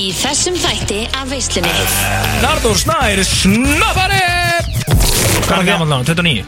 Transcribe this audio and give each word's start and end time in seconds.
Í 0.00 0.10
þessum 0.16 0.54
þætti 0.56 1.00
af 1.18 1.26
veislunni. 1.28 1.70
Nardur 2.40 2.76
Snær 2.80 3.20
Snappari! 3.26 4.20
Hvað 5.44 5.58
er 5.58 5.66
gammal 5.66 5.88
náðan? 5.90 6.06
29 6.14 6.44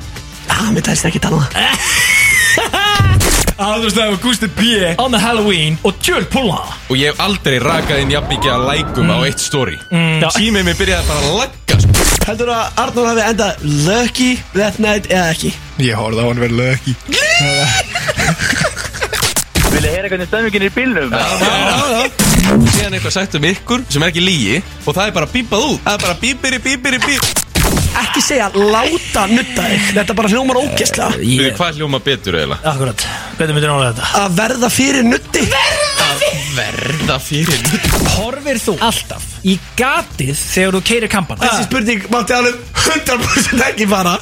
Ah, 0.53 0.69
mér 0.73 0.83
tæst 0.87 1.05
ekki 1.09 1.21
tala. 1.23 1.43
Nardur 3.59 3.91
Snær 3.93 4.15
og 4.15 4.21
Gusti 4.25 4.49
B. 4.57 4.61
On 5.03 5.13
the 5.13 5.21
Halloween 5.21 5.77
og 5.85 5.93
Tjöl 6.03 6.25
Pulla 6.33 6.63
Og 6.89 6.97
ég 6.97 7.13
hef 7.13 7.21
aldrei 7.23 7.59
rakað 7.63 8.01
inn 8.07 8.13
jafn 8.15 8.31
mikið 8.33 8.51
að 8.55 8.65
lækum 8.71 9.13
á 9.13 9.19
eitt 9.29 9.41
story. 9.43 9.77
Já. 9.93 10.29
Símið 10.39 10.63
mér 10.71 10.77
byrjaði 10.81 11.05
bara 11.11 11.21
að 11.29 11.37
lagga 11.43 11.75
sko. 11.85 11.93
Heldur 12.31 12.51
að 12.55 12.65
Arnór 12.87 13.11
hafi 13.13 13.23
endað 13.29 13.53
lucky 13.89 14.31
that 14.57 14.77
night 14.83 15.11
eða 15.13 15.29
ekki? 15.35 15.51
Ég 15.83 15.95
horfði 15.99 16.21
á 16.23 16.27
hann 16.31 16.43
verið 16.47 16.57
lögki 16.63 16.93
Vil 19.73 19.87
ég 19.89 19.95
heyra 19.97 20.09
hvernig 20.13 20.29
stömmingin 20.29 20.63
er 20.63 20.69
í 20.69 20.75
bílnum? 20.77 21.11
Síðan 22.83 22.97
eitthvað 22.99 23.13
sagt 23.15 23.35
um 23.39 23.45
ykkur 23.47 23.83
sem 23.95 24.03
er 24.03 24.11
ekki 24.11 24.23
lígi 24.25 24.55
Og 24.59 24.89
það 24.97 25.05
er 25.05 25.13
bara 25.15 25.27
bípað 25.31 25.67
út. 25.69 25.83
Það 25.85 25.93
er 25.93 26.01
bara 26.03 26.15
bípiri, 26.19 26.59
bípiri, 26.65 26.99
bíp. 27.05 27.29
Ekki 28.01 28.23
segja 28.27 28.49
láta 28.57 29.23
nutta 29.31 29.67
þig. 29.69 29.85
Þetta 30.01 30.17
bara 30.19 30.31
hljómar 30.33 30.59
ógæslega 30.59 31.13
Fyrir 31.21 31.55
hvað 31.61 31.79
hljóma 31.79 32.01
betur 32.03 32.41
eiginlega? 32.41 32.73
Akkurat. 32.73 33.07
Hvernig 33.39 33.59
myndir 33.59 33.71
nálega 33.71 33.93
þetta? 33.93 34.11
Að 34.25 34.35
verða 34.41 34.73
fyrir 34.75 35.07
nutti 35.07 35.45
Verða 36.57 37.21
fyrir 37.23 37.63
nutt 37.69 37.89
Horfir 38.17 38.63
þú 38.67 38.77
alltaf 38.83 39.31
í 39.47 39.57
gatið 39.79 40.35
þegar 40.43 40.81
þú 40.81 40.83
keirir 40.91 41.15
kampana? 41.15 41.47
Þessi 41.47 41.71
spurning 41.71 42.11
mátti 42.11 42.35
alveg 42.35 42.61
100% 42.83 43.67
ekki 43.71 43.89
fara. 43.95 44.19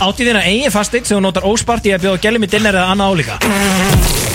Átti 0.00 0.24
þína 0.26 0.46
eigin 0.48 0.72
fasteign 0.72 1.04
sem 1.04 1.18
þú 1.18 1.22
notar 1.28 1.46
óspart 1.48 1.86
í 1.88 1.92
að 1.92 2.08
bjóða 2.08 2.24
gælum 2.24 2.48
í 2.48 2.52
dinner 2.56 2.76
eða 2.76 2.92
annað 2.92 3.14
álíka 3.14 3.38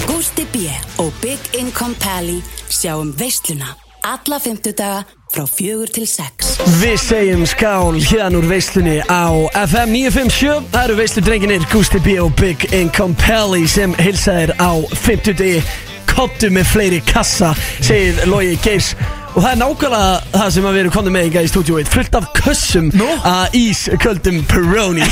Gústi 0.10 0.46
B. 0.54 0.66
og 1.02 1.14
Big 1.22 1.54
Income 1.58 1.98
Pally 2.02 2.40
sjáum 2.72 3.14
veisluna 3.18 3.76
alla 4.02 4.40
fymtudaga 4.40 5.04
frá 5.32 5.46
fjögur 5.48 5.90
til 5.94 6.08
sex. 6.10 6.56
Við 6.82 6.98
segjum 7.00 7.46
skál 7.48 8.00
hérna 8.02 8.42
úr 8.42 8.48
veislunni 8.50 8.98
á 9.06 9.30
FM 9.62 9.94
957 9.94 10.72
Það 10.74 10.84
eru 10.84 10.98
veislu 10.98 11.24
drenginir 11.26 11.68
Gusti 11.72 12.02
B 12.04 12.18
og 12.24 12.34
Big 12.40 12.66
Income 12.74 13.16
Pally 13.22 13.68
sem 13.70 13.96
hilsaðir 14.02 14.56
á 14.58 14.72
50 15.06 15.38
degi 15.40 15.62
Kottu 16.12 16.50
með 16.52 16.68
fleiri 16.74 17.02
kassa 17.08 17.54
segir 17.80 18.20
Logi 18.28 18.58
Geirs 18.66 18.96
Og 19.32 19.40
það 19.40 19.52
er 19.54 19.60
nákvæmlega 19.62 20.08
það 20.34 20.50
sem 20.52 20.66
að 20.68 20.74
við 20.76 20.82
erum 20.82 20.94
komið 20.98 21.14
með 21.16 21.36
í 21.40 21.50
stúdíóið 21.52 21.92
Fullt 21.94 22.16
af 22.20 22.26
kössum 22.36 22.90
Nú? 23.00 23.08
að 23.24 23.54
ísköldum 23.62 24.42
Peroni. 24.52 25.06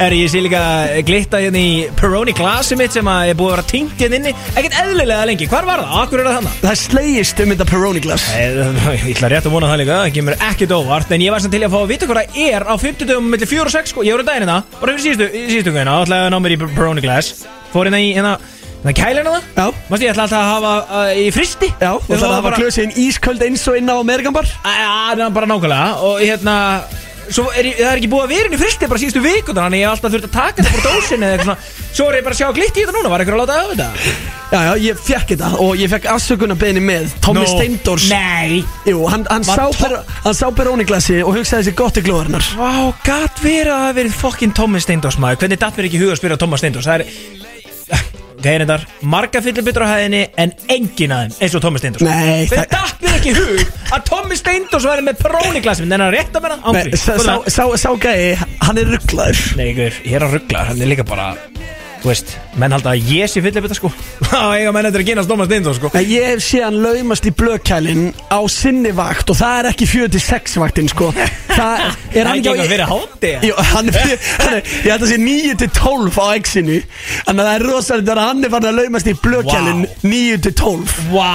Er 0.00 0.14
ég 0.16 0.30
sé 0.32 0.40
líka 0.40 0.60
glitta 1.04 1.42
hérna 1.42 1.60
í 1.60 1.72
Peroni 1.98 2.32
glasi 2.36 2.78
mitt 2.80 2.94
sem 2.96 3.04
að 3.12 3.34
er 3.34 3.36
búið 3.36 3.50
að 3.50 3.52
vera 3.58 3.64
tingt 3.68 4.00
hérna 4.00 4.16
inni. 4.16 4.32
Ekkert 4.56 4.78
eðlilega 4.80 5.26
lengi, 5.28 5.48
hvar 5.50 5.68
var 5.68 5.82
það? 5.82 5.98
Akkur 6.00 6.22
er 6.22 6.30
það 6.30 6.38
þannig? 6.38 6.54
Það 6.62 6.78
slegist 6.80 7.42
um 7.44 7.52
þetta 7.52 7.66
Peroni 7.68 8.02
glas. 8.06 8.24
Ég 8.32 9.12
ætla 9.12 9.30
rétt 9.34 9.50
að 9.50 9.56
vona 9.58 9.70
það 9.74 9.82
líka, 9.82 9.98
það 10.00 10.16
kemur 10.16 10.38
ekkert 10.48 10.74
óvart 10.78 11.12
En 11.12 11.26
ég 11.26 11.36
var 11.36 11.44
samt 11.44 11.56
til 11.58 11.62
að 11.66 11.76
fá 11.76 11.78
að 11.82 11.92
vita 11.92 12.08
hvað 12.08 12.22
það 12.22 12.40
er 12.46 12.66
á 12.72 12.74
50 12.86 13.12
dögum 13.12 13.30
millir 13.34 13.52
4 13.52 13.68
og 13.68 13.76
6 13.76 13.92
sko. 13.92 14.06
Ég 14.08 14.16
voru 14.16 14.24
daginn 14.30 14.46
hérna, 14.46 14.58
bara 14.80 14.96
fyrir 14.96 15.04
síðustu, 15.10 15.44
síðustu 15.52 15.76
guðina 15.76 16.00
ætlaði 16.00 16.30
að 16.30 16.32
ná 16.32 16.40
mér 16.46 16.56
í 16.56 16.60
Peroni 16.64 17.04
glass 17.04 17.44
Fór 17.76 17.90
hérna 17.90 18.00
í 18.00 18.12
hérna, 18.16 18.38
hérna 18.86 18.94
kælina 18.94 19.32
það? 19.34 19.48
Já. 19.56 19.66
Mást 19.90 20.04
ég 20.04 20.12
ætla 20.12 20.26
alltaf 20.26 20.42
að 20.42 20.52
hafa 20.52 20.74
uh, 21.00 21.16
í 21.18 21.26
fristi. 21.34 21.72
Já, 21.80 21.92
og 21.96 22.12
það 22.12 22.30
var 22.30 22.44
bara 22.46 22.60
glösin 22.60 22.94
ísköld 22.94 23.42
eins 23.46 23.66
og 23.70 23.80
inn 23.80 23.90
á 23.90 23.96
Amerikanbar 23.98 24.46
Já, 24.46 24.86
það 25.16 25.26
er 25.26 25.34
bara 25.34 25.50
nákvæmlega. 25.50 25.90
Og 26.06 26.22
hérna 26.22 26.56
er, 27.26 27.68
það 27.74 27.90
er 27.90 27.98
ekki 27.98 28.10
búið 28.10 28.24
að 28.26 28.32
vera 28.34 28.48
inn 28.48 28.54
í 28.54 28.60
fristi 28.60 28.88
bara 28.90 29.02
síðustu 29.02 29.22
vikur 29.24 29.56
Þannig 29.56 29.80
ég 29.82 29.88
hef 29.88 29.96
alltaf 29.96 30.12
þurft 30.14 30.28
að 30.28 30.34
taka 30.36 30.62
þetta 30.62 30.72
frá 30.76 30.92
dósinni 30.94 31.26
eða 31.26 31.36
eitthvað 31.36 31.48
svona. 31.48 31.86
Svo 31.96 32.06
er 32.06 32.18
ég 32.18 32.26
bara 32.26 32.36
að 32.36 32.40
sjá 32.40 32.50
glitt 32.54 32.76
í 32.76 32.84
þetta 32.84 32.94
núna 32.94 33.10
Var 33.10 33.24
eitthvað 33.24 33.36
að 33.36 33.42
láta 33.42 33.56
af 33.56 33.72
þetta? 33.72 33.88
Já, 34.46 34.60
já, 34.62 34.72
ég 34.84 35.00
fekk 35.08 35.32
þetta 35.32 35.48
og 35.64 35.80
ég 35.80 35.90
fekk 35.90 36.06
afsökunarbeðni 36.12 36.82
með 36.86 37.16
Tommy 37.24 37.42
Nú, 37.42 37.48
Steindors 37.50 38.06
Nei. 38.12 38.60
Jú, 38.86 39.00
hann, 39.10 39.26
hann, 39.26 39.46
sá, 39.48 39.64
per, 39.74 39.96
hann 40.22 40.38
sá 40.38 40.44
Peroni 40.54 40.86
glasi 40.86 41.18
og 41.24 41.34
hugsaði 41.40 41.66
sér 41.66 41.78
gott 41.80 41.98
í 41.98 42.04
glóðarinnar. 42.06 42.52
Vá, 42.54 42.94
gatt 43.08 43.42
verið 43.42 43.74
að 43.74 43.82
það 43.88 43.98
verið 43.98 44.20
fokkin 44.20 44.54
Thomas 44.54 44.86
Steindors 44.86 45.18
maður. 45.18 45.42
Hvernig 45.42 45.62
datt 45.64 45.80
mér 45.80 45.90
ekki 45.90 46.04
huga 46.04 46.14
að 46.14 46.22
spyrja 46.22 46.38
Thomas 46.44 46.62
Steindors 46.62 46.86
Það 46.86 47.02
er 47.02 48.24
Reyndar, 48.44 48.82
marga 49.02 49.40
fyllibittur 49.42 49.84
á 49.86 49.88
hæðinni 49.96 50.22
en 50.36 50.52
engin 50.72 51.12
af 51.14 51.22
þeim 51.24 51.44
eins 51.46 51.54
og 51.56 51.62
Thomas 51.64 51.80
Steindors 51.82 52.04
Nei, 52.04 52.46
það- 52.50 52.68
datt 52.74 53.00
mér 53.02 53.16
ekki 53.16 53.32
hug 53.36 53.62
að 53.96 54.04
Thomas 54.10 54.42
Steindors 54.42 54.84
væri 54.86 55.06
með 55.06 55.22
Peroni 55.22 55.62
glasið 55.64 55.88
En 55.88 56.00
hann 56.00 56.12
rétt 56.12 56.36
að 56.36 56.42
Nei, 56.50 56.58
ángri 56.84 56.96
sá, 57.00 57.16
sá, 57.18 57.34
sá, 57.48 57.62
sá 57.80 57.90
gæi, 57.96 58.36
hann 58.66 58.78
er 58.78 58.84
rugglaður. 58.92 59.56
Nei, 59.56 59.70
ég 59.74 60.12
er 60.12 60.26
að 60.26 60.36
ruggla, 60.38 60.66
hann 60.68 60.82
er 60.82 60.86
líka 60.92 61.06
bara 61.06 61.30
Þú 62.06 62.12
veist, 62.12 62.28
menn 62.54 62.70
halda 62.70 62.92
að 62.94 63.08
ég 63.10 63.26
sé 63.26 63.40
fyllibita 63.42 63.74
sko. 63.74 63.88
Þá 64.30 64.36
eiga 64.54 64.70
menn 64.70 64.86
þetta 64.86 65.00
að 65.00 65.08
kynast 65.08 65.30
Thomas 65.32 65.48
Steindors 65.48 65.78
sko. 65.80 65.88
Nei, 65.90 66.04
Ég 66.06 66.42
séð 66.44 66.62
hann 66.68 66.76
laumast 66.84 67.24
í 67.26 67.32
blökkælin 67.34 68.04
á 68.30 68.38
sinni 68.46 68.92
vakt 68.94 69.32
og 69.32 69.38
það 69.40 69.56
er 69.58 69.68
ekki 69.72 69.88
4-6 69.90 70.54
vaktin 70.62 70.90
sko. 70.92 71.08
Það 71.56 71.82
er 72.14 72.28
hann 72.28 72.38
ekki 72.38 72.52
eitthvað 72.52 72.70
fyrir 72.70 72.90
hátti 72.92 73.32
Jú, 73.48 73.56
hann 73.72 73.90
er, 73.90 74.10
hann 74.44 74.54
er, 74.58 74.70
ég 74.84 74.90
held 74.92 75.04
að 75.06 75.10
sé 75.10 75.18
9-12 75.22 76.18
á 76.20 76.26
exinu 76.36 76.76
Þannig 76.84 77.40
að 77.40 77.46
það 77.48 77.52
er 77.56 77.64
rosalega 77.70 78.06
þegar 78.06 78.20
hann 78.22 78.44
er 78.46 78.52
farin 78.54 78.68
að 78.70 78.78
laumast 78.82 79.08
í 79.10 79.14
blökkælin 79.24 79.82
Vá. 79.86 79.94
9-12 80.12 80.94
Vá, 81.14 81.32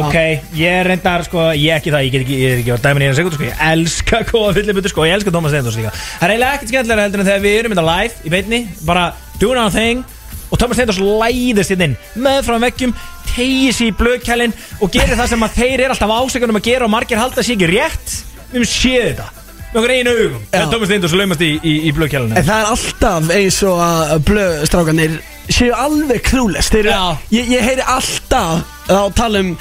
ok, 0.00 0.16
ég 0.56 0.80
reyndar 0.88 1.26
sko, 1.28 1.44
ég 1.60 1.76
ekki 1.76 1.92
það, 1.92 2.06
ég 2.08 2.14
get 2.16 2.24
ekki, 2.24 2.40
ég 2.40 2.54
er 2.56 2.62
ekki 2.64 2.72
á 2.72 2.84
dæmin 2.88 3.04
í 3.04 3.10
eina 3.10 3.18
sekundu 3.20 3.36
sko, 3.36 3.48
ég 3.50 3.64
elska 3.68 4.22
góða 4.32 4.54
fyllibutu 4.56 4.94
sko, 4.94 5.04
ég 5.10 5.18
elska 5.20 5.34
Thomas 5.36 5.52
Steindors 5.52 5.76
líka 5.76 5.92
Það 5.92 6.24
er 6.24 6.34
eiginlega 6.34 6.56
ekkert 6.56 6.72
skemmtilega 6.72 7.08
heldur 7.10 7.22
en 7.26 7.30
þegar 7.34 7.44
við 7.44 7.58
erum 7.60 7.76
þetta 7.76 7.88
live 7.90 8.24
í 8.24 8.32
beinni, 8.32 8.62
bara 8.88 9.10
doing 9.40 9.60
our 9.60 9.72
thing. 9.72 10.04
Og 10.50 10.58
Thomas 10.58 10.78
Steindors 10.78 10.98
læðist 10.98 11.70
hérna 11.70 11.90
inn 11.90 11.98
með 12.18 12.40
frá 12.48 12.56
veggjum, 12.64 12.94
tegir 13.30 13.74
sér 13.74 13.92
í 13.92 13.98
blöðkælin 13.98 14.54
og 14.82 14.90
gerir 14.94 15.18
það 15.18 15.34
sem 15.34 15.44
að 15.46 15.58
þeir 15.60 15.84
eru 15.84 15.94
alltaf 15.94 16.14
ásökunum 16.16 16.58
að 16.58 16.66
gera 16.66 16.88
og 16.88 16.94
margir 16.94 17.20
halda 17.20 17.44
sér 17.46 17.56
ekki 17.58 17.70
rétt. 17.70 18.16
Við 18.50 18.66
séð 18.66 19.04
þetta 19.12 19.28
með 19.70 19.78
okkur 19.78 19.92
einu 19.94 20.12
augum, 20.16 20.46
þegar 20.50 20.70
Thomas 20.72 20.88
Steindors 20.90 21.12
laumast 21.14 21.44
í, 21.46 21.50
í, 21.62 21.74
í 21.86 21.92
blöðkælinu. 21.94 22.34
En 22.34 22.46
það 22.48 22.64
er 22.64 22.72
alltaf 22.72 23.28
eins 23.36 23.60
og 23.70 23.82
að 23.84 24.14
blöðstrákanir 24.26 25.20
séu 25.50 25.70
alveg 25.74 26.24
krúlest 26.26 26.74
Þeir, 26.74 26.90
ég, 27.34 27.52
ég 27.54 27.62
heyri 27.68 27.86
alltaf 27.86 28.90
að 28.90 29.14
tala 29.18 29.44
um 29.44 29.54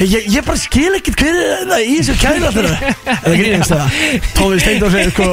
Ég, 0.00 0.30
ég 0.32 0.44
bara 0.46 0.56
skil 0.56 0.94
ekkert 0.96 1.20
hver 1.20 1.36
er 1.36 1.66
það 1.68 1.82
í 1.84 1.96
þessu 1.98 2.14
kæla 2.22 2.50
þeirra 2.54 2.92
Það 3.04 3.34
grínast 3.36 3.72
það 3.74 3.98
Tómi 4.38 4.60
Steindor 4.62 4.94
segir 4.94 5.12
sko 5.12 5.26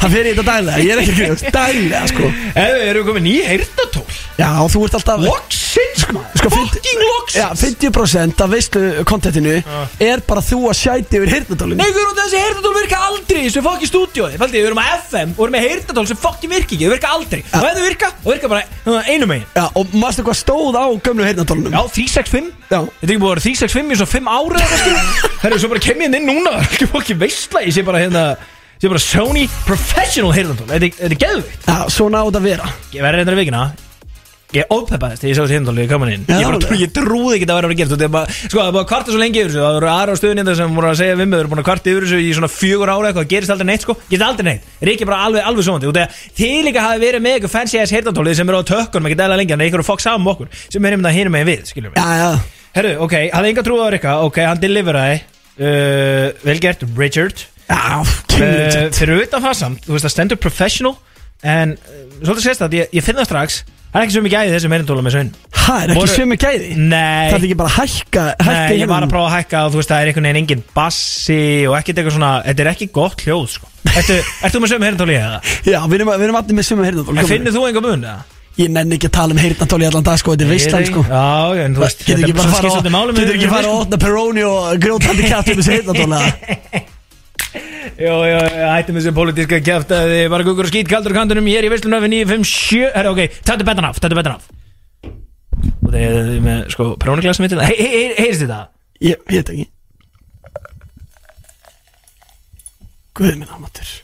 Hann 0.00 0.14
fer 0.14 0.24
í 0.26 0.32
þetta 0.32 0.44
daglega. 0.48 0.80
Ég 0.82 0.90
er 0.94 1.02
ekki 1.04 1.14
grínast 1.18 1.50
Daglega 1.54 2.00
sko. 2.10 2.30
Eða, 2.54 2.80
erum 2.88 3.04
við 3.04 3.08
komin 3.10 3.28
í 3.30 3.36
heyrnatól 3.46 4.06
Já 4.40 4.48
og 4.64 4.70
þú 4.72 4.86
ert 4.86 4.94
alltaf 4.96 5.20
Loksins, 5.20 6.00
sko, 6.06 6.20
fucking 6.48 7.00
loksins. 7.04 7.36
Já 7.36 7.48
50% 7.60 8.40
af 8.44 8.50
veislu 8.50 8.82
kontentinu 9.06 9.58
Er 10.00 10.22
bara 10.26 10.40
þú 10.42 10.62
að 10.70 10.78
sjæti 10.80 11.18
yfir 11.20 11.32
hirtnatólinu 11.34 11.76
Nei, 11.78 11.90
við 11.92 12.00
erum 12.02 12.16
þessi 12.18 12.40
heyrnatól 12.40 12.72
virka 12.78 13.00
aldrei 13.10 13.38
í 13.42 13.44
þessu 13.50 13.62
fokki 13.66 13.88
stúdíói 13.90 14.38
Fældi, 14.40 14.62
við 14.62 14.70
erum 14.70 14.80
á 14.80 14.86
FM 15.04 15.34
og 15.36 15.42
erum 15.44 15.54
með 15.58 15.66
heyrnatól 15.68 16.06
sem 16.08 16.18
fokki 16.20 16.50
virki 16.50 16.78
ekki, 16.78 16.86
þau 16.88 16.94
virka 16.94 17.10
aldrei. 17.14 17.40
Og 17.52 17.66
ef 17.68 17.76
þau 17.76 17.84
virka, 17.84 18.10
þau 18.24 18.30
virka 18.32 18.50
bara 18.52 18.62
uh, 18.64 19.10
einu 19.12 19.28
megin. 19.30 19.44
Já 19.56 19.66
og 19.76 19.94
mástu 20.00 20.24
hvað 20.26 20.38
stóð 20.40 20.78
á 20.80 20.84
gömlu 21.04 21.26
hirtnatólunum 21.28 21.76
Já, 21.76 21.82
365 21.98 22.48
Já. 22.70 22.80
Þetta 22.80 23.04
er 23.04 23.12
ekki 23.12 23.20
búið 23.20 23.30
að 23.30 23.34
vera 23.34 23.44
365 23.44 23.92
í 23.92 24.00
svo 24.00 24.08
5 24.14 24.30
ára 24.30 24.62
eða 24.64 24.78
eitthvað 24.78 25.36
Það 25.42 25.52
er 25.56 25.62
svo 25.64 25.70
bara 25.74 25.84
kem 25.84 26.02
ég 26.06 26.16
inn 26.20 26.28
núna. 26.30 26.54
Er 26.60 26.70
ekki 26.70 26.88
fokki 26.92 27.16
veistla 27.20 27.62
Ég 27.66 27.74
sé 27.76 27.84
bara 27.86 28.00
hérna 28.02 28.24
Ég 28.80 28.84
sé 28.86 28.90
bara 28.94 29.02
Sony 29.04 29.44
Professional 29.66 30.32
heyrnatól 30.36 30.68
Þetta 30.70 30.90
er- 30.90 31.10
er 31.10 31.16
geðvikt 31.26 31.68
Já 31.70 31.78
svona 31.92 32.22
á 32.22 32.24
þetta 32.30 32.40
að 32.42 32.48
vera. 32.50 32.68
Ég 32.94 33.04
verði 33.04 33.20
reyndar 33.22 33.36
í 33.38 33.40
vikina 33.44 33.64
Ég 34.50 34.66
ópeppaðist 34.74 35.22
þegar 35.22 35.30
ég 35.30 35.36
sá 35.36 35.42
þessi 35.44 35.54
heyrnatóli 35.54 35.82
í 35.84 35.90
kaman 35.90 36.08
inn. 36.10 36.24
Já, 36.26 36.38
Ég, 36.40 36.54
bara, 36.64 36.78
ég 36.80 36.90
trúði 36.94 37.36
ekki 37.36 37.46
að 37.46 37.50
það 37.50 37.58
væri 37.60 37.66
að 37.66 37.70
vera 37.70 37.78
gert. 37.80 37.90
Þetta 37.92 38.06
er 38.06 38.12
bara, 38.16 38.34
Sko, 38.40 38.58
það 38.58 38.66
er 38.66 38.74
búið 38.74 38.82
að 38.82 38.88
kvarta 38.90 39.14
svo 39.14 39.20
lengi 39.20 39.40
yfir 39.40 39.50
þessu. 39.52 39.60
Það 39.62 39.76
voru 39.76 39.90
aðra 39.92 40.10
á 40.10 40.18
stöðun 40.18 40.40
hérna 40.40 40.54
sem 40.58 40.74
voru 40.80 40.88
að 40.90 40.96
segja 41.00 41.18
við 41.20 41.28
mig 41.30 41.36
Þau 41.38 41.42
eru 41.44 41.50
búin 41.52 41.62
að 41.62 41.68
kvarta 41.70 41.92
yfir 41.92 42.06
þessu 42.08 42.18
í 42.20 42.32
svona 42.34 42.50
fjögur 42.50 42.90
ára 42.90 43.10
eitthvað. 43.12 43.28
Gerist 43.30 43.54
aldrei 43.54 43.68
neitt 43.70 43.86
sko, 43.86 43.96
gerist 44.10 44.26
aldrei 44.26 44.46
neitt. 44.50 44.66
Er 44.82 44.90
ekki 44.90 45.06
bara 45.06 45.20
alveg, 45.28 45.46
alveg 45.46 45.68
svona 45.68 46.08
Þegar 46.40 46.66
líka 46.66 46.82
hafi 46.82 47.02
verið 47.04 47.22
með 47.22 47.36
eitthvað 47.38 47.54
fancy 47.54 47.78
ass 47.78 47.94
heyrnatólið 47.94 48.40
Sem 48.40 48.50
eru 48.50 48.58
á 48.58 48.64
tökkunum, 48.66 49.06
ekki 49.10 49.18
dæla 49.22 49.38
lengi. 49.38 49.54
Þannig 49.54 49.68
að 49.68 49.70
ykkur 49.70 49.84
er 49.84 49.86
fokk 49.86 50.02
saman 50.02 50.32
okkur 50.34 50.50
Sem 50.66 50.82
er 50.84 50.96
einmitt 50.96 51.10
að 51.10 51.18
hinum 51.20 51.36
með 51.36 51.50
við, 51.50 51.70
Já 51.94 52.10
já. 52.18 52.30
Herru, 52.74 52.92
ok, 53.06 53.14
hafði 53.34 53.50
enga 53.50 53.64
trúið 53.66 53.82
á 53.82 53.88
Rikka? 53.94 54.12
Ok, 54.26 54.36
hann 54.46 54.60
deliveraði 54.62 55.16
uh, 55.18 56.26
Vel 56.46 56.58
gert, 56.62 56.84
Richard. 56.98 57.42
Uh, 57.70 58.90
Fyrir 58.94 59.24
utan 59.24 59.42
það 59.42 59.56
samt, 59.58 59.84
þú 59.86 59.96
veist 59.96 60.06
að 60.06 60.14
stendur 60.14 60.38
professional 60.42 60.94
En 61.42 61.74
uh, 61.74 62.00
svolítið 62.22 62.46
sést 62.46 62.64
að 62.66 62.76
ég, 62.78 62.94
ég 62.94 63.06
finn 63.06 63.18
það 63.18 63.28
strax 63.30 63.60
Það 63.90 63.98
er 64.00 64.04
ekki 64.06 64.14
svo 64.14 64.20
mikið 64.22 64.34
gæði 64.36 64.50
í 64.50 64.54
þessu 64.54 64.68
meirindóla 64.70 65.02
með 65.02 65.14
saun 65.16 65.30
Hæ, 65.60 65.72
er 65.82 65.90
ekki 65.90 65.98
Voru- 65.98 66.14
sömu 66.14 66.36
gæði? 66.40 66.68
Nei 66.78 67.30
Það 67.30 67.36
er 67.40 67.46
ekki 67.48 67.56
bara 67.58 67.70
að 67.70 67.76
hækka, 67.80 68.24
hækka 68.38 68.54
Nei, 68.70 68.76
ég 68.78 68.86
var 68.90 68.96
að 68.96 69.00
hérna? 69.02 69.10
prófa 69.10 69.26
að 69.30 69.34
hækka 69.34 69.62
og 69.66 69.72
þú 69.74 69.80
veist 69.80 69.90
það 69.90 70.00
er 70.04 70.10
einhvern 70.10 70.28
veginn 70.28 70.40
engin 70.40 70.62
bassi 70.76 71.38
og 71.66 71.74
ekkert 71.80 71.98
eitthvað 72.00 72.14
svona 72.16 72.30
Þetta 72.46 72.64
er 72.64 72.70
ekki 72.70 72.88
gott 72.94 73.24
hljóð 73.26 73.46
sko 73.56 73.70
Ertu, 73.90 74.18
ert 74.46 74.54
þú 74.54 74.62
með 74.62 74.72
sömu 74.74 74.86
heyrindóli 74.88 75.16
eða? 75.18 75.40
Já, 75.66 75.78
við 75.90 75.96
erum, 75.98 76.12
við 76.14 76.26
erum 76.28 76.38
allir 76.40 76.58
með 76.60 76.68
sömu 76.70 76.86
heyrnatól 76.86 77.18
En 77.18 77.30
finnir 77.32 77.56
þú 77.56 77.64
einhver 77.66 77.86
mun 77.88 78.06
eða? 78.06 78.20
Ég 78.60 78.70
nenni 78.74 78.96
ekki 78.98 79.08
að 79.10 79.14
tala 79.18 79.34
um 79.34 79.40
heyrnatól 79.40 79.80
í 79.82 79.86
allan 79.90 80.06
dag 80.06 80.18
sko, 80.20 80.34
þetta 80.36 80.46
er 80.46 80.50
veistlæn 80.54 80.86
sko 80.90 81.04
Já, 81.06 81.26
já, 81.58 81.64
en 81.66 81.74
þú 81.78 81.84
veist 81.84 82.06
Getur 82.06 82.24
ekki 82.26 82.34
bara 82.38 82.54
fara 82.54 82.62
skipst 82.62 82.78
og- 82.78 83.52
fara 83.54 83.66
að 83.70 83.76
opna 83.80 84.00
Peroni 84.06 84.46
og 84.46 84.80
grjótandi 84.86 85.28
kæft 85.30 85.52
um 85.54 85.62
þessi 85.62 86.86
Jó, 87.50 88.14
jó, 88.28 88.38
hættum 88.70 88.98
þessu 88.98 89.12
pólitíska 89.16 89.58
kjæft 89.64 89.92
að 89.94 90.12
þið 90.12 90.26
bara 90.32 90.46
gugur 90.46 90.68
og 90.68 90.70
skýt 90.70 90.90
kaldur 90.90 91.16
kandunum 91.16 91.48
Ég 91.50 91.58
er 91.58 91.66
í 91.66 91.72
Vestlunöfi 91.72 92.10
957 92.12 92.92
Herra, 92.94 93.14
ok, 93.14 93.40
tættu 93.42 93.66
betan 93.66 93.88
af, 93.88 93.98
tættu 94.02 94.18
betan 94.18 94.36
af. 94.38 94.46
Og 95.80 95.90
þið 95.90 96.04
er 96.04 96.30
með, 96.44 96.60
sko, 96.74 96.92
próniklæsum 97.02 97.46
mitt 97.46 97.56
Heyrist 97.58 98.44
þetta? 98.44 98.60
Ég 99.02 99.24
veit 99.26 99.50
ekki. 99.50 99.66
Guð 103.18 103.34
minn 103.34 103.50
almatur 103.50 103.98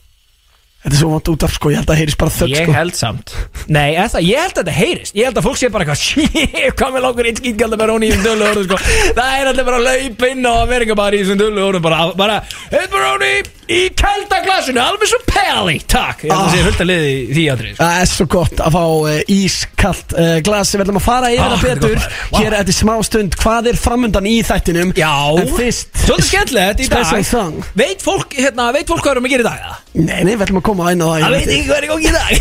Þetta 0.86 0.94
er 0.94 1.00
svo 1.02 1.08
vant 1.10 1.28
út 1.32 1.42
af 1.42 1.50
sko, 1.56 1.70
ég 1.74 1.80
held 1.80 1.90
að 1.90 1.98
heyrist 1.98 2.18
bara 2.20 2.30
þögg 2.30 2.52
Ég 2.54 2.68
sko. 2.68 2.74
held 2.76 2.94
samt. 2.94 3.32
Nei, 3.74 3.88
er 3.98 4.06
það, 4.12 4.22
ég 4.28 4.38
held 4.44 4.52
að 4.52 4.60
þetta 4.60 4.74
heyrist. 4.76 5.16
Ég 5.18 5.26
held 5.26 5.40
að 5.40 5.46
fólk 5.48 5.58
sé 5.58 5.70
bara 5.74 5.82
eitthvað 5.82 6.02
Shit, 6.06 6.76
hvað 6.78 6.94
með 6.94 7.02
langur 7.08 7.26
eitt 7.26 7.40
skýtgjalda 7.42 7.78
Baróni 7.80 8.06
í 8.06 8.12
þessum 8.14 8.26
dölu 8.28 8.46
orðum 8.52 8.68
sko? 8.68 8.78
Það 9.18 9.32
er 9.40 9.50
allir 9.50 9.66
bara 9.66 9.80
að 9.82 9.88
laupa 9.90 10.30
inn 10.30 10.46
á 10.46 10.52
Amerika 10.62 10.94
bara 11.02 11.18
í 11.18 11.24
þessum 11.24 11.40
dölu 11.42 11.64
orðum 11.66 11.82
Bara, 11.88 11.98
bara, 12.22 12.36
heit 12.70 12.86
Baróni 12.94 13.32
í 13.66 13.80
kælda 13.98 14.38
glasinu 14.46 14.78
Alveg 14.78 15.10
svo 15.10 15.18
peli, 15.26 15.80
takk. 15.90 16.22
Ég 16.22 16.30
held 16.30 16.38
að 16.38 16.46
Ah. 16.46 16.52
sé 16.54 16.62
fullt 16.68 16.82
að 16.84 16.90
liði 16.92 17.16
því 17.34 17.44
aðrið 17.50 17.72
sko. 17.74 17.82
Það 17.82 17.98
er 18.04 18.10
svo 18.12 18.26
gott 18.36 18.62
að 18.62 18.76
fá 18.76 18.84
uh, 18.86 19.18
ískalt 19.34 20.14
uh, 20.14 20.36
glas. 20.46 20.70
Við 20.76 20.84
ætlum 20.84 21.00
að 21.00 21.06
fara 21.08 21.32
yfir 21.34 21.42
Ah, 21.42 21.56
það 21.56 21.66
betur. 21.66 22.06
Hér 22.36 22.56
eftir 22.60 22.76
smá 22.78 22.94
stund. 23.08 23.34
Hvað 23.42 23.70
er 23.72 23.80
framundan 23.82 24.28
í 24.30 24.36
þættinum? 24.46 24.94
Já, 24.94 25.10
En 25.42 25.50
fyrst 25.58 25.90
svolítið 26.04 26.28
skemmtilegt 26.30 26.84
í 26.84 26.88
dag. 26.94 27.58
Veit 27.82 28.06
fólk, 28.06 28.38
hérna, 28.38 28.68
veit 28.76 28.86
fólk 28.94 29.10
að 30.84 30.90
að 30.90 30.92
koma 30.92 30.92
inn 30.92 31.02
á 31.02 31.08
það 31.08 31.20
Það 31.24 31.34
veit 31.36 31.46
ekki. 31.46 31.66
hvað 31.66 31.76
er 31.76 31.86
í 31.86 31.90
gangi 31.92 32.06
í 32.06 32.16
dag. 32.16 32.32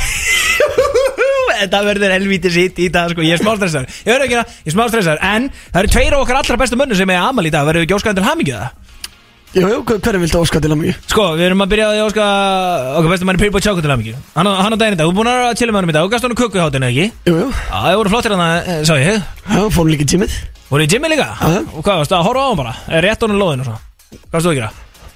Þetta 1.56 1.80
verður 1.86 2.12
helvítið 2.16 2.52
sitt 2.56 2.80
í 2.84 2.88
dag 2.92 3.12
sko. 3.14 3.24
Ég 3.24 3.38
er 3.38 3.42
smá 3.42 3.54
stressar 3.56 3.86
Ég 3.88 4.10
verður 4.12 4.26
ekki 4.28 4.38
að, 4.42 4.56
ég 4.66 4.72
er 4.72 4.76
smá 4.76 4.86
stressar 4.92 5.22
En 5.24 5.46
það 5.72 5.80
eru 5.82 5.92
tveir 5.94 6.16
af 6.18 6.24
okkar 6.26 6.40
allra 6.42 6.58
bestu 6.60 6.80
mönnum 6.80 6.98
sem 7.00 7.14
er 7.14 7.22
amal 7.22 7.46
í 7.48 7.52
dag. 7.54 7.64
Verður 7.68 7.84
við 7.84 7.88
ekki 7.88 7.98
óskaðan 8.00 8.20
til 8.20 8.26
hamingju 8.28 8.58
það? 8.60 8.82
Jú, 9.56 9.64
jú, 9.72 9.78
hver- 9.88 10.00
hverju 10.04 10.20
viltu 10.20 10.40
óska 10.42 10.60
til 10.60 10.72
að 10.74 10.80
mjög? 10.82 10.96
Sko, 11.08 11.26
við 11.40 11.46
erum 11.46 11.62
að 11.64 11.70
byrja 11.72 11.86
á 11.88 11.92
að 11.96 12.02
óska 12.10 12.24
okkar 13.00 13.12
bestu 13.14 13.28
manni 13.30 13.40
Pyrbo 13.40 13.62
Choco 13.64 13.80
til 13.86 13.94
hamingju. 13.94 14.16
Hann, 14.36 14.50
á- 14.52 14.60
hann 14.66 14.76
á 14.76 14.78
daginn 14.82 14.98
í 14.98 15.00
dag, 15.00 15.08
þú 15.08 15.14
er 15.14 15.20
búin 15.22 15.30
að 15.32 15.56
chilla 15.56 15.72
með 15.72 15.80
hann 15.80 15.92
í 15.92 15.96
dag. 15.96 16.04
Þú 16.04 16.12
gafst 16.12 16.28
hann 16.28 16.36
köku 16.36 16.60
í 16.60 16.64
hátinu, 16.66 16.90
ekki? 16.92 17.06
Jú, 17.32 17.46
það 21.40 21.56
að. 21.56 21.72
Og 21.72 21.88
að 22.04 22.20
á 22.20 22.28
og 24.44 24.52
að 24.52 24.60
gera? 24.60 24.72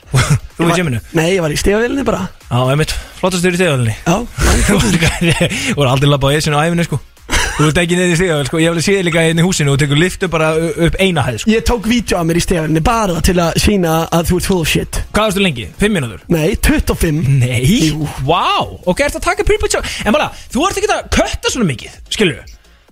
Þú 0.56 0.63
var 0.63 0.71
í 0.71 0.80
gymminu? 0.80 1.00
Nei, 1.19 1.27
ég 1.36 1.44
var 1.44 1.51
í 1.54 1.60
stegavílinni 1.60 2.07
bara. 2.07 2.24
Já, 2.48 2.60
einmitt, 2.71 2.95
flottastur 3.19 3.56
í 3.56 3.60
Já, 3.60 4.18
Þú 4.69 4.81
voru 5.77 5.89
aldrei 5.92 6.10
labba 6.10 6.31
á 6.31 6.38
esinu 6.38 6.60
á 6.60 6.66
æfinu 6.68 6.86
sko. 6.88 7.00
Þú 7.60 7.68
ert 7.68 7.80
ekki 7.81 7.95
neðið 8.00 8.13
í 8.13 8.18
stegaðal 8.18 8.45
sko. 8.48 8.60
Ég 8.62 8.69
hef 8.69 8.74
alveg 8.74 8.86
séð 8.86 9.01
líka 9.04 9.24
hérna 9.25 9.44
í 9.44 9.45
húsinu 9.45 9.74
og 9.74 9.80
tekur 9.81 10.00
liftu 10.00 10.30
bara 10.31 10.51
upp 10.88 10.95
eina 11.04 11.25
hæð 11.27 11.42
sko. 11.42 11.51
Ég 11.51 11.66
tók 11.68 11.89
vídeo 11.92 12.16
af 12.19 12.27
mér 12.30 12.39
í 12.39 12.44
stegavílinni 12.45 12.83
bara 12.88 13.19
til 13.25 13.36
að 13.44 13.60
sína 13.60 13.95
að 14.16 14.30
þú 14.30 14.39
ert 14.39 14.48
full 14.48 14.62
of 14.63 14.71
shit. 14.71 15.01
Hvað 15.12 15.27
varstu 15.27 15.44
lengi? 15.44 15.66
Fimm 15.81 15.98
mínútur? 16.00 16.24
Nei, 16.31 16.54
25 16.56 17.19
Nei? 17.42 17.66
Jú. 17.89 18.07
Vá, 18.24 18.63
ok, 18.63 19.04
ertu 19.10 19.19
að 19.19 19.27
taka 19.27 19.48
Pyrbo 19.48 19.68
Choco 19.68 19.92
En 20.07 20.16
bara, 20.16 20.31
þú 20.54 20.69
ert 20.69 20.80
ekki 20.80 20.94
að 20.95 21.12
kötta 21.19 21.51
svona 21.51 21.68
mikið 21.74 22.00
Skilur 22.16 22.39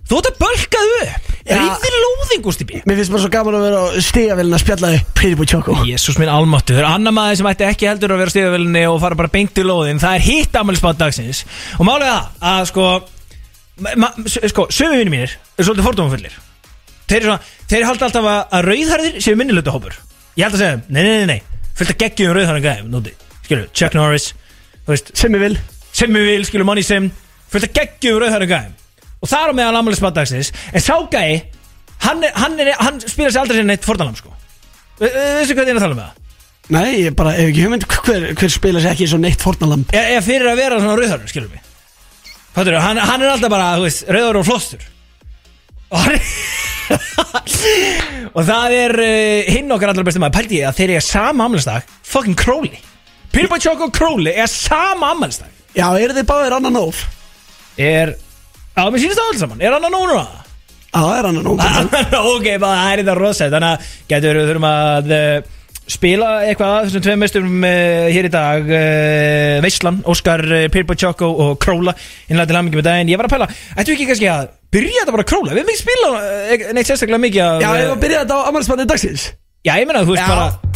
Þú 0.08 0.18
ert 0.18 0.28
að 0.30 0.38
bölkað 0.40 0.94
upp. 0.98 1.26
Já. 1.48 1.58
Ríði 1.58 2.00
lóðing, 2.02 2.42
Gústi 2.44 2.64
B. 2.68 2.78
Mér 2.88 2.98
finnst 2.98 3.12
bara 3.12 3.22
svo 3.22 3.30
gaman 3.32 3.56
að 3.56 3.62
vera 3.64 3.80
á 3.80 3.86
stegavílinni 4.04 4.56
að 4.56 4.62
spjalla 4.62 4.90
þig 4.92 5.04
Pretty 5.16 5.36
Boy 5.38 5.48
Choco. 5.48 5.76
Jésús 5.88 6.18
minn 6.20 6.28
almáttu 6.32 6.74
Það 6.76 6.82
er 6.82 6.88
annar 6.90 7.14
maður 7.16 7.38
sem 7.40 7.48
ætti 7.48 7.66
ekki 7.68 7.88
heldur 7.88 8.12
að 8.12 8.20
vera 8.20 8.32
á 8.32 8.34
stíðavelinni 8.34 8.82
og 8.88 8.98
fara 9.00 9.16
bara 9.20 9.30
beint 9.32 9.60
í 9.60 9.64
lóðin 9.64 10.00
Það 10.02 10.16
er 10.18 10.24
hitt 10.26 10.58
afmælisbátt 10.60 11.00
dagsins. 11.00 11.40
Og 11.78 11.88
málega 11.88 12.18
það 12.40 12.52
að 12.52 12.66
sko 12.72 12.88
Sko, 14.50 14.66
sömu 14.74 14.98
vinni 14.98 15.12
mínir 15.14 15.36
er 15.38 15.62
svolítið 15.68 15.86
fordómafullir. 15.86 16.32
Þeir, 17.08 17.28
svona, 17.28 17.38
þeir 17.70 17.86
halda 17.86 18.08
alltaf 18.08 18.26
að, 18.26 18.40
að 18.58 18.66
rauðharðir 18.66 19.20
séu 19.22 19.38
minnilegta 19.38 19.72
hópur 19.72 19.94
Ég 20.34 20.44
held 20.44 20.58
að 20.58 20.64
segja, 20.64 20.80
nei, 20.88 20.98
nei, 20.98 21.12
nei, 21.22 21.28
nei. 21.38 21.70
Fullt 21.78 21.94
að 21.94 22.00
geggjum 22.02 22.34
rauðharðin 22.34 22.66
gæðum, 22.66 22.90
núti 22.96 23.14
Skilju, 23.46 23.70
Chuck 23.72 23.96
Norris, 23.96 24.32
Sem 25.14 25.38
ég 25.38 25.44
vil. 25.46 25.54
Sem 25.94 26.12
við 26.18 26.28
vil, 26.32 26.42
skilur 26.48 26.68
Money 26.68 26.84
Sim. 26.84 27.08
Fullt 27.52 27.70
að 27.70 27.78
geggjum 27.78 28.18
rauðhæru 28.24 28.50
gæðum 28.50 28.76
og 29.18 29.28
það 29.30 29.44
er 29.44 29.52
á 29.52 29.58
meðal 29.60 29.78
ammælismat 29.80 30.16
dagsins 30.18 30.52
en 30.72 30.84
sá 30.84 30.94
gæði, 31.12 31.38
hann, 32.06 32.22
er, 32.24 32.32
hann, 32.38 32.58
er, 32.62 32.72
hann 32.78 33.00
spyrir 33.02 33.32
sér 33.34 33.42
aldrei 33.44 33.58
sér 33.60 33.68
neitt 33.68 33.86
fordalam 33.86 34.16
sko. 34.18 34.30
Ve- 35.00 35.10
ve- 35.14 35.28
veistu 35.40 35.54
hvað 35.58 35.70
ég 35.70 35.74
er 35.74 35.80
að 35.80 35.86
tala 35.86 35.96
um 35.96 36.02
það? 36.04 36.24
Nei, 36.68 36.90
ég 37.06 37.14
bara 37.16 37.32
hef 37.32 37.48
ekki 37.48 37.62
hugmynd 37.64 37.86
hver, 37.88 38.24
hver 38.36 38.52
spila 38.52 38.80
sér 38.84 38.92
ekki 38.92 39.06
svo 39.08 39.18
neitt 39.22 39.40
fornalamb 39.40 39.88
Er, 39.96 40.10
er 40.18 40.24
fyrir 40.26 40.50
að 40.50 40.58
vera 40.60 40.78
svona 40.82 40.98
rauðhæru, 41.00 41.30
skilur 41.30 41.48
mig? 41.48 41.62
Fattur, 42.52 42.76
hann, 42.82 42.98
hann 43.00 43.22
er 43.24 43.30
alltaf 43.32 43.52
bara, 43.54 43.68
þú 43.78 43.86
veist, 43.86 44.04
rauðhæru 44.12 44.42
og 44.42 44.48
flostur 44.50 44.84
og 45.88 46.02
hann 46.04 46.18
og 48.36 48.42
það 48.48 48.74
er 48.76 48.94
uh, 49.00 49.48
hinn 49.54 49.72
okkar 49.72 49.92
allra 49.92 50.04
bestum 50.06 50.24
maður, 50.24 50.36
pældi 50.38 50.58
ég 50.60 50.68
að 50.68 50.76
þeir 50.80 50.92
eiga 50.94 51.04
sama 51.04 51.46
ammælisdag 51.48 51.88
fucking 52.04 52.36
Crowley. 52.38 52.78
Choco 53.32 53.88
og 53.88 53.94
Crowley 53.96 54.32
eiga 54.34 54.46
sama 54.52 55.12
ammælisdag 55.14 55.52
Já, 55.76 55.86
eru 56.00 56.16
þið 56.16 56.26
báðir 56.28 56.56
annan 56.58 56.74
nóf? 56.76 57.04
er, 57.78 58.14
á, 58.78 58.84
mér 58.88 59.02
sýnist 59.02 59.18
það 59.20 59.30
alls 59.32 59.42
saman. 59.44 59.62
Er 59.62 59.74
hann 59.74 59.88
að 59.88 59.94
nóna 59.94 60.18
það? 60.18 60.44
Já, 60.88 61.00
það 61.04 61.14
er 61.18 61.26
annan 61.28 61.44
nóf 61.48 62.28
ok, 62.32 62.46
bara 62.62 62.76
það 62.80 62.90
er 62.90 63.00
þetta 63.02 63.14
rosætt 63.18 63.52
Þannig 63.52 63.72
að 63.74 63.88
getur 64.08 64.38
við 64.38 64.46
þurfum 64.48 64.66
að 64.68 65.10
uh, 65.12 65.56
spila 65.88 66.28
eitthvað 66.48 66.72
að 66.74 66.86
þessum 66.86 67.04
tveim 67.04 67.20
mestum 67.24 67.50
uh, 67.68 68.06
hér 68.14 68.28
í 68.28 68.30
dag 68.32 68.70
uh, 68.72 69.58
Veislan, 69.64 69.98
Óskar, 70.08 70.44
Pyrbo 70.72 70.96
Choco 70.98 71.28
og 71.44 71.52
Króla. 71.62 71.94
Innlega 72.28 72.48
til 72.50 72.58
hamingi 72.60 72.80
með 72.80 72.88
daginn. 72.88 73.12
Ég 73.12 73.20
var 73.20 73.28
að 73.28 73.34
pæla, 73.36 73.50
ættu 73.76 73.94
ekki 73.94 74.08
kannski 74.08 74.30
að 74.32 74.48
byrja 74.72 75.02
þetta 75.02 75.16
bara 75.18 75.26
að 75.26 75.30
Króla? 75.34 75.52
Við 75.52 75.62
erum 75.62 75.74
ekki 75.74 75.84
spila 75.84 76.72
neitt 76.78 76.88
sérstaklega 76.90 77.22
mikið 77.26 77.44
af, 77.44 77.60
Já, 77.64 77.68
ég 77.68 77.90
var 77.92 77.94
að 77.98 78.02
byrja 78.06 78.24
þetta 78.24 78.40
á 78.40 78.46
ammálspannið 78.52 78.90
dagsins. 78.94 79.28
Já, 79.66 79.72
ég 79.76 79.88
meina 79.88 80.04
þú 80.06 80.14
veist 80.14 80.24
Já. 80.24 80.32
bara 80.32 80.67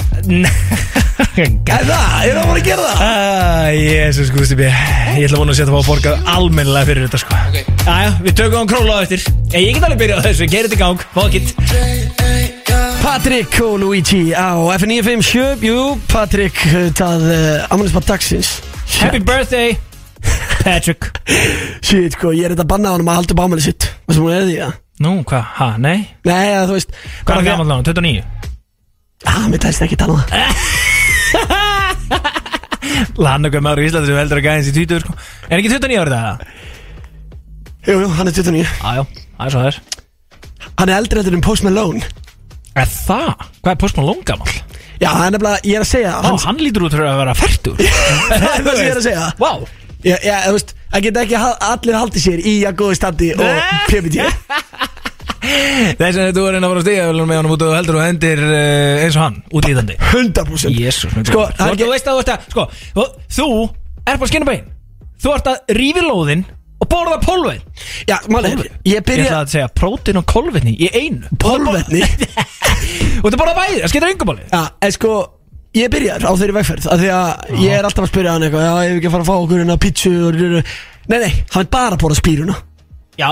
Er 1.32 1.84
það? 1.86 2.06
Er 2.26 2.36
það 2.36 2.46
bara 2.48 2.58
að 2.58 2.66
gera 2.66 2.86
það? 2.86 3.02
Ah, 3.04 3.68
Jésus 3.72 4.32
Gusti 4.34 4.56
B 4.58 4.66
Ég 4.68 5.26
ætla 5.26 5.36
að 5.36 5.42
vona 5.42 5.52
að 5.54 5.58
setja 5.58 5.68
að 5.68 5.76
fá 5.76 5.80
að 5.82 5.88
borga 5.90 6.12
almennilega 6.32 6.88
fyrir 6.88 7.06
þetta 7.06 7.20
sko. 7.22 7.38
Ok. 7.48 7.56
Jæja, 7.86 8.10
við 8.24 8.36
tökum 8.40 8.64
á 8.64 8.66
Króla 8.72 8.96
á 8.96 9.00
eftir. 9.04 9.24
Ég, 9.52 9.70
get 9.76 9.86
alveg 9.86 10.00
byrjað 10.02 10.20
á 10.20 10.26
þessu, 10.26 10.48
gerir 10.52 10.68
þetta 10.68 10.78
í 10.78 10.82
gang, 10.82 11.06
fuck 11.12 11.32
it. 11.36 11.48
Patrik 13.02 13.56
og 13.66 13.74
Luigi 13.82 14.22
á 14.30 14.56
F957 14.78 15.64
Jú, 15.66 15.78
Patrik 16.08 16.60
það 16.96 17.24
uh, 17.28 17.72
ammálspannið 17.74 18.12
dagsins. 18.12 18.52
Happy 19.00 19.20
birthday 19.20 19.74
Patrick. 20.62 21.10
Shit, 21.82 22.14
sko, 22.16 22.30
ég 22.36 22.46
er 22.46 22.54
þetta 22.54 22.64
að 22.64 22.70
banna 22.72 22.92
á 22.92 22.96
hann 22.96 23.08
að 23.08 23.18
halda 23.20 23.34
upp 23.34 23.42
ámælið 23.44 23.66
sitt. 23.66 23.88
Hvað 24.06 24.16
sem 24.16 24.24
hún 24.24 24.36
er 24.36 24.46
því, 24.46 24.56
já? 24.60 24.68
Nú, 25.02 25.16
hvað, 25.26 25.50
ha, 25.58 25.68
nei? 25.82 25.98
Nei, 26.28 26.44
eða, 26.52 26.68
þú 26.70 26.78
veist 26.78 26.94
Hvað 27.26 27.40
er 27.40 27.46
gammal 27.48 27.66
náðan, 27.66 27.86
29? 27.90 28.51
Ah, 29.28 29.44
mér 29.50 29.60
tæst 29.62 29.82
ekki 29.86 29.96
tala 30.00 30.12
um 30.16 30.20
það 30.26 30.32
Lann 33.22 33.46
okkur 33.48 33.62
maður 33.64 33.82
í 33.84 33.86
Íslandi 33.88 34.08
sem 34.10 34.18
heldur 34.18 34.38
að 34.40 34.44
gæðins 34.46 34.68
í 34.70 34.72
20 34.76 35.00
sko. 35.04 35.12
Er 35.48 35.56
ekki 35.60 35.70
29 35.72 36.00
árið 36.02 36.14
það? 36.16 36.36
Jú, 37.86 37.94
jú, 37.98 38.06
hann 38.18 38.28
er 38.30 38.34
29 38.36 38.62
Jájá, 38.62 39.02
það 39.38 39.46
er 39.46 39.52
svo 39.54 39.62
þess 39.66 39.78
Hann 40.78 40.88
er 40.90 40.96
eldri 40.98 41.18
eftir 41.22 41.34
en 41.38 41.44
Post 41.44 41.62
Malone 41.66 42.02
Er 42.78 42.88
það? 42.90 43.30
Hvað 43.62 43.72
er 43.74 43.80
Post 43.82 43.96
Malone 44.00 44.22
gammal? 44.28 44.52
Já, 45.02 45.08
hann 45.16 45.26
er 45.26 45.30
nefnilega, 45.36 45.58
ég 45.66 45.74
er 45.80 45.84
að 45.86 45.90
segja 45.92 46.12
Ó, 46.22 46.24
hann 46.46 46.58
lítur 46.62 46.82
út 46.86 46.94
fyrir 46.94 47.08
að 47.10 47.20
vera 47.22 47.34
færtur 47.38 47.76
Það 47.82 48.36
er 48.36 48.42
það 48.42 48.76
sem 48.76 48.86
ég 48.86 48.92
er 48.92 48.98
að 49.00 49.06
segja 49.08 49.24
Vá 49.42 49.52
Já, 50.02 50.16
já, 50.26 50.36
þú 50.48 50.52
veist, 50.56 50.70
það 50.90 51.02
geta 51.06 51.20
ekki 51.26 51.36
ha- 51.38 51.58
allir 51.72 51.94
haldið 51.98 52.22
sér 52.24 52.38
í 52.42 52.54
að 52.66 52.74
góði 52.80 52.96
standi 52.98 53.28
og 53.36 53.42
Nei. 53.46 53.60
PPT 53.86 54.16
Þess 55.42 56.18
að 56.22 56.36
þú 56.36 56.44
er 56.46 56.56
einn 56.56 56.64
að 56.66 56.72
fara 56.72 56.80
að 56.80 56.86
stiga 56.86 57.06
með 57.26 57.38
honum 57.40 57.54
út 57.56 57.64
og 57.66 57.74
heldur 57.74 57.98
og 57.98 58.04
hendir 58.06 58.42
uh, 58.46 59.02
eins 59.02 59.16
og 59.18 59.24
hann 59.24 59.38
út 59.50 59.66
í 59.66 59.74
þandi 59.74 59.96
100% 60.12 60.76
Jésús 60.78 61.16
Sko, 61.26 61.46
það 61.58 61.72
er 61.72 61.80
Þú 61.82 61.88
veist 61.90 62.10
að 62.10 62.18
þú 62.18 62.22
ert 62.22 62.32
að 62.32 62.46
Sko, 62.52 62.66
þú, 62.94 63.06
þú 63.36 63.48
er 63.66 64.12
bara 64.12 64.22
að 64.22 64.32
skinna 64.32 64.48
bein. 64.48 64.68
Þú 65.22 65.34
ert 65.36 65.50
að 65.52 65.74
rífi 65.78 66.04
lóðin 66.06 66.44
og 66.82 66.90
borða 66.90 67.18
pólvein 67.22 67.62
Já, 68.06 68.16
máli, 68.30 68.54
ég 68.54 68.94
Ég 68.94 69.04
byrja 69.06 69.28
ætla 69.28 69.42
að 69.42 69.52
segja 69.56 69.68
prótin 69.82 70.18
og 70.22 70.26
kolvetni 70.30 70.76
í 70.78 70.90
einu. 70.94 71.30
Pólvetni 71.42 72.02
Og 72.02 73.28
þetta 73.28 73.42
borða 73.42 73.58
bæði, 73.60 73.82
það 73.82 73.92
skiptir 73.92 74.10
engum 74.14 74.32
máli. 74.32 74.48
Já, 74.50 74.62
en 74.82 74.96
sko 74.98 75.12
Ég 75.72 75.88
byrjar 75.88 76.26
á 76.28 76.32
þeirri 76.36 76.54
vegferð 76.58 76.86
af 76.92 76.98
Því 77.00 77.12
að 77.16 77.62
ég 77.62 77.78
er 77.78 77.86
alltaf 77.88 78.04
að 78.04 78.10
spyrja 78.12 78.34
hann 78.34 78.42
eitthvað 78.46 78.66
Já, 78.66 78.72
ég 78.84 78.90
hef 78.90 78.98
ekki 78.98 79.08
að 79.08 79.14
fara 79.14 79.24
að 79.24 79.30
fá 79.30 79.36
okkur 79.38 79.62
hérna 79.62 79.78
pítsu 79.80 80.12
og... 80.28 80.42
Nei, 81.10 81.16
nei, 81.18 81.30
hann 81.54 81.64
er 81.64 81.70
bara 81.72 81.96
að 81.96 82.02
bóra 82.04 82.18
spýruna 82.18 82.58
Já, 83.22 83.28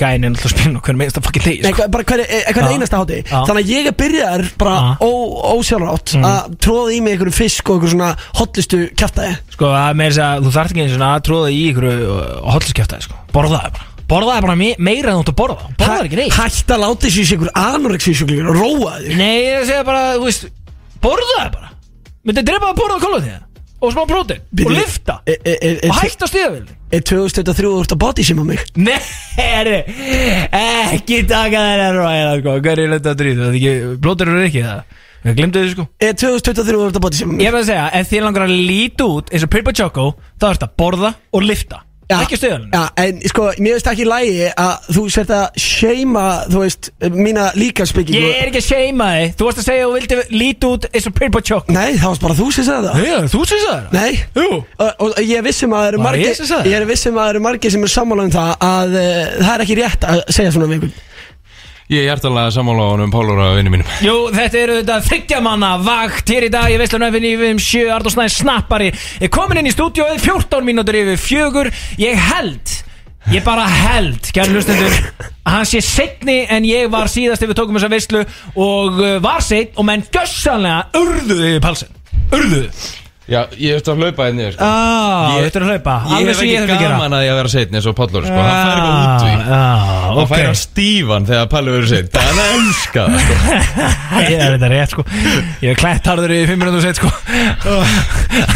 gæin 0.00 0.24
er 0.26 0.32
alltaf 0.32 0.46
að 0.48 0.54
spila 0.56 0.80
hvernig 0.86 1.10
að 1.14 1.24
fucking 1.26 1.44
þegi 1.46 1.62
Nei, 1.64 1.72
sko. 1.74 1.86
bara 1.94 2.06
hver, 2.10 2.22
hver 2.50 2.64
Já. 2.66 2.70
einasta 2.74 3.00
hátti 3.00 3.18
Já. 3.20 3.36
Þannig 3.46 3.60
að 3.60 3.70
ég 3.74 3.88
er 3.90 3.96
byrjar 4.00 4.44
bara 4.58 4.76
ósjálfrátt 5.00 6.14
Mhm. 6.16 6.24
Að 6.30 6.56
tróða 6.64 6.94
í 6.96 7.00
mig 7.04 7.14
einhverjum 7.14 7.36
fisk 7.36 7.70
og 7.70 7.76
einhverjum 7.76 7.94
svona 7.94 8.10
hotlistu 8.40 8.80
kjaftaði. 8.98 9.36
Sko, 9.54 9.68
að 9.70 9.94
með 10.00 10.10
þess 10.10 10.22
að 10.24 10.44
þú 10.46 10.52
þarft 10.56 10.74
ekki 10.74 10.82
eins 10.84 10.96
og 10.96 11.04
að 11.06 11.22
tróða 11.28 11.50
í 11.54 11.60
ykkur 11.70 11.86
hotliskeftaði, 12.54 13.06
sko. 13.06 13.18
Borðaði 13.34 13.72
bara. 13.76 13.86
Borðaði 14.10 14.42
bara 14.46 14.56
me 14.58 14.70
meira 14.82 15.12
en 15.12 15.20
þú 15.20 15.22
ert 15.22 15.30
að 15.30 15.38
borða 15.38 15.68
Borðaði 15.78 16.08
ekki 16.08 16.18
neitt. 16.18 16.34
Hætt 16.34 16.72
að 16.74 16.82
láta 16.82 17.06
þessu 17.06 17.20
í 17.22 17.26
sig 17.28 17.38
einhver 17.38 17.52
anoreksísjúklingur 17.60 18.50
og 18.50 18.58
róa 18.58 18.96
þig. 19.04 19.16
Nei, 19.20 19.36
ég 19.38 19.52
er 19.54 19.60
að 19.60 19.68
segja 19.70 19.84
bara, 19.86 20.02
þú 20.16 20.24
veist 20.26 20.48
Borðaði 21.04 21.52
bara. 21.54 21.70
Myndi 22.26 22.42
drepa 22.50 22.72
að 22.72 22.80
borða 22.82 22.98
kolvetni 23.04 23.36
Og 23.80 23.94
smá 23.94 24.04
prótin 24.08 24.40
Og 24.64 24.72
lifta 24.74 25.20
e- 25.26 25.38
e- 25.40 25.56
e- 25.56 25.74
e- 25.80 25.88
Og 25.88 26.00
hætta 26.02 26.28
stíðavildi 26.28 26.76
Er 26.92 27.04
2023 27.06 27.68
úr 27.70 27.86
að 27.86 27.98
body 28.02 28.24
sima 28.26 28.42
mig. 28.42 28.58
Nei, 28.74 28.96
herri. 29.36 29.76
Ekki 30.50 31.20
taka 31.30 31.60
þér 31.62 31.98
ræða, 32.00 32.32
sko. 32.40 32.54
Hvað 32.64 32.72
er 32.72 32.82
ég 32.82 32.90
leta 32.90 33.12
að 33.14 33.20
drýða? 33.20 33.50
Blótur 34.02 34.32
eru 34.32 34.42
ekki 34.48 34.64
það 34.66 34.82
Ég 35.20 35.36
glemdi 35.36 35.60
þessu, 35.60 35.74
sko. 35.76 35.86
Er 36.00 36.16
2023 36.16 36.80
úr 36.80 36.90
að 36.90 37.04
body 37.04 37.20
sima 37.20 37.36
mig. 37.36 37.44
Ég 37.44 37.52
er 37.52 37.58
að 37.60 37.68
segja, 37.68 37.86
ef 38.00 38.10
þið 38.10 38.24
langar 38.24 38.46
að 38.46 38.56
líti 38.56 39.06
út 39.06 39.30
eins 39.30 39.44
og 39.44 39.52
Pyrpa 39.52 39.74
Choco, 39.76 40.06
þá 40.40 40.46
er 40.48 40.58
þetta 40.58 40.70
borða 40.80 41.14
og 41.36 41.46
lifta 41.46 41.82
ekki 42.18 42.38
stöðun 42.40 42.66
Já, 42.74 42.82
en 43.04 43.20
sko, 43.30 43.46
mér 43.62 43.76
veist 43.76 43.90
ekki 43.90 44.06
lægi 44.08 44.48
að 44.50 44.88
þú 44.96 45.04
sért 45.14 45.32
að 45.36 45.60
seima, 45.64 46.24
þú 46.50 46.62
veist, 46.64 46.90
mína 47.14 47.46
líkansbyggingu 47.58 48.20
Ég 48.20 48.40
er 48.40 48.50
ekki 48.50 48.62
að 48.62 48.66
seima 48.66 49.08
þig. 49.16 49.34
Þú 49.38 49.48
varst 49.48 49.62
að 49.62 49.68
segja 49.68 49.84
að 49.84 49.90
þú 49.90 49.98
vildi 49.98 50.40
líti 50.40 50.70
út 50.70 50.88
eins 50.90 51.10
og 51.10 51.16
Pirbo 51.20 51.42
Choco 51.50 51.76
Nei, 51.76 51.90
það 51.96 52.08
varst 52.10 52.24
bara 52.26 52.38
þú 52.40 52.48
sem 52.56 52.66
sagði 52.70 52.90
það. 52.90 53.10
Já, 53.10 53.18
þú 53.34 53.42
syns 53.50 53.66
það. 53.68 53.84
Nei. 53.96 54.10
Jú. 54.40 54.48
Og, 54.60 55.04
og 55.06 55.20
ég 55.24 55.36
er 55.38 55.46
vissum 55.46 55.76
að 55.76 55.84
það 55.84 55.92
eru 55.92 56.00
Var 56.00 56.08
margir 56.08 56.30
ég 56.30 56.40
sem 56.40 56.50
sagði? 56.50 56.72
Ég 56.74 56.80
er 56.80 56.90
vissum 56.90 57.14
að 57.16 57.22
það 57.22 57.34
eru 57.34 57.44
margir 57.46 57.74
sem 57.76 57.86
er 57.86 57.94
sammála 57.94 58.26
um 58.26 58.34
það 58.34 58.50
að 58.70 58.98
uh, 59.00 59.22
það 59.40 59.54
er 59.54 59.64
ekki 59.66 59.78
rétt 59.80 60.10
að 60.14 60.24
segja 60.30 60.56
svona 60.56 60.70
við 60.70 60.78
einhvern 60.80 60.98
Ég 61.90 62.04
er 62.04 62.12
hjartalega 62.12 62.52
sammála 62.54 62.84
á 62.86 62.92
honum 62.92 63.10
Pálur 63.10 63.40
og 63.42 63.56
vinnu 63.58 63.72
mínum 63.72 63.88
Jú, 64.04 64.12
þetta 64.30 64.58
eru 64.60 64.74
þetta 64.78 64.98
þryggjamanna 65.08 65.70
vakt 65.82 66.30
hér 66.30 66.46
í 66.46 66.50
dag, 66.54 66.68
ég 66.70 66.78
veist 66.78 66.94
að 66.94 67.02
nöfn 67.02 67.26
yfir 67.26 67.50
um 67.56 67.62
sjö, 67.64 67.82
Arnór 67.90 68.14
Snæði 68.14 68.34
snappari 68.36 68.90
er 69.18 69.32
komin 69.34 69.58
inn 69.58 69.66
í 69.66 69.72
stúdíóið, 69.74 70.20
14 70.22 70.68
mínútur 70.68 71.00
yfir 71.00 71.18
fjögur, 71.18 71.72
ég 71.98 72.22
held, 72.28 72.76
ég 73.34 73.42
bara 73.42 73.66
held, 73.66 74.30
kæri 74.30 74.54
hlustendur, 74.54 75.00
að 75.42 75.56
hann 75.56 75.68
sé 75.72 75.82
setni 75.82 76.38
en 76.46 76.68
ég 76.68 76.86
var 76.94 77.10
síðast 77.10 77.42
ef 77.42 77.50
við 77.50 77.58
tókum 77.58 77.80
þessa 77.80 77.90
veistlu 77.90 78.22
og 78.54 79.02
uh, 79.02 79.16
var 79.26 79.42
seitt 79.42 79.74
og 79.74 79.90
menn 79.90 80.06
gössanlega 80.14 80.86
urðuði 81.02 81.56
palsin, 81.66 81.90
urðuði. 82.30 82.70
Já, 83.30 83.44
ég 83.62 83.76
veist 83.76 83.86
að 83.92 84.00
hlaupa 84.02 84.24
hérna 84.26 84.46
sko. 84.52 84.64
Ah, 84.66 85.36
Ég- 85.38 85.44
er 85.54 85.62
að 85.62 85.68
hlaupa, 85.70 85.92
Ég 86.10 86.26
hef 86.26 86.40
ekki 86.42 86.78
gaman 86.80 87.12
að 87.14 87.22
ég 87.24 87.30
að 87.30 87.36
vera 87.38 87.50
setn 87.52 87.76
eins 87.78 87.86
og 87.86 87.94
Pálur 87.94 88.24
sko. 88.26 88.34
Hann 88.34 88.50
fær 88.50 88.74
eitthvað 88.74 88.96
útvík 89.06 89.40
Ah, 89.50 90.10
Og 90.10 90.18
ok. 90.24 90.28
fær 90.32 90.44
hann 90.48 90.58
stífan 90.58 91.26
þegar 91.30 91.46
Pálur 91.52 91.76
verður 91.78 91.90
setn 91.92 92.08
Það 92.10 92.26
er 92.26 92.34
það 92.40 92.72
sko. 92.80 93.04
Ég 94.30 94.38
er 94.40 94.56
þetta 94.56 94.70
rétt 94.74 94.90
sko 94.96 95.04
Ég 95.62 95.70
er 95.70 95.78
klætt 95.78 96.10
harður 96.10 96.34
í 96.34 96.40
5 96.50 96.58
minútur 96.58 96.82
set 96.82 96.98
sko 96.98 97.10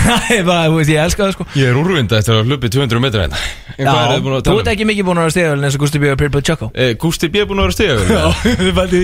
Það 0.05 0.31
er 0.35 0.43
bara, 0.49 0.71
veist, 0.75 0.91
ég 0.91 1.01
elska 1.05 1.23
það 1.29 1.37
sko 1.39 1.47
Ég 1.59 1.71
er 1.71 1.79
úrvinda 1.79 2.19
eftir 2.19 2.35
að 2.41 2.51
hluppi 2.51 2.71
200 2.75 3.03
metra 3.05 3.29
hérna 3.29 3.39
Þú 3.75 4.37
ert 4.39 4.49
um? 4.51 4.61
ekki 4.71 4.85
mikið 4.87 5.07
búin 5.09 5.19
að 5.19 5.25
vera 5.27 5.35
stegavölin 5.35 5.65
eins 5.67 5.75
og 5.79 5.83
Gusti 5.83 5.99
B. 6.03 6.11
og 6.13 6.19
Pirbo 6.21 6.43
Choco 6.47 6.69
Eh, 6.75 6.93
Gústi 7.01 7.27
B. 7.31 7.41
er 7.43 7.49
búin 7.51 7.63
að 7.63 7.75
vera 7.75 8.85
því 8.93 9.03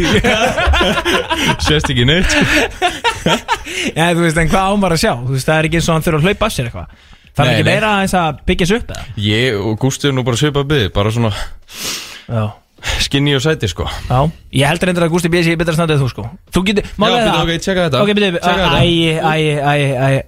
Sést 1.67 1.91
ekki 1.91 2.05
neitt 2.07 2.31
sko. 2.31 2.43
Já, 3.97 4.11
þú 4.15 4.23
veist, 4.25 4.39
en 4.41 4.49
hvað 4.51 4.71
ámar 4.75 4.95
að 4.95 5.03
sjá 5.03 5.13
er 5.61 5.69
ekki 5.71 5.81
eins 5.81 5.89
og 5.91 5.95
hann 5.99 6.07
þurfa 6.07 6.21
að 6.21 6.27
hlaupa 6.31 6.47
af 6.51 6.55
sér 6.57 6.69
eitthvað. 6.71 6.87
Það 7.31 7.45
er 7.45 7.51
Nei, 7.51 7.55
ekki 7.55 7.65
nei. 7.65 7.73
meira 7.75 7.91
eins 8.03 8.15
að 8.19 8.41
byggja 8.51 8.67
sig 8.67 8.81
upp 8.83 8.91
eða? 8.91 9.05
Ég 9.23 9.61
og 9.61 9.77
Gústi 9.81 10.09
er 10.11 10.17
nú 10.17 10.25
bara 10.27 10.37
svipað 10.41 10.67
byggð 10.73 10.89
Bara 10.97 11.13
svona 11.15 11.31
Já. 12.29 12.43
skinny 13.05 13.35
og 13.37 13.43
sæti 13.45 13.69
sko. 13.71 13.85
Já, 14.09 14.19
ég 14.57 14.67
heldur 14.67 14.89
endur 14.91 15.05
að 15.07 15.13
Gusti 15.15 15.29
B. 15.29 15.43
sé 15.45 15.55
betra 15.61 15.75
standið 15.77 16.01
þú 16.03 16.09
sko. 16.11 16.25
Þú 16.53 16.63
getur, 16.67 16.85
Já, 16.89 16.97
málega 16.99 17.21
byrju, 17.21 17.37
það 17.37 17.43
ok, 17.45 17.63
tjekka 17.65 17.85
þetta. 17.87 18.03
Ok, 18.03 18.11
byrju, 18.19 18.31
Tjekka 18.41 18.63
þetta. 18.65 18.81
æ, 18.81 19.21
æ, 19.21 19.35
æ, 19.61 20.19
æ 20.19 20.23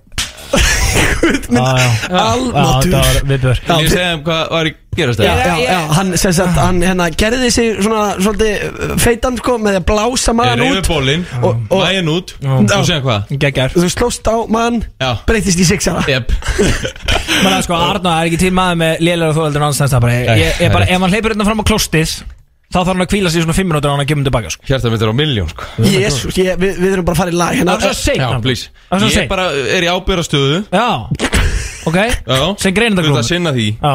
Almáttur 1.23 3.21
Viðbjör 3.29 3.61
Vil 3.67 3.83
ég 3.85 3.91
segja 3.93 4.15
um 4.17 4.23
hvað 4.27 4.49
var 4.53 4.69
í 4.71 4.73
gerast 4.97 5.23
Já, 5.23 5.31
það? 5.33 5.47
já, 5.47 5.71
já, 5.73 5.79
hann, 5.97 6.11
sem 6.21 6.33
sagt, 6.37 6.59
hann 6.61 6.81
hérna, 6.85 7.07
gerði 7.17 7.49
sig 7.55 7.79
svona 7.81 8.03
svolítið 8.19 8.65
uh, 8.67 8.91
feitan 9.01 9.39
sko 9.41 9.55
með 9.63 9.79
að 9.79 9.87
blása 9.89 10.35
reyfi 10.61 10.83
út. 10.83 10.91
bólinn, 10.91 11.25
Og- 11.41 11.63
og- 11.73 11.85
vægin 11.87 12.11
út. 12.13 12.35
Og 12.45 12.85
segja 12.85 13.01
hvað? 13.07 13.73
Þú 13.73 13.89
slóst 13.95 14.29
á 14.29 14.37
mann, 14.53 14.83
breytist 15.29 15.63
í 15.65 15.69
sixara 15.71 16.05
sko, 17.65 17.79
Arna, 17.79 18.19
er 18.21 18.29
ekki 18.29 18.43
til 18.45 18.53
maður 18.53 18.83
með 18.85 19.01
lélæra 19.09 19.33
þóðaldur 19.39 19.65
annars 19.71 19.81
bara, 20.05 20.21
Nei, 20.29 20.45
ef 20.61 21.01
hann 21.01 21.11
hleypur 21.15 21.33
hérna 21.37 21.49
fram 21.49 21.65
á 21.65 21.69
klostið 21.73 22.19
þá 22.73 22.79
þarf 22.81 22.89
hann 22.93 23.05
að 23.05 23.11
kvíla 23.13 23.29
sig 23.33 23.39
í 23.41 23.45
svona 23.45 23.57
5 23.59 23.69
minútur 23.69 23.89
og 23.91 23.95
hann 23.97 24.05
að 24.05 24.09
kemur 24.13 24.25
tilbaka 24.29 24.49
sko. 24.55 24.63
Hjarta 24.69 24.91
mitt 24.93 25.03
er 25.05 25.13
á 25.13 25.15
miljón 25.21 25.49
sko. 25.53 25.63
Jésu, 25.93 26.27
ég, 26.41 26.57
við, 26.63 26.73
við 26.81 26.91
erum 26.97 27.05
bara 27.09 27.15
að 27.17 27.21
fara 27.23 27.31
í 27.33 27.37
lag 27.37 27.53
hérna. 27.59 27.75
Það 27.77 27.89
er 27.91 27.93
svo 27.93 28.01
seint 28.03 28.23
Já, 28.23 28.29
please. 28.47 28.65
Það 28.89 28.97
er 28.97 29.01
svo 29.03 29.09
Ég 29.11 29.17
seint. 29.19 29.29
bara 29.33 29.45
er 29.77 29.83
í 29.85 29.91
ábyrðastöðu 29.93 30.59
Já, 30.73 30.89
ok. 31.91 31.99
Já. 32.01 32.41
Sem 32.63 32.73
Þú 32.73 32.81
ert 32.89 32.99
að 33.03 33.13
það 33.19 33.29
sinna 33.29 33.53
því. 33.57 33.69
Já. 33.83 33.95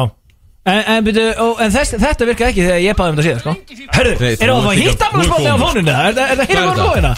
En, 0.68 0.82
en, 0.84 1.00
byrju, 1.06 1.22
ó, 1.40 1.46
en 1.64 1.70
þess, 1.72 1.90
þetta 1.96 2.22
virka 2.28 2.44
ekki 2.50 2.60
þegar 2.66 2.80
ég 2.84 2.92
baði 2.98 3.08
um 3.08 3.16
þetta 3.16 3.26
síðan 3.28 3.40
sko. 3.40 3.52
Hörru, 3.96 4.12
Nei, 4.20 4.32
þú 4.36 4.42
erum 4.44 4.52
við 4.52 4.52
að 4.52 4.52
ert 4.58 4.66
fá 4.68 4.72
ekki- 4.74 4.84
hitt 4.84 5.00
á 5.00 5.08
þú 5.08 5.16
ert 5.24 5.32
fóninu? 5.62 5.92
Er 5.96 6.12
það- 6.12 6.28
er 6.28 6.36
það 6.36 6.46
hér 6.48 6.56
Hvað 6.58 6.68
er 6.68 6.68
á 6.68 6.84
fóninu? 6.84 7.12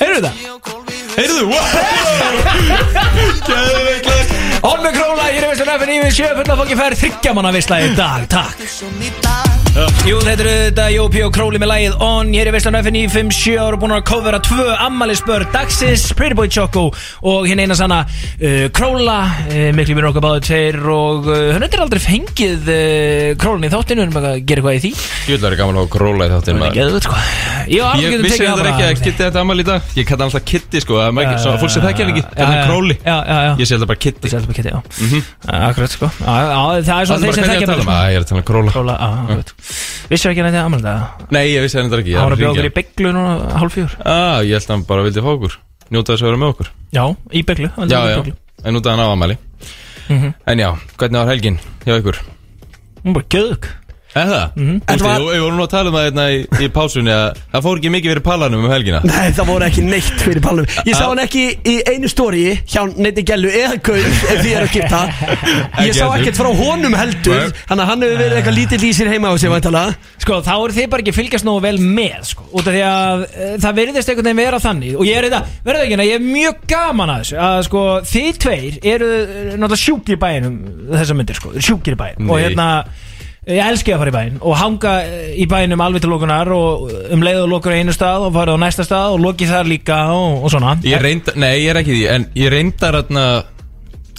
Heyrðu 0.00 0.18
þetta? 0.18 0.32
Heyrðu, 1.20 1.42
wow. 1.50 1.64
Gæðveikt 3.46 4.06
með 4.60 4.96
króla, 4.98 5.28
ég 5.32 5.40
er 5.40 5.48
veist 5.48 5.62
að 5.64 5.70
nefn 5.70 5.92
yfir 5.94 6.12
sjö 6.18 6.28
fulla 6.36 6.58
fólki 6.58 6.76
fær 6.76 6.96
þryggjamanna 7.00 7.54
vissla 7.54 7.80
í 7.80 7.94
dag, 7.96 8.26
takk. 8.28 8.60
Jú, 9.70 10.16
þetta 10.24 10.42
eru 10.42 10.52
þetta 10.66 10.84
Jópi 10.90 11.20
og 11.22 11.30
Króli 11.30 11.58
með 11.62 11.68
lagið 11.70 11.92
On 12.02 12.32
Hér 12.34 12.48
er 12.50 12.54
veist 12.56 12.66
að 12.66 12.74
nefn 12.74 12.96
í 12.98 13.02
5-7 13.08 13.52
ára 13.62 13.78
búin 13.78 13.94
að 13.94 14.02
kofera 14.08 14.40
tvö 14.42 14.64
ammælisbör 14.82 15.44
Dagsins, 15.54 16.08
Pretty 16.18 16.34
Boy 16.34 16.50
Choco 16.50 16.88
og 17.30 17.46
hinn 17.46 17.62
eina 17.62 17.76
sanna 17.78 18.00
uh, 18.02 18.66
Króla 18.74 19.18
uh, 19.46 19.68
miklu 19.76 19.94
mér 19.94 20.08
okkar 20.10 20.24
báðu 20.24 20.42
tveir 20.48 20.80
og 20.90 21.30
uh, 21.30 21.52
hann 21.54 21.64
er 21.68 21.84
aldrei 21.84 22.02
fengið 22.02 22.66
uh, 22.66 23.28
Królin 23.40 23.68
í 23.68 23.72
þáttinu, 23.72 24.02
við 24.02 24.08
erum 24.08 24.16
bara 24.18 24.34
að 24.34 24.42
gera 24.50 24.60
eitthvað 24.64 24.76
í 24.76 24.82
því. 24.82 24.92
Jöldar 25.30 25.54
er 25.54 25.62
gaman 25.62 25.80
að 25.84 25.88
króla 25.94 26.26
í 26.26 26.34
Það 26.34 26.50
er 26.50 27.06
sko. 27.06 27.22
Ég, 27.70 28.02
Ég 28.02 28.24
vissi 28.24 28.42
þetta 28.42 28.58
það 28.58 28.70
ekki 28.72 28.86
að 28.88 29.04
Kitty 29.04 29.16
þetta 29.22 29.44
amal 29.44 29.60
í 29.62 29.66
dag. 29.70 29.94
Ég 29.96 30.08
kalla 30.10 30.26
alltaf 30.26 30.46
Kitty 30.50 30.82
sko 30.82 30.98
Það 30.98 31.20
er 31.54 31.60
fólk 31.62 31.74
sem 31.76 31.84
þekkja 31.86 32.06
hann 32.06 32.14
ekki. 32.16 32.24
Þetta 32.34 32.52
er 32.56 32.66
króli. 32.66 32.96
Ég 33.60 33.68
sé 33.68 33.78
alltaf 33.78 33.92
bara 33.92 34.02
Kitty 34.02 34.32
Þú 34.50 34.56
sér 34.58 34.66
þetta 34.66 34.76
bara 34.76 34.82
kitty, 34.90 35.20
já 35.50 35.60
Akkurat 35.70 35.94
sko. 35.94 36.08
Já, 36.20 36.34
já, 36.42 36.58
það 36.60 36.76
er 36.76 36.84
Það 36.90 37.06
svona 37.10 37.20
þeir 37.24 37.34
sem 37.38 37.44
þekkja 37.50 37.68
að 37.70 37.74
um 37.74 37.84
sko. 37.84 37.96
Ég 38.10 38.16
er 38.16 38.24
að 38.24 38.28
tala 38.30 38.40
um 38.40 38.46
króla. 38.50 38.72
Króla, 38.74 38.94
á, 38.98 39.08
akkurat. 39.24 39.52
Vissu 40.10 40.30
ekki 40.30 40.42
að 40.42 40.48
þetta 40.50 40.64
ammæli 40.66 40.84
það? 40.86 41.26
Nei, 41.36 41.44
ég 41.54 41.64
vissi 41.66 41.78
þetta 41.78 42.00
ekki. 42.00 42.14
Það 42.14 42.20
var 42.20 42.30
var 42.30 42.36
að 42.36 42.42
bjóða 42.42 42.54
okkur 42.56 42.68
í 42.70 42.74
bygglu 42.80 43.12
núna 43.16 43.34
hálf 43.62 43.76
fjör 43.78 43.94
Ah, 44.04 44.40
Ég 44.42 44.54
held 44.58 44.66
að 44.66 44.74
hann 44.74 44.84
bara 44.90 45.04
vildi 45.06 45.22
fá 45.24 45.30
okkur. 45.36 45.56
Njóta 45.90 46.12
þess 46.14 46.22
að 46.24 46.28
vera 46.30 46.40
með 46.42 46.52
okkur. 46.54 46.72
Já, 46.98 47.04
í 47.30 47.42
bygglu 47.46 47.70
Já, 47.90 48.00
já. 48.10 48.18
En 48.64 48.76
út 48.76 48.86
af 48.86 48.92
hann 48.96 49.06
á 49.06 49.08
amali 49.14 49.38
Mhm. 50.10 50.34
En 50.50 50.58
já, 50.58 50.70
hvernig 50.98 51.18
var 51.22 51.28
helgin 51.30 51.58
hjá 51.86 51.94
ykkur? 52.00 52.16
Hún 53.04 53.14
bara 53.14 53.24
göðug 53.30 53.68
Eða 54.10 54.30
það? 54.30 54.54
Mhm. 54.56 54.78
Þú 54.80 54.94
veist, 54.94 55.04
var- 55.04 55.20
ég 55.20 55.34
ég 55.36 55.44
voru 55.44 55.56
nú 55.56 55.64
að 55.66 55.70
tala 55.70 55.90
um 55.90 55.96
það 55.96 56.06
hérna 56.08 56.24
í, 56.30 56.38
í 56.64 56.68
pásunni 56.74 57.12
að 57.14 57.40
það 57.52 57.64
fór 57.66 57.80
ekki 57.80 57.92
mikið 57.94 58.10
fyrir 58.10 58.24
palanum 58.26 58.64
um 58.64 58.70
helgina. 58.70 59.00
Nei, 59.04 59.30
það 59.36 59.46
voru 59.46 59.68
ekki 59.68 59.84
neitt 59.86 60.24
fyrir 60.24 60.42
pálum 60.44 60.66
Ég 60.86 60.94
sá 60.98 61.04
hann 61.06 61.22
ekki 61.22 61.44
í 61.64 61.76
einu 61.86 62.10
stóri 62.10 62.44
hjá 62.66 62.82
neiti 62.96 63.22
gælu 63.22 63.50
eða 63.50 63.78
gaur 63.78 64.00
ef 64.00 64.40
því 64.42 64.54
er 64.56 64.66
að 64.66 64.74
gipta 64.74 65.02
Ég 65.86 65.94
sá 65.94 66.06
ekkert 66.16 66.40
frá 66.40 66.50
honum 66.50 66.96
heldur. 66.98 67.52
Þannig 67.68 67.84
að 67.84 67.90
hann 67.92 68.02
hefur 68.06 68.20
verið 68.24 68.40
eitthvað 68.40 68.58
lítill 68.58 68.82
í 68.82 68.92
sér 68.96 69.12
heima 69.14 69.30
á 69.30 69.34
sig 69.38 69.50
Sko, 70.20 70.40
þá 70.44 70.52
eru 70.52 70.74
þið 70.76 70.88
bara 70.92 71.02
ekki 71.04 71.14
fylgjast 71.16 71.46
nógu 71.48 71.62
vel 71.64 71.78
með 71.80 72.26
sko, 72.28 72.44
út 72.52 72.66
af 72.68 72.74
því 72.74 72.80
að 72.84 73.22
e, 73.24 73.46
það 73.62 73.76
verðist 73.78 74.10
einhvern 74.12 74.28
veginn 74.28 74.40
vera 74.42 74.58
þannig. 74.60 74.96
Og 75.00 75.08
ég 75.08 75.16
er 75.16 75.28
þetta, 75.30 75.40
verður 75.64 75.84
ekki 75.86 76.08
ég 76.10 76.18
er 76.18 76.24
mjög 76.26 76.58
gaman 76.68 77.12
að 77.14 77.22
þessu 77.22 77.38
að 77.46 77.60
sko, 77.68 77.84
þið 78.10 78.40
tveir 78.44 78.76
eru 78.92 79.08
e, 79.16 79.38
náttúrulega 79.54 79.80
sjúkir 79.80 80.18
í 80.18 80.20
bænum 80.20 80.58
þessar 80.90 81.18
myndir, 81.20 81.40
sko, 81.40 81.54
sjúkir 81.56 81.96
í 81.96 82.00
bæn 82.02 82.28
og 82.28 82.42
hérna, 82.42 82.68
ég 83.48 83.60
elski 83.64 83.94
að 83.94 84.02
fara 84.02 84.10
í 84.12 84.16
bæn 84.18 84.34
og 84.44 84.56
hanga 84.60 84.92
e, 85.06 85.20
í 85.40 85.46
bænum 85.48 85.80
alveg 85.80 86.02
til 86.04 86.10
lókunar 86.12 86.50
og 86.52 86.90
um 87.14 87.22
leið 87.24 87.38
og 87.46 87.48
lókur 87.54 87.72
á 87.72 87.80
einu 87.80 87.94
stað 87.96 88.26
og 88.28 88.34
fara 88.36 88.52
á 88.52 88.58
næsta 88.60 88.84
stað 88.84 89.14
og 89.16 89.22
lóki 89.24 89.48
þar 89.48 89.70
líka 89.70 90.00
og, 90.12 90.44
og 90.44 90.52
svona. 90.52 90.74
Ég 90.84 91.00
reynda, 91.00 91.32
nei 91.40 91.54
ég 91.64 91.70
er 91.72 91.80
ekki 91.80 91.96
því 91.96 92.02
En 92.14 92.26
ég 92.36 92.52
reyndar 92.52 92.98
hérna 93.00 93.24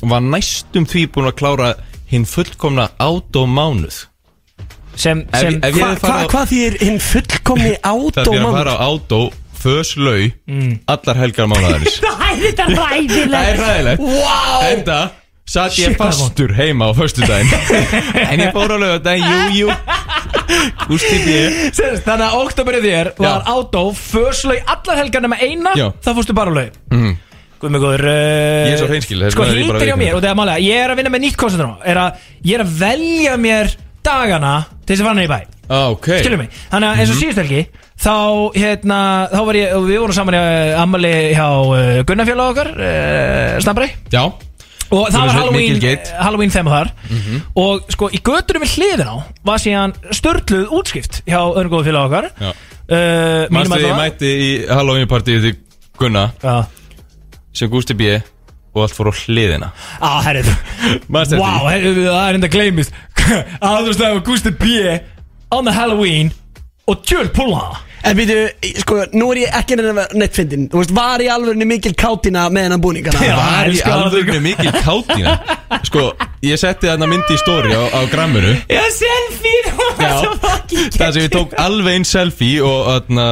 Var 0.01 0.23
næstum 0.25 0.87
því 0.89 1.03
búin 1.13 1.29
að 1.29 1.35
klára 1.37 1.67
Hinn 2.11 2.25
fullkomna 2.25 2.87
autománuð. 2.99 4.07
Sem, 4.99 5.21
Ef- 5.31 5.39
sem 5.39 5.59
ef 5.63 5.75
ég- 5.77 5.79
Hva, 5.79 5.91
hva, 6.01 6.15
á- 6.25 6.29
Hvað 6.33 6.49
þýr 6.51 6.79
hinn 6.81 6.97
fullkomni 6.99 7.75
Það 7.85 8.33
er 8.33 8.41
að 8.41 8.57
fara 8.57 8.73
á 8.75 8.83
auto 8.89 9.21
Föslau 9.61 10.31
Allar 10.89 11.19
helgar 11.21 11.47
mánuðarins 11.51 11.99
Það 12.03 12.23
er 12.25 12.39
þetta 12.47 12.65
ræðilegt 12.73 13.31
Það 13.31 13.49
er 13.53 13.61
ræðilegt 13.61 14.01
Wow 14.01 14.65
Enda 14.71 14.99
Satt 15.51 15.75
ég 15.81 15.97
fastur 15.99 16.53
heima 16.55 16.87
á 16.87 16.91
föstudaginn. 16.95 17.49
En 18.31 18.39
ég 18.39 18.53
fór 18.55 18.71
á 18.71 18.77
lögadaginn 18.79 19.57
Jú, 19.57 19.65
jú. 19.65 19.73
Gústi 20.87 21.17
B. 21.25 21.33
Sérst, 21.75 22.05
Þannig 22.05 22.27
að 22.29 22.37
oktoberið 22.45 22.85
þér 22.87 23.09
var 23.19 23.43
átó 23.51 23.83
Föslaug 23.95 24.63
allar 24.75 25.01
helgar 25.01 25.23
nema 25.25 25.37
eina 25.43 25.73
Já. 25.79 25.89
Það 26.03 26.17
fórstu 26.21 26.35
bara 26.37 26.51
á 26.51 26.57
laug. 26.59 26.79
Mhm. 26.91 27.11
Guð 27.61 27.69
mig 27.75 27.81
góður 27.83 28.03
uh, 28.09 28.13
Ég 28.65 28.73
er 28.73 28.79
svo 28.81 28.87
hreinskilinn, 28.89 29.27
þess 29.27 29.35
Sko 29.37 29.45
ég 29.45 29.59
hýttir 29.67 29.91
hjá 29.91 29.97
mér 29.99 30.15
Og 30.17 30.23
það 30.23 30.31
er 30.31 30.37
málega 30.39 30.63
Ég 30.65 30.79
er 30.81 30.89
að 30.95 30.97
vinna 31.01 31.11
með 31.13 31.21
nýtt 31.27 31.35
koncept 31.37 31.61
nú 31.61 31.75
Er 31.85 31.99
að 32.01 32.23
Ég 32.49 32.55
er 32.57 32.63
að 32.63 32.71
velja 32.79 33.35
mér 33.37 33.69
dagana 34.07 34.53
Til 34.81 34.95
þess 34.97 35.05
að 35.05 35.19
niður 35.19 35.27
í 35.27 35.31
bæ. 35.35 35.39
Ah, 35.71 35.85
Ok. 35.93 36.07
Skilur 36.23 36.39
mig? 36.41 36.49
Þannig 36.71 36.87
að 36.89 36.95
Mhm. 36.95 37.01
eins 37.03 37.11
og 37.13 37.19
síðust 37.21 37.41
helgi 37.43 37.61
Þá 38.01 38.15
hérna 38.57 38.97
Þá 39.29 39.39
var 39.45 39.59
ég 39.61 39.75
og 39.77 39.85
Við 39.91 39.99
vorum 40.01 40.17
saman 40.17 40.39
í 40.39 40.41
ammali 40.81 41.13
hjá 41.37 41.47
uh, 41.53 42.01
Gunnarfjöla 42.09 42.49
okkar 42.49 42.71
uh, 42.73 43.59
Snabbrei 43.61 43.91
Já 44.09 44.23
Og 44.91 45.07
það 45.07 45.21
var 45.21 45.37
Halloween. 45.37 45.77
Halloween 46.19 46.51
þema 46.53 46.73
þar. 46.75 46.91
Og 47.61 47.93
sko 47.95 48.09
í 48.11 48.19
göttunum 48.25 48.65
við 48.65 48.75
hliðin 48.75 49.07
á 49.07 49.15
Var 49.47 49.63
síðan 49.63 49.93
störtluð 50.11 50.73
útskipt 50.79 51.21
Hjá 51.29 51.39
öðrum 51.39 51.71
góðu 51.71 51.87
félag 51.87 52.09
okkar. 52.09 52.27
Uh, 52.91 53.47
mínum 53.47 53.71
Manstu 53.71 53.79
ég 53.85 53.95
mætti 53.95 54.31
í 54.31 54.51
Halloween 54.67 55.07
partíu 55.11 55.39
til 55.43 55.55
Gunna? 55.99 56.27
Já. 56.43 56.65
Sem 57.55 57.71
Gústi 57.71 57.95
B. 57.95 58.17
Og 58.71 58.85
allt 58.85 58.95
fór 58.95 59.11
á 59.11 59.13
hliðina. 59.15 59.71
Á, 59.99 60.11
herrið 60.23 60.47
því? 60.47 60.99
herrið, 61.67 62.03
það 62.07 62.21
er 62.21 62.37
enda 62.39 62.49
gleymist. 62.51 62.99
Aðurstæðu 63.71 64.21
Gusti 64.27 64.53
B. 64.59 64.99
On 65.51 65.67
the 65.67 65.73
Halloween 65.75 66.31
Og 66.89 67.03
tjöl 67.05 67.29
púla 67.31 67.77
En 68.01 68.17
býtu, 68.17 68.35
sko, 68.81 69.03
nú 69.13 69.27
er 69.35 69.43
ég 69.43 69.57
ekki 69.59 69.75
nefnir 69.77 70.15
neitt 70.17 70.33
fyndin 70.37 70.63
Þú 70.71 70.79
veist, 70.81 70.93
var 70.97 71.21
í 71.21 71.27
alvörinu 71.29 71.67
mikil 71.69 71.93
kátina 71.97 72.47
með 72.53 72.65
hennan 72.67 72.81
búningana 72.81 73.21
Já. 73.21 73.35
Var 73.37 73.69
í 73.75 73.81
alvörinu 73.85 74.39
mikil 74.41 74.71
kátina 74.81 75.35
Sko, 75.87 76.07
ég 76.41 76.57
setti 76.57 76.89
þarna 76.89 77.07
myndi 77.09 77.35
í 77.35 77.39
story 77.41 77.73
á, 77.77 77.83
á 77.93 77.99
gramminu. 78.11 78.55
Já, 78.69 78.81
selfie 78.95 79.59
Það 79.71 79.99
var 80.01 80.15
svo 80.23 80.35
fucking 80.41 80.95
Það 80.95 81.11
sem 81.13 81.21
ég 81.25 81.31
tók 81.33 81.51
alveg 81.61 81.97
einn 81.97 82.05
selfie 82.07 82.61
og 82.65 82.79
þarna, 82.87 83.25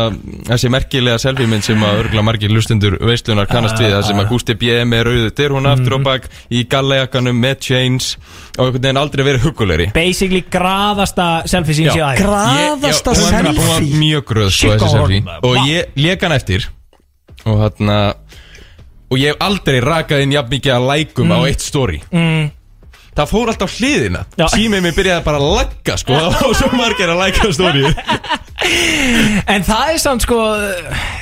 þessi 0.49 0.69
merkilega 0.73 1.21
selfie 1.21 1.47
mynd 1.49 1.65
sem 1.65 1.83
að 1.85 2.01
örgulega 2.03 2.25
margir 2.27 2.53
lustendur 2.53 2.97
veistlunar 3.09 3.49
kannast 3.49 3.79
við 3.81 3.95
það 3.95 4.03
sem 4.09 4.21
að 4.21 4.29
Gústi 4.29 4.55
B. 4.59 4.69
með 4.89 5.03
rauðu 5.07 5.31
dyr 5.39 5.55
hún 5.55 5.69
aftur 5.71 5.95
og 5.97 6.03
bak 6.05 6.27
í 6.53 6.63
gallajakkanum 6.69 7.39
með 7.41 7.55
chains 7.69 8.11
og 8.57 8.67
einhvern 8.67 8.83
veginn 8.83 9.01
aldrei 9.01 9.25
verið 9.29 9.47
hugulegri 9.47 9.89
Basically 9.95 10.43
graðasta 10.51 11.29
selfie 11.49 11.79
sín 11.79 11.89
sér 11.95 12.19
Graðasta 12.19 13.15
já, 13.15 13.41
hún 13.41 13.57
var- 13.57 13.79
selfie? 13.79 13.99
mjög 14.03 14.27
gröð 14.33 14.51
Shit, 14.53 14.75
þessi 14.75 14.93
selfie. 14.93 15.39
Og 15.49 15.57
ég 15.65 15.97
lék 15.97 16.21
hann 16.27 16.35
eftir. 16.37 16.69
Og 17.45 17.57
þarna 17.63 17.99
Og 19.09 19.17
ég 19.17 19.33
hef 19.33 19.41
aldrei 19.41 19.79
rakað 19.81 20.21
inn 20.21 20.33
jafn 20.35 20.51
mikið 20.53 20.75
að 20.75 20.83
lækum 20.91 21.31
á 21.33 21.39
eitt 21.49 21.63
story. 21.65 21.97
Mm. 22.13 22.51
Það 23.19 23.27
fór 23.33 23.49
alltaf 23.51 23.73
hliðina. 23.79 24.21
Símið 24.53 24.83
mér 24.85 24.93
byrjaði 24.95 25.23
bara 25.25 25.39
að 25.41 25.49
lagga 25.57 25.95
sko 25.99 26.19
Og 26.47 26.53
svo 26.55 26.69
margir 26.79 27.09
að 27.11 27.19
læka 27.19 27.49
story 27.51 27.83
En 29.49 29.63
það 29.65 29.93
er 29.93 29.97
samt 30.01 30.23
sko 30.25 30.37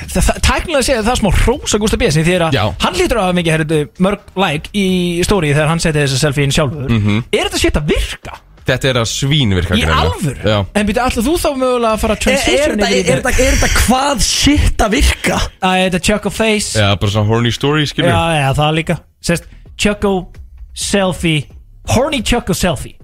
það- 0.08 0.24
það- 0.26 0.40
Tæknilega 0.44 0.84
séð 0.88 1.02
það 1.06 1.12
er 1.14 1.20
smá 1.22 1.30
hrósa 1.42 1.78
Gústa 1.80 1.98
B. 2.00 2.10
sem 2.10 2.24
því 2.26 2.36
að 2.38 2.74
hann 2.82 2.94
lítur 2.98 3.18
að 3.20 3.26
hafa 3.28 3.36
mikið 3.38 3.54
herrðu, 3.56 3.78
mörg 4.04 4.20
like 4.36 4.70
í 4.74 4.86
stóri 5.26 5.52
þegar 5.54 5.68
hann 5.72 5.78
setið 5.82 6.04
þessa 6.06 6.18
selfie 6.24 6.44
inn 6.48 6.54
sjálfur 6.54 6.88
Mhm. 6.90 7.24
Er 7.32 7.48
þetta 7.48 7.58
shit 7.62 7.74
að 7.74 7.86
virka? 7.94 8.38
Þetta 8.68 8.84
er 8.90 8.96
að 9.00 9.06
svínvirka 9.08 9.76
Í 9.78 9.84
alvöru? 9.88 10.42
Já 10.44 10.58
En 10.74 10.86
byrju, 10.86 11.00
ætla 11.06 11.22
þú 11.24 11.34
þá 11.40 11.50
mögulega 11.56 11.92
að 11.94 12.00
fara 12.02 12.14
að 12.14 12.26
Er, 12.26 12.32
er, 12.32 12.36
transition 12.36 12.78
þetta- 12.78 12.90
yfir 12.92 13.12
er, 13.14 13.22
þetta- 13.22 13.40
er 13.40 13.52
þetta 13.52 13.70
hvað 13.86 14.20
shit 14.22 14.78
að 14.78 14.90
virka? 14.90 15.38
Að 15.62 15.76
þetta 15.90 16.02
Choco 16.02 16.30
face 16.30 16.74
Já, 16.78 16.94
bara 17.00 17.10
svona 17.12 17.26
horny 17.26 17.50
story, 17.50 17.86
skilur 17.86 18.10
Já, 18.10 18.22
já, 18.42 18.52
það 18.54 18.74
líka 18.74 18.98
Sest, 19.22 19.44
Choco 19.78 20.28
selfie 20.74 21.46
Horny 21.94 22.22
Choco 22.22 22.52
selfie. 22.54 22.94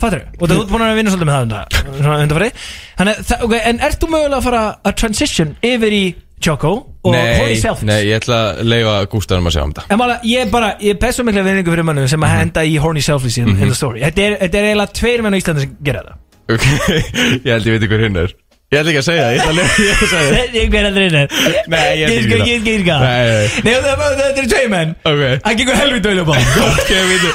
Fattur 0.00 0.24
Og 0.40 0.48
þú 0.50 0.56
ert 0.64 0.70
búin 0.72 0.82
að 0.82 0.96
vinna 0.98 1.10
svolítið 1.12 1.28
með 1.28 1.36
það 1.36 1.44
undan- 1.46 1.98
svona 2.02 2.18
undanfari. 2.24 2.50
Þannig, 2.98 3.18
að 3.20 3.24
það- 3.30 3.42
ok, 3.46 3.54
En 3.70 3.80
ert 3.80 4.00
þú 4.00 4.08
mögulega 4.10 4.38
að 4.40 4.42
fara 4.48 4.62
að 4.84 4.94
transition 4.96 5.56
yfir 5.62 5.92
í 5.92 6.04
Choco 6.44 6.72
og 7.04 7.14
horny 7.14 7.54
selfies? 7.56 7.84
nei, 7.88 8.00
ég 8.10 8.18
ætla 8.20 8.38
að 8.58 8.64
leifa 8.68 8.94
Gústanum 9.08 9.46
að 9.48 9.54
sjá 9.54 9.62
um 9.64 9.72
þetta. 9.72 9.84
En 9.90 9.98
mála, 9.98 10.18
ég 10.24 10.50
bara, 10.50 10.76
ég 10.82 10.98
bestu 10.98 11.22
mikla 11.24 11.44
vinningu 11.46 11.70
fyrir 11.70 11.84
mönnum 11.86 12.08
sem 12.08 12.20
að 12.20 12.28
Mhm. 12.28 12.38
henda 12.42 12.60
í 12.66 12.76
horny 12.78 13.00
selfies 13.00 13.38
in, 13.38 13.48
in 13.48 13.68
the 13.68 13.74
story. 13.74 14.00
Þetta 14.00 14.18
er, 14.18 14.36
þetta 14.42 14.54
er 14.58 14.64
eiginlega 14.74 14.92
tveir 14.92 15.22
menn 15.22 15.32
á 15.32 15.38
Íslandi 15.40 15.60
sem 15.60 15.76
gera 15.82 16.02
það. 16.02 16.16
Ok, 16.54 16.60
ég 17.46 17.52
held 17.54 17.64
ég 17.64 17.78
veit 17.80 17.88
hver 17.88 18.02
hinn 18.04 18.16
er 18.16 18.34
Ég 18.74 18.78
ætla 18.80 18.90
ekki 18.94 19.00
að 19.00 19.06
segja 19.06 19.24
það, 19.24 19.32
ég 19.34 19.40
ætla 19.40 19.50
að 19.54 19.58
ég 19.84 19.92
að 19.94 20.08
segja 20.10 20.24
það. 20.24 20.34
Hver 20.74 20.84
heldur 20.88 21.04
hinn 21.04 21.18
er 21.20 21.28
Nei, 21.70 21.88
ég 21.94 22.02
Ég 22.02 22.08
veit 22.10 22.24
skal 22.24 22.38
ekki 22.40 22.52
ekki 22.54 22.54
það. 22.54 22.60
skýrka 22.64 22.96
Nei, 23.04 23.22
nei. 23.30 23.46
Nei, 23.64 23.74
það- 23.84 24.22
er 24.24 24.46
tveir 24.54 24.70
menn. 24.74 24.90
Það 25.04 25.54
gengur 25.60 25.78
helvið 25.82 26.02
dölja 26.08 26.24
bá 26.28 26.34
ok, 26.68 26.90
veitu. 27.10 27.30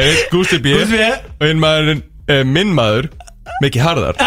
Einn 0.00 0.18
Gústi 0.34 0.58
B. 0.60 0.74
Gústi 0.76 0.98
B. 1.00 1.08
Og 1.40 1.44
einn 1.48 1.60
maðurinn, 1.62 2.02
eh, 2.28 2.42
minn 2.44 2.70
maður 2.76 3.08
Mikki 3.62 3.80
Harðar. 3.80 4.14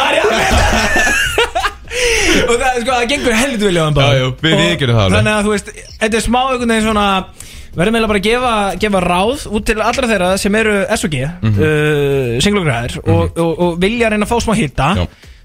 Og 2.50 2.56
það 2.62 2.76
sko, 2.84 2.92
það 2.94 3.06
gengur 3.10 3.34
helvið 3.36 3.64
dölja 3.66 3.86
bá 3.96 4.02
Já, 4.06 4.10
já, 4.20 4.28
við 4.44 4.54
viðurkennum 4.60 4.98
það. 5.00 5.14
Þannig 5.16 5.34
að 5.36 5.46
þú 5.48 5.54
veist, 5.56 5.70
þetta 6.04 6.20
er 6.20 6.24
smá 6.26 6.40
einhvern 6.46 6.72
veginn 6.74 6.86
svona 6.88 7.06
Verðum 7.70 7.96
eiginlega 7.96 8.10
bara 8.10 8.20
að 8.20 8.26
gefa, 8.26 8.52
gefa 8.82 9.00
ráð 9.06 9.44
út 9.56 9.66
til 9.70 9.76
allra 9.86 10.08
þeirra 10.10 10.30
sem 10.42 10.56
eru 10.58 10.72
SOG 10.98 11.16
mm 11.20 11.50
Mhm. 11.50 11.60
uh, 11.60 12.40
singlugræðir 12.42 12.96
og, 13.04 13.38
og, 13.38 13.52
og 13.66 13.76
vilja 13.84 14.10
reyna 14.10 14.26
að 14.26 14.32
fá 14.32 14.40
smá 14.42 14.56
hitta. 14.58 14.88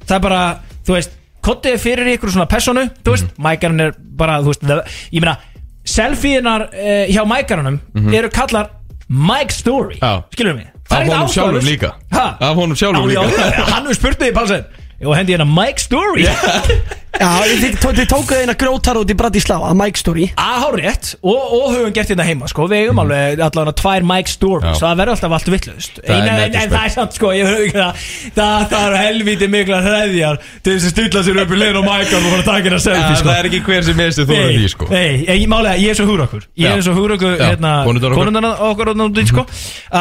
Það 0.08 0.14
er 0.16 0.22
bara, 0.24 0.40
þú 0.86 0.96
veist 0.98 1.10
Kottið 1.44 1.74
fyrir 1.76 2.08
ykkur 2.14 2.30
svona 2.32 2.46
personu 2.48 2.86
Þú 3.04 3.10
veist, 3.12 3.26
Mhm. 3.28 3.42
mækarinn 3.44 3.80
er 3.84 3.92
bara, 3.98 4.38
þú 4.40 4.52
veist 4.52 4.62
það, 4.64 4.80
Ég 5.12 5.20
meina, 5.20 5.36
selfie-inar 5.84 6.62
uh, 6.72 7.04
hjá 7.12 7.24
mækarunum 7.28 7.80
eru 8.14 8.30
kallar 8.32 8.70
Mike 9.08 9.52
Story. 9.52 9.98
Já. 10.00 10.22
Skilur 10.32 10.54
mig 10.56 10.70
Af 10.90 11.06
honum 11.08 11.28
sjálfum 11.28 11.64
líka 11.64 11.90
Ha? 12.12 12.36
Af 12.40 12.54
honum 12.56 12.76
sjálfum 12.76 13.10
Já, 13.10 13.20
já, 13.20 13.26
líka 13.28 13.64
hann 13.74 13.86
við 13.90 13.98
spurtið 13.98 14.30
í 14.30 14.34
palsinn 14.36 14.64
Og 15.04 15.16
hendi 15.18 15.34
hérna 15.36 15.46
Mike 15.48 15.80
Story 15.84 16.24
Já, 16.24 17.28
þið, 17.46 17.76
þið, 17.78 17.98
þið 18.00 18.06
tókuðu 18.10 18.38
eina 18.42 18.54
grótar 18.58 18.98
út 18.98 19.10
í 19.12 19.14
Bratislava, 19.14 19.68
Mike 19.78 20.00
Story 20.00 20.24
að 20.34 20.56
hár 20.64 20.76
rétt 20.80 21.10
og, 21.22 21.36
og 21.54 21.66
höfum 21.76 21.92
gert 21.94 22.08
þetta 22.10 22.24
heima 22.26 22.48
sko. 22.50 22.64
við 22.70 22.80
eigum 22.88 22.98
alveg 23.04 23.42
allavega 23.44 23.74
tvær 23.78 24.06
Mike 24.08 24.32
Stories 24.32 24.64
Mhm. 24.64 24.72
Já. 24.74 24.80
það 24.82 24.96
verður 25.00 25.12
alltaf 25.14 25.34
allt 25.36 25.50
vittlust 25.54 26.00
Það 26.00 26.14
er 26.14 26.22
en, 26.24 26.40
en, 26.46 26.56
en 26.64 26.72
það 26.74 26.86
er 26.88 26.92
samt 26.94 27.14
sko 27.18 27.30
ég 27.36 27.52
ekki 27.52 27.76
það 27.78 28.02
það 28.38 28.64
þarf 28.74 28.98
helviti 29.04 29.48
mikla 29.54 29.78
hreðjar 29.84 30.40
til 30.64 30.74
þess 30.74 30.88
að 30.88 30.94
stilla 30.96 31.22
sér 31.28 31.40
upp 31.44 31.54
í 31.54 31.60
lein 31.60 31.78
og 31.80 31.86
Mike 31.86 32.18
og 32.18 32.26
fara 32.26 32.40
að 32.40 32.48
taka 32.48 32.64
hérna 32.68 32.80
selfie 32.88 33.18
sko. 33.20 33.28
Það 33.30 33.38
er 33.44 33.48
ekki 33.50 33.62
hver 33.68 33.86
sem 33.90 33.98
meðstu 34.02 34.26
þú 34.30 34.38
Nei, 34.40 34.56
því 34.58 34.72
sko 34.74 34.88
nei, 34.90 35.06
ég, 35.28 35.44
málega, 35.54 35.76
ég 35.84 35.94
er 35.94 36.00
svo 36.00 36.08
húr 36.10 36.24
okkur 36.26 36.42
Ég 36.58 36.66
Já. 36.66 36.74
er 36.74 36.82
svo 36.88 36.96
húr 36.98 37.14
okkur 37.18 37.36
Já, 37.38 37.44
hérna, 37.52 37.74
konurnar 37.86 38.10
okkar. 38.16 38.24
konurnar 38.24 38.64
okkur 38.72 38.90
og 38.94 38.98
náttúrulega 39.04 39.30
sko, 39.30 39.46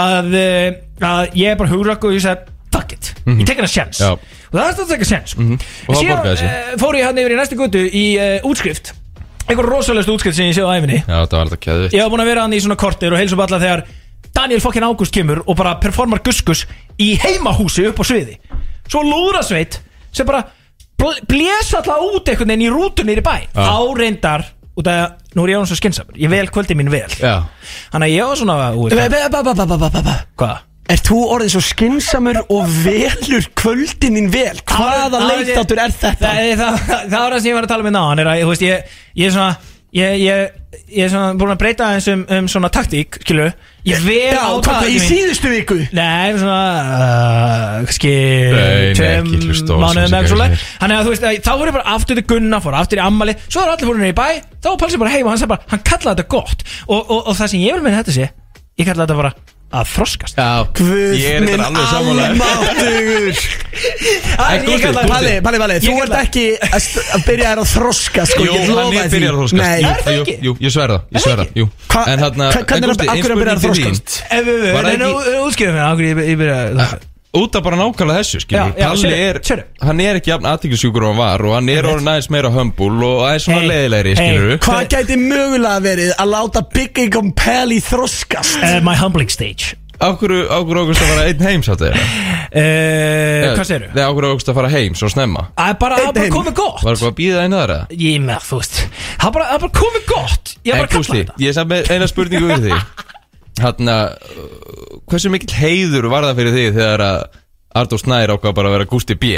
að, 0.01 0.33
eh, 0.41 0.81
að 1.13 1.37
ég 1.43 1.53
er 1.53 1.61
bara 1.61 1.73
húr 1.75 1.93
okkur 1.93 2.09
og 2.13 2.17
ég 2.17 2.25
segi 2.25 2.49
fuck 2.73 2.89
it, 2.95 3.11
ég 3.29 3.45
tek 3.45 3.59
hana 3.61 3.69
sjans 3.69 3.99
Já. 4.01 4.15
Og 4.53 4.59
það 4.59 4.67
er 4.67 4.73
þetta 4.73 4.83
að 4.85 4.91
taka 4.93 5.09
sjans 5.09 5.33
mm 5.37 5.43
Mhm. 5.43 5.57
Og 5.89 5.95
það 5.97 6.09
borgaði 6.13 6.37
sig. 6.37 6.47
uh, 6.47 6.77
fór 6.79 6.95
ég 6.99 7.05
hann 7.09 7.17
yfir 7.17 7.33
í 7.33 7.39
næstu 7.41 7.57
götu 7.57 7.81
í 7.89 8.05
uh, 8.21 8.47
útskrift. 8.47 8.93
Einhver 9.49 9.65
rosalegst 9.67 10.09
útskrift 10.13 10.37
sem 10.37 10.45
ég 10.47 10.55
séð 10.55 10.69
á 10.69 10.77
æfinni 10.79 11.01
Já, 11.03 11.17
það 11.27 11.33
var 11.35 11.41
alltaf 11.43 11.59
kæðið 11.59 11.93
ég 11.97 12.01
var 12.05 12.11
búin 12.13 12.21
að 12.23 12.29
vera 12.31 12.41
hann 12.45 12.53
í 12.55 12.59
svona 12.63 12.77
kortir 12.79 13.11
og 13.11 13.19
heilsa 13.19 13.35
upp 13.35 13.41
alla 13.43 13.59
þegar 13.59 13.81
Daniel 14.33 14.61
fokkin 14.63 14.85
Ágúst 14.87 15.11
kemur 15.13 15.41
og 15.45 15.57
bara 15.59 15.75
performar 15.83 16.21
guskus 16.23 16.63
í 16.97 17.09
heimahúsi 17.19 17.83
upp 17.89 17.99
á 17.99 18.03
sviði. 18.07 18.37
Svo 18.87 19.01
lúðrasveit 19.03 19.81
sem 20.15 20.25
bara 20.25 20.45
bl 20.97 21.11
blés 21.27 21.73
alla 21.75 21.97
út 22.07 22.29
einhvern 22.31 22.53
veginn 22.53 22.65
í 22.65 22.71
rútunni 22.71 23.17
í 23.19 23.21
bæ. 23.21 23.35
Já. 23.53 23.67
áreindar 23.67 24.45
út 24.79 24.87
af, 24.89 25.19
nú 25.35 25.43
er 25.43 25.49
ég 25.53 25.59
án 25.59 25.67
svo 25.69 25.75
skynnsamur 25.77 26.15
ég 26.17 26.29
vel 26.31 26.47
kvöldi 26.49 26.73
mín 26.79 26.89
vel. 26.89 27.11
Já. 27.19 27.43
Þannig 27.91 28.07
að 28.07 28.15
ég 28.15 28.25
var 28.31 28.39
svona 28.39 28.55
hvað 30.39 30.57
Er 30.91 30.99
þú 30.99 31.19
orðin 31.31 31.51
svo 31.53 31.61
skinsamur 31.63 32.41
og 32.43 32.65
velur 32.83 33.45
kvöldinin 33.55 34.27
vel? 34.33 34.57
Hvaða 34.67 35.21
leitáttur 35.29 35.79
er 35.79 35.93
þetta? 35.95 36.31
Það, 36.33 36.49
það, 36.59 36.81
það, 36.89 37.05
það 37.05 37.21
var 37.21 37.35
það 37.35 37.37
sem 37.39 37.49
ég 37.51 37.55
var 37.55 37.67
að 37.67 37.71
tala 37.71 37.85
með 37.87 37.95
náðan 37.95 38.23
er 38.23 38.31
veist, 38.49 38.65
ég, 38.67 38.97
ég 39.15 39.29
er 39.29 39.35
svona 39.37 39.53
ég, 39.93 40.17
ég, 40.19 40.57
ég 40.89 41.05
er 41.05 41.13
svona 41.13 41.37
búin 41.39 41.53
að 41.53 41.61
breyta 41.61 41.87
eins 41.93 42.09
um, 42.11 42.25
um 42.35 42.49
svona 42.51 42.71
taktík, 42.73 43.19
skilur 43.23 43.53
ég 43.87 44.03
vel 44.03 44.35
á 44.35 44.51
hvað, 44.57 44.89
í 44.89 44.99
síðustu 45.03 45.53
viku? 45.53 45.79
Nei, 45.95 46.35
svona 46.41 46.59
uh, 47.79 47.95
nei, 48.57 48.91
tveim 48.97 49.31
mánuðum 49.31 50.19
eða 50.19 50.23
svona 50.33 50.49
Þannig 50.57 50.97
að 50.97 51.07
þú 51.07 51.15
veist, 51.15 51.27
að 51.29 51.39
þá 51.47 51.51
voru 51.53 51.71
ég 51.71 51.77
bara 51.79 51.95
aftur 51.95 52.19
til 52.19 52.27
Gunna 52.33 52.61
fór 52.63 52.79
aftur 52.79 52.99
í 52.99 53.05
ammali, 53.05 53.37
svo 53.47 53.63
er 53.63 53.73
allir 53.77 53.91
fórinni 53.91 54.11
í 54.11 54.17
bæ 54.17 54.27
þá 54.59 54.71
var 54.73 54.79
Palsi 54.83 55.01
bara 55.01 55.15
heim 55.15 55.27
og 55.27 55.35
hann 55.35 55.43
sagði 55.45 55.55
bara, 55.55 55.67
hann 55.71 55.87
kallaði 55.93 56.15
þetta 56.15 56.31
gott 56.35 56.67
og, 56.87 56.99
og, 56.99 57.19
og 57.21 57.33
það 57.39 57.53
sem 57.53 57.63
ég 57.63 57.77
vil 57.77 57.85
meina 57.87 58.03
þetta 58.03 58.17
sé 58.19 58.29
ég 58.33 58.87
kallaði 58.87 59.05
þetta 59.05 59.21
bara 59.23 59.35
að 59.73 59.85
þroskast 59.93 60.37
Já 60.37 60.49
Guð 60.77 61.13
er 61.25 61.41
minn 61.43 61.63
almáttugur. 61.63 63.37
Palli, 64.37 64.77
Palli, 65.43 65.59
Palli, 65.63 65.77
þú 65.83 65.95
ert 66.03 66.15
ekki 66.19 66.43
að, 66.67 66.89
að 67.17 67.23
byrja 67.27 67.47
þér 67.53 67.61
að 67.63 67.69
þroska 67.73 68.25
sko, 68.29 68.45
Jú, 68.47 68.51
hann 68.53 68.81
er 68.83 69.07
því. 69.07 69.13
byrjar 69.15 69.33
að 69.33 69.39
þroskast 69.41 70.43
Jú, 70.43 70.55
ég 70.61 70.75
sverða, 70.75 70.99
Er 70.99 71.07
ég 71.09 71.17
það 71.17 71.25
sverða, 71.27 71.47
ekki? 71.47 71.63
jú 71.63 71.69
Hva- 71.93 72.05
En 72.13 72.19
þarna 72.25 72.51
hva- 72.53 72.65
hvernig 72.69 72.83
er 72.83 72.93
það- 72.93 73.09
af 73.09 73.17
hverju 73.23 73.33
ein 73.33 73.41
byrjar 73.43 73.55
að 73.55 73.63
til 73.63 73.69
þín. 73.69 73.73
þroskast? 73.73 74.09
Ef 74.29 74.45
við, 74.45 74.61
en 74.93 75.01
útskriðum 75.47 75.75
við, 75.77 75.83
ákveð 75.89 76.07
ég, 76.09 76.37
byrja 76.43 76.59
Út 77.33 77.55
af 77.57 77.63
bara 77.65 77.77
nákvæmlega 77.79 78.21
þessu, 78.21 78.39
skilur 78.43 78.75
Já, 78.75 78.75
já, 78.77 78.89
Palli 78.91 79.13
er, 79.17 79.37
sérðu. 79.41 79.63
hann 79.81 80.01
er 80.03 80.19
ekki 80.19 80.29
jafn 80.29 80.45
aðtíkjusjúkur 80.51 81.05
og 81.07 81.13
hann 81.15 81.17
var 81.17 81.41
Og 81.47 81.55
hann 81.57 81.69
er 81.73 81.87
orðin 81.89 82.11
aðeins 82.11 82.27
meira 82.29 82.51
hömbul 82.53 82.91
Og 83.07 83.23
aðeins 83.25 83.47
svona 83.47 83.63
Hey, 83.63 83.69
leiðilegri, 83.71 84.11
hey. 84.13 84.27
skilur 84.35 84.59
Hvað 84.61 84.89
gæti 84.93 85.17
mögulega 85.17 85.79
verið 85.81 86.11
að 86.13 86.29
láta 86.29 86.61
Big 86.75 87.01
Income 87.07 87.33
Pally 87.39 87.79
þroskast? 87.81 88.59
uh, 88.61 88.75
My 88.85 88.93
humbling 89.01 89.33
stage 89.33 89.79
ákvöru 90.03 90.43
ákvöru 90.51 90.83
að 90.91 90.99
fara 90.99 91.25
einn 91.29 91.41
heim, 91.45 91.63
sáttu 91.65 91.87
þér 91.87 91.97
uh, 91.97 93.53
Hvað 93.55 93.67
segirðu? 93.69 93.89
Nei, 93.95 94.03
ákvöru 94.03 94.31
ákvöru 94.33 94.51
að 94.53 94.57
fara 94.59 94.71
heim, 94.73 94.97
svo 94.99 95.09
snemma 95.13 95.45
Það 95.55 95.71
er 95.71 95.79
bara, 95.79 95.99
það 96.01 96.11
bara 96.17 96.33
komið 96.35 96.57
gott 96.59 96.83
Var 96.83 96.91
eitthvað 96.97 97.11
að 97.11 97.17
býða 97.21 97.45
einu 97.47 97.59
aðra? 97.61 97.79
Ég 98.03 98.21
með, 98.25 98.45
þú 98.49 98.59
veist 98.61 98.81
Það 98.83 99.27
er 99.29 99.35
bara, 99.37 99.49
það 99.53 99.73
komið 99.79 100.05
gott 100.11 100.53
Ég 100.59 100.73
er 100.73 100.83
bara 100.83 100.89
að 100.89 100.93
kalla 100.97 101.19
þetta 101.21 101.37
ég 101.45 101.53
er 101.53 101.57
samt 101.59 101.73
með 101.73 101.93
eina 101.95 102.09
spurningu 102.11 102.51
við 102.51 102.67
því 102.67 102.79
Hann 103.61 103.89
Hversu 105.11 105.29
mikill 105.33 105.53
heiður 105.59 106.07
var 106.09 106.25
það 106.25 106.39
fyrir 106.41 106.55
því 106.57 106.65
Þegar 106.79 107.03
að 107.05 107.23
Artur 107.73 107.97
Snær 108.01 108.33
ákvað 108.35 108.53
bara 108.57 108.69
að 108.69 108.75
vera 108.77 108.85
Gústi 108.89 109.15
B? 109.17 109.31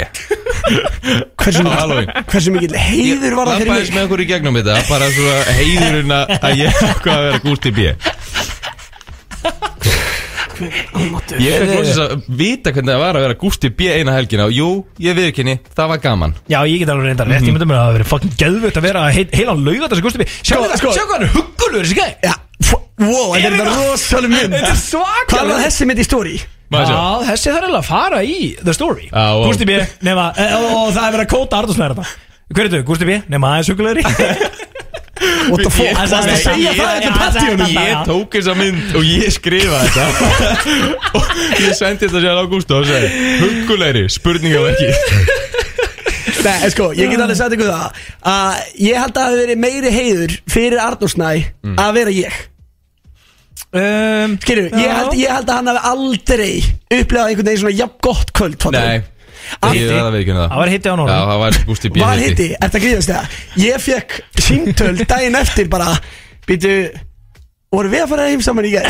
Hversu 1.40 1.62
mikill, 1.64 2.08
hversu 2.28 2.52
mikill 2.52 2.76
heiður 2.76 3.36
var 3.38 3.48
það 3.48 3.62
fyrir 3.62 3.70
Lappaðis 3.70 3.90
mig? 3.90 3.96
með 3.96 4.06
okkur 4.08 4.22
í 4.22 4.26
gegnum 4.28 4.58
þetta 4.58 4.74
Bara 4.90 5.08
svona 5.14 5.56
heiðurinn 5.56 6.12
að 6.16 6.58
ég 6.60 6.80
ákvað 6.90 7.14
að 7.16 7.26
vera 7.30 7.42
Gústi 7.46 7.72
B. 7.76 7.86
Ég 11.36 11.52
er 11.52 11.66
ekki 11.68 11.94
að 12.00 12.12
vita 12.40 12.72
hvernig 12.72 12.88
það 12.94 13.00
var 13.02 13.18
að 13.18 13.24
vera 13.26 13.36
Gústi 13.40 13.70
B 13.76 13.88
eina 13.92 14.14
helgina 14.16 14.46
Og 14.48 14.54
jú, 14.56 14.68
ég 15.04 15.16
viðkynni, 15.18 15.58
það 15.76 15.90
var 15.92 16.00
gaman. 16.06 16.32
Já, 16.48 16.58
ég 16.64 16.80
get 16.80 16.92
alveg 16.94 17.10
reyndar 17.10 17.28
rétt 17.28 17.44
Ég 17.44 17.52
myndi 17.56 17.68
mér 17.68 17.76
að 17.76 17.82
það 17.82 17.88
hafi 17.90 17.98
verið 17.98 18.10
fucking 18.12 18.36
geðvögt 18.40 18.80
að 18.80 18.86
vera 18.88 19.02
heil, 19.12 19.26
heilan 19.36 19.64
laugat 19.68 19.92
þessi 19.92 20.06
Gusti 20.06 20.22
B 20.22 20.28
Sjá 20.40 20.56
hvað 20.60 21.12
hann 21.12 21.26
er 21.28 21.34
huggulur 21.36 21.84
þessi 21.84 21.98
gæði 22.00 22.34
wow, 22.72 23.32
þetta 23.34 23.46
er 23.46 23.56
þetta 23.56 23.66
rosalega 23.70 24.32
mynd. 24.34 24.52
Þetta 24.56 24.70
er 24.74 24.80
svakalega 24.82 25.32
Hvað 25.32 25.50
var 25.52 25.64
þessi 25.66 25.88
mynd 25.90 25.98
í 26.02 26.06
stóri? 26.06 26.36
Já, 26.66 27.00
þessi 27.28 27.50
þarf 27.52 27.62
eiginlega 27.62 27.78
að 27.78 27.86
fara 27.86 28.22
í 28.26 28.38
The 28.64 28.72
Story. 28.74 29.04
Já, 29.12 29.26
og- 29.36 29.44
Gusti 29.46 29.66
B, 29.68 29.76
nema, 30.02 30.30
e, 30.34 30.46
og, 30.56 30.64
og 30.80 30.88
það 30.96 31.04
er 31.06 31.12
verið 31.16 31.26
að 31.26 31.32
kóta 31.36 31.60
með 31.62 31.94
þetta. 31.94 32.06
Hver 32.56 32.64
er 32.66 32.72
þú, 32.72 32.80
Gusti 32.88 33.06
B, 33.06 33.18
nema 33.30 33.52
aðeins 33.54 33.70
hugulegri 33.70 34.02
What 35.48 35.62
the 35.64 35.70
fuck, 35.70 35.86
Ég- 35.86 35.96
það 35.96 36.12
er 36.26 36.32
að 36.34 36.40
segja 36.42 36.72
það 36.76 36.96
eftir 36.98 37.14
partíunum 37.16 37.70
ég- 37.70 37.86
Ég 37.88 38.02
tók 38.06 38.34
þessa 38.36 38.54
mynd 38.58 38.96
og 38.98 39.06
ég 39.06 39.30
skrifa 39.32 39.78
þetta. 39.86 40.04
Og 41.16 41.30
ég 41.62 41.72
sendi 41.78 42.04
þetta 42.08 42.20
sér 42.26 42.40
Ágústa 42.42 42.76
og 42.80 42.86
segi 42.90 43.08
Huggulegri, 43.40 44.04
spurningaverki 44.12 44.90
Nei, 46.46 46.58
en 46.66 46.70
sko, 46.70 46.90
ég 46.94 47.08
get 47.10 47.22
alveg 47.24 47.38
sagt 47.40 47.54
ykkur 47.56 47.70
það 47.72 48.02
að 48.30 48.60
ég 48.86 49.00
held 49.00 49.08
að 49.08 49.16
það 49.16 49.24
hafi 49.30 49.40
verið 49.40 49.58
meiri 49.64 49.90
heiður 49.96 50.34
fyrir 50.52 50.82
Arnórsnæ 50.84 51.30
að 51.86 51.96
vera 51.96 52.12
ég 52.14 52.36
um, 53.80 54.36
Skilju, 54.42 54.64
ég, 54.70 54.86
Já. 54.86 54.94
held- 55.00 55.18
ég 55.20 55.34
held 55.36 55.50
að 55.50 55.56
hann 55.60 55.70
hafi 55.72 55.82
aldrei 55.90 56.52
upplifað 56.96 57.28
einhvern 57.30 57.48
veginn 57.50 57.62
svona 57.64 57.76
jafn 57.80 57.98
gott 58.06 58.32
kvöld 58.36 58.56
fattar 58.62 58.86
Nei, 58.86 58.98
þú? 59.00 59.72
ég 59.76 59.82
er 59.86 59.92
það 59.96 60.06
að 60.10 60.16
veikina 60.18 60.38
Það 60.40 60.50
það 60.54 60.60
var 60.62 60.72
hitti 60.74 60.86
á 60.88 60.92
Já, 60.92 60.96
nórum 60.96 61.10
það 61.30 61.40
var 61.44 61.58
Gústi 61.70 61.90
B. 61.92 62.00
Var 62.02 62.22
hitti, 62.24 62.46
er 62.52 62.62
þetta 62.66 62.82
gríðast 62.84 63.10
það? 63.12 63.36
Ég 63.62 63.84
fekk 63.86 64.16
símtöl 64.46 64.94
daginn 65.06 65.38
eftir 65.42 65.68
bara 65.72 65.88
Býtu, 66.46 66.72
voru 67.74 67.88
við 67.92 68.04
að 68.06 68.10
fara 68.14 68.28
heim 68.30 68.42
saman 68.46 68.66
í 68.68 68.72
gær? 68.76 68.86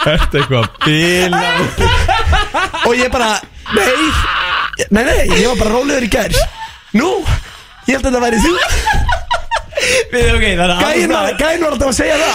Þetta 0.00 0.40
eitthvað 0.40 0.66
bíla 0.84 1.40
Og 2.86 2.94
ég 2.98 3.10
bara, 3.12 3.32
nei 3.74 4.10
Nei, 4.90 5.02
nei, 5.04 5.26
ég 5.36 5.46
var 5.50 5.58
bara 5.60 5.74
rólegur 5.74 6.06
í 6.06 6.10
gær 6.12 6.32
Nú, 6.96 7.10
ég 7.86 7.96
held 7.98 8.06
að 8.06 8.10
þetta 8.10 8.22
væri 8.24 8.38
þú 8.44 8.52
Við, 10.10 10.28
ok, 10.34 10.44
þannig 10.60 10.74
að 10.74 10.80
Gæinn 11.40 11.64
var, 11.64 11.72
alltaf 11.72 11.88
að 11.90 11.98
segja 11.98 12.16
það. 12.20 12.30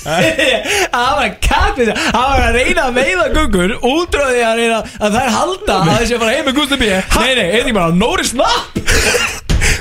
Það 0.00 1.08
var 1.12 1.24
að 1.26 1.34
kapið. 1.44 1.90
Það 2.00 2.28
var 2.30 2.44
að 2.46 2.54
reyna 2.56 2.84
að 2.86 2.94
veiða 2.96 3.24
gungur 3.34 3.74
Útröði 3.84 4.40
að 4.48 4.60
reyna 4.62 4.78
að 4.96 5.18
þær 5.18 5.28
halda 5.34 5.74
Að 5.76 5.90
þessi 5.90 6.14
að 6.16 6.22
fara 6.22 6.36
heim 6.38 6.46
með 6.48 6.56
Gusti 6.56 6.78
B. 6.80 6.88
Nei, 6.88 7.32
nei, 7.36 7.44
eitthvað 7.50 7.76
bara 7.76 7.98
Nóri 8.00 8.24
snapp 8.30 8.80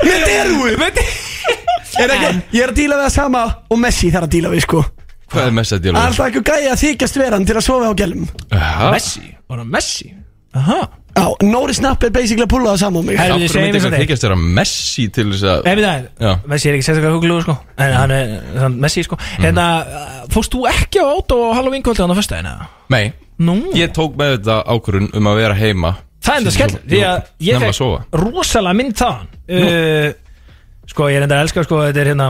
Með 0.03 0.99
Er 1.99 2.12
ekki, 2.13 2.27
ég 2.55 2.63
er 2.63 2.71
að 2.71 2.77
díla 2.77 2.95
við 2.99 3.05
það 3.07 3.13
sama 3.15 3.41
og 3.67 3.79
Messi 3.81 4.12
þarf 4.13 4.27
að 4.27 4.33
díla 4.35 4.51
við 4.53 4.62
sko. 4.63 4.83
Hvað 5.29 5.47
er 5.49 5.55
mest 5.57 5.73
að 5.73 5.79
Það 5.79 5.79
er 5.79 5.85
djóla? 5.89 6.03
alltaf 6.07 6.29
ekki 6.29 6.43
gæði 6.49 6.69
að 6.69 6.81
þykjast 6.83 7.19
veran 7.19 7.47
til 7.49 7.57
að 7.59 7.65
sofa 7.65 7.89
á 7.89 7.93
gælum? 7.99 8.23
Messi? 8.93 9.23
Var 9.49 9.62
það 9.62 9.71
Messi? 9.75 10.07
Aha 10.59 10.79
Já, 11.19 11.27
Nóri 11.51 11.73
Snapp 11.77 12.03
er 12.08 12.12
basically 12.15 12.45
að 12.45 12.51
pulla 12.53 12.71
það 12.73 12.82
saman 12.84 13.05
mig. 13.05 13.17
Herru, 13.19 13.34
Af 13.36 13.39
við 13.39 13.45
hverju 13.45 13.53
segjum 13.53 13.65
myndi 13.67 13.79
eitthvað 13.79 13.95
að 13.99 14.03
þykjast 14.05 14.25
vera 14.27 14.38
Messi 14.60 15.05
til 15.15 15.25
þess 15.34 15.43
að 15.53 15.69
Ef 15.73 15.79
Já. 15.84 15.93
það, 16.19 16.45
Messi 16.53 16.69
er 16.69 16.77
ekki 16.77 16.88
sérstaklega 16.88 17.15
huglugur 17.17 17.45
sko. 17.47 17.55
En 17.77 17.93
hann 17.99 18.12
er 18.15 18.36
hann, 18.63 18.77
Messi 18.86 19.03
sko. 19.08 19.17
Hérna, 19.39 19.65
fórst 20.34 20.53
þú 20.55 20.63
ekki 20.71 21.01
á 21.03 21.08
átó 21.13 21.39
á 21.43 21.49
Halloween 21.60 21.84
kvöldi 21.84 22.03
á 22.05 22.15
föstudaginn 22.19 22.51
eða? 22.53 22.69
Nei, 22.89 23.13
Nú. 23.39 23.55
Ég 23.71 23.93
tók 23.95 24.17
með 24.19 24.34
þetta 24.38 24.55
ákvörun 24.67 25.10
um 25.15 25.27
að 25.32 25.38
vera 25.39 25.55
heima. 25.55 25.93
Það 26.19 26.34
er 26.34 26.39
enda 26.41 26.51
skell 26.51 26.73
Því 26.75 26.97
að 27.08 27.19
ég 27.39 27.53
Nefna 27.55 27.60
að 27.60 27.69
fekk 27.69 27.77
sofa. 27.77 27.99
rosalega 28.19 28.75
mynd 28.75 28.97
þaðan. 28.99 29.29
Uh, 29.47 30.10
Sko, 30.89 31.05
ég 31.08 31.19
er 31.21 31.23
enda 31.23 31.38
að 31.38 31.45
elska 31.45 31.63
sko 31.63 31.79
Þetta 31.86 32.01
er 32.01 32.10
hérna 32.12 32.27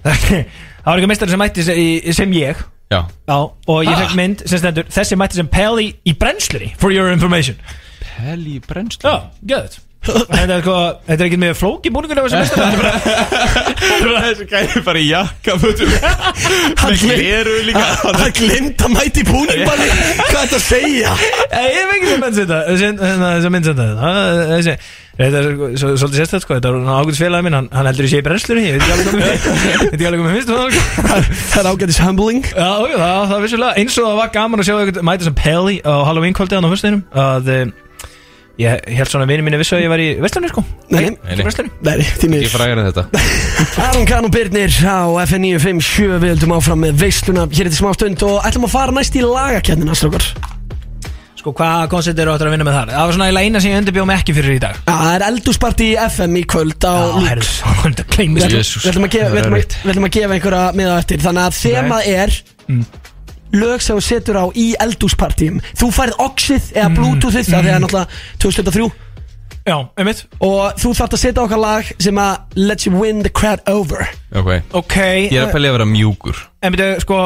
Það 0.04 0.86
var 0.86 0.96
eitthvað 0.96 1.10
meistari 1.12 1.34
sem 1.34 1.40
mætti 1.42 1.64
sem, 1.66 1.76
í- 1.82 2.14
sem 2.16 2.32
ég 2.38 2.60
Já, 2.90 3.04
Já, 3.28 3.36
og 3.70 3.84
ég 3.86 3.94
fekk 4.00 4.16
mynd 4.18 4.40
sem 4.50 4.58
stendur 4.58 4.88
Þessi 4.90 5.18
mætti 5.20 5.38
sem 5.38 5.46
Pelli 5.50 5.92
í 6.02 6.14
brennslunni 6.18 6.72
For 6.80 6.90
your 6.90 7.12
information. 7.12 7.60
Helli 8.16 8.58
brennslu 8.66 9.06
Já, 9.06 9.30
gæðut 9.46 9.78
Þetta 10.00 10.40
er 10.40 10.62
er 11.20 11.26
ekki 11.26 11.38
með 11.42 11.50
flóki 11.58 11.90
búningur 11.92 12.16
Þetta 12.16 12.62
er 12.64 12.80
Þessi 14.30 14.46
gæði 14.48 14.80
bara 14.86 15.02
í 15.02 15.08
Með 16.80 16.94
Það 18.00 18.22
glimt 18.38 18.84
að 18.86 18.94
mæti 18.94 19.24
búningballi 19.28 19.88
Hvað 19.90 20.24
er 20.24 20.32
þetta 20.32 20.56
að 20.56 20.64
segja? 20.64 21.12
Ég 21.20 21.76
hef 21.76 21.92
ekki 21.98 22.08
sem 22.08 22.24
að 23.44 23.54
mynd 23.54 23.68
þetta 23.68 23.84
Þetta 25.20 25.36
er 25.42 25.48
svo- 25.76 25.92
svolítið 26.00 26.16
sérstætt 26.22 26.44
sko. 26.46 26.56
Þetta 26.56 26.70
er 26.70 26.76
ágætis 26.96 27.18
félagi 27.20 27.44
minn. 27.44 27.56
Hann, 27.58 27.66
hann 27.76 27.88
heldur 27.90 28.06
í 28.06 28.08
sé 28.08 28.20
í 28.22 28.24
brennslunni. 28.24 28.62
Ég 28.70 28.78
veit 28.80 28.86
ekki 29.90 30.06
alveg 30.08 30.22
veit 30.22 30.32
finnst 30.38 30.48
um 30.48 30.56
það, 30.56 30.68
sko. 30.72 30.80
Það 31.50 31.60
er 31.60 31.68
ágætis 31.74 31.98
humbling. 32.00 32.46
Eins 33.76 33.98
og 34.00 34.06
það 34.08 34.16
var 34.22 34.32
gaman 34.38 34.62
að 34.64 34.70
sjá 34.70 35.02
mæta 35.10 35.28
sem 35.28 35.36
Pelli 35.42 35.76
á 35.84 35.92
Halloween 36.08 36.36
kvöldið 36.38 36.56
fyrsteginum 36.72 37.02
að 37.26 37.52
um, 37.58 37.74
ég 38.60 38.84
held 38.98 39.10
svona 39.12 39.24
að 39.26 39.32
vinið 39.34 39.46
minni 39.46 39.60
vissu 39.62 39.76
að 39.78 39.82
ég 39.86 39.92
var 39.92 40.02
í 40.04 40.08
Vestlunni 40.20 40.50
sko. 40.52 40.64
Nei, 40.90 41.00
Í 41.00 41.08
nei. 41.08 41.16
Nei, 41.86 41.96
því 42.20 42.30
Ég 42.44 42.54
en 42.76 42.86
þetta. 42.90 43.04
Aron 43.88 44.06
Kahn 44.10 44.28
og 44.28 44.32
Birnir 44.34 44.74
á 44.84 45.00
FN 45.24 45.44
957 45.48 46.20
Við 46.20 46.32
höldum 46.34 46.56
áfram 46.58 46.82
með 46.84 46.98
veisluna 47.04 47.46
Hér 47.50 47.66
er 47.66 47.70
þetta 47.70 47.80
smá 47.82 47.92
stund 47.96 48.24
og 48.28 48.40
ætlum 48.48 48.66
að 48.68 48.74
fara 48.74 48.96
næst 48.96 49.16
í 49.16 49.24
lagakennina 49.24 49.96
strókar 49.98 50.26
Sko, 51.40 51.54
hvað 51.56 51.86
koncept 51.88 52.18
eru 52.20 52.34
áttur 52.34 52.50
að 52.50 52.52
vinna 52.52 52.64
með 52.68 52.74
þar? 52.76 52.90
Það 52.92 53.06
var 53.08 53.14
svona 53.16 53.26
eiginlega 53.30 53.48
eina 53.48 53.60
sem 53.64 53.70
ég 53.72 53.78
undirbjóð 53.80 54.08
mig 54.10 54.18
ekki 54.20 54.34
fyrir 54.36 54.52
í 54.52 54.60
dag. 54.60 54.74
Já, 54.84 54.90
það 54.92 55.12
er 55.14 55.22
eldúsparti 55.24 55.86
í 55.86 55.94
FM 56.04 56.34
í 56.36 56.42
kvöld 56.52 56.84
á 56.84 56.92
Já, 57.00 57.22
herru, 57.30 57.46
það 57.48 57.78
var 57.80 57.94
þetta 57.94 58.04
Við 58.20 58.44
við 58.44 58.90
ætlum 58.90 59.06
að 59.06 59.14
gefa- 59.14 59.30
við 59.30 59.40
er 59.40 59.46
ætlum 59.46 59.56
að- 59.56 59.78
við 59.80 59.92
ætlum 59.94 60.08
að 60.10 60.12
gefa 60.18 60.36
einhverja 60.36 60.66
miða 60.76 60.98
eftir. 61.00 61.22
Þannig 61.24 61.46
að 61.48 61.56
þemað 61.62 62.10
er 62.12 62.36
lög 63.56 63.84
sem 63.84 63.98
þú 63.98 64.04
setur 64.06 64.40
á 64.40 64.44
í 64.54 64.66
eldúspartíum 64.80 65.60
Þú 65.78 65.90
færð 65.94 66.18
oxið 66.26 66.72
eða 66.74 66.90
bluetoothið 66.96 67.48
það 67.50 67.68
þegar 67.68 67.84
náttúrulega 67.84 68.20
2003 68.44 68.90
Já, 69.68 69.76
einmitt. 70.00 70.22
Og 70.42 70.78
þú 70.80 70.90
þarft 70.96 71.14
að 71.14 71.20
setja 71.20 71.42
okkar 71.44 71.60
lag 71.60 71.88
sem 72.00 72.16
að 72.18 72.56
let 72.56 72.86
you 72.86 72.94
win 72.96 73.20
the 73.22 73.30
crowd 73.30 73.60
over. 73.68 74.06
Ok. 74.32 74.48
Ok 74.72 74.96
Ég 74.96 75.36
er 75.36 75.44
að 75.50 75.52
pæli 75.52 75.68
að 75.68 75.76
vera 75.76 75.86
mjúkur. 75.86 76.38
En 76.64 76.72
byrju, 76.74 77.02
sko, 77.04 77.18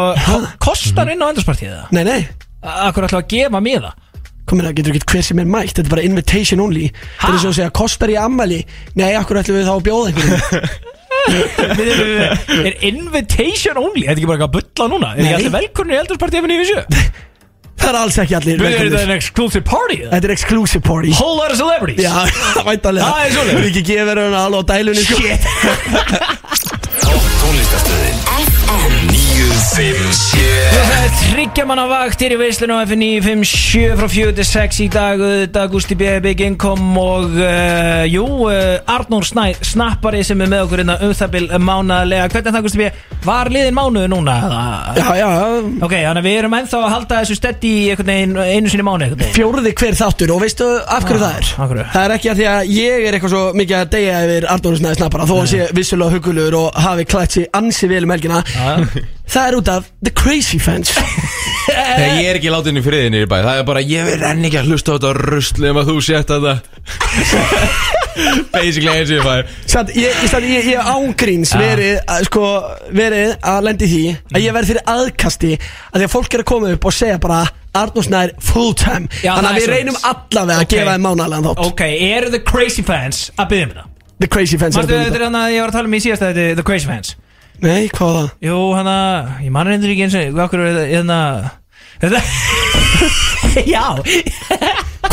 kostar 0.63 1.13
inn 1.13 1.23
á 1.23 1.31
endurspartíð 1.31 1.71
það? 1.71 1.93
Nei, 1.95 2.03
nei, 2.09 2.27
Akkur 2.65 3.07
ætla 3.07 3.23
að 3.23 3.31
gefa 3.37 3.63
mér 3.63 3.87
það? 3.87 4.01
komin 4.45 4.67
að 4.69 4.75
getur 4.77 4.97
ekki 4.99 5.15
hver 5.15 5.25
sem 5.25 5.39
er 5.41 5.47
mætt? 5.49 5.71
Þetta 5.73 5.87
er 5.87 5.93
bara 5.95 6.03
invitation 6.05 6.61
only. 6.61 6.91
Þetta 7.21 7.31
er 7.33 7.41
svo 7.41 7.53
að 7.55 7.59
segja, 7.61 7.71
kostar 7.79 8.13
í 8.13 8.19
ammæli 8.21 8.59
Nei, 8.99 9.15
akkur 9.17 9.41
ætlum 9.41 9.57
við 9.57 9.71
þá 9.71 9.73
að 9.73 9.87
bjóða 9.87 10.11
einhverjum. 10.11 10.75
Er 11.25 12.75
invitation 12.85 13.79
only? 13.81 14.05
Þetta 14.05 14.15
er 14.15 14.19
ekki 14.19 14.29
bara 14.31 14.39
eitthvað 14.39 14.49
að 14.49 14.57
bulla 14.59 14.85
núna? 14.93 15.09
Er 15.15 15.23
ekki 15.25 15.37
allir 15.39 15.55
velkunni 15.59 15.95
í 15.95 16.01
endurspartíð 16.03 16.39
ef 16.41 16.47
niður 16.53 16.69
Það 17.75 17.89
er 17.91 17.97
alls 18.01 18.17
ekki 18.23 18.35
allir 18.39 18.55
erum 18.55 18.67
þetta 18.79 19.01
en 19.05 19.13
exclusive 19.17 19.65
party? 19.69 19.97
Þetta 20.09 20.29
er 20.29 20.35
exclusive 20.37 20.83
party 20.87 21.11
Whole 21.19 21.37
lot 21.41 21.51
of 21.53 21.59
celebrities 21.59 22.05
Já, 22.05 22.15
væntalega 22.69 23.11
Það 23.11 23.21
er 23.25 23.31
svoleiðis. 23.35 23.59
Við 23.61 23.69
ekki 23.73 23.85
gefur 23.91 24.17
hann 24.23 24.39
alveg 24.41 24.61
á 24.61 24.65
dælunni 24.73 25.03
sko. 25.05 25.17
Shit 25.21 25.43
Tónlistastöðin 27.43 28.19
957 29.65 30.75
Það 30.75 30.91
er 30.99 31.13
tryggja 31.17 31.65
manna 31.65 31.85
vakt 31.89 32.21
hér 32.21 32.35
í 32.35 32.37
veislinu 32.37 32.75
á 32.77 32.85
F957 32.85 33.95
frá 33.97 34.09
4 34.13 34.35
til 34.37 34.45
6 34.45 34.81
í 34.85 34.89
dag 34.93 35.23
Dag 35.55 35.71
Gusti 35.73 35.97
B. 35.97 36.11
Big 36.25 36.43
Income 36.45 37.01
og 37.01 37.33
uh, 37.39 38.03
jú, 38.11 38.27
uh, 38.51 38.93
Arnór 38.93 39.25
Snæ 39.25 39.55
snappari 39.65 40.21
sem 40.27 40.43
er 40.45 40.51
með 40.53 40.67
okkur 40.67 40.83
innan 40.85 41.01
um 41.07 41.15
það 41.17 41.33
bil 41.39 41.47
mánaðlega 41.65 42.27
Hvernig 42.35 42.51
er 42.51 42.57
það 42.59 42.67
Gusti 42.69 42.83
B? 42.83 42.91
Var 43.25 43.51
liðin 43.55 43.77
mánuðu 43.79 44.11
núna? 44.13 44.35
Já, 44.99 45.07
já, 45.23 45.29
Ok, 45.81 45.95
þannig 45.97 46.21
að 46.21 46.29
við 46.29 46.39
erum 46.43 46.59
ennþá 46.61 46.83
að 46.85 46.93
halda 46.99 47.23
þessu 47.23 47.39
stedd 47.41 47.65
í 47.65 47.75
einu 47.97 48.69
sinni 48.75 48.85
mánu 48.85 49.09
fjórði 49.33 49.73
hver 49.81 49.97
þáttur 50.03 50.35
Og 50.37 50.45
veistu 50.45 50.69
af 50.85 51.09
hverju 51.09 51.25
Ah, 51.25 51.25
það 51.25 51.41
er? 51.41 51.51
af 51.65 51.73
hverju? 51.73 51.89
Það 51.95 52.05
er 52.11 52.17
ekki 52.19 52.33
að 52.35 52.41
því 52.43 52.49
að 52.53 52.73
ég 52.77 53.09
er 53.09 53.17
eitthvað 53.17 53.33
svo 53.39 53.43
mikið 53.63 53.81
að 53.81 53.91
deyja 53.97 54.21
yfir 54.29 54.49
Arnóri 54.53 54.83
Snæði 54.83 55.01
snappara 55.01 55.29
Þó 55.31 55.35
hann 55.41 55.53
sé 55.55 55.67
vissulega 55.81 56.19
hugulur 56.19 56.59
og 56.61 56.81
hafi 56.85 57.09
klætt 57.09 57.39
sér 57.39 57.49
ansi 57.57 57.89
vel 57.95 58.05
um 58.05 58.13
helgina 58.13 58.43
Það 59.25 59.47
er 59.49 59.57
út 59.59 59.69
af 59.73 59.87
The 60.05 60.13
Crazy 60.15 60.59
Fans. 60.63 60.91
Þegar 61.65 62.19
ég 62.21 62.27
er 62.29 62.39
ekki 62.39 62.51
látin 62.53 62.77
í 62.79 62.83
friðinni 62.85 63.23
í 63.25 63.29
bæ. 63.31 63.39
Það 63.41 63.61
er 63.61 63.67
bara, 63.67 63.81
ég 63.89 64.05
vil 64.11 64.21
enn 64.29 64.45
ekki 64.47 64.59
að 64.61 64.69
hlusta 64.71 64.93
á 64.93 64.97
þetta 64.99 65.13
rusli 65.17 65.71
um 65.73 65.81
að 65.81 65.91
þú 65.91 65.97
sett 66.05 66.33
að 66.35 66.49
það 66.49 66.59
Basically 68.55 68.93
eins 68.93 69.11
og 69.11 69.17
ég 69.17 69.25
fær 69.25 69.49
Satt, 69.67 69.91
ég, 69.97 70.13
ég, 70.13 70.29
satt, 70.31 70.45
ég, 70.47 70.69
ég 70.75 70.91
ángríns 70.93 71.55
verið, 71.59 71.97
að, 72.07 72.27
sko, 72.29 72.45
verið 72.95 73.33
að 73.41 73.65
lendi 73.67 73.89
því 73.91 74.03
að 74.37 74.45
ég 74.45 74.55
verið 74.55 74.71
fyrir 74.71 74.93
aðkasti 74.95 75.51
að 75.57 75.97
því 75.97 76.07
að 76.07 76.13
fólk 76.13 76.37
er 76.37 76.45
að 76.45 76.49
koma 76.53 76.71
upp 76.77 76.87
og 76.91 76.95
segja 76.95 77.17
bara 77.25 77.41
Arnór 77.75 78.07
Snær 78.07 78.31
full 78.39 78.71
time. 78.79 79.09
Já, 79.25 79.33
Þannig 79.35 79.49
það 79.49 79.51
að 79.51 79.59
við 79.59 79.73
reynum 79.73 79.97
allavega 80.13 80.61
að 80.61 80.63
Ok. 80.69 80.71
gefa 80.77 80.93
þeim 80.95 81.05
mánalega 81.09 81.43
þátt. 81.49 81.65
Ok, 81.65 81.83
eru 82.13 82.31
the 82.37 82.43
crazy 82.47 82.85
fans 82.87 83.25
að 83.35 83.51
byggja 83.51 83.67
um 83.67 83.75
þetta? 83.75 83.89
The 84.23 84.29
Crazy 84.31 84.57
Fans 84.61 84.77
Manstu 84.79 84.95
er 84.95 85.01
að 85.01 85.09
þetta 85.09 85.17
byrja 85.17 85.27
er 85.27 85.27
hann 85.27 85.37
að 85.41 85.53
ég 85.57 85.65
var 85.65 85.71
að 85.73 85.75
tala 85.75 85.89
um 85.91 85.95
í 85.97 86.03
síðasta 86.05 86.29
þetta 86.31 86.57
The 86.61 86.65
crazy 86.69 86.87
fans 86.87 87.09
Nei, 87.63 87.89
hvað 87.95 88.09
var 88.09 88.17
það? 88.19 88.31
Jú, 88.49 88.57
hann 88.75 88.89
að, 88.91 89.29
ég 89.47 89.53
man 89.55 89.69
reyndur 89.71 89.93
ekki 89.95 90.07
eins 90.09 90.17
og 90.19 90.33
Hvað 90.35 90.45
okkur 90.49 90.65
er 90.65 90.81
þetta 90.81 91.53
Þetta 92.03 92.21
Já. 93.71 93.85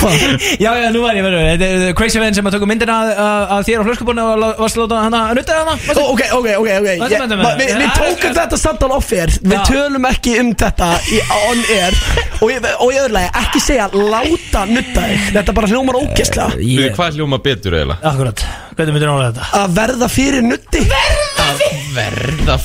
Hvað? 0.01 0.13
Já, 0.57 0.71
já, 0.81 0.87
nú 0.89 1.01
var 1.03 1.13
ég 1.13 1.21
verið 1.21 1.43
Þetta 1.61 1.67
er 1.91 1.93
Crazy 1.97 2.17
Man 2.21 2.33
sem 2.33 2.47
að 2.49 2.55
tóku 2.55 2.65
myndina 2.69 2.95
af- 3.05 3.19
af 3.21 3.51
af 3.59 3.65
þér 3.67 3.81
á 3.81 3.85
flöskubunni 3.85 4.23
og 4.25 4.39
lá- 4.41 4.55
varst 4.57 4.77
að 4.79 4.85
láta 4.87 5.01
hann 5.03 5.17
að 5.19 5.33
nutta 5.37 5.57
hana 5.59 5.75
Ó, 5.77 6.01
Ok, 6.09 6.21
ok, 6.39 6.47
ok, 6.57 6.69
ok. 6.79 6.87
Væntu, 6.87 7.11
Ég- 7.13 7.21
væntu, 7.21 7.37
ma- 7.37 7.51
væntu. 7.51 7.59
Við 7.61 7.69
við 7.75 7.85
Já, 7.85 7.91
tókum 7.99 8.33
þetta 8.39 8.57
samtal 8.63 8.91
off-air 8.97 9.29
Við 9.43 9.53
Já. 9.53 9.61
tölum 9.69 10.07
ekki 10.09 10.33
um 10.41 10.49
þetta 10.63 10.89
í, 11.05 11.19
on 11.51 11.61
air. 11.77 11.99
Og 12.41 12.49
ég, 12.49 12.65
og 12.81 12.89
ég 12.95 13.03
öðrulega 13.05 13.31
ekki 13.43 13.61
segja 13.67 13.85
láta 13.93 14.65
nutta 14.71 15.05
þig. 15.05 15.27
Þetta 15.37 15.55
bara 15.59 15.67
hljómar 15.69 15.99
ógæslega 16.01 16.49
veit 16.57 16.97
hvað 16.97 17.19
hljóma 17.19 17.37
betur 17.45 17.77
eiginlega? 17.77 18.01
Akkurat, 18.11 18.45
hvernig 18.75 18.93
myndir 18.97 19.11
nálega 19.11 19.29
þetta? 19.35 19.45
Að 19.61 19.77
verða 19.77 20.09
fyrir 20.09 20.41
nutti 20.49 20.81
Verða 20.81 21.20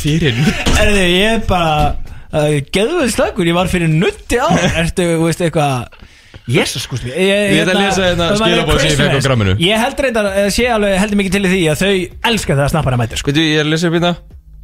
fyrir 0.00 0.36
Er 0.80 0.90
þið, 0.92 1.06
ég 1.12 1.30
er 1.36 1.40
bara 1.48 1.94
uh, 2.32 2.58
Geðvöld 2.74 3.14
slagur, 3.14 3.48
ég 3.48 3.56
var 3.56 3.70
fyrir 3.72 3.90
nutti 3.92 4.38
á 4.40 4.48
Ertu, 4.82 5.06
þú 5.16 5.26
veist, 5.26 5.42
eitthvað 5.46 6.04
Jesus, 6.46 6.84
sko 6.86 6.98
Ég, 7.02 7.16
Ég 7.18 7.62
ætla 7.64 7.74
að 7.74 7.82
lesa 7.82 8.06
hérna 8.06 8.30
skilaboð 8.38 8.82
sem 8.82 8.92
ég 8.92 9.00
fékk 9.00 9.16
á 9.18 9.26
gramminu. 9.26 9.54
Ég 9.66 9.80
held 9.82 10.02
reyndar, 10.04 10.28
eh, 10.30 10.50
sé 10.54 10.68
alveg 10.70 10.94
heldur 11.02 11.18
mikið 11.18 11.34
til 11.36 11.46
í 11.48 11.50
því 11.50 11.62
að 11.72 11.80
þau 11.82 11.94
elska 12.30 12.54
það 12.54 12.66
að 12.68 12.72
snappara 12.74 13.00
mætir 13.00 13.18
sko. 13.22 13.32
Veitu, 13.32 13.46
ég 13.50 13.62
er 13.62 13.66
að 13.66 13.72
lesa 13.74 13.88
upp 13.90 13.96
hérna 13.98 14.12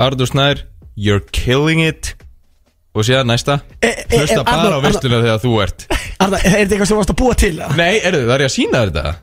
Ardur 0.06 0.30
Snær, 0.30 0.62
you're 0.94 1.24
killing 1.34 1.82
it 1.82 2.12
Og 2.92 3.06
síðan 3.08 3.30
næsta 3.32 3.58
E- 3.80 3.88
e- 3.88 4.18
Hlusta 4.18 4.42
e- 4.42 4.44
bara 4.44 4.62
á 4.62 4.66
Arnór, 4.68 4.82
veistluna 4.84 5.22
þegar 5.24 5.42
þú 5.42 5.52
ert 5.64 5.86
er 5.90 6.38
þetta 6.38 6.74
eitthvað 6.76 6.86
sem 6.86 6.94
þú 6.94 7.00
varst 7.00 7.12
að 7.14 7.20
búa 7.22 7.36
til? 7.40 7.54
eða? 7.58 7.76
Nei, 7.76 7.94
erðu, 8.04 8.24
það 8.28 8.34
er 8.36 8.44
ég 8.44 8.50
að 8.50 8.56
sína 8.56 8.82
þetta 8.86 9.14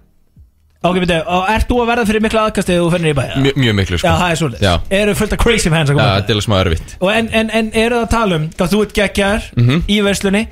Ok, 0.79 0.95
beti, 1.03 1.15
og 1.27 1.49
ert 1.51 1.65
þú 1.67 1.77
að 1.83 1.89
verða 1.89 2.03
fyrir 2.07 2.21
mikla 2.23 2.41
aðkast 2.47 2.69
þegar 2.71 2.83
þú 2.85 2.91
fennir 2.93 3.11
í 3.11 3.15
bæja? 3.17 3.39
Mjö, 3.43 3.51
Mjög 3.59 3.73
miklu 3.75 3.97
sko 3.99 4.07
Já, 4.07 4.13
það 4.21 4.29
er 4.31 4.37
svolítið 4.39 4.61
Já. 4.63 4.73
Eru 4.95 5.15
fullt 5.19 5.33
af 5.35 5.39
crazy 5.41 5.71
fans 5.73 5.89
að 5.91 5.91
Já, 5.91 5.99
koma 5.99 6.13
þetta 6.13 6.31
er 6.31 6.37
alveg 6.37 6.45
smá 6.45 6.55
erfitt 6.63 6.93
Og 7.03 7.09
en, 7.11 7.27
en, 7.35 7.49
en 7.59 7.71
eru 7.81 7.97
það 7.97 8.05
að 8.05 8.13
tala 8.13 8.37
um 8.39 8.45
hvað 8.55 8.71
þú 8.71 8.79
ert 8.85 8.93
geggjar 8.95 9.47
Mhm. 9.59 9.81
í 9.91 9.97
verslunni 10.07 10.43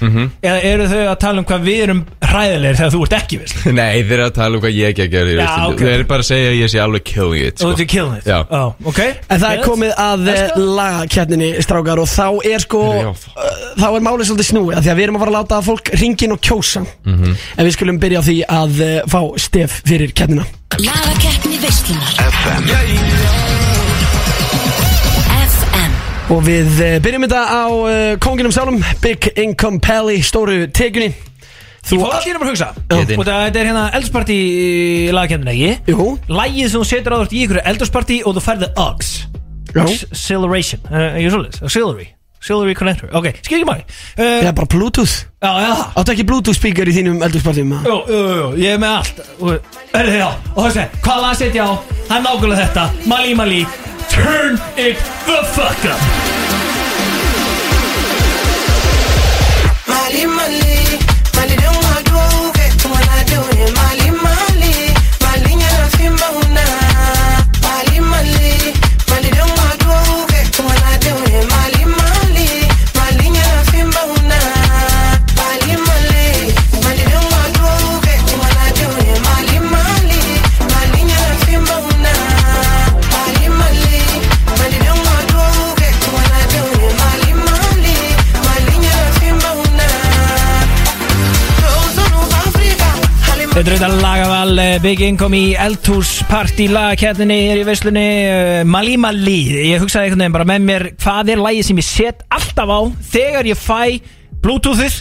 Eða 0.44 0.58
eru 0.68 0.88
þau 0.92 1.04
að 1.08 1.16
tala 1.24 1.40
um 1.40 1.48
hvað 1.48 1.64
við 1.70 1.80
erum 1.86 2.02
hræðilegir 2.28 2.76
þegar 2.82 2.92
þú 2.98 3.02
ert 3.08 3.16
ekki 3.22 3.38
í 3.38 3.40
verslunni 3.46 3.76
Nei, 3.80 4.04
þeir 4.04 4.12
eru 4.18 4.26
að 4.28 4.34
tala 4.36 4.52
um 4.60 4.64
hvað 4.66 4.76
ég 4.82 5.00
að 5.00 5.12
gera 5.16 5.32
í 5.32 5.38
Já, 5.38 5.40
veistlunni 5.40 5.72
ok. 5.72 5.80
Þeir 5.88 5.94
eru 5.96 6.08
bara 6.12 6.26
að 6.26 6.28
segja 6.34 6.52
að 6.52 6.58
ég 6.60 6.74
sé 6.76 6.84
alveg 6.84 7.04
killing 7.08 7.48
it 7.48 7.56
sko. 7.64 7.72
þú 7.72 7.72
ert 7.80 7.92
killing 7.96 8.18
it 8.20 8.28
Já. 8.28 8.40
Ó, 8.52 8.62
ok 8.92 9.02
En 9.08 9.40
það 9.46 9.48
er 9.56 9.64
komið 9.64 9.96
að 9.96 10.28
Let's 10.28 10.52
go. 10.58 10.68
lagaketninni, 10.76 11.50
strákar 11.64 12.04
Og 12.04 12.12
þá 12.12 12.28
er 12.52 12.66
sko 12.68 12.84
Já. 13.00 13.10
uh, 13.16 13.64
Þá 13.80 13.88
er 13.96 14.06
málið 14.12 14.28
svolítið 14.34 14.50
snúið 14.52 14.76
af 14.76 14.84
Því 14.84 14.92
að 14.92 15.00
við 15.00 15.08
erum 15.08 15.16
að 15.22 15.24
fara 15.24 15.32
að 15.32 15.40
láta 15.40 15.62
fólk 15.72 15.94
ringin 16.04 16.36
og 16.36 16.44
kjósa 16.44 16.84
Mhm. 17.08 17.36
En 17.58 17.64
við 17.66 17.72
skulum 17.78 18.00
byrja 18.04 18.20
á 18.20 18.24
því 18.28 18.38
að 18.52 18.80
uh, 18.84 19.08
fá 19.08 19.22
stef 19.40 19.78
fyrir 19.88 20.12
ketnina 20.18 20.46
Lagakeppni 20.82 21.58
veislunar. 21.62 22.12
FM 25.38 25.96
Og 26.34 26.42
við 26.44 26.82
uh, 26.82 26.98
byrjum 27.04 27.24
þetta 27.28 27.44
á 27.46 27.66
uh, 27.70 28.18
konginum 28.24 28.54
sjálfum 28.56 28.82
Big 29.04 29.30
Income 29.38 29.80
Pally, 29.86 30.20
stóru 30.26 30.66
tekunni 30.74 31.14
Þú 31.88 32.02
fór 32.02 32.18
allir 32.18 32.36
um 32.36 32.44
að 32.44 32.50
hugsa. 32.52 32.66
Og 32.92 33.22
það 33.24 33.46
er 33.62 33.70
hérna 33.70 33.86
eldursparti 33.96 34.36
í 34.36 34.66
lagakefnina, 35.16 35.54
ekki? 35.54 35.94
Jú, 35.94 36.08
Lægið 36.28 36.74
sem 36.74 36.84
þú 36.84 36.90
setur 36.90 37.16
á 37.16 37.18
þátt 37.22 37.38
í 37.38 37.46
ykkur 37.46 37.62
eldursparti 37.64 38.18
og 38.28 38.36
þú 38.36 38.44
færði 38.44 38.70
Uggs. 38.76 39.14
Já. 39.72 39.86
Acceleration. 39.86 40.84
Uh, 40.92 41.08
Ekki 41.14 41.32
svolítið 41.32 41.64
Auxiliary 41.70 42.10
Auxiliary 42.38 42.76
connector 42.78 43.10
Ok, 43.18 43.32
skil 43.42 43.60
ekki 43.62 43.68
máli 43.68 43.84
uh, 43.84 44.46
Já, 44.46 44.52
bara 44.54 44.70
Bluetooth. 44.72 45.16
Já, 45.42 45.52
já. 45.64 45.72
Áttu 45.98 46.14
ekki 46.14 46.26
Bluetooth 46.30 46.58
speaker 46.58 46.88
í 46.90 46.94
þínum 46.96 47.20
eldurspartum? 47.26 47.76
Jú, 47.86 47.98
jú, 48.10 48.22
jú, 48.40 48.48
ég 48.62 48.76
er 48.78 48.82
með 48.82 48.96
allt. 49.00 49.22
Erðu 49.98 50.14
þið 50.16 50.24
á 50.24 50.32
Og 50.56 50.62
þessi, 50.68 50.86
hvað 51.06 51.22
lag 51.26 51.38
setja 51.42 51.68
á? 51.68 51.72
Það 52.08 52.16
er 52.20 52.26
nákvæmlega 52.28 52.62
þetta. 52.66 52.88
Mali 53.12 53.38
Mali 53.42 53.62
Turn 54.08 54.56
it 54.80 54.98
the 55.28 55.40
fuck 55.54 55.86
up. 55.92 56.02
Mali, 59.88 60.26
Mali 60.26 60.87
Þetta 93.58 93.72
er 93.72 93.74
auðvitað 93.74 94.02
lagaval 94.04 94.60
eh, 94.62 94.76
Big 94.84 95.00
Income 95.02 95.34
í 95.34 95.46
Eldhús 95.58 96.12
Party 96.30 96.68
lagakefninni 96.70 97.38
er 97.50 97.58
í 97.58 97.64
veislunni. 97.66 98.04
Uh, 98.30 98.58
Mali 98.70 99.00
Mali 99.02 99.38
Ég 99.72 99.82
hugsaði 99.82 100.12
einhvern 100.12 100.22
veginn 100.22 100.36
bara 100.36 100.46
með 100.46 100.68
mér 100.68 100.86
Hvað 101.02 101.32
er 101.34 101.42
lagið 101.42 101.66
sem 101.66 101.82
ég 101.82 101.88
set 101.88 102.22
alltaf 102.38 102.70
á 102.70 102.80
Þegar 103.16 103.50
ég 103.50 103.58
fæ 103.58 103.82
Bluetoothið? 104.46 105.00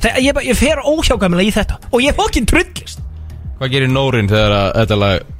Þegar 0.00 0.24
ég, 0.24 0.40
ég 0.48 0.56
fer 0.56 0.80
óhjákvæmlega 0.80 1.50
í 1.50 1.52
þetta 1.58 1.76
Og 1.90 2.06
ég 2.06 2.16
fokkin 2.16 2.48
trullist 2.48 3.04
Hvað 3.58 3.74
gerir 3.76 3.92
Nórin 3.92 4.32
þegar 4.32 4.56
þetta 4.78 4.98
lag 5.04 5.37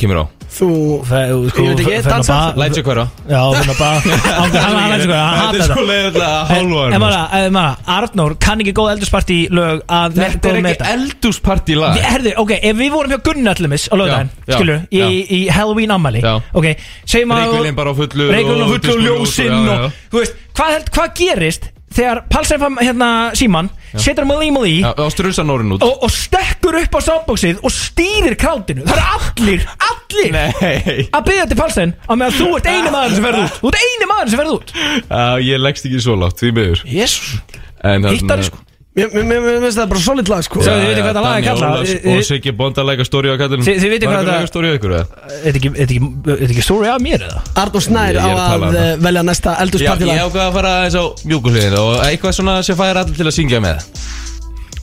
kemur 0.00 0.22
á? 0.22 0.24
Þú 0.52 0.68
Sko, 1.08 1.62
Ég 1.64 1.70
veit 1.72 1.80
ekki, 1.80 2.00
dansa? 2.04 2.36
Læt 2.60 2.74
sér 2.76 2.84
hverja 2.84 3.04
Já, 3.24 3.40
þannig 3.56 3.70
að 3.72 3.78
bara 3.78 4.00
Hann 4.42 4.56
hann 4.60 4.90
lætur 4.92 5.12
hann 5.16 5.38
hata 5.38 5.52
Þetta 5.54 5.64
er 5.64 5.70
svo 5.70 5.84
leiðilega 5.88 6.26
að 6.28 6.42
En 6.42 6.52
hálfa 6.52 6.82
en 6.84 7.02
maður, 7.02 7.16
en 7.38 7.54
maður, 7.56 7.78
Arnór 7.96 8.34
kann 8.44 8.64
ekki 8.64 8.74
góð 8.76 8.90
eldursparti 8.92 9.38
lög 9.56 9.80
að 9.98 10.18
Þetta 10.20 10.52
er 10.52 10.60
ekki 10.60 10.90
eldúsparti 10.92 11.78
lag 11.80 12.00
Herðu, 12.04 12.34
ok, 12.44 12.54
ef 12.58 12.78
við 12.82 12.92
vorum 12.98 13.14
hjá 13.14 13.22
Gunni 13.30 13.52
allumis 13.54 13.88
á 13.88 13.94
lögdæðin, 13.96 14.32
skilur, 14.50 14.84
í, 14.92 15.40
Halloween 15.56 15.96
ammali 15.96 16.20
Já. 16.24 16.34
Ok, 16.52 16.68
segjum 17.08 17.32
að 17.32 17.44
Reykvélin 17.46 17.80
bara 17.80 17.92
á 17.92 17.94
fullu 18.02 18.28
Reykvélin 18.36 18.64
á 18.64 18.68
fullu 18.76 18.92
og 18.92 19.06
ljósinn 19.08 19.70
þú 20.12 20.20
veist, 20.20 20.36
hvað, 20.52 20.74
held, 20.76 20.92
hvað 20.92 21.14
gerist 21.22 21.71
þegar 21.96 22.20
Palsæn 22.32 22.60
fann 22.62 22.78
hérna 22.80 23.08
síman 23.38 23.68
setur 24.00 24.24
þá 24.96 25.04
strusa 25.12 25.44
Nórin 25.44 25.74
út. 25.76 25.82
og, 25.84 25.98
og 26.06 26.10
stekkur 26.14 26.78
upp 26.80 26.96
á 26.96 27.00
soundboxið 27.04 27.60
og 27.62 27.74
stýrir 27.74 28.36
krátinu. 28.40 28.86
Það 28.88 28.98
eru 28.98 29.06
allir, 29.18 29.66
allir 29.90 30.32
Nei. 30.32 31.06
að 31.12 31.26
byggja 31.28 31.46
til 31.52 31.60
Palsæn 31.60 31.94
á 32.08 32.12
meðan 32.16 32.36
þú 32.40 32.48
ert 32.58 32.70
eini 32.72 32.92
maður 32.94 33.16
sem 33.18 33.26
verður 33.28 33.46
út. 33.46 33.60
Þú 33.62 33.72
ert 33.72 33.80
eini 33.84 34.10
maður 34.12 34.32
sem 34.34 34.42
verður 34.42 34.58
út. 34.58 34.74
Já, 35.12 35.24
ég 35.52 35.62
leggst 35.62 35.88
ekki 35.90 36.02
svo 36.06 36.16
látt, 36.22 36.40
því 36.40 36.52
En 37.82 38.02
þarna- 38.02 38.12
Hittari 38.16 38.44
sko 38.48 38.58
Mér 38.92 39.08
finnst 39.08 39.78
það 39.78 39.86
bara 39.88 40.00
solid 40.04 40.28
lag 40.28 40.42
sko. 40.44 40.60
Þið 40.60 40.82
vitið 40.84 40.98
hvað 41.00 41.06
þetta 41.08 41.20
lag 41.24 41.32
er 41.38 41.44
kallað? 41.46 41.92
Og 42.12 42.24
Siggi 42.28 42.52
Bonda 42.52 42.82
leika 42.84 43.04
stóri 43.08 43.30
á 43.32 43.36
kallinu. 43.40 43.64
Þið- 43.64 43.86
vitið 43.88 44.06
hvað 44.10 44.26
leika 44.28 44.48
stóri 44.50 44.68
á 44.68 44.72
ykkur 44.76 44.92
eða? 44.98 45.06
Er 45.32 45.40
þetta 45.46 45.58
ekki, 45.62 45.70
er 45.80 45.86
er 46.44 46.64
story 46.66 46.88
af 46.92 46.98
mér 47.00 47.20
eða? 47.24 47.40
Arnór 47.62 47.82
Snær 47.86 48.14
á 48.20 48.28
að 48.28 48.28
um 48.28 48.36
það. 48.68 48.76
uh, 48.76 49.00
velja 49.06 49.22
næsta 49.24 49.48
Já, 49.48 49.56
ég 49.56 49.62
eldurspartilag 49.64 50.20
ákvað 50.26 50.44
að 50.44 50.52
fara 50.58 50.72
eins 50.84 50.96
á 51.00 51.04
mjúkuhliðin 51.24 51.76
Og 51.80 51.88
eitthvað 52.04 52.32
svona 52.36 52.54
sem 52.68 52.76
fær 52.76 52.96
allir 53.00 53.16
til 53.16 53.26
að 53.26 53.36
syngja 53.38 53.60
með. 53.64 53.76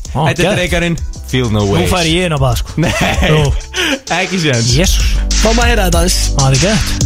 Þetta 0.09 0.41
er 0.41 0.57
dreikarinn 0.57 0.97
Feel 1.29 1.49
no 1.53 1.61
Nú 1.61 1.69
ways 1.77 1.91
færi 1.93 2.11
ég 2.17 2.25
inn 2.25 2.33
á 2.33 2.41
bað 2.41 2.55
sko. 2.63 2.69
Nei, 2.81 2.89
ekki 4.23 4.41
séns. 4.41 4.73
Jésús 4.73 5.21
Fá 5.37 5.53
maður 5.53 5.61
að 5.61 5.69
heyra 5.69 5.85
þetta 5.85 6.01
aðeins. 6.01 6.17
Það 6.33 6.49
er 6.49 6.59
gett 6.65 6.97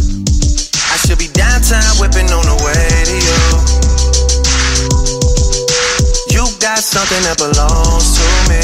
Got 6.84 7.00
something 7.00 7.24
that 7.24 7.38
belongs 7.40 8.12
to 8.12 8.26
me. 8.52 8.60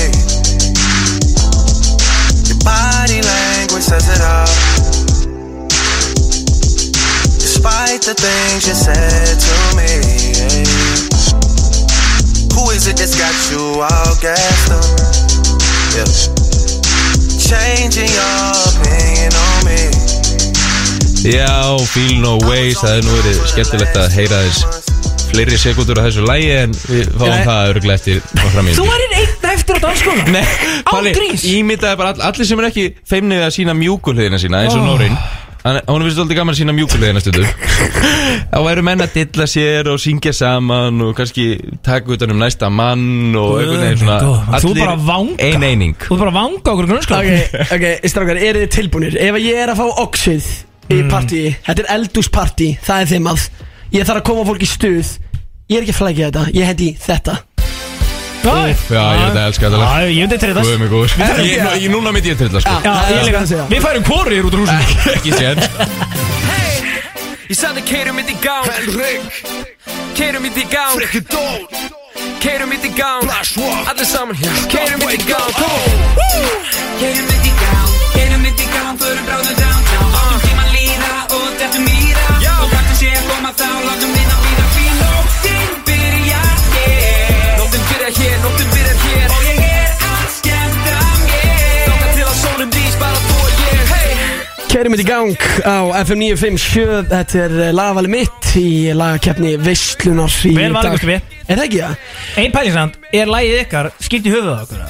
Your 2.52 2.60
body 2.60 3.24
language 3.24 3.80
says 3.80 4.04
it 4.12 4.20
all. 4.20 4.44
Despite 7.40 8.04
the 8.04 8.12
things 8.12 8.68
you 8.68 8.76
said 8.76 9.40
to 9.40 9.56
me. 9.72 9.88
Who 12.52 12.68
is 12.76 12.88
it 12.92 13.00
that's 13.00 13.16
got 13.16 13.32
you 13.48 13.80
all 13.80 14.12
gassed 14.20 14.68
up? 14.68 14.84
Yeah. 15.96 16.04
Changing 17.40 18.12
your 18.12 18.52
opinion 18.68 19.32
on 19.32 19.64
me. 19.64 20.10
Já, 21.24 21.78
Feel 21.88 22.20
no 22.20 22.36
ways 22.48 22.76
Það 22.80 22.94
er 22.96 23.02
nú 23.04 23.16
verið 23.16 23.40
skemmtilegt 23.50 23.96
að 24.00 24.14
heyra 24.14 24.44
þess 24.44 24.79
Fleiri 25.30 25.58
sekundur 25.60 26.00
á 26.00 26.02
þessu 26.08 26.24
lægi 26.26 26.48
En 26.60 26.72
við 26.74 27.10
fáum 27.14 27.30
Nei. 27.34 27.44
það 27.46 27.68
örglega 27.74 27.98
eftir 28.00 28.22
nokkra 28.36 28.62
Þú 28.62 28.66
mínútur. 28.68 28.94
erir 28.96 29.18
einn 29.20 29.50
eftir 29.54 29.76
á 29.76 29.80
danskóla 29.84 30.24
Nei, 30.34 30.44
Palli, 30.90 31.12
Ángríns. 31.14 31.44
ímyndaði 31.54 31.96
bara 32.00 32.14
all, 32.14 32.24
allir 32.30 32.48
sem 32.48 32.60
er 32.62 32.68
ekki 32.70 32.88
feimnið 33.08 33.44
að 33.46 33.54
sína 33.58 33.76
mjúkulhiðina 33.78 34.40
sína 34.42 34.64
eins 34.64 34.74
og 34.74 34.82
Oh. 34.82 34.90
Nórin 34.94 35.16
Hún 35.60 36.00
finnst 36.06 36.16
alltaf 36.22 36.36
gaman 36.38 36.54
að 36.54 36.58
sína 36.62 36.72
mjúkulhiðina 36.72 37.20
stundu 37.20 37.42
Þá 38.50 38.58
væru 38.64 38.82
menn 38.86 39.02
að 39.04 39.10
dilla 39.18 39.44
sér 39.50 39.90
og 39.92 39.98
syngja 40.00 40.32
saman 40.32 41.02
og 41.04 41.10
kannski 41.18 41.44
taka 41.84 42.14
utan 42.16 42.32
um 42.32 42.40
næsta 42.40 42.70
mann 42.72 43.36
og 43.36 43.58
einhvern 43.60 43.84
veginn 43.84 44.00
svona 44.00 44.56
Þú 44.64 44.72
er 44.72 44.80
bara 44.80 44.96
vanga 45.10 45.36
Ein 45.44 45.66
eining 45.68 45.94
Þú 46.00 46.16
er 46.16 46.22
bara 46.24 46.32
að 46.32 46.38
vanga 46.40 46.72
okkur 46.74 46.88
grunnskóla 46.88 47.20
Ok, 47.20 47.68
ok, 47.76 47.86
strákar, 48.08 48.40
eru 48.40 48.64
þið 48.64 48.72
tilbúinir? 48.78 49.18
Ef 49.20 49.38
ég 49.44 49.60
er 49.66 49.74
að 49.74 49.82
fá 49.84 49.86
oxið 50.06 50.48
í 50.90 51.02
Mm. 51.04 51.10
partíi 51.12 51.52
Þetta 51.68 51.84
er 51.84 51.90
eldúspartí, 51.94 52.70
það 52.82 53.02
er 53.04 53.10
þeim 53.12 53.28
að 53.30 53.44
Ég 53.90 54.06
þarf 54.06 54.20
að 54.20 54.26
koma 54.30 54.44
fólk 54.46 54.62
í 54.62 54.68
stuð. 54.70 55.08
Ég 55.70 55.78
er 55.78 55.82
ekki 55.86 55.94
að 55.94 56.00
flækja 56.00 56.28
þetta, 56.30 56.42
ég 56.54 56.64
hendi 56.70 56.90
í 56.90 56.96
þetta. 56.98 57.34
Já, 58.40 58.52
Já, 58.56 58.64
ég 58.64 58.78
veit 58.88 59.36
að 59.36 59.46
elska 59.50 59.68
þetta. 59.68 59.78
Já, 59.84 60.08
ég 60.08 60.20
myndi 60.24 60.36
til 60.40 60.48
Guð 60.54 60.64
þetta 60.64 60.78
mig 60.80 60.90
góður. 60.90 61.10
Ég- 61.44 61.60
nú- 61.60 61.74
ég- 61.84 61.90
Núna 61.92 62.12
myndi 62.16 62.30
ég 62.32 62.38
trilla 62.40 62.60
sko. 62.64 62.76
Já, 62.84 62.92
er 63.04 63.14
ég 63.18 63.26
líka. 63.28 63.40
að 63.42 63.48
segja. 63.50 63.66
Við 63.68 63.80
færum 63.84 64.04
hvorir 64.08 64.44
út 64.48 64.54
úr 64.54 64.62
húsinu. 64.64 64.82
Ekki 65.14 65.32
sér 65.36 65.56
Ég 67.50 67.56
sagði 67.58 67.82
keirum 67.82 68.14
mitt 68.16 68.30
í 68.30 68.36
gang. 68.40 68.66
Henrik. 68.70 69.20
Keirum 70.14 70.42
mitt 70.46 70.56
í 70.56 70.64
gang. 70.70 70.94
Frikki 70.96 71.20
Dón 71.26 71.66
Keirum 72.40 72.68
mitt 72.70 72.84
í 72.86 72.92
gang. 72.94 73.26
Allir 73.90 74.06
saman 74.06 74.36
hér. 74.38 74.54
Keirum 74.70 75.02
mitt 75.02 75.18
í 75.18 75.26
gang. 75.26 75.52
Keirum 77.00 77.26
mitt 77.26 77.44
í 77.44 77.52
gang. 77.58 77.90
Keirum 78.14 78.40
mitt 78.46 78.60
í 78.60 78.68
gang. 78.72 78.96
Förum 79.02 79.24
bráðum 79.26 79.56
downtown 79.58 79.69
þá 83.58 83.66
látum 83.82 84.12
við 84.14 84.28
að 84.30 84.42
býða 84.44 84.66
fyrir 84.74 84.98
nóttin 85.00 85.70
byrja 85.88 86.42
hér. 86.74 87.48
Nóttin 87.58 87.86
byrja 87.88 88.10
hér, 88.18 88.36
nóttin 88.44 88.68
byrja 88.74 88.94
hér. 89.00 89.34
Og 89.34 89.48
ég 89.48 89.64
er 89.66 90.04
að 90.10 90.28
skemmta 90.36 91.00
mér 91.24 91.88
Nóttin 91.88 92.12
til 92.18 92.26
að 92.26 92.36
sólum 92.42 92.70
dís 92.76 93.00
bara 93.00 93.24
þú 93.24 93.38
og 93.40 93.64
ég 93.64 93.90
hey! 93.90 94.14
Kærum 94.70 94.94
við 94.94 95.02
í 95.02 95.08
gang 95.08 95.48
á 95.66 95.78
FM 96.04 96.22
957 96.26 97.10
Þetta 97.10 97.42
er 97.46 97.58
eh, 97.66 97.72
lagavali 97.74 98.12
mitt 98.14 98.52
í 98.60 98.68
lagakefni 98.94 99.56
Vistlunar 99.64 100.30
í 100.30 100.54
dag 100.54 100.62
Vel 100.62 100.78
valið 100.78 100.94
bústum 100.94 101.12
við 101.16 101.36
Er 101.50 101.58
það 101.58 101.66
ekki 101.66 101.82
það? 101.82 102.08
Einn 102.44 102.54
pælinsand, 102.54 103.02
er 103.10 103.34
lagið 103.34 103.60
ykkar 103.64 103.92
skipt 103.98 104.30
í 104.30 104.34
höfuða 104.36 104.62
okkur? 104.62 104.88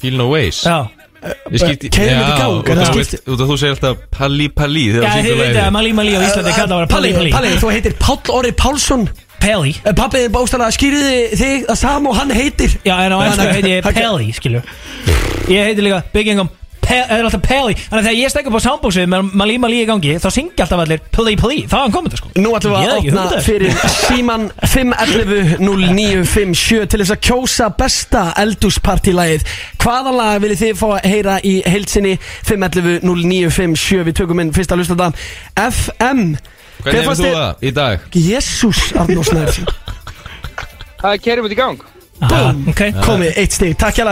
Feel 0.00 0.16
no 0.16 0.30
ways. 0.30 0.62
Já. 0.64 0.99
Skipti 1.20 1.90
Keyrum 1.92 2.20
þetta 2.20 2.34
í 2.34 2.38
gang, 2.40 2.54
út 2.60 2.68
er 2.70 2.76
það 2.76 2.84
af- 2.86 2.94
skipti? 2.94 3.18
út 3.32 3.40
af 3.44 3.48
þú 3.50 3.56
segir 3.60 3.74
alltaf 3.76 3.96
Palli 4.16 4.46
Palli 4.48 4.84
Já, 4.88 5.00
þið 5.20 5.34
veitir 5.40 5.62
að 5.64 5.72
Malí 5.76 5.92
Malí 5.98 6.14
á 6.16 6.20
Íslandi 6.24 6.54
kalla 6.56 6.78
bara 6.80 6.86
Palli 6.86 7.12
Palli 7.16 7.32
Palli, 7.34 7.50
þú 7.60 7.72
heitir 7.74 7.96
Páll 8.00 8.32
Orri 8.38 8.52
Pálsson. 8.56 9.08
Pelli 9.40 9.72
Pappiðin 9.96 10.32
bóstala 10.34 10.68
skýriði 10.72 11.36
þig 11.40 11.66
það 11.68 11.76
sama 11.80 12.10
og 12.12 12.16
hann 12.20 12.30
heitir. 12.36 12.74
Já, 12.84 12.96
en 13.06 13.12
á 13.16 13.18
ennsku 13.24 13.46
heiti 13.56 13.70
ég 13.72 13.86
Pelli, 13.88 14.32
skilju 14.36 14.62
Ég 15.50 15.64
heiti 15.70 15.84
líka 15.84 16.02
Pe- 16.12 16.24
Það 16.80 17.10
er 17.14 17.24
alltaf 17.26 17.42
Pelli 17.44 17.74
Þannig 17.76 18.00
að 18.00 18.06
þegar 18.06 18.18
ég 18.18 18.30
stekka 18.32 18.48
upp 18.50 18.58
á 18.58 18.66
soundboxið 18.66 19.04
með 19.12 19.20
Malí 19.40 19.54
Malí 19.62 19.76
í 19.82 19.88
gangi 19.88 20.12
þá 20.22 20.30
syngi 20.34 20.60
alltaf 20.64 20.80
allir 20.84 21.00
Pelli 21.14 21.34
Pelli 21.38 21.58
Það 21.70 21.80
hann 21.84 21.94
komið 21.94 22.10
það 22.14 22.20
sko. 22.20 22.28
Nú 22.40 22.50
ætlum 22.58 22.74
við 22.74 22.80
að 22.80 22.86
opna 23.00 23.24
fyrir 23.46 23.72
síman 23.94 24.44
511-0957 24.74 26.90
til 26.90 27.00
þess 27.02 27.14
að 27.14 27.22
kjósa 27.28 27.66
besta 27.78 28.22
eldúspartílægið 28.42 29.42
Hvaða 29.84 30.10
lag 30.16 30.36
viljið 30.42 30.62
þið 30.64 30.74
fá 30.80 30.88
að 30.96 31.06
heyra 31.12 31.34
í 31.46 31.54
heilsinni 31.68 32.14
511-0957 32.48 34.06
Við 34.10 34.14
tökum 34.22 34.40
inn 34.42 34.54
fyrsta 34.56 34.74
hlustanda. 34.78 35.06
FM 35.60 36.20
Hvernig 36.80 37.04
hefur 37.04 37.16
þú 37.20 37.30
það 37.36 37.52
í 37.68 37.70
dag? 37.76 37.96
Jésús 38.16 38.80
Arnósnær 38.98 39.52
Það 41.00 41.14
kerum 41.24 41.44
við 41.46 41.54
í 41.54 41.56
gang. 41.60 41.78
Ok. 42.68 42.80
Komið 43.06 43.30
eitt 43.40 43.52
stig, 43.56 43.72
takk 43.80 43.94
hjá 43.96 44.04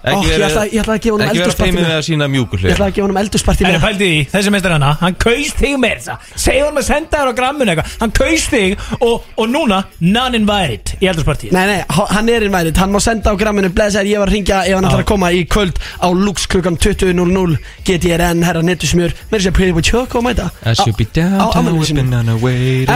Ekki 0.00 0.30
ég 0.30 0.38
vera- 0.40 0.46
ætla, 0.48 0.62
ég 0.64 0.80
ætla 0.80 0.94
að 0.96 1.00
gefa 1.04 1.12
honum 1.12 1.26
Ekki 1.28 1.40
vera 1.40 1.52
feimið 1.52 1.60
eldúspartílæg 1.60 1.90
við 1.90 1.96
að 2.00 2.04
sína 2.06 2.26
mjúkur 2.32 2.60
Ég 2.64 2.72
ætla 2.72 2.86
að 2.88 2.94
gefa 2.96 3.04
honum 3.04 3.18
eldúspartílæg 3.20 3.70
Það 3.70 3.76
er 3.76 3.82
pældi 3.84 4.06
í, 4.08 4.20
þessi 4.32 4.52
meistar 4.54 4.72
hana, 4.72 4.92
hann 5.00 5.16
kaust 5.20 5.58
þig 5.60 5.74
með 5.82 5.92
þessa. 5.98 6.14
Segðu 6.40 6.64
hann 6.64 6.76
með 6.78 6.86
senda 6.88 7.18
þér 7.20 7.28
á 7.28 7.34
gramminu 7.40 7.70
eitthvað. 7.74 7.90
Hann 8.00 8.14
kaust 8.16 8.48
þig 8.54 8.70
og, 9.00 9.26
og 9.36 9.50
núna 9.52 9.80
Non-invited 10.00 10.94
í 11.04 11.10
eldurspartíð 11.12 11.52
Nei, 11.52 11.66
nei, 11.68 11.84
hann 12.16 12.32
er 12.32 12.46
innvæðið, 12.48 12.80
hann 12.80 12.94
má 12.96 13.00
senda 13.04 13.28
á 13.28 13.34
gramminu 13.36 13.68
Blessaður, 13.76 14.08
ég 14.08 14.24
var 14.24 14.32
að 14.32 14.36
ringja 14.38 14.62
ef 14.64 14.74
hann 14.80 14.88
ætlar 14.88 15.04
að 15.04 15.10
koma 15.12 15.30
í 15.36 15.44
kvöld 15.52 15.76
á 16.00 16.08
Lux 16.16 16.48
klukkan 16.48 16.80
20.00 16.80 17.60
GTRN, 17.84 18.42
herra 18.48 18.64
nettusmjör 18.64 19.12
Mér 19.28 19.36
er 19.36 19.44
sér 19.50 19.52
Pretty 19.52 19.76
Boy 19.76 19.84
Choco 19.84 20.24
að 20.24 20.30
mæta 20.30 20.48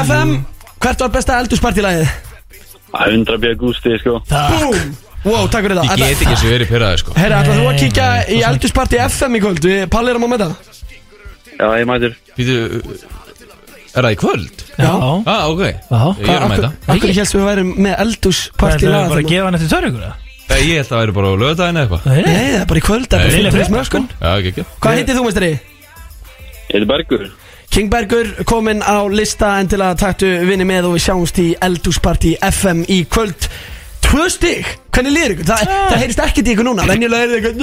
FM, 0.05 0.37
hvert 0.81 1.01
var 1.05 1.13
besta 1.21 1.37
eldúspartílæðið? 1.45 2.09
100 2.95 3.41
björg 3.43 3.59
gústi, 3.59 3.97
sko. 4.01 4.21
Búm! 4.31 5.04
Wow, 5.25 5.47
takk 5.49 5.65
fyrir 5.65 5.79
Ég 5.81 5.89
það 5.89 6.01
get 6.03 6.23
ekki 6.27 6.37
sem 6.41 6.51
verið 6.53 6.71
pyrraði 6.71 7.01
sko. 7.01 7.15
Herra, 7.17 7.41
ætlar 7.43 7.61
þú 7.61 7.69
að 7.71 7.79
kíkja 7.81 8.09
Nei, 8.13 8.35
í 8.37 8.41
eldúspartí 8.49 8.99
FM 9.07 9.39
í 9.39 9.43
kvöld? 9.45 9.65
Við 9.65 9.85
Palli 9.95 10.13
erum 10.13 10.27
að 10.27 10.33
mæta 10.35 10.49
Já, 11.55 11.67
ég 11.81 11.87
mætur 11.89 12.17
Býtu, 12.37 12.57
er 13.95 14.05
það 14.05 14.11
í 14.11 14.19
kvöld? 14.21 14.65
Já. 14.75 14.91
Ah, 14.91 15.47
ok. 15.49 15.63
Já. 15.65 16.03
Ég 16.19 16.29
er 16.35 16.45
að 16.45 16.53
mæta. 16.53 16.71
Akkur 16.91 17.15
helst 17.15 17.37
við 17.39 17.47
værum 17.49 17.73
með 17.79 17.95
Hvað 17.95 18.05
eldúspartí 18.05 18.89
er 18.89 18.95
það 18.97 19.15
bara 19.15 19.23
að 19.25 19.31
gefa 19.31 19.47
hann 19.49 19.59
eftir 19.61 19.73
törrugur? 19.73 20.09
Eh, 20.45 20.61
Ég 20.61 20.75
held 20.77 20.85
að 20.85 20.91
það 20.91 21.01
væri 21.01 21.15
bara 21.17 21.31
á 21.31 21.35
lögadaginn 21.41 21.79
eða 21.81 21.85
eitthvað. 21.85 22.09
Nei, 22.11 22.35
það 22.35 22.59
er 22.59 22.67
bara 22.73 22.81
í 22.81 22.85
kvöld, 22.85 23.07
það 23.09 23.15
er 23.15 23.25
bara 23.25 23.31
Nei, 23.31 23.53
fyrir 23.55 23.65
nei, 23.65 23.71
smöskun 23.71 24.09
Já, 24.21 24.67
Hvað 24.85 24.99
heitir 24.99 25.17
þú, 25.17 25.23
mestari? 25.29 25.53
Ég 26.65 26.75
heiti 26.75 26.89
Bergur. 26.91 27.25
King 27.75 27.89
Bergur 27.91 28.29
kominn 28.47 28.83
á 28.87 28.97
lista 29.11 29.55
en 29.59 29.71
til 29.73 29.81
að 29.83 29.97
taktu 30.03 30.29
vinni 30.47 30.67
með 30.69 30.91
og 30.91 30.99
við 30.99 31.07
sjáumst 31.09 31.41
í 31.43 31.47
eldúspartí 31.65 32.35
FM 32.51 32.85
í 32.93 33.01
kvöld 33.11 33.49
Tvö 34.05 34.25
stig, 34.31 34.67
hvernig 34.95 35.13
liður 35.15 35.33
ykkur? 35.35 35.47
Þa, 35.49 35.57
Það 35.91 35.99
heyrist 36.03 36.21
ekkert 36.25 36.47
í 36.49 36.53
ykkur 36.55 36.67
núna, 36.69 36.85
venjulega 36.89 37.25
er 37.25 37.29
það 37.33 37.37
eitthvað 37.39 37.55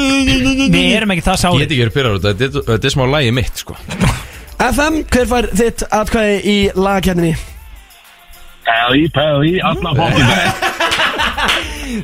Við 0.75 0.95
erum 0.97 1.13
ekki 1.15 1.25
það 1.27 1.35
Ég 1.37 1.41
sári 1.43 1.61
get 1.61 1.71
ekki 1.71 1.83
verið 1.85 1.95
pyrraði 1.97 2.17
Þetta 2.25 2.43
er- 2.47 2.53
þetta. 2.57 2.87
Er 2.89 2.93
smá 2.95 3.03
lægi 3.13 3.31
mitt 3.37 3.55
sko. 3.61 3.73
FM, 4.61 4.95
hver 5.13 5.27
fær 5.31 5.45
þitt 5.61 5.81
atkvæði 5.99 6.35
í 6.51 6.57
lagakjarninni? 6.77 7.33
Pelli, 8.67 9.03
Pelli, 9.15 9.53
alla 9.65 9.89
fólkið 9.99 10.27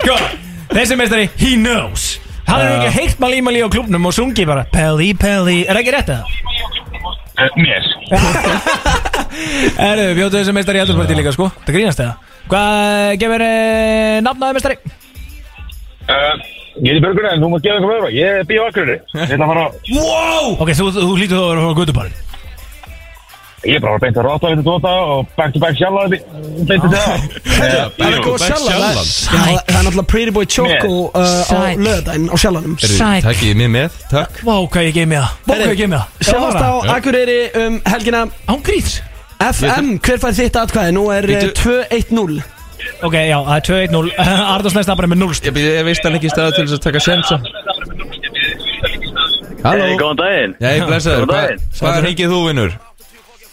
Sko, 0.01 0.15
þessi 0.73 0.95
meistari, 0.99 1.27
he 1.39 1.51
knows. 1.59 2.07
Hann 2.47 2.61
er 2.63 2.71
ekki 2.77 2.93
heilt 3.01 3.19
Malí 3.21 3.41
Malí 3.43 3.59
á 3.61 3.69
klubnum 3.71 4.07
og 4.09 4.13
sungi 4.15 4.45
bara 4.47 4.63
Pelli 4.73 5.11
Pelli, 5.19 5.59
er 5.67 5.75
það 5.77 5.81
ekki 5.83 5.93
rétt 5.97 6.09
eða? 6.15 6.23
Mér. 7.61 7.83
Erðu, 9.87 10.07
bjótu 10.17 10.39
þessi 10.39 10.53
meistari 10.57 10.79
í 10.79 10.81
eldurspartíð 10.81 11.19
líka 11.19 11.33
sko. 11.35 11.51
Það 11.67 11.75
grínast 11.77 12.01
eða? 12.01 12.15
Hvað 12.47 13.17
gefur 13.21 13.43
eh, 13.43 14.19
nafnaði 14.23 14.57
meistari? 14.57 14.77
Ég 16.77 16.93
heiti 16.93 17.01
Bergur 17.03 17.25
en 17.27 17.41
þú 17.41 17.49
mátt 17.51 17.65
gefa 17.65 17.79
eitthvað 17.79 17.91
meira 17.91 18.13
Ég 18.13 18.37
er 18.39 18.47
bíu 18.47 18.63
akkurri 18.67 18.95
Ég 19.01 19.33
ætla 19.33 19.47
að 19.47 19.51
fara 19.51 19.65
Wow! 19.97 20.53
Ok, 20.61 20.71
þú, 20.77 20.87
þú 20.95 21.13
hlýtur 21.17 21.35
þú 21.35 21.43
að 21.43 21.51
vera 21.51 21.65
frá 21.65 21.77
Guðubarinn 21.81 22.23
Ég 23.65 23.79
er 23.79 23.81
bara 23.81 23.97
að 23.97 24.03
beinta 24.05 24.23
ráta 24.23 24.51
við 24.51 24.59
þetta 24.61 24.91
og 25.11 25.31
back 25.35 25.55
to 25.55 25.59
back 25.59 25.79
sjálf 25.79 26.13
Beinta 26.13 26.77
til 26.77 26.91
það. 26.93 27.25
Það 27.57 28.03
er 28.05 28.21
góð 28.21 28.35
Back 28.37 28.45
sjálf 28.45 28.67
Sjallan. 28.67 29.09
Það 29.33 29.57
er 29.57 29.73
náttúrulega 29.73 30.05
Pretty 30.13 30.35
Boy 30.37 30.45
Choco 30.45 30.93
uh, 31.09 31.17
á 31.17 31.49
Sæt. 31.49 31.81
löðdæn 31.81 32.29
á 32.29 32.35
sjálfanum 32.37 32.77
Sæt. 32.85 33.25
Takk 33.25 33.43
ég 33.49 33.57
mér 33.57 33.73
með, 33.73 33.99
takk. 34.13 34.39
Vá, 34.45 34.55
hvað 34.61 34.87
ég 34.87 34.95
gef 35.01 35.09
mér 35.09 35.25
það. 35.25 35.35
Vá, 35.41 35.53
hvað 35.57 35.73
ég 35.73 35.81
gef 35.81 35.91
mér 35.91 36.05
það 36.05 36.29
Sjáumst 36.29 36.61
á 36.61 36.69
Já. 36.69 36.95
Akureyri 36.95 37.39
um 37.65 37.79
helgina. 37.89 38.23
Án 38.45 38.63
gríns 38.69 38.99
FM, 39.37 39.89
hver 40.01 40.17
fær 40.21 40.33
þitt 40.37 40.55
atkvæði? 40.63 40.93
Nú 40.97 41.03
er 41.13 41.27
eh, 41.29 41.43
Bíddu. 41.45 41.51
2-1-0 41.61 42.39
Ok, 43.05 43.13
já, 43.27 43.37
það 43.45 43.55
er 43.57 43.65
2-1-0 43.67 44.11
Arnars 44.55 44.75
næst 44.77 44.89
bara 44.97 45.09
með 45.11 45.21
0 45.21 45.37
Ég, 45.45 45.53
byrja, 45.53 45.71
ég 45.79 45.85
veist 45.87 46.05
hann 46.07 46.17
ekki 46.17 46.29
í 46.29 46.33
staða 46.33 46.53
til 46.55 46.65
þess 46.65 46.77
að 46.77 46.83
taka 46.87 47.01
sensa 47.03 47.37
Halló 49.65 49.85
Hey, 49.87 49.95
góðan 49.99 50.19
daginn 50.21 50.53
Já, 50.61 50.69
ég 50.77 50.85
blessaður 50.89 51.25
Góðan 51.25 51.31
Hvað 51.31 51.47
daginn. 51.47 51.63
hvað 51.81 51.99
hringið 52.05 52.33
þú 52.33 52.39
vinnur? 52.47 52.75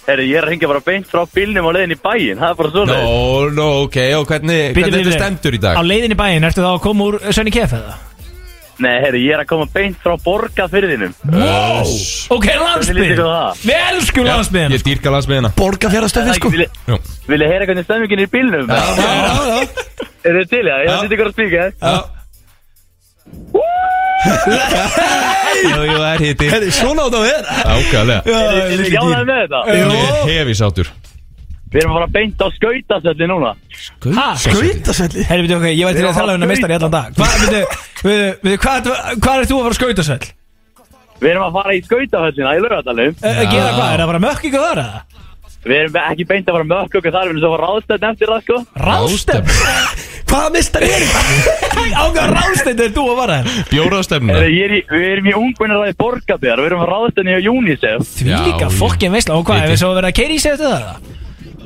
Herri, 0.04 0.24
ég 0.28 0.36
er 0.36 0.44
að 0.44 0.52
hengja 0.52 0.68
bara 0.68 0.82
beint 0.84 1.06
frá 1.08 1.22
bílnum 1.32 1.64
á 1.68 1.70
leiðin 1.74 1.94
í 1.96 2.00
bæinn 2.04 2.40
Það 2.40 2.50
er 2.50 2.58
bara 2.60 2.72
svona 2.74 2.96
Nó, 3.00 3.14
nó, 3.56 3.68
ok, 3.86 3.98
og 4.20 4.26
hvernig, 4.28 4.58
Bíddu, 4.76 4.80
hvernig 4.84 4.98
bíddu. 5.00 5.12
þetta 5.14 5.22
stendur 5.22 5.56
í 5.56 5.60
Á 5.60 5.64
dag? 5.64 5.80
leiðin 5.88 6.14
í 6.16 6.18
bæinn, 6.20 6.44
ertu 6.48 6.64
þá 6.64 6.70
að 6.74 6.82
koma 6.84 7.06
úr 7.08 7.16
Sönni 7.32 7.54
Kef 7.54 7.72
eða? 7.80 7.94
Nei, 8.82 8.94
herri, 9.04 9.20
ég 9.22 9.36
er 9.36 9.42
að 9.44 9.48
koma 9.52 9.66
beint 9.70 9.98
frá 10.02 10.16
borgarfyrðinum 10.24 11.12
Wow! 11.30 11.86
Ok, 12.34 12.46
það? 13.28 13.60
Við 13.62 13.76
elskum 13.92 14.26
landsbygðina 14.26 14.74
Ég 14.74 14.82
dýrka 14.88 15.12
landsmiðina 15.14 15.50
Borgarfjörðastöfi 15.60 16.34
sko. 16.40 16.50
Vil 16.54 16.66
Jú. 16.90 16.98
ég 17.30 17.52
heyra 17.54 17.68
hvernig 17.70 17.86
stemmingin 17.86 18.18
er 18.18 18.26
í 18.26 18.32
bílnum? 18.34 18.66
Er 20.24 20.40
þið 20.40 20.50
til, 20.50 20.64
já? 20.66 20.76
Ég 20.82 20.90
ætla 20.90 21.14
ykkur 21.18 21.30
að 21.30 21.36
spíka. 21.36 21.70
Já. 21.84 21.96
Jú, 25.64 25.80
jú, 25.84 25.96
það 26.00 26.10
er 26.10 26.22
hitti 26.24 26.46
Herri, 26.50 26.70
svona 26.74 27.04
átt 27.06 27.16
að 27.18 27.24
vera. 27.28 27.56
Ákvæðlega 27.74 28.20
Er 28.24 28.72
þið 28.72 28.84
ekki 28.86 29.00
ánægð 29.00 29.26
með 29.28 29.40
þetta? 29.42 29.60
Ég 29.70 29.82
er 29.84 30.38
hefi 30.40 30.54
sátur 30.58 30.90
Við 31.74 31.82
erum 31.82 31.90
að 31.90 31.98
fara 31.98 32.10
beint 32.14 32.38
á 32.38 32.46
skautasöldi 32.54 33.26
núna 33.26 33.50
Ha? 34.14 34.28
Skautasvelli 34.38 35.24
Herri, 35.26 35.42
veitu, 35.42 35.56
ok, 35.58 35.66
ég 35.72 35.88
var 35.88 35.96
til 35.98 36.06
að 36.06 36.20
tala 36.20 36.36
um 36.38 36.46
meistari 36.46 36.76
í 36.76 36.78
allan 36.78 36.94
dag 36.94 37.18
Hvað, 37.18 37.34
veitu, 37.42 37.62
veitu, 38.06 38.58
hvað, 38.62 38.90
hvað 39.24 39.42
er 39.42 39.48
þú 39.50 39.58
að 39.58 39.66
fara 39.66 39.74
að 39.74 39.80
skauta 39.80 40.06
svell? 40.06 40.28
Við 41.24 41.32
erum 41.32 41.46
að 41.48 41.58
fara 41.58 41.74
í 41.74 41.82
skautahöllina 41.88 42.54
í 42.54 42.62
Laugadalum 42.62 43.18
Að 43.18 43.42
gera 43.50 43.74
hvað, 43.74 43.90
er 43.90 44.02
það 44.04 44.10
bara 44.12 44.22
mökk 44.28 44.48
ykkur 44.50 44.64
þar 44.68 44.82
eða? 44.84 45.02
Við 45.64 45.78
erum 45.80 45.94
ekki 46.04 46.26
beint 46.28 46.48
að 46.50 46.58
fara 46.58 46.68
mökk 46.70 46.98
okkur 47.00 47.14
þar 47.14 47.24
Við 47.24 47.32
erum 47.32 47.42
svo 47.42 47.50
að 47.50 47.54
fara 47.56 47.70
ráðstöðn 47.70 48.06
eftir 48.10 48.32
það 48.32 48.42
sko 48.44 48.58
Ráðstöfn? 48.84 49.48
Hvaða 50.24 50.50
mistar 50.54 50.84
er 50.84 51.04
þetta? 51.04 51.22
Ákveða 52.04 52.26
ráðstöfn 52.34 52.84
er 52.84 52.94
þú 52.94 53.06
að 53.08 53.18
vara 53.22 53.40
þér 53.40 53.66
er 54.68 54.76
í, 54.76 54.80
Við 54.92 55.08
erum 55.08 55.30
í 55.30 55.36
ungbunnarræði 55.40 55.98
borgarbjör 56.04 56.62
Við 56.64 56.70
erum 56.70 56.84
að 56.84 56.92
ráðstöðni 56.92 57.36
á 57.36 57.40
UNICEF 57.54 58.14
Því 58.18 58.40
líka 58.50 58.70
fokkin 58.76 59.14
veistla 59.14 59.38
Og 59.38 59.46
hvað, 59.48 59.64
ef 59.64 59.72
við 59.72 59.82
svo 59.84 59.92
verið 59.96 60.10
að 60.10 60.18
keiri 60.20 60.36
í 60.36 60.42
sig 60.44 60.56
eftir 60.56 60.74
það? 60.74 61.23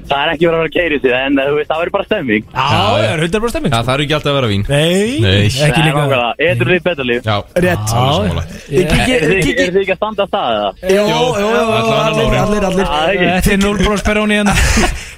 Það 0.08 0.22
er 0.24 0.30
ekki 0.32 0.46
verið 0.48 0.58
að 0.58 0.62
vera 0.62 0.68
að 0.68 0.76
keiri 0.78 0.98
sig 1.02 1.12
En 1.18 1.38
þú 1.38 1.54
veist, 1.58 1.68
það 1.70 1.80
verður 1.82 1.94
bara 1.96 2.06
stemming. 2.08 2.44
Já, 2.48 2.66
það 2.68 3.04
er 3.08 3.22
100% 3.28 3.52
stemming. 3.52 3.72
Það 3.74 3.88
þarf 3.88 4.04
ekki 4.04 4.16
alltaf 4.18 4.30
að 4.32 4.38
vera 4.38 4.50
vín. 4.52 4.64
Nei, 4.68 5.20
Nei. 5.24 5.46
ekki 5.68 5.82
líka. 5.86 6.20
Eður 6.48 6.70
þið 6.72 6.82
betur 6.88 7.08
líf. 7.08 7.22
Já, 7.28 7.36
Rétt. 7.66 7.92
Já, 7.92 8.82
kíkji, 8.88 9.14
Er 9.18 9.26
þið 9.28 9.62
er 9.64 9.72
þið 9.74 9.80
ekki 9.82 9.94
að 9.94 10.00
standa 10.00 10.26
að 10.26 10.32
það? 10.34 10.84
Jó, 10.88 11.02
jó, 11.08 11.20
jó, 11.38 11.48
allavega 11.58 12.02
allir, 12.08 12.38
allir, 12.42 12.68
allir 12.68 12.88
Það 12.88 13.08
er 13.08 13.14
ekki 13.14 13.30
Þetta 13.38 13.54
er 13.54 13.62
0 13.64 13.82
bros 13.84 14.04
peróni 14.06 14.38
hérna 14.38 14.54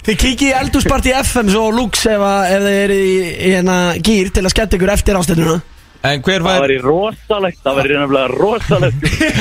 Þið 0.07 0.19
kíkji 0.25 0.49
í 0.51 0.55
eldúsparti 0.61 1.15
FM 1.21 1.51
svo 1.55 1.67
Lux 1.75 2.07
ef, 2.11 2.23
að- 2.25 2.55
ef 2.57 2.65
þið 2.67 2.79
eru 2.85 2.97
í, 3.01 3.13
í 3.31 3.53
hérna 3.55 3.77
gýr 4.01 4.31
til 4.35 4.45
að 4.47 4.55
skemmt 4.55 4.77
ykkur 4.79 4.95
eftir 4.97 5.19
ástæðuna 5.21 5.59
En 6.01 6.23
hver 6.25 6.41
Það 6.41 6.47
fær 6.49 6.63
verður 6.65 6.85
rosalegt 6.89 7.59
Það 7.61 7.75
verður 7.77 7.99
nefnilega 8.01 8.29
rosalegt. 8.33 9.01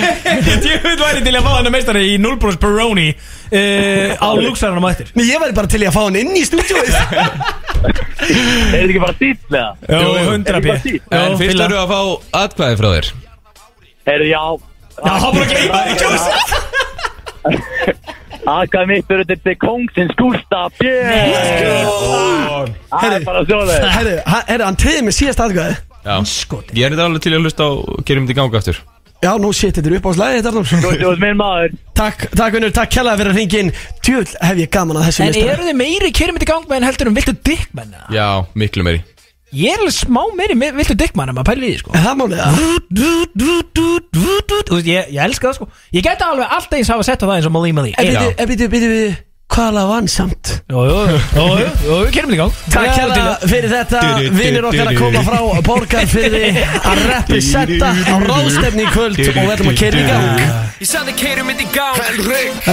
Ég 0.69 0.81
veit 0.83 0.99
væri 0.99 1.21
til 1.23 1.35
að 1.39 1.45
fá 1.45 1.51
hann 1.55 1.69
meistari 1.71 2.01
í 2.11 2.17
0 2.19 2.35
bros 2.41 2.57
peróni 2.59 3.05
Á 4.19 4.29
luxarunum 4.35 4.83
á 4.83 4.89
eftir. 4.91 5.07
Nei, 5.15 5.25
ég 5.29 5.39
væri 5.39 5.55
bara 5.55 5.71
til 5.71 5.79
að 5.87 5.95
fá 5.95 6.01
hann 6.03 6.17
inn 6.19 6.35
í 6.35 6.43
stúdíóið. 6.47 6.93
Er 8.29 8.35
þetta 8.75 8.83
ekki 8.83 8.99
bara 9.05 9.15
dýtlega? 9.21 9.69
Jó, 9.87 9.99
jú. 10.03 10.27
100 10.35 10.51
Er 10.51 10.59
p. 10.59 10.67
það 10.67 10.83
fínt? 10.83 11.03
En 11.15 11.37
fyrst 11.39 11.63
eru 11.63 11.77
að 11.79 11.87
fá 11.93 12.01
atkvæði 12.43 12.75
frá 12.81 12.89
þér. 12.97 13.07
Herri, 14.09 14.27
já. 14.33 14.43
Já, 14.99 15.13
hann 15.23 15.33
bara 15.39 15.47
gleyma 15.53 15.79
því 15.87 15.93
kjósa. 16.03 16.31
Aðkvæð 18.49 18.85
mitt 18.89 19.05
fyrir 19.09 19.25
þetta 19.29 19.43
til 19.47 19.57
kongsins 19.61 20.13
Gustaf 20.19 20.71
Björn. 20.79 22.69
Það 22.91 23.15
er 23.15 23.23
bara 23.27 23.41
ha- 24.27 24.45
herru, 24.49 24.65
hann 24.67 24.79
triði 24.79 25.01
mig 25.07 25.15
síðast 25.15 25.39
Já 25.43 25.88
Ég 26.77 26.85
er 26.87 26.95
þetta 26.95 27.09
alveg 27.09 27.25
til 27.25 27.33
að 27.35 27.43
hlusta 27.43 27.67
á 27.67 27.71
Gerum 28.07 28.25
þetta 28.27 28.35
í 28.35 28.39
ganga 28.39 28.61
aftur 28.61 28.79
Já, 29.19 29.33
nú 29.35 29.49
shit, 29.51 29.75
þetta 29.75 29.89
er 29.89 29.97
Þetta 29.99 30.47
er 30.47 30.55
Þú 30.79 31.09
ert 31.11 31.19
minn 31.19 31.39
maður 31.39 31.73
Takk, 31.99 32.29
takk 32.39 32.55
vinnur, 32.55 32.71
takk 32.71 32.93
kjallaði 32.95 33.19
fyrir 33.19 33.33
að 33.33 33.39
ringin 33.41 33.71
Tjöld 33.99 34.31
hef 34.39 34.61
ég 34.61 34.71
gaman 34.71 34.99
að 35.01 35.09
þessu 35.09 35.25
En 35.25 35.35
eru 35.43 35.67
þið 35.67 35.79
meiri 35.81 36.11
kyrmið 36.15 36.45
í 36.45 36.47
gang 36.47 36.63
með 36.69 36.77
en 36.79 36.87
heldur 36.87 37.11
um 37.11 37.17
viltu 37.19 37.35
dickmann? 37.49 37.91
eða? 37.91 38.07
Já, 38.15 38.27
miklu 38.63 38.87
meiri 38.87 39.03
Ég 39.59 39.73
er 39.73 39.81
alveg 39.81 39.95
smá 39.97 40.21
meiri 40.37 40.55
viltu 40.77 40.95
dickmann 40.95 41.33
en 41.33 41.35
maður 41.35 41.49
pælir 41.51 41.67
í 41.67 41.73
því 41.73 41.79
sko 41.81 41.95
Er 41.97 42.05
það 42.05 42.19
málið 42.21 42.39
það? 42.39 42.51
Ég, 44.87 45.11
elska 45.25 45.49
það 45.49 45.57
sko 45.57 45.67
Ég 45.97 46.05
gæti 46.05 46.27
alveg 46.29 46.55
alltaf 46.59 46.77
eins 46.79 46.91
hafa 46.93 47.07
sett 47.09 47.19
á 47.19 47.27
það 47.27 47.35
eins 47.39 47.49
og 47.49 47.55
Molly 47.57 47.75
Molly 47.75 47.91
En 49.49 49.57
Jú, 49.57 49.57
byrju, 49.57 49.57
byrju, 49.57 49.57
byrju, 49.57 49.57
byrju 49.57 49.57
Hvað 49.59 49.73
lag 49.73 49.87
vann 49.89 50.07
samt? 50.07 50.49
jú, 50.69 50.81
jú, 50.85 50.97
jú, 51.33 51.45
jú, 51.83 51.95
kyrmið 52.13 52.35
í 52.35 52.37
gang. 52.37 52.53
Takk 52.69 52.91
kjalla 52.95 53.37
fyrir 53.49 53.71
þetta. 53.73 54.01
Vinnir 54.37 54.67
okkar 54.69 54.89
að 54.91 54.99
koma 54.99 55.21
frá 55.25 55.39
Borgar 55.65 56.05
fyrir 56.09 56.59
að 56.77 57.01
representa 57.09 57.89
á 57.89 58.15
ráðstefni 58.29 58.85
í 58.85 58.91
kvöld 58.93 59.17
og 59.17 59.39
við 59.39 59.53
ætlum 59.55 59.71
að 59.73 59.79
keira 59.81 59.97
í 59.99 60.05
gang. 60.07 60.37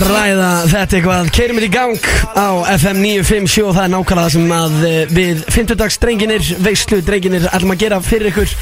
Ræða 0.06 0.50
þetta 0.74 0.98
eitthvað. 1.00 1.30
Keirum 1.38 1.60
við 1.62 1.66
í 1.66 1.72
gang 1.74 1.96
á 2.36 2.48
FM 2.76 2.98
957 3.02 3.64
og 3.64 3.72
það 3.78 3.84
er 3.86 3.94
nákvæmlega 3.96 4.26
það 4.26 4.34
sem 4.36 4.56
að 4.60 4.74
eh, 4.90 5.02
við 5.16 5.36
50 5.56 6.02
drenginir, 6.04 6.42
veislu 6.68 7.00
drenginir 7.08 7.48
ætlum 7.50 7.72
að 7.72 7.82
gera 7.86 8.04
fyrir 8.04 8.34
ykkur 8.34 8.52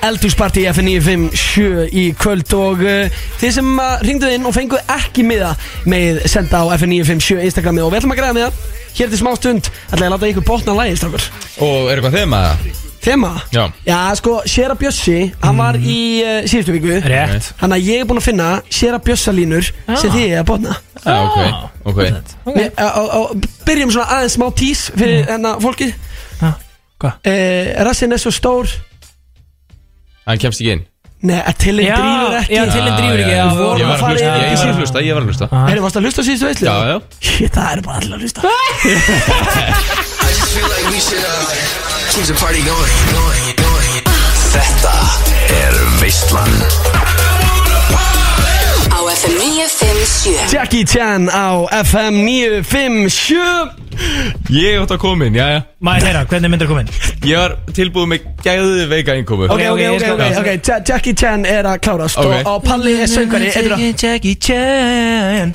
Eldhúsparti 0.00 0.62
FM 0.70 0.86
957 0.88 1.90
í 1.92 2.04
kvöld 2.16 2.52
og 2.56 2.80
uh, 2.84 3.22
þið 3.40 3.52
sem 3.58 3.70
uh, 3.76 3.96
ringduð 4.06 4.34
inn 4.36 4.46
og 4.48 4.54
fenguð 4.56 4.92
ekki 4.94 5.24
miða 5.28 5.50
með 5.90 6.22
senda 6.30 6.62
á 6.64 6.72
FM 6.78 6.94
957 6.96 7.44
Instagramið 7.50 7.84
og 7.86 7.92
við 7.92 8.00
ætlum 8.00 8.14
að 8.14 8.20
græða 8.22 8.36
miða 8.38 8.50
hér 8.96 9.10
til 9.12 9.20
smá 9.20 9.30
stund 9.38 9.68
ætla 9.68 10.00
ég 10.00 10.06
að 10.08 10.14
láta 10.14 10.30
ykkur 10.32 10.46
botna 10.48 10.76
lægi 10.80 10.96
strákur. 11.02 11.26
Og 11.66 11.90
er 11.90 12.00
eitthvað 12.00 12.16
þeim 12.16 12.38
að 12.38 12.46
það? 12.48 12.86
Þema? 13.00 13.30
Já. 13.48 13.62
Já, 13.86 13.98
sko, 14.18 14.32
Sjera 14.44 14.74
Bjössi, 14.76 15.14
hann 15.40 15.56
var 15.60 15.78
í 15.80 15.94
uh, 16.20 16.34
síðustu 16.50 16.74
viku. 16.74 16.98
Rétt. 17.08 17.52
Þannig 17.60 17.78
að 17.78 17.86
ég 17.88 18.02
er 18.02 18.08
búinn 18.10 18.20
að 18.20 18.26
finna 18.26 18.48
Sjera 18.68 18.98
Bjössalínur 19.04 19.70
sem 19.70 20.12
þið 20.12 20.26
er 20.26 20.42
að 20.42 20.50
botna. 20.50 20.76
Já, 21.00 21.16
ok, 21.24 21.38
ok. 21.92 22.02
Við, 22.56 22.66
á, 22.76 22.88
á, 22.92 23.02
á, 23.08 23.20
Byrjum 23.64 23.94
svona 23.94 24.18
aðeins 24.18 24.36
smá 24.36 24.48
tís 24.52 24.82
fyrir 24.92 25.24
hennar 25.30 25.62
fólki 25.64 25.88
hvað? 27.00 27.16
eh, 27.24 27.72
Rassin 27.88 28.12
er 28.12 28.20
svo 28.20 28.32
stór 28.36 28.68
Hann 30.28 30.40
kemst 30.42 30.60
ekki 30.62 30.72
inn 30.76 30.86
Nei, 31.20 31.36
að 31.44 31.56
tilinn 31.60 31.84
Já, 31.84 31.96
drýfur 32.00 32.36
ekki 32.38 32.54
já, 32.56 32.62
Tilinn 32.70 32.94
drífur 32.96 33.20
ekki, 33.20 33.34
já. 33.34 33.44
Við 33.44 33.58
vorum 33.60 33.80
Ég 33.80 33.84
að 33.84 33.90
var 33.90 33.94
að 33.94 34.00
fara 34.00 34.12
hlusta, 34.14 34.30
yfir 34.30 34.40
ég 34.40 34.60
var 34.60 34.70
að 34.70 34.78
hlusta, 34.80 35.02
ég 35.04 35.12
var 35.12 35.20
að 35.20 35.28
hlusta 35.28 35.48
Erum 35.72 35.84
varst 35.84 35.98
að 36.00 36.06
hlusta 36.06 36.24
síðustu 36.24 36.48
veitlu? 36.48 36.66
Já, 36.70 36.76
já 36.88 36.96
Shit, 37.28 37.52
það 37.58 37.68
er 37.74 37.82
bara 37.84 37.96
allir 38.00 38.14
að 38.16 38.22
hlusta 38.24 38.40
I 38.40 40.32
just 40.32 40.52
feel 40.56 40.68
like 40.72 40.86
we 40.88 41.00
should 41.04 41.20
uh, 41.20 41.52
keep 42.14 42.24
the 42.24 42.36
party 42.40 42.64
going, 42.64 42.96
going, 43.12 43.44
going. 43.60 43.92
Þetta 44.56 44.96
er 45.60 45.76
Veistlan 46.00 46.56
Á 46.96 47.39
FM 49.20 49.36
957 49.36 50.48
Jackie 50.52 50.84
Chan 50.84 51.28
á 51.28 51.68
FM 51.84 52.14
957 52.24 53.76
Ég 54.48 54.78
átt 54.80 54.94
að 54.94 55.00
koma 55.02 55.26
inn, 55.28 55.34
já, 55.36 55.44
já. 55.52 55.58
Maður 55.84 56.06
heyra, 56.08 56.22
hvernig 56.30 56.50
myndir 56.54 56.68
komin? 56.70 56.88
Ég 57.28 57.36
var 57.36 57.52
tilbúið 57.76 58.06
með 58.14 58.28
gæðu 58.46 58.86
veika 58.88 59.16
innkomu. 59.20 59.44
Ok, 59.52 59.60
ok, 59.74 59.82
ok, 59.92 60.06
ok, 60.06 60.06
ok, 60.14 60.38
ok 60.40 60.48
Ja- 60.70 60.78
Jackie 60.88 61.12
Chan 61.20 61.44
er 61.44 61.68
að 61.68 61.82
klárast 61.84 62.16
Ok. 62.16 62.30
og, 62.32 62.48
og 62.54 62.64
Palli 62.64 62.94
er 62.96 63.10
söngari 63.12 63.50
Eitthvað 63.52 63.84
Jackie 64.06 64.36
Chan. 64.40 65.52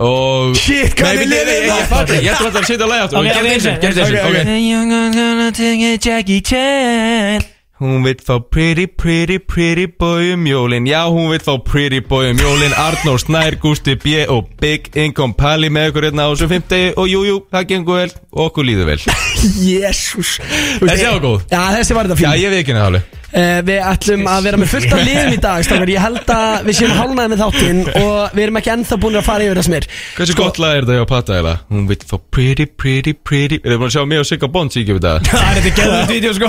Og 0.00 0.56
Shit, 0.56 0.98
er 0.98 1.14
ég- 1.14 1.30
ég- 1.30 1.30
það? 1.30 1.78
Ég 1.78 1.86
fatt 1.94 2.10
Ég 2.10 2.26
ætla 2.34 2.50
að 2.50 2.66
setja 2.66 2.84
að 2.86 2.90
læga 2.90 3.04
aftur. 3.06 3.18
Ok, 3.18 3.26
ok, 3.26 3.32
Gerðu 3.36 3.54
eins 3.54 3.66
og, 3.66 3.72
ok, 3.72 3.80
gerðu 3.86 4.00
eins 4.00 4.10
og, 4.10 4.14
ok, 4.18 4.34
ok 4.34 4.50
Young 4.66 4.90
gonna 5.14 5.50
take 5.52 5.98
Jackie 6.10 6.40
Chan 6.40 7.49
Hún 7.80 8.02
vill 8.04 8.20
fá 8.20 8.34
pretty, 8.44 8.86
pretty, 8.86 9.38
pretty 9.38 9.86
boy 9.86 10.34
um 10.34 10.44
jólin. 10.44 10.84
Já, 10.84 11.06
hún 11.08 11.30
vill 11.30 11.40
fá 11.40 11.54
pretty 11.64 12.00
boy 12.00 12.30
um 12.30 12.36
jólin. 12.36 12.74
Arnór 12.76 13.16
Snær, 13.22 13.56
Gústi 13.56 13.94
B 13.96 14.26
og 14.28 14.50
Big 14.60 14.90
Income 14.94 15.32
Pali 15.38 15.70
með 15.72 15.88
ykkur 15.88 16.08
hérna 16.10 16.26
á 16.28 16.32
þessum 16.34 16.52
50 16.52 16.98
Og 17.00 17.08
jú, 17.08 17.22
jú, 17.24 17.38
það 17.48 17.70
gengur 17.72 18.02
vel. 18.02 18.12
Okkur 18.44 18.68
líður 18.68 18.90
vel. 18.92 18.98
Jésús 19.70 20.36
Þessi 20.82 21.08
var 21.08 21.24
góð. 21.24 21.48
Já, 21.48 21.62
þessi 21.78 21.96
var 21.96 22.10
þetta 22.12 22.20
Já, 22.20 22.34
fín 22.34 22.44
ég 22.44 22.52
veit 22.52 22.62
ekki 22.66 22.76
alveg 22.76 23.19
Uh, 23.30 23.60
við 23.62 23.78
ætlum 23.86 24.24
að 24.26 24.46
vera 24.48 24.58
með 24.58 24.70
fullt 24.72 24.92
af 24.96 25.00
liðum 25.06 25.34
í 25.36 25.38
dag 25.38 25.62
stafgar. 25.62 25.90
Ég 25.92 26.02
held 26.02 26.30
að 26.34 26.64
við 26.66 26.74
séum 26.80 26.94
hálnaði 26.98 27.30
með 27.30 27.40
þáttinn 27.44 27.80
Og 28.00 28.34
við 28.34 28.42
erum 28.42 28.58
ekki 28.58 28.72
ennþá 28.74 28.96
búin 29.04 29.18
að 29.20 29.26
fara 29.28 29.44
yfir 29.46 29.58
það 29.60 29.66
sem 29.68 29.76
er. 29.78 29.84
Hversu 30.16 30.34
gott 30.40 30.56
lag 30.62 30.72
er 30.74 30.82
þetta 30.88 30.96
hjá 30.98 31.06
Pata 31.10 31.32
eða? 31.38 31.52
Hún 31.70 31.84
vill 31.90 32.02
fá 32.10 32.16
pretty, 32.34 32.66
pretty, 32.66 33.12
pretty 33.14 33.60
Er 33.60 33.70
þið 33.70 33.78
búin 33.82 33.90
að 33.90 33.94
sjá 33.94 34.02
mig 34.10 34.18
og 34.22 34.26
Sigga 34.30 34.48
Bond 34.50 34.74
síkja 34.74 34.96
við 34.96 35.04
það? 35.06 35.16
Það 35.30 35.46
er 35.50 35.54
þetta 35.60 35.74
geðvægt 35.78 36.10
vídeo 36.14 36.32
sko. 36.40 36.48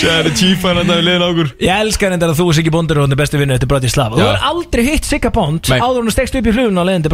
Sjáðu 0.00 0.30
tífan 0.40 0.80
að 0.80 0.86
það 0.88 0.96
er 0.96 1.04
liðin 1.10 1.26
ákur 1.28 1.48
Ég 1.66 1.74
elskar 1.84 2.14
þetta 2.16 2.30
að 2.30 2.38
þú 2.40 2.46
Siggi 2.60 2.72
Bondur 2.74 2.96
og 3.00 3.04
hún 3.06 3.14
er 3.16 3.20
bestu 3.20 3.36
vinnu 3.40 3.56
eftir 3.56 3.70
Bratislava. 3.70 4.16
Þú 4.16 4.24
Já. 4.24 4.28
har 4.30 4.40
aldrei 4.50 4.82
hitt 4.88 5.04
Sigga 5.08 5.30
Bond 5.34 5.62
áður 5.76 6.02
hún 6.04 6.14
stegst 6.14 6.36
upp 6.40 6.48
í 6.48 6.54
flugun 6.56 6.80
á 6.80 6.84
leiðin 6.88 7.04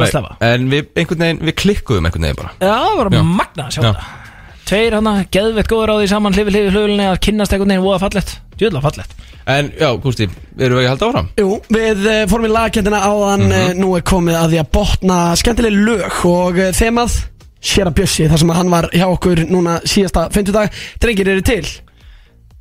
að 4.66 4.72
Tveir 4.72 4.96
hana, 4.98 5.12
geðveitt 5.30 5.68
góður 5.70 5.92
á 5.94 5.96
því 6.00 6.08
saman 6.10 6.34
hlifi 6.34 6.50
hlifi 6.50 6.72
flugunni 6.74 7.04
að 7.06 7.20
kynnast 7.22 7.52
einhvern 7.54 7.70
veginn 7.70 7.84
voða 7.84 8.00
fallett 8.02 8.32
Djöðla 8.58 8.82
fallett 8.82 9.12
En 9.46 9.68
já, 9.78 9.88
Gústi, 10.02 10.26
erum 10.58 10.80
við 10.80 10.82
ekki 10.82 10.88
að 10.88 10.90
halda 10.90 11.08
áfram? 11.10 11.28
Jú, 11.38 11.50
við 11.70 12.06
uh, 12.10 12.16
fórum 12.26 12.48
í 12.48 12.50
lagkendina 12.50 13.00
áðan 13.06 13.44
mm 13.46 13.78
Nú 13.78 13.92
er 13.94 14.04
komið 14.10 14.38
að 14.40 14.54
því 14.54 14.60
að 14.64 14.70
botna 14.74 15.18
skemmtileg 15.38 15.76
lög 15.86 16.20
Og 16.26 16.58
uh, 16.58 16.70
þemað 16.74 17.18
Sjera 17.66 17.92
Bjössi, 17.94 18.26
þar 18.30 18.42
sem 18.42 18.50
að 18.52 18.58
hann 18.60 18.72
var 18.74 18.88
hjá 18.90 19.06
okkur 19.06 19.44
núna 19.50 19.76
síðasta 19.86 20.26
50 20.34 20.56
dag 20.56 20.80
Drengir 21.02 21.30
eru 21.36 21.44
til? 21.46 21.62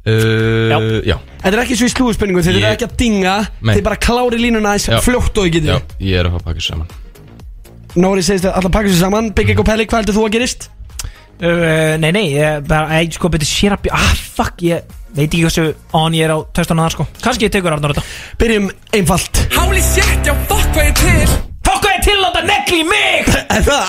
Uh, 0.06 0.70
Já. 0.70 0.78
já. 1.01 1.16
Þetta 1.41 1.56
er 1.56 1.64
ekki 1.64 1.78
svo 1.80 1.89
í 1.89 1.93
slúðspurningu, 1.95 2.43
þeir 2.45 2.60
eru 2.60 2.68
ekki 2.70 2.86
að 2.86 2.93
dinga. 2.99 3.34
Þeir 3.66 3.82
bara 3.88 3.97
klári 3.97 4.38
línuna 4.38 4.76
eins 4.78 4.86
Já. 4.86 4.99
fljótt 5.01 5.41
og 5.41 5.49
þið. 5.49 5.72
Já, 5.72 5.80
ég 6.06 6.20
er 6.22 6.30
að 6.30 6.38
fá 6.38 6.45
pakkis 6.51 6.68
saman. 6.70 6.93
Nóri 7.95 8.22
segist 8.28 8.45
að 8.45 8.58
alltaf 8.60 8.74
pakka 8.76 8.91
sér 8.91 9.01
saman. 9.06 9.30
Big 9.34 9.49
Egg 9.49 9.62
og 9.62 9.68
Pelli, 9.68 9.86
hvað 9.89 10.03
heldur 10.03 10.18
þú 10.18 10.24
að 10.28 10.34
gerist? 10.36 10.68
Uh, 11.41 11.95
Nei, 12.01 12.11
nei, 12.15 12.25
ég 12.36 12.63
bara, 12.67 13.01
ég 13.01 13.15
sko 13.15 13.29
betur 13.33 13.49
sér 13.49 13.75
að 13.77 13.89
Ah, 13.95 14.13
fuck, 14.36 14.61
ég 14.65 14.86
veit 15.15 15.29
ekki 15.29 15.43
hversu 15.45 15.65
on 15.95 16.13
ég 16.15 16.27
er 16.27 16.36
á 16.36 16.39
testunum 16.55 16.83
þar 16.86 16.95
sko. 16.97 17.07
Kanski 17.23 17.47
ég 17.47 17.53
tekur 17.55 17.75
Arnur 17.75 17.93
þetta. 17.95 18.03
Byrjum 18.41 18.69
einfalt. 18.95 19.43
Háli 19.55 19.81
sétt, 19.83 20.21
já 20.27 20.33
fokk 20.49 20.67
hvað 20.75 20.89
ég 20.89 20.95
til. 20.99 21.27
Fokk 21.65 21.81
hvað 21.86 21.93
ég 21.95 22.01
til 22.05 22.17
að 22.19 22.25
þetta 22.25 22.43
negli 22.51 22.77
í 22.81 22.88
mig! 22.89 23.23
Er 23.55 23.61
það? 23.63 23.88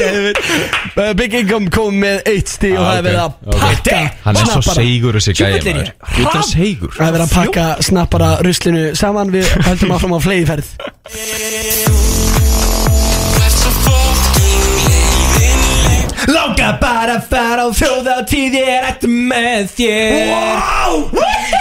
Uh, 0.00 1.12
Big 1.18 1.34
Income 1.34 1.68
kom 1.74 1.98
með 2.00 2.22
eitt 2.30 2.48
stíð 2.48 2.78
og 2.78 2.84
Ah, 2.86 2.88
það 2.88 2.98
er 2.98 3.04
verið 3.04 3.20
að 3.20 3.32
pakka 3.60 3.98
Hann 4.24 4.38
er 4.40 4.48
svo 4.48 4.62
segur 4.78 5.18
þessi 5.18 5.34
gæði 5.36 5.74
Það 6.00 7.04
er 7.04 7.12
verið 7.16 7.26
að 7.26 7.34
pakka 7.34 7.66
snappara 7.84 8.30
ruslinu 8.46 8.84
saman. 8.98 9.34
Við 9.34 9.52
höldum 9.66 9.94
áfram 9.98 10.16
á 10.16 10.20
flegiferð 10.24 10.66
Langa 16.70 16.78
bara 16.80 17.16
að 17.18 17.24
fara 17.30 17.64
á 17.66 17.68
þjóðatíð 17.74 18.54
Ég 18.54 18.68
er 18.70 18.84
eftir 18.90 19.10
með 19.10 19.70
þér. 19.74 20.28
Wow! 20.30 20.94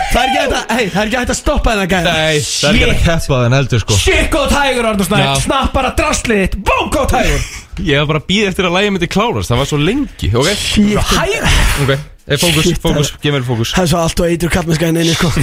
Það 0.10 0.20
er 0.20 0.28
ekki 0.28 0.39
hægt 0.39 0.53
að, 0.53 0.64
hey, 0.76 0.86
það 0.89 0.99
er 1.01 1.07
ekki 1.07 1.18
hægt 1.20 1.34
að 1.34 1.39
stoppa 1.39 1.74
þennan 1.74 1.89
gæða 1.89 2.14
Nei, 2.14 2.39
það 2.43 2.70
er 2.70 2.76
ekki 2.76 2.89
að 2.89 3.01
keppa 3.05 3.39
þenn 3.43 3.55
heldur 3.57 3.84
sko. 3.84 3.97
Shit 4.03 4.30
góð 4.34 4.47
tægur 4.53 4.89
Arnur 4.89 5.07
Snæk 5.10 5.24
Já. 5.24 5.32
Snapp 5.45 5.74
bara 5.74 5.91
draslið 5.97 6.41
þitt. 6.43 6.55
Bó 6.70 6.78
góð 6.93 7.07
tægur. 7.14 7.41
Ég 7.89 8.01
var 8.01 8.07
bara 8.12 8.22
að 8.22 8.28
býða 8.30 8.51
eftir 8.51 8.70
að 8.70 8.76
lægi 8.76 8.89
myndi 8.95 9.07
klárast 9.14 9.49
Það 9.53 9.62
var 9.62 9.70
svo 9.70 9.80
lengi, 9.82 10.32
ok? 10.36 10.49
Shit. 10.60 10.97
Hægur. 11.14 11.45
Ok, 11.86 11.91
eh, 11.95 12.38
fókus, 12.41 12.64
Shit, 12.68 12.82
fókus, 12.84 13.14
gef 13.24 13.32
mér 13.38 13.45
fókus. 13.47 13.70
Það 13.78 13.86
er 13.86 13.91
svo 13.93 13.99
allt 14.03 14.20
og 14.20 14.34
eitur 14.34 14.53
kallmennskæðin 14.53 15.01
inni 15.05 15.16
sko 15.16 15.30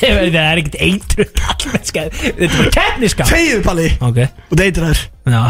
það 0.00 0.40
er 0.42 0.60
ekkert 0.62 0.80
eitru 0.86 1.28
kallmennska 1.40 2.08
Þetta 2.16 2.48
er 2.48 2.56
bara 2.56 2.74
keppniska 2.78 3.28
Þegiðu 3.30 3.62
Palli. 3.66 3.88
Ok. 4.08 4.18
Og 4.50 4.60
deytir 4.60 4.90
þær 4.90 4.98
Já 5.32 5.42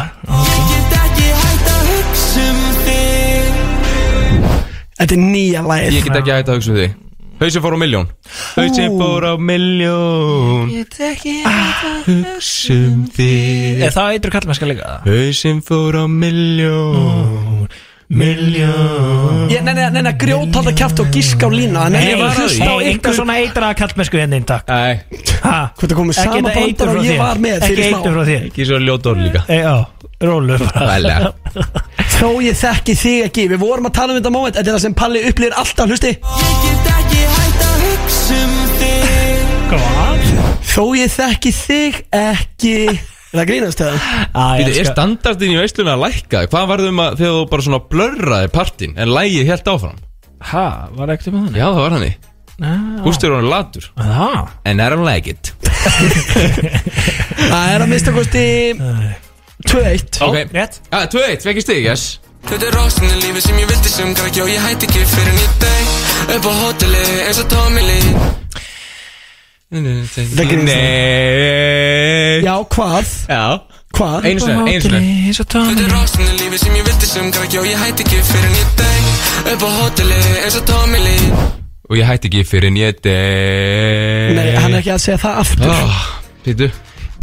Þetta 4.96 5.12
er 5.12 5.20
nýja 5.20 5.60
lagið. 5.60 5.92
Ég 5.98 6.06
get 6.06 6.16
ekki 6.22 6.32
hægt 6.32 6.48
að 6.48 6.56
hugsa 6.56 6.72
um 6.72 6.78
þig. 6.80 6.94
Hauðsinn 7.36 7.60
fór 7.60 7.74
á 7.76 7.80
miljón 7.82 8.06
Hauðsinn 8.56 8.94
fór 8.96 9.24
á 9.28 9.34
miljón 9.36 10.70
Hugsa 12.06 12.76
um 12.78 13.02
þig. 13.12 13.82
Er 13.84 13.92
það 13.92 14.14
eitru 14.14 14.32
kallmennska 14.32 14.68
líka? 14.70 14.94
Hauðsinn 15.04 15.60
fór 15.66 15.98
á 16.00 16.04
miljón 16.08 17.68
Miljón 18.06 19.48
Ég 19.50 19.64
nenni 19.66 19.82
að 20.06 20.18
grjóta 20.20 20.60
alltaf 20.60 20.76
kjátt 20.78 21.00
og 21.02 21.08
giska 21.14 21.48
á 21.48 21.50
lína 21.50 21.88
Nei, 21.90 22.04
ég 22.12 22.20
var 22.20 22.30
að 22.30 22.44
hlusta 22.44 22.68
á 22.70 22.76
ykkur 22.92 23.16
svona 23.18 23.34
eitra 23.42 23.72
kallmennsku 23.78 24.20
henni 24.20 24.38
takk 24.46 24.70
Nei, 24.70 25.00
Ha? 25.42 25.56
Hvort 25.74 25.90
það 25.90 25.98
komið 25.98 26.20
Ekki 26.20 26.26
sama 26.26 26.36
þetta 26.36 26.62
eitur 26.62 26.86
bandar 26.86 26.92
frá 26.92 27.00
og 27.00 27.06
ég 27.06 27.10
þér. 27.10 27.20
var 27.24 27.40
með 27.42 27.56
Ekki 27.56 27.72
fyrir 27.72 27.96
eitur 27.96 28.14
frá 28.16 28.22
þér. 28.30 28.46
Ekki 28.50 28.66
svo 28.70 28.78
ljót 28.82 29.08
orð 29.10 29.20
líka. 29.26 29.42
E, 29.50 29.58
Já, 29.60 29.74
rólu 30.26 30.58
bara. 30.62 30.86
Vælega 30.90 31.32
Þó 32.16 32.28
ég 32.46 32.56
þekki 32.62 32.94
þig 33.02 33.26
ekki. 33.26 33.44
Við 33.52 33.60
vorum 33.60 33.90
að 33.90 33.96
tala 33.98 34.14
um 34.14 34.18
þetta 34.20 34.32
moment. 34.32 34.56
Þetta 34.56 34.70
er 34.72 34.78
það 34.78 34.84
sem 34.86 34.96
Palli 35.02 35.24
upplýðir 35.28 35.58
alltaf 35.60 35.90
hlusti. 35.90 36.12
Hvað? 39.66 40.26
Þó 40.72 40.82
ég 40.96 41.12
þekki 41.12 41.52
þig 41.58 42.00
ekki 42.16 42.74
það 43.40 43.50
grínast 43.50 43.82
það? 43.82 44.06
Býtu, 44.36 44.76
er 44.80 44.90
standardin 44.90 45.54
í 45.54 45.58
veisluna 45.60 45.96
að 45.96 46.04
lækka? 46.06 46.44
Hvað 46.52 46.70
varðum 46.72 47.02
að 47.04 47.18
þegar 47.20 47.36
þú 47.36 47.44
bara 47.52 47.66
svona 47.66 47.82
blörraði 47.92 48.52
partin 48.54 48.96
En 48.96 49.12
lægið 49.12 49.50
helt 49.52 49.70
áfram? 49.72 50.00
Ha, 50.52 50.66
var 50.96 51.12
ekkert 51.14 51.32
um 51.32 51.44
þannig? 51.44 51.60
Já, 51.60 51.68
það 51.68 51.82
var 51.84 51.96
hann 51.96 52.08
Gústi 53.04 53.28
er 53.28 53.34
hann 53.36 53.50
latur. 53.50 53.84
I 54.64 54.72
don't 54.72 55.04
like 55.04 55.28
it. 55.28 55.52
Það 57.36 57.72
er 57.74 57.84
að 57.84 57.90
mista 57.90 58.14
kosti 58.16 58.44
2-1 59.66 60.22
Ok, 60.24 60.38
Rétt. 60.56 60.80
Ah, 60.90 61.04
2-1, 61.12 61.44
fekk 61.44 61.60
ég 61.60 61.66
stig, 61.66 61.84
yes. 61.84 62.06
Þetta 62.46 62.68
er 62.70 62.76
rástinni 62.78 63.20
lífi 63.24 63.42
sem 63.44 63.60
ég 63.60 63.68
vildi 63.70 63.92
sem 63.92 64.12
krakki 64.16 64.44
og 64.44 64.50
ég 64.52 64.62
hætti 64.62 64.88
ekki 64.88 65.04
fyrir 65.12 65.36
nýtt 65.36 65.62
deg 65.66 66.36
Upp 66.38 66.48
á 66.48 66.52
hotelli 66.62 67.06
eins 67.26 67.42
og 67.42 68.45
Tommy 69.72 69.82
Lee 69.82 70.62
Nei 70.62 72.42
Já, 72.44 72.54
hvað? 72.70 73.06
Já. 73.28 73.60
Hvað? 73.96 74.26
Einu 74.28 74.40
sinni, 74.40 74.70
einu 74.70 74.80
sinni. 74.84 75.00
Eins 75.26 75.40
og 75.42 75.48
Tommy 75.50 75.74
Þetta 75.74 75.86
er 75.86 75.94
rástinni 75.96 76.36
lífi 76.38 76.60
sem 76.62 76.76
ég 76.76 76.84
vildi 76.86 77.08
sem 77.10 77.30
krakki 77.34 77.58
og 77.58 77.66
ég 77.66 77.80
hætti 77.80 78.04
ekki 78.06 78.20
fyrir 78.28 78.52
nýtt 78.52 78.78
deg. 78.78 79.08
Upp 79.54 79.64
á 79.66 79.70
hotelli 79.80 80.18
eins 80.44 80.58
og 80.60 80.66
Tommy 80.70 81.00
Lee. 81.02 81.42
Og 81.90 81.98
ég 81.98 82.06
hætti 82.06 82.30
ekki 82.30 82.44
fyrir 82.46 82.70
en 82.70 82.78
ég 82.78 83.02
deg. 83.02 84.38
Nei, 84.38 84.46
hann 84.54 84.76
er 84.76 84.84
ekki 84.84 84.94
að 84.94 85.02
segja 85.08 85.18
það 85.24 85.42
aftur. 85.42 85.74
Oh, 85.74 86.00
Pítu 86.46 86.70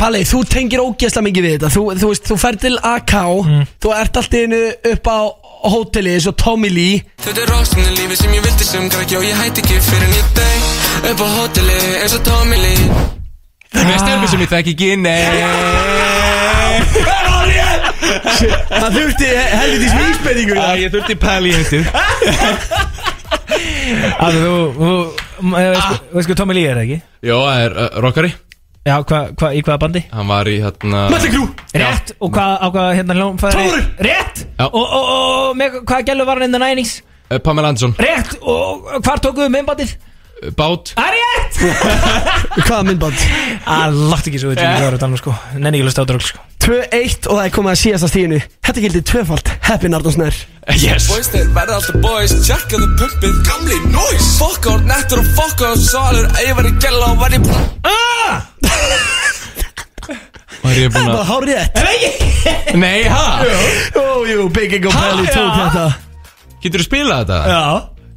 Palli, 0.04 0.24
þú 0.28 0.44
tengir 0.50 0.84
ógeðslega 0.84 1.28
mikið 1.30 1.48
við 1.48 1.56
þetta. 1.56 1.74
Þú, 1.78 1.84
þú 2.02 2.12
veist, 2.12 2.28
þú 2.28 2.40
fer 2.44 2.60
til 2.60 2.76
AK 2.92 3.14
Þú 3.86 3.94
ert 3.96 4.18
alltaf 4.20 4.40
innu 4.42 4.64
upp 4.92 5.14
á 5.14 5.20
hóteli 5.72 6.18
eins 6.18 6.28
og 6.28 6.36
Tommy 6.42 6.74
Lee. 6.74 7.04
Þetta 7.24 7.46
er 7.46 7.54
rástinni 7.56 7.94
lífi 8.02 8.20
sem 8.26 8.36
ég 8.36 8.44
vildi 8.50 8.68
sem 8.68 8.90
krakki 8.92 9.22
og 9.22 9.30
ég 9.30 9.38
hætti 9.46 9.64
ekki 9.64 9.80
fyrir 9.88 10.12
nýtt 10.12 10.42
deg 10.42 10.83
Upp 11.02 11.20
á 11.20 11.28
hotelli 11.38 11.78
eins 12.02 12.14
og 12.18 12.22
Tommy 12.28 12.58
Lee 12.62 12.86
Með 13.84 13.98
stelmi 14.00 14.28
sem 14.32 14.44
ég 14.44 14.52
þekki 14.52 14.74
ekki, 14.76 14.90
nei 15.02 15.24
Það 18.74 18.96
þurfti 18.98 19.28
helvitís 19.34 19.94
vísbendingu 19.98 20.56
Æ, 20.60 20.68
ég 20.84 20.94
þurfti 20.94 21.16
pæli 21.24 21.52
í 21.52 21.58
heitið 21.58 21.84
Þú, 24.24 24.54
þú, 24.78 24.90
þú 25.40 25.52
veist- 25.54 26.08
veist 26.14 26.30
hvað 26.32 26.40
Tommy 26.40 26.56
Lee 26.58 26.70
er 26.72 26.80
ekki? 26.84 26.98
Jó, 27.26 27.36
það 27.44 27.64
er 27.66 27.72
uh, 27.84 27.90
rockari 28.06 28.32
Já, 28.84 28.96
hva, 29.08 29.20
hva, 29.40 29.50
í 29.56 29.62
hvaða 29.64 29.80
bandi? 29.86 30.02
Hann 30.12 30.28
var 30.32 30.46
í 30.52 30.58
hérna 30.64 31.06
Mötli 31.12 31.30
Krú 31.34 31.46
Rétt, 31.80 32.14
og 32.20 32.34
hvað, 32.36 32.54
á 32.60 32.68
hvað 32.76 32.90
hérna 33.00 33.14
hljómfæri 33.20 33.54
Trúður! 33.58 33.84
Rétt, 34.08 34.42
Já. 34.60 34.66
og, 34.68 34.82
og, 34.84 35.04
og 35.18 35.54
með 35.60 35.78
hvaða 35.88 36.08
gælu 36.10 36.26
var 36.28 36.36
hann 36.42 36.48
in 36.50 36.56
the 36.58 36.62
90s? 36.64 36.92
uh, 37.32 37.38
Pamela 37.44 37.72
Anderson 37.74 37.96
Rétt, 38.00 38.36
og 38.42 38.90
hvar 39.06 39.18
tókuðu 39.24 39.48
myndbandið? 39.56 39.94
uh, 39.96 40.00
Bát. 40.58 40.94
Er 41.00 41.14
rétt! 41.16 41.60
Hvaða 42.68 42.84
myndband? 42.90 43.20
Það 43.66 44.00
látt 44.12 44.28
ekki 44.30 44.42
svo 44.42 44.52
við 44.52 44.60
til 44.62 44.68
það 44.68 45.06
að 45.08 45.20
sko. 45.22 45.36
Nenni 45.58 45.80
ekki 45.80 45.88
lust 45.88 46.02
á 46.02 46.06
drögg 46.10 46.26
sko. 46.28 46.44
2-1 46.64 47.28
og 47.28 47.38
það 47.38 47.46
er 47.46 47.54
komið 47.58 47.74
að 47.74 47.80
síðasta 47.82 48.08
stíðinu 48.08 48.38
Þetta 48.64 48.84
gildi 48.86 49.02
tvöfald 49.10 49.50
Happy 49.68 49.90
Nardonsnær 49.92 50.38
Yes. 50.80 51.10
Boys 51.12 51.28
þeir 51.28 51.50
verða 51.52 51.76
alltaf 51.76 51.98
boys. 52.06 52.34
Tjekkaðu 52.48 52.88
pumpið 52.96 53.34
Gamli 53.50 53.80
noise. 53.92 54.30
Fuck 54.40 54.70
out 54.72 54.86
nettur 54.88 55.20
og 55.20 55.28
fuck 55.36 55.60
out 55.68 55.82
salur. 55.84 56.30
Ég 56.40 56.56
var 56.56 56.70
í 56.70 56.72
gæla 56.80 57.10
og 57.12 57.20
var 57.20 57.36
í 57.36 57.42
Var 60.64 60.80
ég 60.80 60.94
búinn 60.94 61.04
Það 61.04 61.12
að 61.12 61.18
var 61.18 61.28
hár 61.28 61.44
rétt? 61.50 61.82
Nei, 62.80 63.04
ha? 63.12 63.26
Jú, 63.44 64.06
jú, 64.30 64.46
Big 64.56 64.78
Ego 64.80 64.94
Ha, 64.96 65.10
tók 65.20 65.58
þetta. 65.60 65.84
Getur 66.64 66.80
þú 66.80 66.88
spilað 66.88 67.26
þetta? 67.28 67.40
Já, 67.52 67.60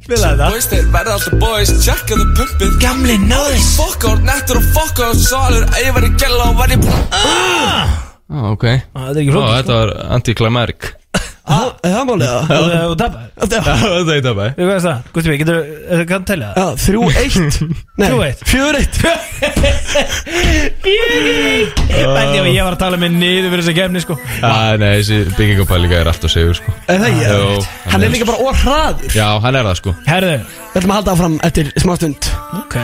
spilaði 0.07 0.39
það. 0.41 0.51
Boys 0.55 0.67
þeir 0.71 0.89
verða 0.95 1.15
alltaf 1.17 1.39
boys. 1.43 1.71
Tjekkaðu 1.85 2.25
pumpið 2.39 2.75
Gamli 2.81 3.17
noise 3.27 3.69
Fuck 3.77 4.07
out 4.09 4.23
nettur 4.27 4.59
og 4.61 4.67
fuck 4.75 5.01
out. 5.05 5.19
Salur 5.27 5.67
Ég 5.83 5.93
var 5.95 6.07
í 6.07 6.11
gæla 6.19 6.49
og 6.51 6.59
var 6.61 6.71
í 6.73 6.79
Ah, 7.13 8.51
ok. 8.53 8.63
Það 8.95 9.09
er 9.11 9.19
ekki 9.21 9.31
Ó, 9.31 9.35
flókið 9.35 9.47
sko. 9.47 9.57
þetta 9.57 9.75
var 9.81 9.91
antiklimarik 10.17 10.87
Það 11.47 11.67
það 11.83 12.03
málega 12.09 12.37
Og 12.57 12.65
þú 12.73 12.95
tapar. 12.99 13.21
Þetta 13.37 14.15
er 14.17 14.35
bæ 14.35 14.45
Þú 14.57 14.65
veist 14.67 14.87
það, 14.87 14.97
Gusti 15.15 15.29
Bík, 15.31 15.39
getur 15.43 15.57
þú 15.87 16.05
kannu 16.09 16.27
telja 16.27 16.47
það? 16.51 16.57
Já, 16.59 16.67
þrjú 16.83 17.01
eitt. 17.21 17.59
Nei, 18.01 18.07
Þrjú 18.07 18.19
eitt. 18.27 18.41
Fjör 18.51 18.73
eitt. 18.81 18.95
Og 22.07 22.49
ég 22.51 22.63
var 22.63 22.75
að 22.75 22.81
tala 22.81 22.99
með 22.99 23.11
niður 23.17 23.49
fyrir 23.53 23.63
þessa 23.63 23.75
kemni 23.77 24.03
sko. 24.03 24.17
Ah, 24.45 24.73
nei, 24.79 24.89
þessi 24.99 25.17
bygging 25.37 25.63
og 25.63 25.69
pælinga 25.71 26.01
er 26.01 26.11
sko. 26.17 26.73
Er 26.87 26.99
það 27.01 27.07
ekki? 27.09 27.23
Jó, 27.27 27.43
Hann 27.91 28.03
er 28.07 28.13
líka 28.13 28.27
bara 28.29 28.43
orðhraður 28.47 29.17
Já, 29.17 29.27
hann 29.43 29.59
er 29.59 29.69
það 29.69 29.77
sko. 29.81 29.93
Herðu, 30.07 30.35
Við 30.73 30.81
ætlum 30.81 30.93
að 30.93 30.99
halda 30.99 31.15
áfram 31.15 31.37
eftir 31.47 31.71
smá 31.79 31.93
stund. 31.99 32.31
Ok. 32.63 32.75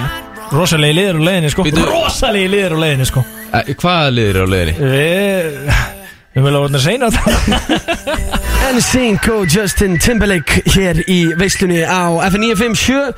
Rosalegi 0.53 0.97
liður 0.99 1.19
á 1.19 1.21
leiðinni 1.27 1.51
sko. 1.53 1.65
Rosalegi 1.89 2.53
liður 2.53 2.77
á 2.77 2.79
leiðinni 2.83 3.09
sko. 3.09 3.25
Eh, 3.53 3.73
Hvaða 3.79 4.15
liður 4.19 4.41
á 4.43 4.45
leiðinni? 4.53 6.01
Við 6.33 6.47
viljum 6.47 6.57
að 6.57 6.63
vorna 6.65 6.81
seina 6.81 7.09
þetta. 7.13 7.77
NSYNC 8.73 9.29
og 9.35 9.53
Justin 9.53 9.99
Timberlake 10.01 10.63
hér 10.73 11.03
í 11.05 11.19
veislunni 11.37 11.83
á 11.85 12.09
F957 12.31 13.13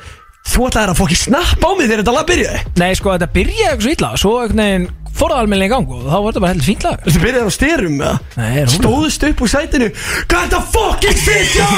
Þú 0.46 0.68
ætlaðir 0.68 0.92
að 0.92 0.98
fokki 1.00 1.16
snapp 1.18 1.64
á 1.64 1.70
mig 1.74 1.88
þegar 1.88 2.02
þetta 2.02 2.12
lag 2.14 2.26
byrjaði. 2.28 2.60
Nei 2.78 2.90
sko 2.94 3.14
þetta 3.16 3.28
byrjaði 3.34 3.64
eitthvað 3.66 3.82
svo 3.82 3.94
illa. 3.96 4.10
Svo 4.20 4.34
einhvern 4.42 4.62
veginn 4.62 4.86
fór 5.16 5.32
það 5.34 5.40
almennilega 5.42 5.66
í 5.66 5.74
gang 5.74 5.90
Og 5.96 6.02
þá 6.06 6.16
var 6.16 6.26
þetta 6.26 6.42
bara 6.44 6.52
heldur 6.52 6.66
fínt 6.66 6.84
lag. 6.86 7.00
Þetta 7.06 7.22
byrjaði 7.24 7.46
á 7.46 7.52
styrum 7.56 7.96
eða? 7.96 8.16
Nei, 8.36 8.56
hún 8.60 8.72
Stóðust 8.76 9.26
upp 9.30 9.42
úr 9.46 9.50
sætinu 9.52 9.88
Hvað 9.96 10.36
er 10.36 10.46
þetta 10.46 10.60
fucking 10.76 11.18
já? 11.56 11.68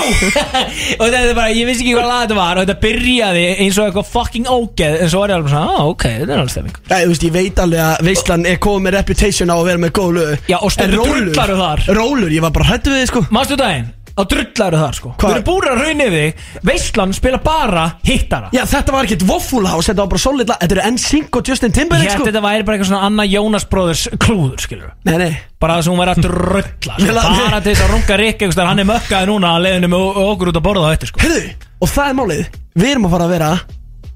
Og 0.99 1.05
þetta 1.07 1.20
er 1.22 1.34
bara, 1.39 1.53
ég 1.55 1.68
vissi 1.68 1.84
ekki 1.84 1.95
hvað 1.97 2.09
lag 2.11 2.22
þetta 2.24 2.39
var 2.39 2.61
Og 2.61 2.66
þetta 2.66 2.78
byrjaði 2.84 3.45
eins 3.64 3.78
og 3.80 3.89
eitthvað 3.89 4.11
fucking 4.12 4.49
ógeð 4.53 4.99
En 5.05 5.12
svo 5.12 5.22
var 5.22 5.32
ég 5.32 5.39
alveg 5.39 5.53
svona, 5.55 5.74
ah, 5.78 5.84
ok, 5.93 6.05
þetta 6.18 6.34
er 6.34 6.43
alveg 6.43 6.53
stemming. 6.55 6.78
Nei, 6.89 6.99
þú 7.05 7.12
veist, 7.12 7.26
ég 7.28 7.34
veit 7.39 7.62
alveg 7.64 7.82
að 7.84 8.07
veislan 8.09 8.47
er 8.49 8.59
komið 8.64 8.84
með 8.89 8.97
reputation 8.99 9.53
á 9.53 9.57
að 9.59 9.66
vera 9.68 9.82
með 9.84 9.93
góð 9.99 10.11
lög. 10.18 10.47
Já, 10.51 10.57
og 10.59 10.72
stundum 10.74 10.99
En 10.99 11.05
rólur- 11.05 11.28
drullarðu 11.28 11.59
þar. 11.62 11.84
Rólur, 11.99 12.34
ég 12.34 12.45
var 12.45 12.55
bara 12.57 12.68
hrættu 12.72 12.93
við 12.93 13.03
þið, 13.03 13.09
sko. 13.12 13.22
Mástu 13.34 13.59
daginn, 13.61 13.89
á 14.18 14.22
drullaru 14.28 14.80
þar 14.82 14.96
sko. 14.98 15.12
Hvað? 15.14 15.30
Þú 15.30 15.36
eru 15.36 15.44
búin 15.46 15.68
að 15.70 15.82
raunni 15.82 16.08
þig. 16.14 16.42
Veistlan 16.68 17.14
spila 17.16 17.40
bara 17.44 17.84
hittara. 18.06 18.50
Já, 18.56 18.64
þetta 18.68 18.94
var 18.96 19.08
ekkert 19.08 19.24
Waffle 19.28 19.70
House, 19.70 19.90
þetta 19.92 20.04
var 20.04 20.10
bara 20.12 20.24
solid 20.24 20.50
lag. 20.50 20.60
Þetta 20.64 20.76
eru 20.78 20.92
NSYNC 20.96 21.38
og 21.38 21.52
Justin 21.52 21.72
Ég 21.72 21.78
Timberlake, 21.78 22.16
sko. 22.16 22.26
þetta 22.28 22.44
væri 22.44 22.66
bara 22.66 22.78
eitthvað 22.78 22.90
svona 22.92 23.06
Anna 23.08 23.28
Jónas 23.28 23.68
bróðurs 23.70 24.04
klúður, 24.18 24.58
skilur 24.66 24.92
Nei, 25.08 25.16
nei. 25.22 25.32
Bara 25.58 25.78
það 25.78 25.86
sem 25.86 25.94
hún 25.94 26.02
væri 26.02 26.14
að 26.14 26.22
drulla 26.28 26.62
sko. 26.66 27.06
Ég 27.06 27.16
Bara 27.18 27.62
til 27.62 27.72
þess 27.72 27.86
að 27.86 27.94
runga 27.94 28.20
Rikki 28.20 28.44
einhvers 28.44 28.58
staðar, 28.58 28.70
Hann 28.74 28.82
er 28.84 28.88
mökkaði 28.92 29.30
núna 29.32 29.54
að 29.56 29.66
leiðinu 29.66 29.90
með 29.94 30.22
okkur 30.26 30.52
út 30.52 30.60
að 30.60 30.66
borða 30.68 30.86
á 30.86 30.92
þetta 30.94 31.10
sko. 31.10 31.24
Heyrðu, 31.24 31.42
og 31.78 31.92
það 31.94 32.12
er 32.12 32.18
málið. 32.18 32.46
Við 32.78 32.92
erum 32.94 33.08
að 33.08 33.14
fara 33.16 33.28
að 33.28 33.36
vera 33.38 33.50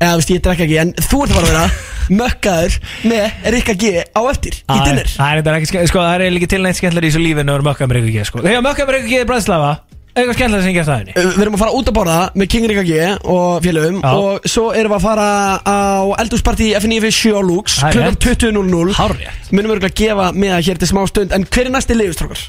Eða, 0.02 0.18
veist, 0.18 0.32
ég 0.32 0.42
drekka 0.42 0.66
ekki 0.66 0.78
En 0.82 0.92
þú 0.98 1.20
ert 1.22 1.32
að 1.32 1.36
fara 1.36 1.46
að 1.46 1.52
vera 1.52 1.66
Mökkaður 2.22 2.76
með 3.06 3.46
Rikka 3.54 3.74
G 3.78 3.92
á 4.02 4.20
eftir 4.26 4.58
Í 4.58 4.78
dinner. 4.82 5.10
Það 5.14 5.40
er 5.52 5.58
ekki 5.60 5.70
sko, 5.70 6.02
Það 6.02 6.26
er 6.26 6.34
líka 6.34 6.50
til 6.50 6.62
neitt 6.64 6.80
skemmtilega 6.80 7.06
í 7.06 7.12
þessu 7.12 7.22
lífinu 7.22 7.54
að 7.54 7.66
mökkaði 7.68 7.90
með 7.92 7.98
Rikki 8.00 8.14
G 8.16 8.26
sko. 8.26 8.42
Þegar 8.42 8.64
mökkaði 8.66 8.88
með 8.88 8.96
Rikki 8.98 9.12
G 9.12 9.20
er 9.22 9.28
bræðslafa 9.30 9.70
Eitthvað 10.12 10.36
skemmtilega 10.36 10.62
sem 10.64 10.72
ég 10.72 10.76
gert 10.76 10.88
það 10.90 10.98
henni 11.00 11.12
Uh, 11.16 11.28
Við 11.32 11.42
erum 11.46 11.54
að 11.56 11.62
fara 11.62 11.76
út 11.78 11.88
að 11.88 11.96
borða 11.96 12.16
með 12.36 12.48
King 12.52 12.66
Rikka 12.68 12.82
G 12.84 12.96
og 13.32 13.62
félögum 13.64 14.00
Já. 14.02 14.10
Og 14.12 14.48
svo 14.52 14.64
erum 14.76 14.92
við 14.92 14.98
að 14.98 15.06
fara 15.06 15.28
á 15.64 15.78
eldúsparti 16.20 16.66
F97 16.76 17.32
á 17.32 17.40
Lux 17.40 17.78
Það 17.80 17.88
er 17.88 17.96
Klukkan 17.96 18.18
20.00 18.26 18.96
Hárrétt 18.98 19.52
Munum 19.56 19.72
örgulega 19.76 19.92
að 19.92 19.96
gefa 20.02 20.26
með 20.36 20.52
það 20.56 20.66
hér 20.68 20.82
til 20.82 20.90
smá 20.92 21.02
stund 21.08 21.32
En 21.38 21.46
hver 21.48 21.64
er 21.70 21.74
næsti 21.78 21.96
liðustrákar? 21.96 22.44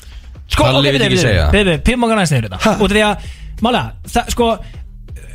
Sko, 0.53 0.67
Palli 0.67 0.91
vill 0.93 1.05
ekki 1.07 1.21
segja. 1.23 1.45
Bibi, 1.55 1.77
píma 1.87 2.09
okkar 2.09 2.19
næst 2.19 2.35
Ha? 2.35 2.41
þetta 2.43 2.73
Út 2.83 2.91
af 2.91 2.97
því 2.97 3.03
að, 3.07 3.29
málega, 3.63 3.85
það, 4.11 4.33
sko 4.35 4.49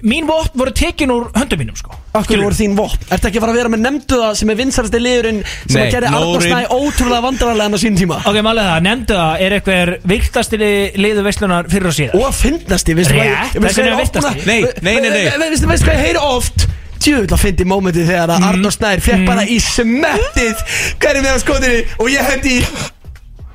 Mín 0.02 0.28
vopn 0.28 0.54
voru 0.60 0.70
tekin 0.78 1.10
úr 1.10 1.24
höndum 1.34 1.58
mínum, 1.58 1.74
sko. 1.78 1.90
Akkur 2.14 2.38
voru 2.42 2.54
þín 2.54 2.76
vopn? 2.78 3.02
Ertu 3.10 3.26
ekki 3.28 3.40
að 3.40 3.44
fara 3.44 3.52
að 3.54 3.58
vera 3.58 3.72
með 3.74 3.82
nefnduða 3.86 4.28
sem 4.38 4.52
er 4.52 4.58
vinsarasti 4.60 5.00
liðurinn 5.02 5.40
sem 5.44 5.74
Nei, 5.74 5.82
að 5.86 5.92
gerði 5.96 6.08
Arnór 6.12 6.38
Nórin. 6.38 6.52
Snæ 6.52 6.60
ótrúlega 6.78 7.22
vandrarlega 7.26 7.74
á 7.74 7.78
sín 7.82 7.98
tíma? 7.98 8.20
Ok, 8.22 8.38
málega 8.46 8.70
það, 8.76 8.82
nefndu 8.86 9.18
það, 9.18 9.34
er 9.46 9.56
eitthvað 9.58 9.94
virtasti 10.14 10.56
liðu 11.02 11.24
veistlunar 11.26 11.70
fyrir 11.72 11.90
og 11.90 11.96
síðar. 11.98 12.14
Og 12.18 12.26
að 12.28 12.36
fyndnasti, 12.42 12.94
veistu 12.98 13.14
hvað 13.18 13.26
Rétt, 13.28 13.54
ég 13.58 13.86
er 13.88 13.98
virtasti. 14.02 14.46
Nei, 14.46 14.60
nei, 14.82 14.94
nei, 15.00 15.10
nei. 15.10 15.24
Ve- 15.24 15.38
ve- 15.38 15.50
Veistu 15.68 15.86
hvað 15.88 15.96
ég 15.98 16.04
heyri 16.06 16.22
oft? 16.22 16.68
Tjöfull 16.98 17.30
að 17.30 17.38
fyndi 17.44 17.64
mómentið 17.70 18.08
þegar 18.10 18.30
að 18.34 18.46
Arnór 18.48 18.72
Snær 18.74 18.98
fekk 19.00 19.22
bara 19.28 19.44
í 19.46 19.60
smettið 19.62 20.56
Hverju 20.98 21.22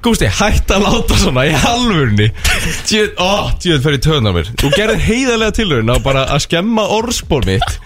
Gústi, 0.03 0.27
hætt 0.27 0.71
að 0.75 0.83
láta 0.83 1.17
svona 1.21 1.45
í 1.47 1.53
halvurni 1.63 2.29
Tjöð, 2.89 3.11
ó, 3.23 3.51
tjöð 3.63 3.83
fyrir 3.85 4.23
á 4.27 4.31
mér. 4.35 4.49
Þú 4.59 4.71
gerðir 4.75 5.03
heiðarlega 5.07 5.55
tilhörun 5.59 5.93
á 5.95 5.97
bara 6.03 6.25
að 6.33 6.41
skemma 6.47 6.83
orðspor 6.97 7.47
mitt 7.47 7.77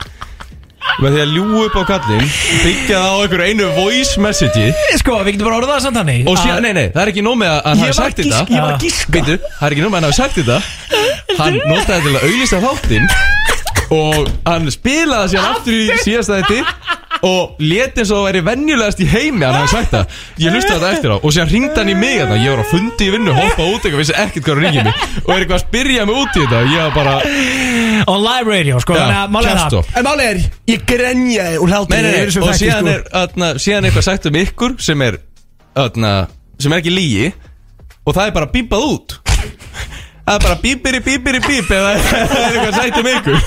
með 1.03 1.13
því 1.13 1.19
að 1.21 1.31
ljú 1.35 1.61
upp 1.65 1.75
á 1.77 1.83
kallinn 1.91 2.29
byggja 2.63 2.99
það 3.03 3.11
á 3.11 3.17
einhverju 3.21 3.47
einu 3.51 3.65
voice 3.75 4.21
message 4.23 4.69
Sko, 4.97 5.17
við 5.27 5.35
getum 5.35 5.49
bara 5.49 5.57
orðað 5.59 5.73
það 5.75 5.83
samt 5.85 5.99
hannig 5.99 6.29
og 6.31 6.37
síðan, 6.41 6.63
nei, 6.65 6.73
nei, 6.77 6.85
það 6.95 7.01
er 7.03 7.11
ekki 7.11 7.23
nóg 7.27 7.35
með 7.41 7.51
að 7.53 7.59
hann 7.67 7.77
Ég 7.77 7.83
hafi 7.83 7.91
var 7.91 7.97
sagt 7.99 8.21
að 8.21 8.29
þetta. 8.31 8.55
ég 8.55 8.63
var 8.63 8.71
að 8.73 8.85
gíska 8.85 9.13
Býtu, 9.17 9.35
það 9.59 9.67
er 9.67 9.75
ekki 9.75 9.83
nóg 9.83 9.91
með 9.91 9.97
að 9.97 10.01
hann 10.01 10.07
hafi 10.07 10.19
sagt 10.21 10.35
þetta. 10.39 10.57
Hann 11.37 11.59
notaði 11.67 12.01
til 12.07 12.15
að 12.15 12.25
auglýsta 12.29 12.61
þáttinn 12.63 13.07
Og 13.97 14.31
hann 14.47 14.71
spilaði 14.73 15.33
síðan 15.35 15.51
aftur 15.53 15.77
í 15.77 15.99
síðasta 16.07 16.39
þetta 16.41 16.57
Og 17.25 17.55
leti 17.63 18.03
eins 18.03 18.11
og 18.11 18.19
það 18.19 18.25
væri 18.27 18.41
venjulegast 18.45 18.99
í 19.01 19.07
heimi 19.09 19.45
að 19.45 19.55
Hann 19.57 19.63
hafi 19.63 19.71
sagt 19.73 19.93
það. 19.95 20.17
Ég 20.43 20.53
hlusti 20.53 20.73
þetta 20.73 20.89
eftir 20.93 21.13
á 21.13 21.17
Og 21.17 21.33
síðan 21.33 21.49
ringdi 21.53 21.79
hann 21.79 21.89
í 21.89 21.95
mig 21.97 22.17
þarna. 22.21 22.37
Ég 22.43 22.53
var 22.53 22.61
á 22.61 22.67
fundi 22.69 23.07
í 23.07 23.13
vinnu, 23.15 23.33
hoppa 23.37 23.63
út 23.65 23.81
eitthvað 23.87 24.01
Vissi 24.03 24.15
ekkert 24.21 24.45
hvað 24.45 24.53
hann 24.53 24.65
ringið 24.67 24.83
mig. 24.87 24.93
Og 25.23 25.31
er 25.33 25.39
eitthvað 25.41 25.57
að 25.57 25.63
spyrja 25.65 26.05
mig 26.09 26.19
út 26.21 26.37
í 26.37 26.43
þetta. 26.43 26.57
Og 26.61 26.67
Ég 26.73 26.79
var 26.83 26.93
bara 26.97 27.15
On 28.07 28.21
live 28.21 28.47
radio, 28.53 28.79
sko, 28.83 28.93
þannig 28.93 29.17
að 29.17 29.31
málega 29.33 29.63
það. 29.63 29.91
En 29.97 30.05
máli 30.05 30.25
er, 30.27 30.37
ég 30.69 30.83
grenjaði 30.87 31.57
úr 31.63 31.67
Nei, 31.67 31.73
hlátri 31.73 31.97
nei, 31.97 32.11
nei, 32.11 32.19
og 32.27 32.31
þætti, 32.51 32.59
síðan 32.61 32.83
sko. 32.83 32.93
er, 32.93 33.01
atna, 33.23 33.47
síðan 33.63 33.81
er 33.81 33.89
eitthvað 33.89 34.05
sagt 34.07 34.27
um 34.29 34.37
ykkur 34.43 34.75
sem 34.85 35.03
er, 35.07 35.17
atna, 35.83 36.11
sem 36.61 36.75
er 36.75 36.83
ekki 36.83 36.93
lígi 36.93 37.25
og 38.07 38.13
það 38.13 38.25
er 38.29 38.35
bara 38.37 38.51
bípað 38.53 38.85
út. 38.91 39.17
Það 40.27 40.35
er 40.35 40.43
bara 40.45 40.57
bíbiri 40.61 40.99
bíbiri 41.07 41.39
bíp 41.47 41.71
eða 41.71 41.91
það 42.03 42.19
er 42.21 42.51
eitthvað 42.51 42.77
sætt 42.77 42.97
um 43.01 43.09
ykkur. 43.15 43.37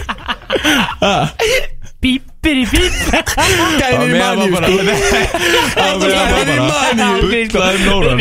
Bípir 2.01 2.30
í 2.41 2.67
bíp 2.71 2.95
Gæðin 3.81 4.05
í 4.07 4.15
var 4.17 4.39
sko. 4.41 4.49
Bara 4.55 4.69
Á 5.77 5.93
meðan 6.01 6.15
var 6.15 6.31
bara 6.33 6.55
Bullaði 7.21 7.79
nóran. 7.85 8.17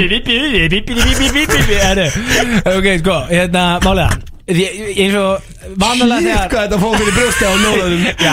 Ok, 2.74 2.88
sko, 3.04 3.16
hérna, 3.32 3.64
málega 3.86 4.10
eins 4.50 5.14
og 5.14 5.44
vanalega 5.78 6.20
Shit, 6.20 6.30
þegar 6.34 6.48
hvað 6.50 6.64
þetta 6.64 6.78
fóð 6.82 6.94
fyrir 7.00 7.14
brjósti 7.18 7.46
á 7.46 7.54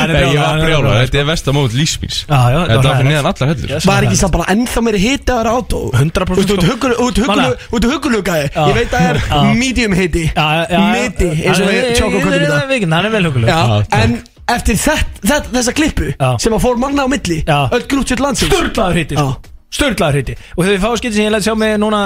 Nei, 0.06 0.22
ég 0.32 0.38
var 0.40 0.60
brjála, 0.62 0.92
þetta 1.02 1.18
er 1.20 1.26
vestamót 1.28 1.74
lífsmýns 1.76 2.20
Já, 2.24 2.38
já, 2.54 2.60
Þetta 2.70 2.86
var 2.86 2.94
fyrir 2.96 3.10
neðan 3.10 3.28
allar 3.30 3.50
hellur 3.52 3.74
Yes. 3.74 3.88
Var 3.90 4.06
ekki 4.06 4.20
samt 4.22 4.32
bara 4.38 4.46
ennþá 4.54 4.82
meiri 4.86 5.00
hiti 5.02 5.34
að 5.34 5.40
vera 5.42 5.52
100% 5.92 6.40
Þú 6.40 6.46
sko. 6.46 6.56
veist, 6.56 7.66
út 7.76 7.88
hugulugaði 7.90 8.46
Já. 8.48 8.62
Ég 8.70 8.78
veit 8.80 8.96
að 8.96 9.04
það 9.04 9.10
er 9.12 9.20
medium 9.60 9.92
já. 10.72 10.80
Midi, 10.96 11.28
eins 11.36 11.60
og 11.60 11.66
Hann 11.66 11.68
við 11.68 11.82
er- 11.82 12.00
tjókum 12.00 12.16
í 12.16 12.24
Það 12.24 12.38
er 12.40 12.46
er 13.04 13.12
vel 13.18 13.24
Já, 13.52 13.60
en 14.00 14.16
eftir 14.46 14.78
þett, 14.78 15.20
þett, 15.26 15.50
þessa 15.56 15.74
klippu 15.76 16.12
Já. 16.14 16.30
sem 16.42 16.54
að 16.54 16.64
fór 16.68 16.80
manna 16.82 17.06
á 17.06 17.08
milli 17.10 17.42
Já. 17.42 17.60
öll 17.74 17.84
grútsjöld 17.90 18.22
landsins 18.22 18.52
Sturlaður 18.54 19.00
hitti 19.02 19.18
sko. 19.18 19.28
Já. 19.34 19.52
Sturlaður 19.76 20.16
hitti 20.20 20.34
Og 20.54 20.60
þegar 20.62 20.70
við 20.76 20.82
fáum 20.84 20.98
skipti 21.00 21.16
sem 21.18 21.24
ég 21.26 21.32
læti 21.34 21.46
sjá 21.48 21.54
mig 21.58 21.72
núna 21.82 22.00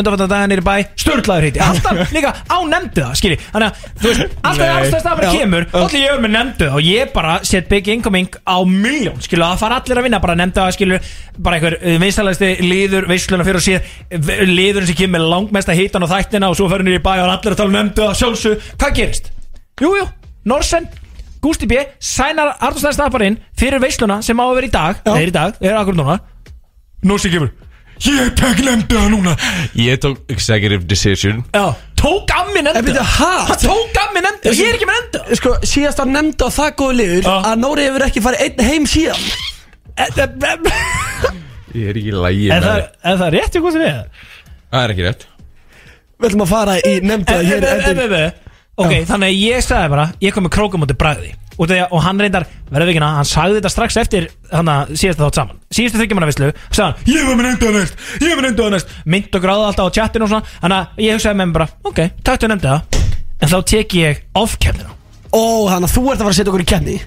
undanfattan 0.00 0.30
dagar 0.32 0.48
nýri 0.50 0.64
bæ 0.66 0.72
Sturlaður 0.98 1.46
hitti 1.46 1.60
Alltaf 1.62 2.10
líka 2.12 2.32
á 2.50 2.58
nefndu 2.66 3.04
það, 3.04 3.12
skilji 3.20 3.38
Þannig 3.44 3.68
að, 3.68 3.84
þú 4.02 4.10
veist, 4.10 4.34
alltaf 4.50 4.72
allstæðst 4.74 5.06
að 5.08 5.20
bara 5.20 5.28
Já. 5.30 5.38
kemur 5.38 5.66
Allir 5.80 6.02
ég 6.02 6.10
er 6.16 6.24
með 6.24 6.32
nefndu 6.34 6.66
það 6.66 6.74
Og 6.80 6.88
ég 6.90 7.12
bara 7.14 7.36
set 7.46 7.70
big 7.70 7.90
incoming 7.94 8.34
á 8.42 8.56
miljón 8.66 9.22
Skilju, 9.24 9.44
það 9.46 9.62
fara 9.62 9.78
allir 9.78 10.02
að 10.02 10.08
vinna 10.08 10.20
Bara 10.26 10.36
nefndu 10.42 10.60
það, 10.60 10.74
skilju 10.76 10.98
Bara 11.46 11.60
einhver 11.60 11.78
vinstalæsti 12.02 12.50
liður 12.66 13.08
Veisluna 13.14 13.46
fyrir 13.46 13.60
og 13.62 13.66
síð 13.70 14.50
Liðurinn 14.50 14.90
sem 14.90 14.98
kemur 15.04 15.14
með 15.20 15.30
langmesta 15.30 15.78
hitan 15.78 16.04
á 16.04 16.08
þættina 16.10 16.50
Og 16.50 16.58
svo 16.58 16.66
fyrir 16.74 16.84
nýri 16.90 17.00
bæ 17.06 17.12
Og 17.14 17.30
allir 17.30 17.54
að 17.54 17.62
tala 17.62 17.70
um 17.70 17.78
nefndu 17.78 18.04
það 18.10 18.20
sjálfsög 18.24 18.68
Hvað 18.74 18.94
gerist? 18.98 19.32
Jú, 19.80 19.94
jú, 20.02 20.10
Norsen 20.50 20.90
Gústi 21.44 21.68
B. 21.68 21.82
sænar 22.00 22.54
Arnúsnæði 22.64 22.96
staðbarinn 22.96 23.36
fyrir 23.60 23.82
veisluna 23.82 24.22
sem 24.24 24.38
á 24.40 24.44
að 24.48 24.54
vera 24.58 24.66
í 24.70 24.72
dag. 24.72 25.02
Já. 25.04 25.12
Er 25.20 25.28
í 25.28 25.34
dag, 25.34 25.58
er 25.60 25.76
akkur 25.76 25.96
núna. 25.98 26.18
Norsi 27.04 27.28
kemur. 27.32 27.50
Ég 28.04 28.32
tek 28.34 28.58
það 28.64 29.04
núna. 29.12 29.36
Ég 29.78 30.00
tók 30.02 30.18
executive 30.32 30.86
decision. 30.90 31.44
Já, 31.54 31.74
tók 32.00 32.32
að 32.34 32.48
mér 32.54 32.64
En 32.64 32.64
nefndu. 32.70 32.88
Byrju, 32.88 32.96
það 32.98 33.12
ha? 33.20 33.34
Hann 33.50 33.60
tók 33.62 34.00
að 34.02 34.08
mér 34.16 34.24
nefndu. 34.26 34.48
Það, 34.48 34.58
ég 34.58 34.68
er 34.72 34.78
ekki 34.78 34.88
með 34.88 34.98
nefndu. 34.98 35.20
Það 35.28 35.38
Sko, 35.40 35.52
síðast 35.74 36.00
var 36.02 36.08
nefnd 36.10 36.42
á 36.42 36.48
það 36.56 36.70
góðu 36.80 36.96
liður 36.98 37.28
Já. 37.28 37.34
að 37.52 37.60
Nóri 37.62 37.86
hefur 37.86 38.06
ekki 38.08 38.24
farið 38.24 38.42
einn 38.48 38.64
heim 38.70 38.88
síðan. 38.90 39.22
Ég 41.74 41.88
er 41.90 41.96
ekki 41.98 42.10
í 42.10 42.14
lægi 42.14 42.48
Er 42.50 42.60
með 42.60 42.66
það, 42.66 42.82
það 43.04 43.12
er 43.12 43.18
það 43.22 43.30
rétt 43.34 43.56
ykkur 43.60 43.72
sem 43.74 43.82
við? 43.84 43.94
Það 44.74 44.84
er 44.84 44.92
ekki 44.94 45.06
rétt. 45.08 45.24
Við 46.14 46.28
ætlum 46.30 46.44
að 46.44 46.50
fara 46.54 46.74
í 46.80 46.92
nefnda 47.02 47.34
En- 47.38 47.46
hér 47.48 47.56
en- 47.56 47.64
en- 47.64 47.98
en- 47.98 48.12
en- 48.18 48.32
Ok, 48.74 48.92
þannig 49.06 49.30
að 49.30 49.38
ég 49.38 49.62
sagði 49.62 49.90
bara 49.92 50.04
Ég 50.24 50.34
kom 50.34 50.46
með 50.46 50.54
krókum 50.56 50.82
út 50.82 50.90
í 50.90 50.98
bræði 50.98 51.32
og, 51.54 51.68
þegar, 51.70 51.90
og 51.94 52.00
hann 52.02 52.18
reyndar, 52.18 52.46
verður 52.66 52.90
ekki 52.90 53.02
hann 53.04 53.28
sagði 53.30 53.60
þetta 53.60 53.70
strax 53.70 53.98
eftir 54.00 54.24
hann 54.50 54.70
að 54.72 54.88
síðast 54.98 55.20
þátt 55.20 55.38
saman. 55.38 55.60
Síðastu 55.70 56.00
þryggjumannavislu, 56.00 56.48
sagði 56.74 56.88
hann 56.88 57.12
ég 57.14 57.28
var 57.28 57.38
með 57.38 57.46
nefndu 57.46 57.68
það 57.68 57.78
næst, 57.78 58.02
ég 58.18 58.32
var 58.32 58.40
með 58.40 58.46
nefndu 58.48 58.64
það 58.64 58.74
næst 58.74 58.96
mynd 59.14 59.38
og 59.38 59.44
gráða 59.44 59.68
alltaf 59.68 59.86
á 59.86 59.94
chattinu 59.94 60.26
og 60.26 60.32
svona. 60.32 60.52
Þannig 60.64 60.80
að 60.80 61.04
ég 61.06 61.14
hugsaði 61.18 61.38
með 61.38 61.50
mér 61.52 61.56
bara, 61.60 61.68
ok, 61.92 62.02
taktu 62.26 62.50
nefndu 62.50 62.72
það. 62.72 63.00
En 63.44 63.50
þá 63.54 63.58
tek 63.70 63.96
ég 63.98 64.22
off-kemnina 64.38 64.94
Ó, 65.34 65.66
þannig 65.66 65.88
að 65.88 65.94
þú 65.94 66.02
ert 66.06 66.14
að 66.14 66.24
fara 66.24 66.32
að 66.32 66.36
setja 66.38 66.52
okkur 66.52 66.62
í 66.62 66.68
kenni 66.70 66.98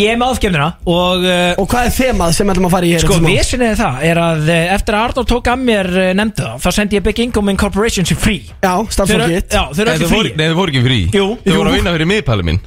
ég 0.00 0.12
er 0.12 0.18
með 0.20 0.32
off-kemnina 0.34 0.68
og 0.92 1.24
uh, 1.26 1.60
Og 1.62 1.68
hvað 1.70 1.88
er 1.88 1.94
þemað 1.96 2.34
sem 2.36 2.46
við 2.48 2.54
ætlum 2.54 2.68
að 2.68 2.74
fara 2.76 2.88
í 2.88 2.92
hér 2.94 3.04
Sko, 3.04 3.18
vesinni 3.24 3.70
það 3.78 4.04
er 4.10 4.20
að 4.22 4.50
eh, 4.54 4.64
eftir 4.76 4.96
að 4.98 5.04
Arnór 5.08 5.28
tók 5.32 5.50
að 5.52 5.64
mér 5.68 5.90
eh, 6.02 6.10
nefndu 6.18 6.46
það 6.46 6.64
þá 6.66 6.70
sendi 6.78 6.98
ég 6.98 7.06
Big 7.06 7.22
Income 7.26 7.54
Incorporation 7.56 8.08
sem 8.08 8.18
frí 8.20 8.38
Já, 8.50 8.72
starfsfólk 8.92 9.24
Þeir- 9.26 9.36
hitt 9.36 9.56
Já, 9.56 9.62
þeir 9.72 9.84
eru 9.84 9.90
Nei, 9.90 9.96
ekki 9.96 10.06
þau 10.06 10.16
voru, 10.16 10.28
frí 10.28 10.40
nei, 10.40 10.46
þau 10.50 10.58
voru 10.60 10.74
ekki 10.74 10.84
frí 10.88 11.00
Jú. 11.16 11.26
Þau 11.46 11.56
voru 11.60 11.70
að 11.72 11.78
vinna 11.80 11.96
fyrir 11.96 12.10
miðpæli 12.12 12.46
minn. 12.50 12.60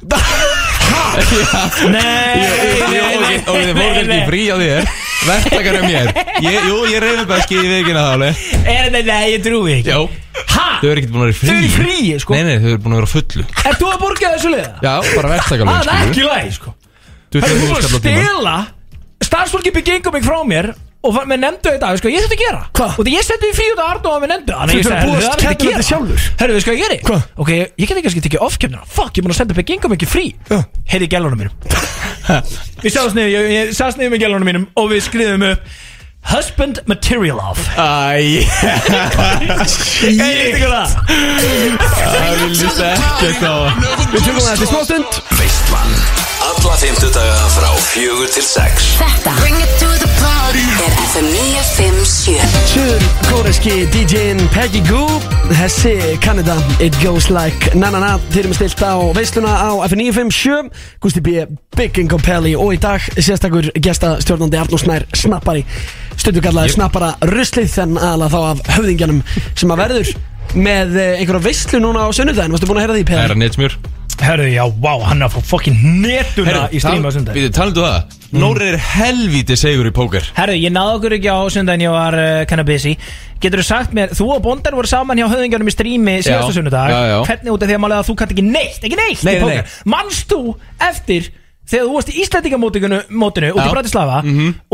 Nei, 1.90 2.44
Og 3.40 3.50
og 3.50 3.56
þau 3.56 3.74
voru 3.74 4.00
ekki 4.00 4.18
frí 4.28 4.42
á 4.50 4.56
þér. 4.60 4.90
Vertakar 5.26 5.78
um 5.80 5.86
mér. 5.86 6.10
Ég, 6.44 6.58
Jú, 6.68 6.76
ég 6.88 7.02
reyði 7.02 7.24
bara 7.28 7.44
að 7.44 7.70
veikina 7.74 8.04
það 8.04 8.12
alveg. 8.14 8.44
Er 8.62 8.86
þetta, 8.86 9.02
nei, 9.10 9.24
ég 9.34 9.42
trúi 9.44 9.72
ekki. 9.78 9.90
Já. 9.90 9.98
Hæ? 10.40 10.66
Þau 10.80 10.88
eru 10.90 11.00
ekkert 11.02 11.12
búin 11.14 11.24
að 11.24 11.30
vera 11.30 11.38
frí 11.40 11.48
Þau 11.50 11.56
eru 11.58 11.72
frí, 11.74 11.96
sko. 12.22 12.36
Nei, 12.36 12.44
nei, 12.46 12.54
þau 12.62 12.70
eru 12.72 12.82
búin 12.84 12.94
að 12.94 13.00
vera 13.02 13.10
fullu. 13.14 13.46
Er 13.66 13.80
þú 13.80 13.90
að 13.90 13.98
borga 14.04 14.30
þessu 14.36 14.52
liða? 14.54 14.70
Já, 14.86 14.94
bara 15.16 15.32
vertakalög 15.34 15.74
Það 15.74 15.90
er 15.96 16.06
ekki 16.06 16.28
læg, 16.30 16.54
sko 16.56 16.74
Það 17.30 17.50
er 17.50 17.58
búin 17.62 17.74
að 17.78 17.98
stela 18.00 18.54
Starfsfólki 19.20 19.72
Big 19.74 19.90
Income 19.94 20.22
frá 20.24 20.38
mér 20.48 20.72
og 21.00 21.16
með 21.24 21.38
nefndu 21.40 21.70
þetta, 21.72 21.90
ég 22.12 22.24
þetta 22.26 22.36
að 22.36 22.40
gera? 22.42 22.62
Hva? 22.76 22.86
Og 22.98 23.06
því 23.06 23.12
ég 23.14 23.24
setti 23.24 23.48
því 23.48 23.54
frí 23.56 23.66
út 23.72 23.78
af 23.80 23.86
Arnó 23.94 24.10
með 24.20 24.30
nefndu 24.34 24.52
Þannig 24.56 24.74
Þú 24.74 24.80
ég 24.80 24.84
þurfir 24.84 24.96
að 24.96 25.00
sagði, 25.00 25.08
búast 25.08 25.24
"Herðu, 25.24 25.30
það 25.30 25.46
er 25.46 25.54
ekki 25.54 25.64
að 25.64 25.72
þetta 25.72 25.88
sjálfur." 25.88 26.20
gera 26.20 26.40
Herru, 26.40 26.52
veist 26.56 26.66
hvað 26.68 26.76
ég 26.76 26.82
geri? 26.84 26.98
Hva? 27.06 27.18
Ok, 27.40 27.50
ég 27.56 27.60
get 27.80 27.94
ekki 27.94 28.04
kannski 28.06 28.24
tekið 28.26 28.44
off-kemna 28.44 28.80
Fuck, 28.84 29.12
ég 29.16 29.24
búin 29.24 29.32
að 29.32 29.40
senda 29.40 29.56
Income 29.76 29.96
ekki 29.96 30.08
frí. 30.10 30.26
Já. 30.50 30.58
Heyrði 30.92 31.08
í 31.08 31.12
gælunum 31.14 31.40
mínum. 31.40 31.54
Við 32.84 32.92
sáðum 32.92 33.12
sniðu, 33.14 33.30
ég, 33.32 33.48
ég 33.54 33.72
sáðum 33.78 33.96
sniðu 33.96 34.12
með 34.12 34.22
gælunum 34.26 34.48
mínum 34.50 34.66
Og 34.76 34.92
við 34.92 35.00
skriðum 35.08 35.46
upp 35.54 35.60
Husband 36.30 36.82
Material 36.84 37.40
of. 37.40 37.56
Æ 37.80 38.44
Ég 40.04 40.20
veit 40.20 40.52
ekki 40.52 40.68
það 40.68 40.88
Það 41.96 42.32
vil 42.44 42.52
lísta 42.60 42.92
ekkert 42.92 43.44
á. 43.48 43.56
Við 44.12 44.20
tökum 44.28 44.42
það 44.44 44.52
eftir 44.52 44.68
smá 44.68 44.80
stund. 44.84 45.22
Veistlan 45.40 46.19
Alla 46.60 46.76
fymtudaga 46.76 47.48
frá 47.56 47.70
fjögur 47.80 48.28
til 48.28 48.42
sex. 48.44 48.90
Þetta 49.00 49.32
er 49.32 50.92
FM 51.10 51.26
957 51.32 52.36
Sur 52.68 53.04
kóreski 53.30 53.86
DJ-in 53.88 54.42
Peggy 54.52 54.82
Goo. 54.84 55.08
Hessi 55.56 56.18
Canada 56.20 56.56
It 56.80 56.92
goes 57.00 57.30
like 57.30 57.72
na 57.74 57.88
na 57.90 57.98
na. 57.98 58.12
Þeir 58.28 58.42
eru 58.44 58.52
með 58.52 58.58
stilt 58.60 58.84
á 58.84 58.92
veisluna 59.16 59.54
á 59.56 59.70
F957 59.88 60.68
Gusti 61.00 61.24
B. 61.24 61.46
Big 61.76 61.96
Income 61.98 62.26
Pelli 62.28 62.52
Og 62.52 62.76
í 62.76 62.80
dag 62.82 63.00
sérstakur 63.16 63.72
gestastjórnandi 63.80 64.60
Arnús 64.60 64.84
Snær 64.84 65.08
Snappari. 65.16 65.64
Stundu 66.20 66.44
kallaði 66.44 66.76
snappara 66.76 67.14
ruslið 67.32 67.72
Þann 67.72 67.96
aðla 67.96 68.28
þá 68.28 68.40
af 68.50 68.66
höfðingjanum 68.76 69.24
Sem 69.56 69.72
að 69.72 69.82
verður 69.86 70.12
með 70.56 70.96
eh, 70.98 71.20
einhverja 71.20 71.44
veislu 71.46 71.80
núna 71.82 72.06
á 72.06 72.08
sunnudaginn. 72.16 72.54
Varstu 72.54 72.68
búin 72.70 72.80
að 72.80 72.86
heyra 72.88 72.98
því 72.98 73.04
Það 73.06 73.16
er 73.16 73.20
Pelli? 73.20 73.34
að 73.36 73.42
netsmjör. 73.44 73.76
Herru, 74.20 74.46
já, 74.52 74.64
vá, 74.84 74.90
hann 75.08 75.22
er 75.22 75.30
að 75.30 75.36
fá 75.38 75.46
fokkin 75.54 75.76
netuna 76.02 76.66
í 76.68 76.80
stríma 76.82 77.08
á 77.08 77.12
sundag 77.14 77.36
Við 77.38 77.46
talandu 77.56 77.80
það? 77.86 78.16
Nóri 78.36 78.66
er 78.68 78.76
helvíti 78.84 79.56
segur 79.56 79.88
í 79.88 79.92
póker. 79.96 80.26
Herru, 80.36 80.58
ég 80.60 80.74
náði 80.74 80.98
okkur 80.98 81.14
ekki 81.16 81.30
á 81.32 81.38
sundaginn, 81.54 81.86
ég 81.86 81.94
var 81.94 82.16
uh, 82.20 82.42
kinda 82.50 82.66
busy. 82.68 82.92
Getur 83.40 83.62
þú 83.62 83.66
sagt 83.70 83.94
mér, 83.96 84.12
þú 84.12 84.26
og 84.36 84.42
Bondar 84.44 84.76
voru 84.76 84.90
saman 84.90 85.16
hjá 85.18 85.24
höfðingjarnum 85.32 85.70
í 85.70 85.74
strími 85.74 86.18
síðasta 86.20 86.52
Já, 86.52 86.56
sunnudag. 86.58 86.92
Já, 86.92 87.00
já. 87.14 87.18
Hvernig 87.30 87.54
út 87.56 87.64
af 87.64 87.70
því 87.70 87.78
að 87.78 87.82
málega 87.86 88.04
að 88.04 88.10
þú 88.10 88.16
kannt 88.20 88.34
ekki 88.36 88.44
neitt, 88.44 88.82
ekki 88.84 88.98
neitt 89.00 89.24
Nei, 89.24 89.32
í 89.32 89.38
nei, 89.38 89.44
póker? 89.46 89.78
Manst 89.96 90.28
þú 90.34 90.40
eftir 90.90 91.30
þegar 91.70 91.86
þú 91.86 91.94
varst 91.96 92.10
í 92.10 92.16
Íslandingamótinu 92.24 93.00
mótinu 93.22 93.50
út 93.54 93.60
í 93.62 93.66
Já. 93.66 93.72
Bratislava 93.74 94.20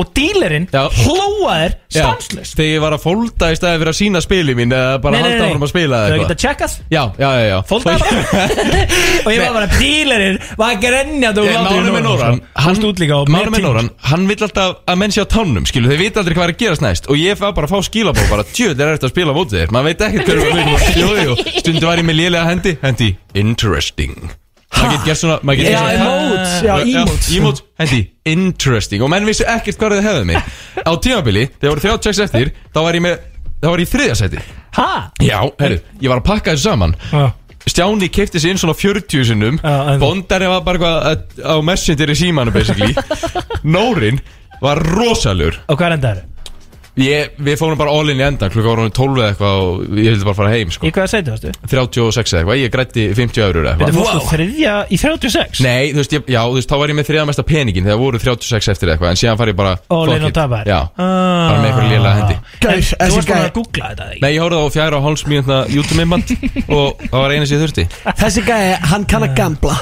og 0.01 0.11
dílerinn 0.16 0.66
Já. 0.72 0.82
hlóaðir 1.03 1.76
stanslust 1.92 2.57
Þegar 2.57 2.72
ég 2.72 2.82
var 2.86 2.97
að 2.97 3.03
fólda 3.05 3.51
í 3.53 3.59
staði 3.59 3.80
fyrir 3.82 3.92
að 3.92 3.99
sína 4.01 4.22
spili 4.24 4.55
mín 4.59 4.72
Eða 4.76 4.97
bara 5.05 5.20
halda 5.22 5.47
áfram 5.51 5.66
að 5.66 5.72
spila 5.72 6.01
eða 6.07 6.16
geta 6.16 6.16
eitthvað. 6.16 6.40
tjekkað 6.44 6.76
Já, 6.97 7.03
já, 7.20 7.28
já, 7.36 7.44
já. 7.51 7.59
Fóldaði 7.68 7.99
bara. 8.07 8.47
Og 9.26 9.30
ég 9.32 9.42
var 9.44 9.55
bara, 9.57 9.68
dílerinn 9.80 10.38
var 10.61 10.78
grenjandi 10.82 11.44
og 11.44 11.51
Mánu 11.66 11.94
með 11.97 12.07
Nóran 12.07 12.40
Hann 12.66 12.78
stúd 12.80 13.03
líka 13.03 13.20
og 13.22 13.30
Mánu 13.32 13.53
með 13.55 13.66
Nóran 13.66 13.90
Hann 14.11 14.26
vill 14.30 14.38
alltaf 14.47 14.80
að 14.86 15.01
menn 15.03 15.14
sé 15.16 15.24
á 15.24 15.28
tánum 15.30 15.66
Skilu, 15.68 15.90
þeir 15.92 16.03
vita 16.05 16.22
aldrei 16.22 16.36
hvað 16.38 16.49
er 16.49 16.55
að 16.55 16.61
gerast 16.64 16.84
næst. 16.84 17.09
Og 17.12 17.18
ég 17.20 17.38
fæ 17.40 17.47
bara 17.57 17.68
að 17.68 17.74
fá 17.76 17.86
skilabó 17.90 18.24
Bara 18.30 18.47
tjöð 18.47 18.80
er 18.86 18.94
eftir 18.97 19.11
að 19.11 19.14
spila 19.14 19.34
á 19.34 19.36
mótið 19.36 19.61
þér 19.62 19.74
Maður 19.76 19.90
veit 19.90 20.07
ekkert 20.09 20.32
hverju 20.32 20.47
Jú, 20.97 21.12
jú 21.26 21.36
Stundu 21.61 21.86
var 21.88 22.01
ég 22.03 22.07
með 22.09 22.20
lélega 22.22 22.49
hendi. 22.51 22.76
Hendi 22.84 23.12
Interesting 23.36 24.30
Maður 24.87 24.97
getur 24.97 25.07
gert 25.11 25.20
svona 25.20 25.37
maður 25.43 25.59
getur 25.61 25.72
gert 25.72 25.80
svona- 25.82 26.16
emotes, 26.16 26.53
já, 26.62 26.74
emotes. 27.01 27.30
Emotes 27.37 27.62
Hendi 27.82 28.01
Interesting 28.32 29.03
Og 29.03 29.11
menn 29.12 29.26
vissu 29.28 29.45
ekkert 29.47 29.78
hvað 29.80 29.97
þið 29.99 30.07
hefðu 30.09 30.24
mig 30.30 30.37
Á 30.87 30.93
tímabili 31.07 31.45
Þegar 31.61 31.72
voru 31.74 31.84
36 31.87 32.22
eftir 32.26 32.53
Þá 32.74 32.78
var 32.87 32.99
ég 33.01 33.05
með 33.07 33.18
Þá 33.62 33.66
var 33.72 33.82
ég 33.82 33.89
í 33.89 33.93
þriðja 33.97 34.16
sæti 34.22 34.45
Ha? 34.76 34.89
Já, 35.24 35.39
herru 35.61 35.80
Ég 36.03 36.09
var 36.12 36.20
að 36.20 36.26
pakka 36.30 36.55
þessu 36.55 36.68
saman 36.70 36.97
Já. 37.12 37.26
Stjáni 37.66 38.07
kefti 38.14 38.39
sér 38.39 38.53
inn 38.55 38.61
svona 38.62 38.76
40 38.78 39.24
sinnum 39.26 39.57
Já, 39.59 39.74
en- 39.95 40.01
Bondari 40.03 40.47
var 40.53 40.61
bara 40.62 40.78
eitthvað 40.78 41.07
að- 41.11 41.43
á 41.43 41.55
messenger 41.66 42.12
í 42.12 42.16
símanu 42.20 42.53
basically 42.55 42.95
Nórin 43.76 44.20
var 44.62 44.78
rosalur 44.87 45.59
Og 45.68 45.78
hvað 45.80 45.97
er 45.97 46.03
það? 46.05 46.20
Ég, 47.01 47.32
Við 47.47 47.59
fórum 47.61 47.78
bara 47.80 47.92
all 47.92 48.09
in 48.12 48.20
í 48.20 48.24
enda 48.26 48.49
Klukka 48.53 48.70
vorum 48.72 48.90
12 48.90 49.18
eða 49.20 49.28
eitthvað 49.32 49.61
og 49.66 49.82
ég 50.01 50.14
vildi 50.14 50.26
bara 50.28 50.38
fara 50.38 50.53
heim 50.55 50.70
sko. 50.74 50.86
Í 50.88 50.92
hvaða 50.97 51.11
sæti 51.12 51.32
varstu? 51.34 51.53
36 51.68 52.32
eða 52.32 52.40
eitthvað, 52.42 52.61
ég 52.62 52.72
grætti 52.76 53.05
50 53.16 53.42
eurur 53.47 53.66
eða 53.66 53.74
Þetta 53.76 53.88
eitthvað. 53.90 54.11
fórstu 54.12 54.30
þriðja 54.36 54.74
í 54.88 55.01
36 55.03 55.62
Nei, 55.66 55.92
þú 55.92 56.01
veist, 56.03 56.16
ég, 56.16 56.30
já, 56.36 56.40
þú 56.47 56.57
veist, 56.59 56.70
þá 56.72 56.76
var 56.82 56.92
ég 56.94 56.99
með 57.01 57.09
þriða 57.11 57.26
mesta 57.32 57.47
peningin 57.51 57.86
Þegar 57.88 58.01
voru 58.03 58.22
36 58.22 58.70
eftir 58.74 58.92
eitthvað 58.94 59.12
En 59.12 59.20
síðan 59.22 59.40
far 59.42 59.53
ég 59.53 59.59
bara 59.61 59.74
All 59.97 60.14
in 60.16 60.26
og 60.30 60.34
tapar 60.36 60.70
Já, 60.70 60.78
bara 60.97 61.59
með 61.61 61.68
einhverju 61.70 61.90
lélega 61.92 62.14
hendi. 62.20 62.38
En 62.57 62.66
þessi 62.70 62.97
Þú 62.97 63.18
varst 63.20 63.32
bara 63.34 63.51
að 63.51 63.55
googla 63.61 63.90
þetta 63.92 64.09
ekki? 64.12 64.22
Nei, 64.24 64.30
ég 64.36 64.42
horfði 64.47 64.62
á 64.64 64.68
fjara 64.76 65.01
og 65.01 65.07
háls 65.07 65.26
mínútna 65.28 65.59
YouTube-mimband 65.72 66.34
Og 66.76 67.05
það 67.07 67.20
var 67.20 67.36
eina 67.36 67.47
sem 67.47 67.57
ég 67.59 67.64
þurfti. 67.66 67.86
Þessi 68.22 68.47
gæi, 68.47 68.62
hann 68.92 69.07
kann 69.11 69.26
að 69.26 69.36
gambla 69.38 69.76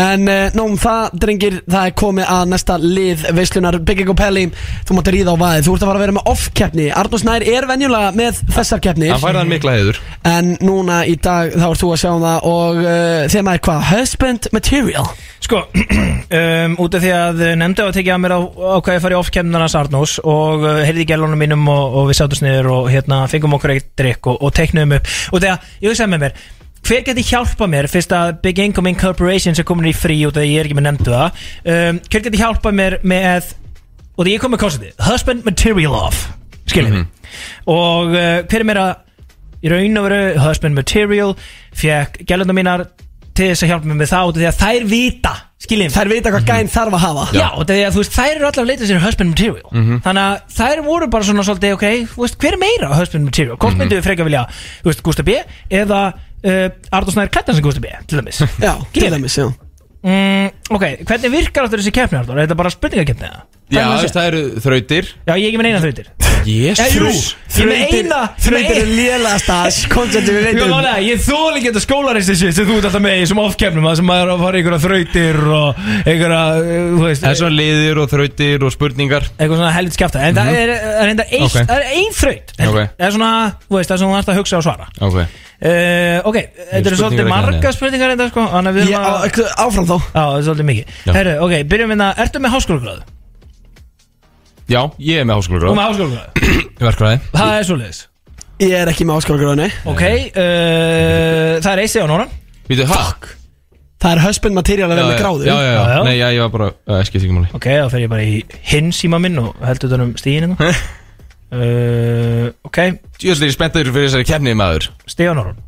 En 0.00 0.28
uh, 0.28 0.46
nóum 0.56 0.76
það, 0.80 1.18
drengir, 1.24 1.58
það 1.66 1.88
er 1.90 1.96
komið 2.04 2.30
að 2.36 2.44
næsta 2.52 2.78
lið 2.82 3.26
Veislunar, 3.36 3.78
Bygging 3.84 4.12
og 4.12 4.18
Pelli 4.18 4.46
Þú 4.84 4.96
mátt 4.98 5.10
ríða 5.14 5.34
á 5.34 5.36
vaðið, 5.40 5.66
þú 5.66 5.74
ert 5.74 5.84
að 5.84 5.90
fara 5.90 5.98
að 6.00 6.04
vera 6.04 6.16
með 6.16 6.30
off-keppni. 6.32 6.88
Arnór 6.94 7.22
Snær 7.22 7.44
er 7.54 7.68
venjulega 7.68 8.10
með 8.16 8.40
þessar 8.54 8.82
keppnir. 8.84 9.12
Hann 9.14 9.22
færði 9.22 9.40
hann 9.40 9.52
mikla 9.52 9.76
heiður. 9.76 10.00
En 10.28 10.50
núna 10.64 11.02
í 11.08 11.14
dag 11.22 11.54
þá 11.54 11.66
ert 11.68 11.82
þú 11.82 11.92
að 11.94 12.02
sjá 12.02 12.10
um 12.12 12.24
það 12.24 12.48
Og 12.50 12.80
uh, 12.82 13.20
þeim 13.32 13.52
er 13.52 13.62
hvað, 13.64 13.86
husband 13.92 14.48
material. 14.54 15.06
Sko, 15.44 15.60
um, 16.40 16.76
út 16.80 16.96
af 16.96 17.04
því 17.04 17.14
að 17.14 17.42
nefndi 17.60 17.84
á 17.84 17.86
að 17.86 17.96
tekja 17.98 18.16
að 18.16 18.22
mér 18.24 18.36
á, 18.36 18.40
á 18.40 18.76
hvað 18.80 18.96
ég 18.96 19.04
fari 19.04 19.18
off-kemnarnas 19.18 19.76
Arnós 19.76 20.16
og 20.24 20.64
uh, 20.64 20.80
heyrði 20.84 21.04
í 21.04 21.08
gælunum 21.10 21.40
mínum 21.40 21.68
og, 21.68 21.98
og 22.00 22.10
við 22.10 22.20
sátum 22.20 22.40
sniður 22.40 22.70
og 22.78 22.90
hérna 22.92 23.24
fengum 23.30 23.56
okkur 23.58 23.74
eitt 23.76 23.90
drikk 24.00 24.32
og, 24.32 24.40
og 24.40 24.54
teiknum 24.56 24.96
upp. 24.96 25.10
Og 25.32 25.44
þegar, 25.44 25.72
ég 25.84 25.92
hver 26.84 27.04
geti 27.06 27.24
hjálpa 27.30 27.68
mér? 27.70 27.88
Fyrst 27.90 28.12
að 28.14 28.34
Big 28.44 28.60
Income 28.62 28.92
Incorporation 28.92 29.56
sem 29.56 29.66
komin 29.66 29.90
í 29.90 29.94
frí 29.96 30.18
út 30.28 30.36
af 30.36 30.44
því 30.44 30.50
ég 30.52 30.62
er 30.62 30.68
ekki 30.68 30.78
með 30.78 30.88
nefndu 30.90 31.14
það. 31.14 31.44
Um, 31.64 32.00
hver 32.10 32.24
geti 32.28 32.40
hjálpa 32.40 32.72
mér 32.74 32.98
með 33.02 33.52
og 34.14 34.26
því 34.26 34.36
ég 34.36 34.42
kom 34.44 34.54
með 34.54 34.62
kostið 34.66 35.06
Husband 35.08 35.46
Material 35.48 35.96
Off 36.04 36.26
skiljið 36.70 37.00
mm 37.00 37.10
og 37.66 38.12
uh, 38.14 38.44
hver 38.46 38.62
er 38.62 38.66
mér 38.68 38.78
að 38.78 38.92
í 39.64 39.70
raun 39.72 39.98
og 39.98 40.04
veru 40.06 40.18
Husband 40.44 40.76
Material 40.76 41.32
fekk 41.74 42.20
gælunum 42.28 42.54
mínar 42.60 42.84
til 43.34 43.48
þess 43.50 43.64
að 43.64 43.72
hjálpa 43.72 43.88
mér 43.90 43.98
með 43.98 44.10
það 44.12 44.28
út 44.28 44.36
af 44.36 44.42
því 44.42 44.46
að 44.50 44.60
þær 44.60 44.86
vita 44.92 45.32
skiljið 45.64 45.94
Þær 45.96 46.10
vita 46.12 46.32
hvað 46.34 46.46
gæn 46.50 46.70
þarf 46.70 46.94
að 46.94 47.02
hafa. 47.02 47.24
Já, 47.34 47.46
og 47.56 47.64
það 47.64 47.80
er 47.80 47.88
að 47.88 47.96
þú 47.96 48.02
veist, 48.02 48.14
þær 48.14 48.34
eru 48.34 48.46
allar 48.50 48.62
að 48.62 48.68
leita 48.70 48.88
sér 48.90 49.02
husband 49.02 49.32
material. 49.32 49.72
Þannig 50.04 50.22
að 50.24 50.54
þær 50.58 50.82
voru 50.84 51.08
bara 51.14 51.26
svona 51.30 51.46
svolítið, 51.48 51.74
ok, 51.78 51.86
þú 52.12 52.24
veist, 52.24 52.36
hver 52.44 52.56
er 52.56 52.60
meira 52.60 52.90
husband 52.98 53.28
material? 53.30 53.56
Hvort 53.64 53.80
myndum 53.80 53.98
við 53.98 54.06
freka 54.06 54.26
vilja, 54.28 54.44
þú 54.84 54.90
veist, 54.92 55.02
Gustaf 55.08 55.26
B 55.26 55.38
eða 55.80 56.02
uh, 56.44 56.68
Arnór 56.94 57.14
Snær 57.16 57.30
Klættan 57.34 57.56
sem 57.58 57.64
Gustaf 57.64 57.82
B, 57.84 57.92
til 58.08 58.20
dæmis 58.20 58.40
Já, 58.60 58.74
til 58.92 59.02
Gilið. 59.02 59.16
dæmis, 59.18 59.38
já 59.38 59.46
mm, 59.48 60.48
Ok, 60.76 60.84
hvernig 61.08 61.32
virkar 61.32 61.66
áttur 61.68 61.80
þessi 61.82 61.94
keppni, 61.96 62.18
Arnór? 62.20 62.38
Er 62.38 62.46
þetta 62.48 62.58
bara 62.62 62.72
spurningakeppni 62.74 63.28
eða? 63.30 63.42
Já, 63.72 63.84
þú 63.88 64.02
veist, 64.04 64.14
það 64.18 64.26
eru 64.28 64.42
þrautir. 64.60 65.06
Já, 65.24 65.32
ég 65.34 65.44
er 65.44 65.48
ekki 65.48 65.60
með 65.62 65.70
eina 65.70 65.80
þrautir. 65.84 66.08
Jésus 66.44 67.34
Eh, 67.54 67.62
Ég 67.62 67.62
er 67.62 67.68
með 67.70 67.92
eina 67.94 68.18
Þrautir 68.42 68.78
er 68.82 68.88
lélegasta 68.90 69.56
koncepti 69.92 70.32
við 70.34 70.40
Ég 70.42 70.56
veitum. 70.58 70.86
ég 71.06 71.20
þóli 71.22 71.60
ekki 71.60 71.70
þetta 71.70 71.82
skólarist 71.84 72.30
þessi 72.32 72.50
sem 72.52 72.66
þú 72.66 72.74
ert 72.80 72.88
alltaf 72.88 73.04
með 73.04 73.14
í 73.14 73.20
þessum 73.22 73.40
off-keppnum 73.44 73.86
það 73.86 73.96
sem 74.00 74.08
maður 74.10 74.24
er 74.26 74.32
að 74.34 74.42
fara 74.44 74.58
í 74.58 74.60
einhverja 74.60 74.82
þrautir 74.84 75.38
og 75.54 75.78
einhverja, 76.04 76.40
uh, 76.58 76.82
þú 76.98 77.04
veist 77.06 77.22
Það 77.24 77.30
er 77.30 77.38
svona 77.40 77.56
liðir 77.60 78.00
og 78.02 78.10
þrautir 78.10 78.66
og 78.66 78.74
spurningar. 78.74 79.28
Eitthvað 79.38 79.62
svona 79.62 79.72
helvit 79.78 79.96
skjafta 79.96 80.26
en 80.26 80.34
það 80.40 80.52
er, 80.64 80.74
er 80.74 81.14
enda 81.14 81.26
ein, 81.30 81.46
Ok. 81.46 81.56
það 81.62 81.74
er 81.78 81.88
ein 81.94 82.12
þraut. 82.18 82.54
Það 82.58 83.08
er 83.08 83.16
svona, 83.16 83.32
þú 83.64 83.78
veist, 83.78 83.88
það 83.88 83.96
er 83.96 84.02
svona 84.04 84.20
ert 84.20 84.32
að 84.34 84.38
hugsa 84.42 84.60
og 84.60 84.66
svara. 84.68 84.90
Ok. 85.00 85.18
Uh, 85.64 86.18
ok, 86.28 86.38
þetta 86.74 86.90
eru 86.90 86.98
svolítið 87.00 87.30
marga 87.30 87.72
spurningar 87.72 88.12
enda 88.18 88.28
sko, 88.28 88.44
að 88.50 88.72
við 88.74 88.92
að 88.98 89.42
Áfram 89.64 89.86
þá. 89.88 89.96
Já, 90.12 90.20
það 90.20 90.38
er 90.42 90.46
svolítið 90.50 90.68
mikið. 90.74 90.94
Herru, 91.14 91.34
ok, 91.46 91.54
byrjum 91.70 91.94
við 91.94 92.04
að, 92.10 92.24
ertu 92.26 92.42
með 92.44 92.58
háskólagráðu? 92.58 93.06
Já, 94.70 94.80
ég 94.98 95.20
er 95.20 95.28
með 95.28 95.34
Þú 95.34 95.42
háskólaráð 95.44 95.78
með 95.78 95.86
háskólagráðu, 95.88 96.50
Verkfræði. 96.86 97.22
Það 97.34 97.54
er 97.58 97.68
svolítið 97.68 98.02
Ég 98.64 98.74
er 98.78 98.90
ekki 98.92 99.06
með 99.08 99.18
áskólagröðinni 99.20 99.70
Ok, 99.92 100.02
uh, 100.04 101.54
það 101.64 101.72
er 101.74 101.82
AC 101.84 101.96
á 102.00 102.06
Nóran 102.08 102.36
Býtu, 102.68 102.86
hæ? 102.88 103.00
Það 104.04 104.12
er 104.12 104.20
husband 104.20 104.56
material 104.58 104.90
að 104.92 104.98
með 105.00 105.14
gráðu. 105.16 105.44
Já, 105.48 105.54
já, 105.64 105.68
Já, 105.72 105.84
já. 105.88 106.00
Nei, 106.04 106.14
já, 106.18 106.26
ég 106.34 106.42
var 106.44 106.50
bara, 106.52 106.66
uh, 106.92 106.98
ekki 107.00 107.20
máli. 107.32 107.48
Ok, 107.56 107.68
þá 107.72 107.86
fer 107.94 108.02
ég 108.02 108.10
bara 108.12 108.24
í 108.28 108.34
hinn 108.68 108.90
síma 108.92 109.20
minn 109.22 109.40
og 109.40 109.62
heldur 109.64 109.88
þetta 109.92 110.04
um 110.04 110.12
stíðin 110.20 110.54
hérna. 110.58 110.74
Uh, 111.54 112.48
Ok, 112.66 112.78
ég 113.22 113.30
er 113.30 113.52
spenntur 113.54 113.86
fyrir 113.92 114.08
þessari 114.08 114.26
kefni 114.26 114.54
maður? 114.58 114.88
Stíðan 115.06 115.38
Nóran 115.38 115.60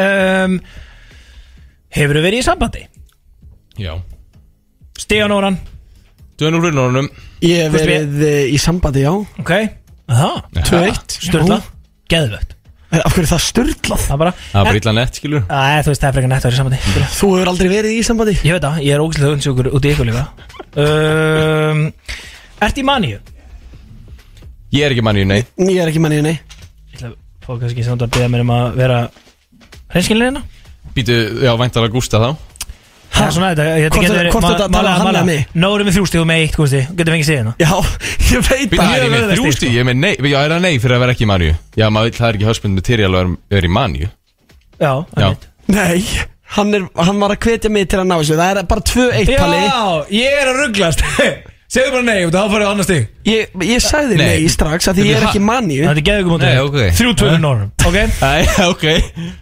um, 0.00 0.54
Hefur 1.92 2.20
verið 2.24 2.40
í 2.40 2.46
sambandi? 2.46 2.84
Já. 3.76 3.98
Stíðan 4.96 5.34
Nóran 5.34 5.58
Dönur 6.38 6.62
hrununum 6.62 7.08
Ég 7.42 7.64
hef 7.64 7.72
við- 7.74 7.82
verið 7.82 8.22
eh, 8.28 8.44
í 8.54 8.58
sambandi, 8.62 9.02
já. 9.06 9.10
Ok, 9.42 9.52
það 10.08 10.36
2-1 10.70 11.18
Sturla, 11.28 11.58
geðvögt 12.10 12.54
Já. 12.88 13.02
Af 13.04 13.12
hverju 13.12 13.26
er 13.26 13.28
það 13.28 13.40
störtlað? 13.44 14.04
Það 14.08 14.20
bara 14.22 14.30
Það 14.32 14.54
var 14.56 14.64
bara 14.70 14.78
illa 14.80 14.92
nett, 14.96 15.16
skilur 15.18 15.42
Æ, 15.44 15.60
þú 15.84 15.90
veist, 15.90 16.00
það 16.00 16.08
er 16.08 16.14
frekar 16.16 16.30
nett 16.32 16.38
að 16.38 16.46
vera 16.48 16.54
í 16.54 16.60
sambandi. 16.62 16.78
Skilja. 16.86 17.08
Þú 17.18 17.28
hefur 17.34 17.50
aldrei 17.50 17.68
verið 17.68 17.92
í 17.92 18.04
sambandi? 18.08 18.34
Ég 18.48 18.54
veit 18.56 18.64
það, 18.64 18.78
ég 18.86 18.94
er 18.94 19.02
ógæslega 19.04 19.32
unnsjókur 19.36 19.68
út 19.76 19.84
í 19.84 19.90
ykkur 19.92 20.08
líka. 20.08 20.22
Um, 20.80 21.82
Ert 22.64 22.80
í 22.80 22.84
maníu? 22.88 23.18
Ég 24.72 24.86
er 24.86 24.94
ekki 24.96 25.04
manni, 25.04 25.26
nei. 25.28 25.42
Ég 25.60 25.82
er 25.82 25.90
ekki 25.92 26.00
manni, 26.00 26.22
nei. 26.24 26.38
Ég 26.38 26.96
ætla 26.96 27.10
að 27.12 27.18
fá 27.44 27.52
kannski 27.60 27.84
samt 27.84 28.06
að 28.06 28.14
beða 28.16 28.30
mér 28.32 28.46
um 28.46 28.54
að 28.56 28.80
vera 28.80 28.98
hreinskilin 29.92 30.26
hérna. 30.30 30.42
Býtu, 30.96 31.18
já, 31.44 31.52
væntalega 31.60 31.92
Gústa 31.92 32.22
þá 32.24 32.30
Það 33.08 33.24
er 33.26 33.32
svona 33.34 33.48
þetta, 33.50 33.64
þetta 33.64 33.88
Hvort- 33.94 34.04
getur 34.04 34.18
verið 34.18 34.32
hvort 34.34 34.46
þetta 34.48 34.66
tala 34.74 34.90
hann 34.98 35.08
eða 35.10 35.22
mig? 35.26 35.46
Nóru 35.58 35.84
með 35.88 35.94
þrjústíð 35.96 36.20
og 36.22 36.26
með 36.28 36.40
eitt, 36.44 36.54
hvað 36.58 36.66
veist 36.74 36.90
Getur 36.98 37.14
fengið 37.14 37.28
sig 37.28 37.38
hérna 37.38 37.54
Já, 37.58 37.70
ég 38.32 38.42
veit 38.48 38.74
það. 38.74 38.92
er 38.94 39.02
ég 39.02 39.12
með 39.12 39.22
auðvelt 39.24 39.38
þrjústi, 39.40 39.56
stig, 39.58 39.72
ég 39.74 39.82
er 39.82 39.88
með 39.88 39.96
nei 40.02 40.12
Já, 40.32 40.38
er 40.44 40.52
það 40.54 40.62
nei 40.68 40.74
fyrir 40.82 40.94
að 40.98 41.02
vera 41.04 41.14
ekki 41.16 41.24
í 41.24 41.30
manni 41.32 41.48
Já, 41.80 41.86
maður 41.88 42.08
vill, 42.10 42.18
það 42.20 42.28
er 42.28 42.38
ekki 42.38 42.48
husband 42.50 42.78
material 42.78 43.12
að 43.22 43.32
vera- 43.56 43.68
í 43.70 43.72
manni 43.78 44.02
Já, 44.04 44.92
Já. 44.92 44.92
einmitt. 45.24 45.46
Nei, 45.68 46.04
hann, 46.58 46.74
er, 46.78 46.84
hann 47.08 47.18
var 47.24 47.34
að 47.34 47.40
hvetja 47.48 47.70
mig 47.74 47.88
til 47.90 47.98
að 48.02 48.06
ná 48.12 48.16
þessu 48.20 48.36
Það 48.38 48.60
er 48.62 48.68
bara 48.70 48.84
2-1 48.92 49.32
palli 49.40 49.62
Já, 49.64 49.80
ég 50.20 50.36
er 50.44 50.52
að 50.52 50.60
rugglast 50.62 51.02
Segðu 51.68 51.90
bara 51.98 52.04
nei, 52.06 52.22
og 52.24 52.30
það 52.32 52.46
farið 52.54 52.64
á 52.64 52.70
annar 52.72 52.86
stig. 52.86 53.08
Ég, 53.28 53.50
ég 53.68 53.82
sagði 53.84 54.14
Nei. 54.16 54.28
nei, 54.40 54.46
strax 54.48 54.86
að 54.88 55.00
því 55.02 55.08
ég 55.10 55.18
er 55.18 55.26
ekki 55.28 55.42
manni 55.44 55.74
Þetta 55.82 55.90
er 56.00 56.06
geðugum 56.06 56.40
Nei, 56.40 56.54
ok. 56.64 56.78
Þrjú 56.96 57.10
tvöfum 57.20 57.42
Nórum, 57.44 57.72
ok? 57.84 57.98
Æ, 58.24 58.30
ok. 58.70 58.86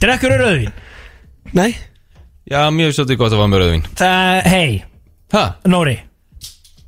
Drekkur 0.03 0.35
rauðvín 0.41 0.73
Nei, 1.55 1.69
Já, 2.47 2.61
mér 2.71 2.91
finnst 2.93 3.01
þetta 3.03 3.17
gott 3.19 3.35
að 3.35 3.41
fá 3.43 3.49
með 3.51 3.63
rauðvín 3.63 3.87
Það, 3.99 4.37
hei, 4.53 4.75
Hæ? 5.35 5.43
Nóri 5.73 5.97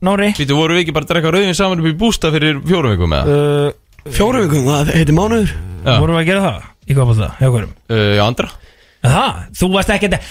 Nóri 0.06 0.28
Býtu, 0.38 0.54
voru 0.58 0.76
við 0.76 0.84
ekki 0.84 0.94
bara 0.94 1.08
að 1.08 1.14
drekka 1.16 1.32
rauðvín 1.34 1.56
saman 1.58 1.82
upp 1.82 1.88
í 1.90 1.96
bústa 1.98 2.30
fyrir 2.34 2.60
fjórum 2.68 2.94
vikum 2.94 3.10
með 3.10 3.32
það? 3.32 3.72
uh, 3.72 4.12
fjóru 4.14 4.44
vikum, 4.46 4.68
það 4.70 4.92
heitir 4.94 5.16
mánuður 5.18 5.50
Já. 5.88 5.96
Vorum 6.02 6.14
við 6.14 6.22
að 6.22 6.28
gera 6.30 6.44
það? 6.46 6.62
Í 6.88 6.94
hvað 6.98 7.10
búið 7.10 7.20
það? 7.24 7.34
Hjá 7.42 7.50
hverjum? 7.56 7.74
Uh, 7.90 8.06
já, 8.18 8.22
andra 8.28 8.48
Það, 9.08 9.42
þú 9.58 9.68
varst 9.74 9.92
ekki 9.94 10.08
þetta 10.12 10.22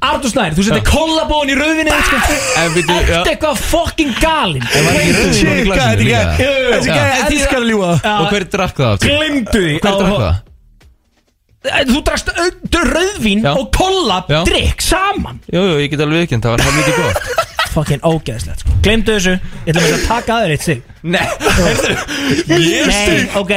Artur 0.00 0.30
Snær, 0.32 0.54
þú 0.56 0.64
setti 0.64 0.80
kollabón 0.88 1.50
í 1.52 1.54
rauðvinni 1.60 1.92
sko. 2.06 2.18
En 2.62 2.70
býtu, 2.72 2.94
já 3.04 3.18
Ertu 3.18 3.32
eitthvað 3.34 3.58
fucking 3.68 4.14
galinn 4.22 4.64
En 4.64 4.86
var 4.88 4.96
ekki 4.96 5.16
rauðvín 5.18 5.60
í 5.60 5.64
glasinu 5.68 6.06
líka? 6.06 6.20
Þessi 6.40 6.88
Já. 6.88 6.94
gæði 6.96 7.26
elskar 7.26 7.60
að 7.60 7.68
ljúa 7.68 7.90
Og 8.14 8.30
hver 8.32 8.46
drakk 8.56 8.80
það 8.80 8.94
aftur? 8.94 9.12
Glimdu 9.12 9.60
því 9.66 9.74
Hver 9.76 9.98
drakk 10.00 10.22
það? 10.24 10.38
Þú 11.60 11.98
drakst 12.06 12.30
auður 12.32 12.86
rauðvín 12.94 13.42
Já. 13.44 13.50
og 13.60 13.66
kollab 13.76 14.30
Já. 14.32 14.38
drikk 14.48 14.80
saman. 14.80 15.40
Jú, 15.52 15.60
jú, 15.60 15.74
ég 15.82 15.90
get 15.92 16.00
alveg 16.00 16.22
viðkjönd, 16.24 16.46
það 16.46 16.54
var 16.56 16.62
hann 16.64 16.78
mikið 16.80 17.00
gott. 17.02 17.36
Fucking 17.74 18.00
ógeðslegt 18.02 18.64
sko. 18.64 18.72
Glimdu 18.82 19.12
þessu, 19.18 19.34
ég 19.66 19.68
ætla 19.74 19.82
með 19.84 19.92
að 19.98 20.06
taka 20.08 20.38
aður 20.40 20.54
eitt 20.56 20.64
sig 20.66 20.80
Nei, 21.06 21.20
Nei, 22.48 23.28
ok. 23.38 23.52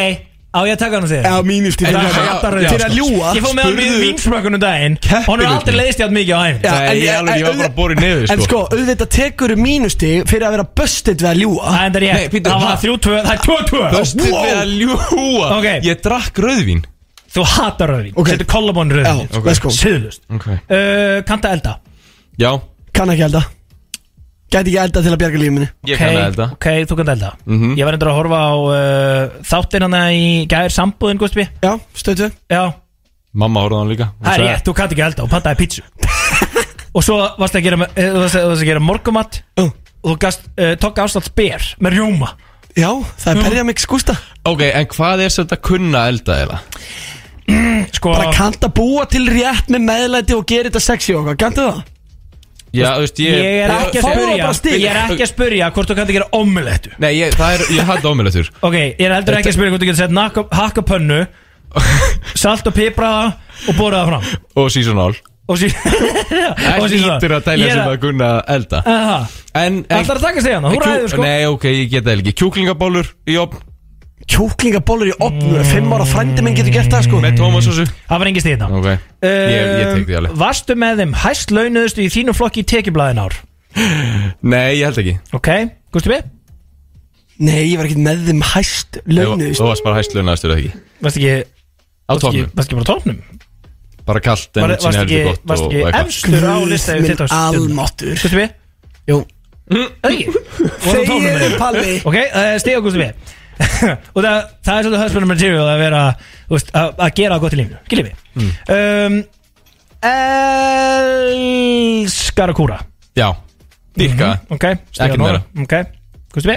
Á 0.53 0.59
ég 0.69 0.75
að 0.75 0.81
taka 0.83 0.99
hann 0.99 1.05
og 1.07 1.09
segja 1.09 1.23
Já, 1.25 1.37
mínustíð 1.49 1.87
Það 1.87 1.95
fyrir 1.95 2.11
er 2.13 2.13
að- 2.13 2.27
hatar 2.29 2.53
fyrir 2.53 2.67
rauðvín, 2.67 2.83
að 2.83 2.91
sko. 2.93 2.97
ljúa 2.99 3.31
Ég 3.33 3.41
fóð 3.47 3.53
með 3.57 3.63
hann 3.63 3.73
Spurðu- 3.73 4.01
vínsmökkunum 4.03 4.61
daginn. 4.61 4.97
Hún 5.25 5.41
er 5.41 5.47
aldrei 5.49 5.75
leiðist 5.79 6.03
játt 6.03 6.13
mikið 6.13 6.33
á 6.37 6.41
æfn 6.43 6.61
Já, 6.61 6.73
Nei, 6.75 6.83
en 6.83 6.93
ég, 6.93 7.03
ég- 7.07 7.17
alveg, 7.17 7.39
ég 7.41 7.47
var 7.47 7.57
bara 7.63 7.73
borin 7.79 7.97
niður, 8.03 8.21
En 8.29 8.37
sko. 8.37 8.45
sko, 8.45 8.61
auðvitað 8.77 9.09
tekur 9.17 9.55
mínustíð 9.57 10.27
fyrir 10.29 10.45
að 10.45 10.51
vera 10.59 10.67
busted 10.77 11.17
við 11.25 11.29
að 11.31 11.41
ljúa 11.41 11.73
Það 11.73 11.83
er 11.83 11.89
Nei, 11.89 12.05
rétt, 12.05 12.31
býttu, 12.35 12.49
það 12.53 12.61
var 12.61 12.69
ha? 12.69 12.77
þrjú 12.83 12.95
tvö, 13.07 13.17
það 13.23 13.33
er 13.33 13.41
tvö 13.47 13.57
tvö. 13.71 13.83
Böstið 13.97 14.29
við 14.29 14.57
að 14.61 14.77
ljúa 14.83 15.47
Ok. 15.57 15.67
Ég 15.89 16.01
drakk 16.05 16.43
rauðvín 16.45 16.83
Þú 17.33 17.43
hatar 17.49 17.89
rauðvín, 17.89 18.13
Ok. 18.15 18.27
setur 18.29 18.45
kollabón 18.51 18.91
í 18.93 18.99
rauðvín. 18.99 19.27
Já, 19.33 19.41
let's 19.47 19.59
go. 19.63 19.69
Siðlust 19.73 20.21
Ok. 20.29 20.47
Uh, 20.69 21.21
Kanta 21.25 21.49
elda. 21.55 21.79
Já, 22.37 22.51
Kann 22.93 23.09
ekki 23.09 23.23
elda. 23.25 23.41
Gæti 24.53 24.69
ekki 24.69 24.77
elda 24.83 25.01
til 25.01 25.09
að 25.15 25.17
bjarga 25.17 25.39
lífið 25.41 25.53
minni. 25.55 25.69
Ég 25.89 25.97
kann 25.97 26.13
að 26.13 26.25
elda. 26.27 26.45
Ok, 26.53 26.67
þú 26.85 26.97
kanta 26.99 27.11
elda. 27.15 27.31
Mhm. 27.49 27.71
Ég 27.79 27.85
var 27.87 27.93
endur 27.97 28.11
að 28.11 28.17
horfa 28.19 28.41
á 28.45 28.53
uh, 28.53 29.41
þáttin 29.49 29.81
hana 29.87 30.01
í 30.13 30.25
gæðir 30.51 30.75
sambúðin, 30.75 31.17
Guðsby 31.17 31.47
Já, 31.63 31.71
stötu 31.97 32.29
Já, 32.53 32.73
Mamma 33.33 33.63
horfði 33.65 33.73
á 33.73 33.81
hann 33.81 33.89
líka. 33.89 34.07
Hún 34.13 34.27
það 34.27 34.33
er 34.33 34.37
sagði- 34.43 34.51
rétt, 34.53 34.63
þú 34.67 34.73
kannt 34.77 34.91
ekki 34.93 35.05
elda 35.07 35.23
og 35.25 35.29
pantaði 35.33 35.57
pítsu. 35.57 35.81
Og 36.95 37.01
svo 37.01 37.15
varst 37.41 37.55
að 37.57 37.63
gera, 37.65 37.87
eh, 37.97 38.11
þú 38.13 38.19
varst 38.21 38.37
að, 38.37 38.43
varst 38.51 38.61
að 38.61 38.67
gera 38.69 38.79
morgumat 38.85 39.39
Já. 39.57 39.63
Og 40.03 40.11
þú 40.11 40.17
gast, 40.21 40.43
uh, 40.59 40.75
tók 40.77 40.99
ástalt 41.01 41.31
ber 41.33 41.65
með 41.81 41.95
rjóma 41.97 42.29
Já, 42.77 42.91
það 43.17 43.31
er 43.33 43.41
berja 43.49 43.63
mig 43.65 43.81
skústa 43.81 44.13
Ok, 44.45 44.61
en 44.69 44.85
hvað 44.93 45.23
er 45.25 45.33
þetta 45.33 45.57
kunna 45.65 46.03
elda 46.11 46.37
eða? 46.45 46.59
Sko, 47.93 48.13
Bara 48.13 48.31
kannt 48.35 48.63
að 48.63 48.71
búa 48.77 49.03
til 49.11 49.25
rétt 49.27 49.67
með 49.73 49.83
meðlæti 49.89 50.35
og 50.37 50.45
gera 50.47 50.69
þetta 50.69 50.81
sexy 50.83 51.15
og 51.17 51.25
hvað, 51.27 51.39
kanntu 51.41 51.65
það? 51.67 51.81
Já, 52.73 52.87
þú 52.95 53.03
veist, 53.03 53.19
ég 53.21 53.35
ég 53.37 53.57
er 53.63 53.71
ekki 53.75 53.99
að 53.99 54.05
Fáðu 54.07 54.13
spurja 54.23 54.45
bara 54.47 54.57
stig. 54.57 54.77
Ég 54.81 54.89
er 54.89 54.99
ekki 55.03 55.25
að 55.25 55.29
spurja 55.29 55.67
hvort 55.75 55.91
þú 55.91 55.97
kannt 55.99 56.09
að 56.09 56.15
gera 56.17 56.29
omelettu. 56.39 56.93
Nei, 57.03 57.11
ég, 57.19 57.35
það 57.37 57.57
er, 57.57 57.65
ég 57.75 57.89
hætti 57.91 58.09
ómjöletur 58.09 58.49
Ok, 58.69 58.77
ég 58.79 59.03
er 59.05 59.13
heldur 59.13 59.37
ekki 59.37 59.51
að 59.51 59.57
spyrja 59.59 59.73
hvort 59.75 59.83
þú 59.83 59.89
getur 59.91 59.99
sett 60.01 60.15
nakka- 60.17 60.47
hakka 60.57 60.85
pönnu 60.89 61.19
Salt 62.43 62.69
og 62.69 62.75
pipraða 62.77 63.27
og 63.69 63.77
borða 63.77 63.99
það 64.01 64.09
fram. 64.09 64.41
Og 64.63 64.71
seasonal. 64.73 65.13
Og 65.51 65.59
sí 65.59 65.69
Það 66.63 66.85
hlýtur 66.87 67.35
að 67.35 67.51
er 67.53 67.63
sem 67.67 67.83
að 67.83 67.97
kunna 68.01 68.31
elda. 68.55 68.81
En, 68.87 69.83
en 69.83 69.99
Ætlar 69.99 70.17
að 70.21 70.25
taka 70.29 70.43
stegana, 70.45 70.71
þú 70.71 70.79
Kjú- 70.79 70.87
ræður 70.89 71.13
sko. 71.13 71.25
Nei, 71.27 71.45
ok, 71.51 71.67
ég 71.75 71.91
get 71.91 72.07
það 72.07 72.21
ekki. 72.23 72.35
Kjúklingabólur 72.41 73.09
í 73.29 73.37
opn 73.41 73.61
Kjúklingabólur 74.29 75.09
í 75.11 75.15
opnu 75.23 75.63
Fimm 75.67 75.91
ára 75.95 76.05
frændi 76.07 76.43
minn 76.45 76.55
getur 76.57 76.71
gert 76.73 76.91
það 76.93 77.07
sko. 77.07 77.19
Með 77.23 77.35
tómasósu 77.41 77.85
Það 78.07 78.21
var 78.21 78.29
engin 78.29 78.43
stíðna 78.45 78.69
Ok, 78.79 78.87
ég, 78.87 79.57
ég 79.59 79.89
tek 79.89 80.05
því 80.07 80.17
alveg. 80.19 80.37
Varstu 80.43 80.77
með 80.79 81.01
þeim 81.03 81.15
hæst 81.23 81.51
launuðustu 81.53 82.05
í 82.05 82.11
þínu 82.13 82.35
flokki 82.37 82.63
í 82.63 82.67
tekjublaðin 82.71 83.19
ár? 83.25 83.35
Nei, 84.45 84.79
ég 84.79 84.85
held 84.87 85.01
ekki. 85.03 85.15
Ok, 85.35 85.49
Gusti 85.95 86.11
B? 86.13 86.19
Nei, 87.43 87.61
ég 87.73 87.77
var 87.81 87.89
ekki 87.89 87.99
með 88.05 88.23
þeim 88.29 88.43
hæst 88.53 88.99
Þú 89.01 89.17
launuðist 89.19 89.59
þú 89.59 89.69
varst 89.71 89.85
bara 89.87 89.99
hæst 89.99 90.15
launaðastur 90.15 90.53
eða 90.53 90.61
ekki? 90.63 90.83
Varstu 91.03 91.23
ekki 91.23 91.35
Á 92.03 92.13
tóknum, 92.21 92.49
varstu 92.53 92.69
ekki 92.69 92.79
bara 92.79 92.85
á 92.85 92.91
tóknum? 92.93 93.21
bara 94.03 94.19
kallt 94.19 94.57
en 94.59 94.65
Var- 94.67 94.73
sinni 94.83 94.83
Varstu 94.83 95.03
ekki, 95.03 95.15
heldur 95.15 95.29
gott 95.31 95.45
varstu 95.47 95.65
og 95.65 95.71
ekki 95.87 96.01
efstur 96.03 96.43
á 96.43 96.55
Guð 96.59 96.67
lista 96.73 96.95
yfir 96.99 97.15
20 97.23 97.35
almáttur 97.39 98.17
Gusti 98.19 98.35
B? 98.35 98.47
Jú. 99.07 99.19
Þeim? 100.83 101.55
Palli. 101.57 101.93
Ok, 102.03 102.17
það 102.33 102.49
er 102.49 102.59
stíð 102.61 102.77
á 102.77 102.81
Gusti 102.83 102.99
B 102.99 103.07
Og 104.15 104.19
það, 104.23 104.37
það 104.65 104.75
er 104.77 104.83
svolítið 104.83 105.01
husband 105.03 105.27
material 105.29 105.67
að 105.69 105.79
vera 105.83 106.01
veist, 106.49 106.69
að, 106.73 106.87
að 107.05 107.11
gera 107.19 107.37
gott 107.43 107.53
í 107.53 107.57
lífinu 107.61 107.79
Skiljið 107.85 108.07
við 108.09 108.15
um, 108.77 109.15
Elskar 111.23 112.51
að 112.51 112.57
kúra. 112.59 112.77
Já, 113.15 113.29
dýrka. 113.95 114.29
Ok, 114.51 114.65
stíð 114.91 115.03
Ekkert 115.05 115.15
á 115.15 115.21
Nóra 115.21 115.39
meira. 115.39 115.41
Ok, 115.63 115.73
Gusti 116.35 116.49
B? 116.49 116.51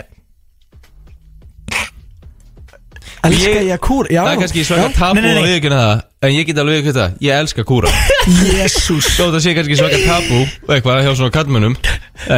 Elska 3.26 3.50
Ég- 3.50 3.66
ég 3.66 3.74
að 3.74 3.80
kúra? 3.82 4.06
Já. 4.12 4.20
Það 4.22 4.32
er 4.32 4.40
kannski 4.42 4.64
svaka 4.66 4.88
tabu 4.94 5.14
Nei, 5.18 5.22
nei, 5.24 5.30
að 5.30 5.36
nei. 5.42 5.50
viðkynna 5.52 5.78
það 5.82 5.96
En 6.26 6.30
ég 6.36 6.46
get 6.48 6.58
alveg 6.62 6.74
viðkynna 6.80 6.98
það. 7.00 7.10
Ég 7.26 7.32
elska 7.42 7.62
kúra. 7.66 7.88
Jésús 8.56 9.06
Þó 9.16 9.24
það 9.34 9.40
sé 9.46 9.50
kannski 9.58 9.76
svaka 9.80 9.98
tabu 10.06 10.38
og 10.42 10.70
eitthvað 10.76 11.02
hjá 11.06 11.12
svona 11.18 11.34
kallmönnum 11.34 11.74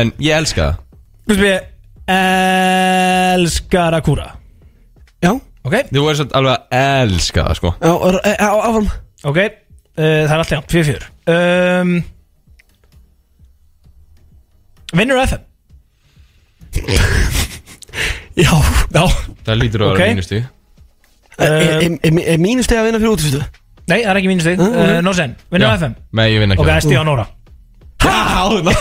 En 0.00 0.06
ég 0.22 0.32
elska 0.38 0.62
það. 0.64 0.74
Gusti 1.28 1.42
B 1.44 1.46
Elskar 2.08 3.92
að 3.98 4.04
kúra 4.06 4.28
Já. 5.24 5.32
Ok, 5.68 5.74
Þú 5.90 6.02
verður 6.04 6.18
svolítið 6.20 6.36
alveg 6.38 6.52
að 6.54 6.62
elska 7.02 7.44
það 7.48 7.56
sko. 7.58 7.70
Já, 7.82 7.90
og- 7.92 8.20
e- 8.24 8.38
á- 8.38 8.62
áfram. 8.68 8.86
Ok 9.24 9.38
uh, 9.38 9.48
Það 9.98 10.32
er 10.32 10.38
allt 10.38 10.52
jafn, 10.54 10.68
4-4 10.70 11.02
um, 11.34 11.90
Vinnur 14.94 15.18
FM 15.26 15.42
Já. 18.38 18.52
Já. 18.94 19.02
Það 19.44 19.58
lítur 19.58 19.82
að 19.82 19.90
Ok. 19.92 19.98
vera 19.98 20.14
mínustu 20.14 20.38
Er- 20.38 20.46
Er 21.38 21.82
er- 21.82 22.28
er 22.34 22.38
mínusteg 22.42 22.78
að 22.78 22.84
vinna 22.88 22.98
fyrir 23.02 23.12
útvistu? 23.14 23.40
Nei, 23.88 24.02
það 24.04 24.10
er 24.10 24.18
ekki 24.20 24.28
mínustig. 24.30 24.58
Mm, 24.58 24.74
uh, 24.74 25.00
Nósen, 25.06 25.34
vinnur 25.50 25.74
FM 25.78 25.94
Nei, 26.18 26.26
ég 26.34 26.40
vinn 26.42 26.52
ekki 26.54 26.62
Ok, 26.62 26.66
það 26.68 26.74
er 26.74 26.80
er 26.80 26.86
Stíðan 26.86 27.06
Nóra 27.10 27.26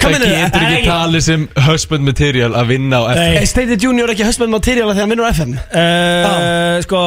Það 0.00 0.12
meinarðu? 0.14 0.36
getur 0.36 0.50
Það 0.50 0.60
er 0.60 0.64
ekki 0.64 0.76
ekki- 0.78 0.88
talið 0.90 1.22
sem 1.26 1.42
husband 1.66 2.06
material 2.08 2.54
að 2.56 2.70
vinna 2.72 3.00
á 3.00 3.02
FM 3.10 3.20
Nei. 3.20 3.34
Er 3.40 3.48
Steindi 3.50 3.76
Junior 3.84 4.12
ekki 4.14 4.24
husband 4.28 4.54
material 4.54 4.88
þegar 4.92 5.02
hann 5.04 5.12
vinnur 5.12 5.28
á 5.28 5.32
FM? 5.34 5.52
uh, 5.56 6.78
Sko 6.86 7.02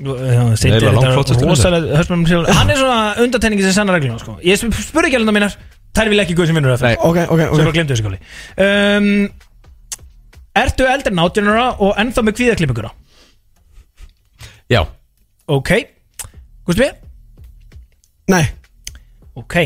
Jú, 0.00 0.14
hann 0.16 0.54
er 0.56 0.80
það 0.80 1.04
er 1.04 1.44
Rosalega 1.44 1.98
husband 2.00 2.22
material. 2.24 2.46
Hann 2.56 2.70
er 2.72 2.78
svona 2.80 3.00
undatenningi 3.26 3.66
sem 3.66 3.74
sannar 3.76 3.98
regluna 3.98 4.16
sko. 4.22 4.38
Ég 4.48 4.56
sp- 4.56 4.72
spurði 4.86 5.10
ekki 5.10 5.18
alveg 5.20 5.36
mínar. 5.36 5.52
Þær 5.98 6.08
vil 6.14 6.22
ekki 6.24 6.36
guð 6.38 6.48
sem 6.48 6.56
vinnur 6.56 6.72
FM 6.78 6.88
Nei. 6.88 6.96
Ok, 7.04 7.18
ok, 7.34 7.42
Svo 7.58 7.74
glemdu 7.76 7.92
þessu 7.92 8.06
káli. 8.06 8.18
Um, 8.64 9.10
Ertu 10.60 10.86
eldri 10.88 11.12
en 11.12 11.20
18 11.20 11.50
ára 11.52 11.66
og 11.84 11.92
ennþá 12.00 12.24
með 12.26 12.38
kvíðaklippinguna? 12.40 12.90
Já, 14.72 14.80
Ok. 15.50 15.70
Gusti 16.64 16.80
B? 16.86 17.09
Nei. 18.30 18.44
Ok. 19.38 19.56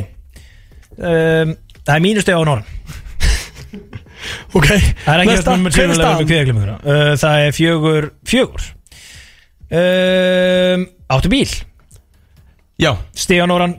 Um, 0.95 1.55
Það 1.85 1.97
er 1.99 2.03
mínusteg 2.05 2.37
á 2.39 2.43
Nóran 2.47 2.65
Ok. 4.55 4.69
Það 5.05 5.13
er 5.15 5.21
ekki 5.21 5.29
með 5.29 5.37
er 5.37 5.99
staðan? 5.99 6.29
kvíðaklippinguna 6.31 6.77
uh, 6.81 7.13
Það 7.21 7.45
er 7.45 7.55
fjögur 7.57 8.11
Fjögur. 8.31 8.67
Um, 9.75 10.85
Áttu 11.13 11.33
bíl? 11.33 11.49
Já. 12.81 12.91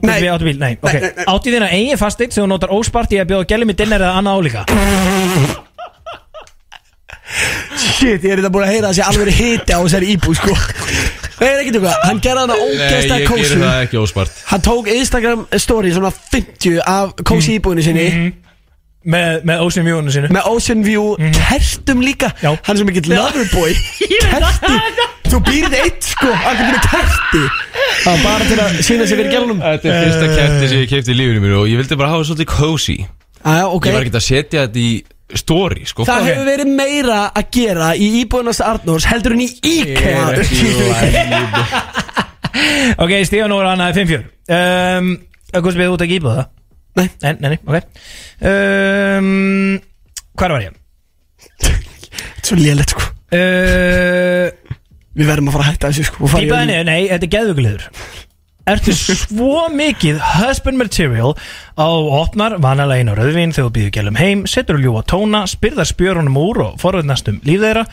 Gusti 0.00 0.24
B 0.24 0.28
áttu 0.32 0.46
bíl? 0.48 0.58
Nei, 0.60 0.76
ok. 0.80 0.92
nei, 0.92 1.00
nei. 1.16 1.24
Áttu 1.28 1.52
þína 1.52 1.66
eigin 1.72 1.98
fasteitt 2.00 2.32
sem 2.32 2.44
þú 2.44 2.48
notar 2.54 2.72
óspart 2.72 3.12
í 3.12 3.18
að 3.20 3.28
bjóða 3.32 3.48
gælum 3.50 3.72
í 3.72 3.76
dinner 3.76 4.00
eða 4.06 4.20
annað 4.20 4.38
álíka 4.40 4.62
Shit, 7.76 8.22
ég 8.24 8.32
er 8.32 8.40
þetta 8.40 8.52
búin 8.54 8.64
að 8.64 8.72
heyra 8.72 8.88
að 8.88 8.92
það 8.92 8.96
sé 8.96 9.04
alveg 9.10 9.36
hiti 9.36 9.76
á 9.76 9.80
þessari 9.82 10.12
íbú 10.14 10.32
sko 10.38 10.54
Það 11.36 11.46
er 11.50 11.60
ekkert 11.60 11.76
eitthvað, 11.78 12.00
hann 12.06 12.22
gerði 12.24 12.42
hana 12.42 12.56
Nei, 12.56 12.64
ógeðslega 12.64 13.20
ég 13.20 13.30
kósi 13.30 13.44
gerir 13.44 13.62
það 13.66 13.84
ekki 13.84 14.00
óspart. 14.00 14.42
Hann 14.50 14.64
tók 14.64 14.90
Instagram 14.94 15.46
story 15.60 15.92
svona 15.92 16.10
50 16.16 16.78
af 16.80 17.14
kósi 17.28 17.56
íbúinu 17.58 17.84
sinni. 17.84 18.08
Með, 19.06 19.44
með 19.46 19.60
Ocean 19.62 19.84
View-unu 19.86 20.10
sinu 20.10 20.28
Með 20.34 20.46
Ocean 20.50 20.80
View 20.82 21.12
kertum 21.36 22.00
líka. 22.02 22.32
Já. 22.42 22.48
Hann 22.66 22.74
er 22.74 22.80
svo 22.80 22.86
mikill 22.88 23.12
loverboy 23.12 23.76
Kerti. 24.32 24.78
Þú 25.30 25.38
býrð 25.46 25.76
eitt 25.78 26.08
sko. 26.08 26.32
Hann 26.42 26.58
er 26.64 26.72
með 26.72 26.88
kerti. 26.88 27.44
Það 28.02 28.08
var 28.10 28.24
bara 28.24 28.48
til 28.48 28.58
að 28.64 28.80
sína 28.88 29.06
sig 29.06 29.20
fyrir 29.20 29.30
gælunum. 29.30 29.62
Þetta 29.62 29.92
er 29.92 30.08
fyrsta 30.08 30.32
kerti 30.32 30.72
sem 30.72 30.82
ég 30.82 30.90
kefti 30.90 31.14
í 31.14 31.18
lífinu 31.20 31.44
mínu 31.44 31.60
og 31.60 31.70
ég 31.70 31.78
vildi 31.82 32.00
bara 32.00 32.16
hafa 32.16 32.26
svolítið 32.26 32.50
cozy 32.50 32.98
ok. 33.46 33.86
Ég 33.86 33.94
var 33.94 34.06
ekki 34.06 34.16
að 34.16 34.26
setja 34.26 34.66
þetta 34.66 34.82
í 34.82 34.90
story 35.34 35.82
sko 35.88 36.04
Það 36.06 36.26
hefur 36.30 36.46
verið 36.46 36.68
meira 36.78 37.20
að 37.34 37.48
gera 37.56 37.88
í 37.98 38.06
íbúinast 38.22 38.62
Arnórs 38.62 39.08
heldur 39.10 39.34
en 39.34 39.42
í 39.46 39.48
IKEA. 39.58 40.22
Ok, 43.02 43.10
Stíðan 43.28 43.50
Nóran 43.52 43.80
Það 43.82 43.90
er 43.90 43.96
5-4 43.98 44.20
um, 44.56 45.08
Gusti 45.64 45.80
B, 45.80 45.84
þú 45.88 45.96
ert 45.96 46.04
ekki 46.06 46.18
íbúð 46.20 46.36
það? 46.38 46.46
Nei. 46.96 47.06
Nei, 47.20 47.32
nei, 47.36 47.50
nei, 47.52 47.58
ok. 47.68 47.76
Um, 48.48 49.26
Hvar 50.40 50.54
var 50.54 50.62
ég? 50.64 50.72
Svo 52.46 52.56
lélegt 52.56 52.92
sko. 52.94 53.02
Uh, 53.36 54.48
Við 55.16 55.28
verðum 55.28 55.50
að 55.50 55.56
fara 55.56 55.64
að 55.66 55.70
hætta 55.74 55.90
þessu 55.92 56.04
sko 56.08 56.24
og 56.24 56.32
önnur- 56.36 56.86
nei, 56.88 57.02
þetta 57.10 57.26
er 57.28 57.32
geðvöggliður 57.34 57.84
Ertu 58.66 58.90
svo 58.90 59.68
mikið 59.70 60.16
husband 60.18 60.80
material? 60.80 61.36
Á 61.78 61.86
opnar 61.86 62.56
vanalega 62.58 63.04
einu 63.04 63.12
rauðvín 63.14 63.52
þegar 63.54 63.68
þú 63.68 63.74
býður 63.76 63.92
gælum 63.94 64.16
heim 64.18 64.40
setur 64.50 64.80
þú 64.80 64.82
ljúa 64.82 65.02
tóna, 65.06 65.44
spyrðar 65.46 65.86
spjörunum 65.86 66.38
úr 66.40 66.58
og 66.64 66.80
forvöldnast 66.82 67.30
um 67.30 67.36
líf 67.46 67.60
þeirra 67.62 67.84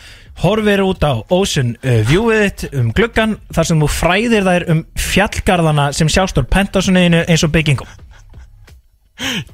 horfir 0.42 0.82
út 0.82 1.06
á 1.06 1.22
Ocean 1.30 1.76
uh, 1.78 2.00
viewið 2.08 2.42
þitt 2.42 2.74
um 2.80 2.88
gluggan 2.90 3.36
þar 3.54 3.68
sem 3.70 3.84
þú 3.84 3.90
fræðir 4.00 4.48
þær 4.48 4.66
um 4.74 4.80
fjallgarðana 4.98 5.84
sem 5.94 6.10
sjást 6.10 6.40
úr 6.42 6.48
pentásunniðinu 6.50 7.22
eins 7.22 7.46
og 7.46 7.54
byggingum. 7.54 7.94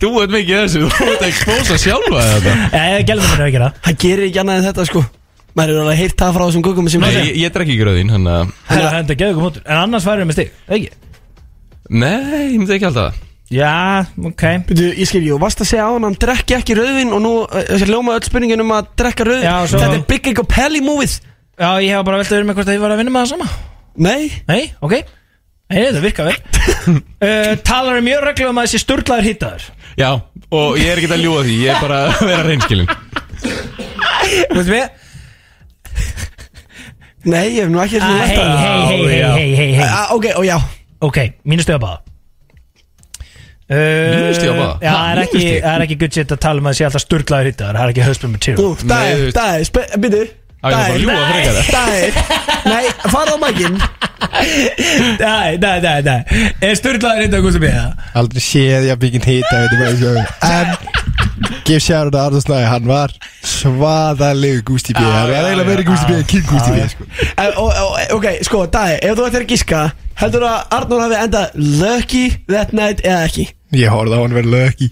Þú 0.01 0.15
veit 0.15 0.35
mikið 0.39 0.63
þessu, 0.63 0.87
þú 0.89 1.11
veit 1.11 1.21
að 1.21 1.29
expósa 1.29 1.77
sjálfa 1.83 2.25
þetta 2.31 2.55
Eða 2.79 3.05
gælum 3.11 3.27
minni 3.29 3.45
að 3.45 3.51
gera 3.59 3.67
Hann 3.85 3.99
gerir 4.01 4.25
ekki 4.31 4.41
annað 4.41 4.63
en 4.63 4.67
þetta 4.71 4.87
sko. 4.89 5.05
Maður 5.53 5.75
er 5.75 5.83
alveg 5.83 6.01
heyrt 6.01 6.17
það 6.25 6.33
frá 6.39 6.47
þessum 6.47 6.65
guggum 6.65 6.89
sem 6.89 7.05
Nei, 7.05 7.11
ég, 7.19 7.31
ég 7.43 7.53
drekki 7.53 7.77
ekki 7.77 7.91
rauðin, 7.91 8.15
hann 8.17 8.33
að 8.39 8.57
það 8.71 8.89
er 8.89 8.99
þetta 9.13 9.63
en 9.67 9.77
annars 9.83 10.09
færir 10.09 10.25
við 10.25 10.31
með 10.31 10.39
stig, 10.39 10.59
ekki? 10.71 11.10
Nei, 11.91 12.53
ég 12.53 12.59
myndi 12.61 12.77
ekki 12.77 12.87
alltaf 12.91 13.11
það. 13.11 13.27
Já, 13.51 13.71
ok. 14.31 14.43
Byrju, 14.69 14.91
ég 15.01 15.09
skil, 15.11 15.25
jú, 15.27 15.37
varst 15.43 15.59
að 15.65 15.67
segja 15.73 15.89
á 15.89 15.91
hann 15.91 16.05
Hann 16.07 16.15
drekki 16.23 16.55
ekki 16.55 16.77
rauðvin 16.79 17.09
og 17.17 17.23
nú 17.25 17.33
uh, 17.43 17.65
Þessi 17.67 17.89
ljóma 17.91 18.13
öll 18.15 18.23
spurningin 18.29 18.63
um 18.63 18.71
að 18.77 18.93
drekka 19.01 19.27
rauðvin 19.27 19.43
Já, 19.49 19.57
svo- 19.67 19.81
Þetta 19.83 19.97
er 19.99 20.05
Big 20.13 20.29
Egg 20.31 20.39
og 20.45 20.47
Pelli 20.53 20.79
movið 20.87 21.17
Já, 21.59 21.71
ég 21.83 21.91
hef 21.97 22.05
bara 22.07 22.21
veltað 22.21 22.37
verið 22.39 22.47
með 22.53 22.57
hvort 22.61 22.71
að 22.71 22.77
ég 22.79 22.85
var 22.85 22.95
að 22.95 23.01
vinna 23.03 23.11
með 23.17 23.25
það 23.27 23.33
sama. 23.35 23.49
Nei. 24.07 24.23
Nei, 24.47 24.61
ok. 24.87 24.95
Nei, 25.71 25.83
það 25.91 26.01
virka 26.07 26.29
vel. 26.31 26.39
Uh, 26.95 27.53
Talar 27.73 27.99
um 27.99 28.07
mjög 28.07 28.23
reglu 28.31 28.49
um 28.55 28.63
að 28.63 28.69
þessi 28.71 28.83
sturglaður 28.85 29.27
hittaður 29.33 29.67
Já, 29.99 30.11
og 30.55 30.79
ég 30.79 30.89
er 30.95 31.03
ekki 31.03 31.11
að 31.19 31.25
ljúga 31.27 31.43
því, 31.51 31.59
ég 31.67 31.75
er 31.75 31.83
bara 31.83 31.99
að 32.07 32.23
vera 32.31 32.47
reynskilin 32.47 32.89
Þú 34.47 34.61
veist 34.61 34.71
við 34.71 34.87
Nei, 37.31 37.47
ég 37.59 37.67
hef 37.67 37.71
nú 37.75 37.83
ekki 37.83 37.99
Ah, 38.01 38.15
Hei, 38.25 38.39
hei, 38.39 38.47
hei, 38.47 39.01
hei, 39.03 39.25
hei, 39.35 39.51
hei, 39.59 39.73
hei 39.83 39.89
Ah, 39.91 40.15
Ok, 40.17 40.31
og 40.39 40.47
já 40.47 40.57
Ok, 41.01 41.19
mínu 41.49 41.65
stöða 41.65 41.83
báða. 41.85 42.11
Uh, 43.71 43.77
Mínu 43.79 44.35
stiga 44.35 44.55
báða? 44.59 44.71
Já, 44.83 44.91
það 44.91 45.11
er 45.13 45.19
ekki, 45.23 45.43
það 45.63 45.75
er 45.77 45.83
ekki 45.85 45.97
good 46.01 46.17
shit 46.17 46.33
að 46.35 46.39
tala 46.43 46.59
um 46.59 46.67
að 46.67 46.73
það 46.73 46.79
sé 46.81 46.87
alltaf 46.89 47.03
sturglaður 47.05 47.49
hittaður 47.51 47.77
Það 47.77 47.85
er 47.85 47.93
ekki 47.93 48.07
husband 48.09 48.35
material 48.35 48.57
Nú, 48.59 48.71
Nei, 48.81 48.89
dæði, 48.91 49.29
dæði, 49.37 49.67
byrju 50.03 51.53
að 51.53 51.61
það 51.61 51.69
Dæði, 51.77 52.09
nei, 52.67 52.89
fara 53.15 53.31
á 53.31 53.39
mækin. 53.45 53.79
Nei, 55.23 55.55
nei, 55.87 56.01
nei 56.09 56.19
Er 56.67 56.75
sturglaður 56.81 57.23
hittaður 57.29 57.47
hvað 57.47 57.55
sem 57.61 57.69
ég 57.69 57.79
það? 57.79 58.03
Aldrei 58.25 58.43
séð 58.49 58.91
ég 58.91 58.97
að 58.97 59.01
byggja 59.07 59.23
sko 60.03 60.11
En 60.51 60.75
Gef 61.69 61.83
sjáru 61.85 62.11
þetta 62.11 62.23
Arnur 62.27 62.43
Snæði 62.45 62.69
Hann 62.71 62.87
var 62.89 63.13
svaðalegu 63.47 64.63
Gústi 64.71 64.95
B. 64.97 65.03
Hann 65.03 65.31
var 65.31 65.49
eiginlega 65.49 65.69
meiri 65.69 65.85
Gústi 65.89 66.07
B 66.09 66.17
en 66.19 66.29
King 66.31 66.47
Gústi 66.49 66.71
B 66.75 66.79
sko. 66.93 67.03
Ok, 68.17 68.27
sko, 68.47 68.65
dæði, 68.73 68.97
ef 69.07 69.19
þú 69.19 69.27
ættir 69.29 69.45
að 69.45 69.51
giska 69.55 69.83
Heldur 70.21 70.45
að 70.49 70.75
Arnór 70.77 71.05
hafi 71.07 71.17
endað 71.25 71.47
Lucky 71.81 72.25
that 72.51 72.75
night 72.77 73.01
eða 73.05 73.23
ekki? 73.29 73.47
Ég 73.77 73.93
horfði 73.93 74.19
á 74.19 74.21
hann 74.21 74.37
verið 74.37 74.51
löki 74.57 74.91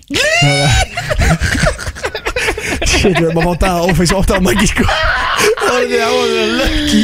Shit, 2.89 3.19
að 3.19 3.37
fá 3.37 3.53
dæða 3.63 3.83
ófeins 3.87 4.13
ofta 4.17 4.39
á 4.39 4.41
mæki, 4.43 4.67
sko. 4.71 4.85
Það 4.89 5.83
því 5.91 5.99
að 5.99 6.07
hann 6.07 6.17
var 6.19 6.49
Lucky. 6.59 7.03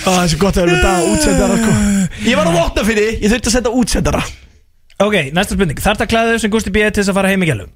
Á, 0.00 0.08
það 0.08 0.20
er 0.22 0.30
svo 0.32 0.38
gott 0.40 0.60
að 0.60 0.68
vera 0.68 0.84
dæða 0.84 1.08
útsendara, 1.10 1.58
sko. 1.60 1.72
Ég 2.28 2.38
var 2.38 2.48
að 2.48 2.56
votna 2.60 2.84
fyrir, 2.86 3.10
ég 3.20 3.32
þurfti 3.32 3.50
að 3.50 3.56
setja 3.56 3.74
útsendara 3.80 4.22
Ok, 5.00 5.14
næsta 5.32 5.56
spurning 5.56 5.80
Þarf 5.80 6.02
það 6.02 6.10
klæðið 6.12 6.38
sem 6.42 6.52
Gusti 6.52 6.70
B. 6.74 6.82
til 6.90 7.00
þess 7.02 7.12
að 7.12 7.16
fara 7.20 7.30
heim 7.32 7.44
í 7.44 7.48
gælum? 7.48 7.70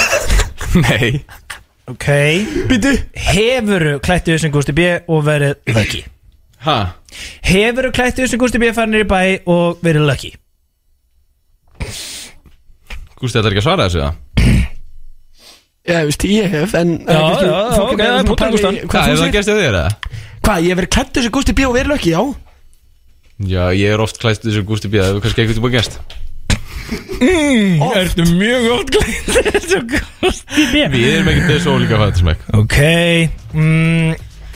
Nei 0.86 1.20
Ok 1.90 2.06
Býtu 2.70 2.94
Hefuru 3.30 3.96
klættið 4.02 4.40
sem 4.42 4.52
Gusti 4.54 4.74
B 4.76 4.88
og 5.10 5.22
verið 5.26 5.54
lucky 5.74 6.02
Ha? 6.66 6.78
Hefuru 7.46 7.92
klættið 7.96 8.28
sem 8.32 8.40
Gusti 8.42 8.60
B 8.60 8.72
farinir 8.76 9.06
í 9.06 9.08
bæ 9.08 9.20
og 9.50 9.78
verið 9.84 10.04
lucky 10.10 10.32
Gústi, 13.20 13.36
þetta 13.36 13.46
er 13.48 13.54
ekki 13.54 13.62
að 13.62 13.66
svara 13.68 13.86
þessu 13.88 14.02
það? 14.04 14.18
Já, 15.90 15.96
þú 15.96 16.08
veist, 16.10 16.24
ég 16.28 16.52
hef 16.54 16.74
En 16.78 16.92
Já, 17.00 17.16
já, 17.16 17.48
já, 17.48 17.80
ok, 17.84 18.00
það 18.00 18.14
er 18.20 18.28
punktur, 18.28 18.52
Gústi. 18.54 18.70
Hvað, 18.90 19.08
hefur 19.08 19.22
það 19.24 19.34
gerst 19.36 19.50
hjá 19.50 19.56
þér 19.58 19.78
eða? 19.80 19.84
Hvað, 20.40 20.60
ég 20.64 20.70
hef 20.72 20.80
verið 20.82 20.92
klættur 20.96 21.24
sem 21.26 21.34
Gusti 21.36 21.54
B 21.56 21.66
og 21.68 21.74
verið 21.76 21.92
lökki, 21.94 22.12
já 22.14 22.22
Já, 23.50 23.62
ég 23.72 23.94
er 23.94 24.02
oft 24.04 24.20
klæst 24.20 24.44
þessu 24.44 24.62
Gústi 24.68 24.90
B 24.92 25.00
Það 25.00 25.10
hefur 25.14 25.24
kannski 25.26 25.44
eitthvað 25.46 25.64
búið 25.64 25.76
gerst 25.78 26.00
mm, 26.90 27.84
Ertu 28.00 28.24
mjög 28.36 28.60
gott 28.70 28.88
klættið 28.96 29.68
sem 29.70 29.84
Gusti 29.92 30.66
B 30.72 30.74
Við 30.94 31.06
erum 31.14 31.30
ekki 31.34 31.46
þessu 31.52 31.68
ólíka 31.76 31.96
fættismæk 32.02 32.38
Ok 32.60 32.76
mm, 33.54 34.10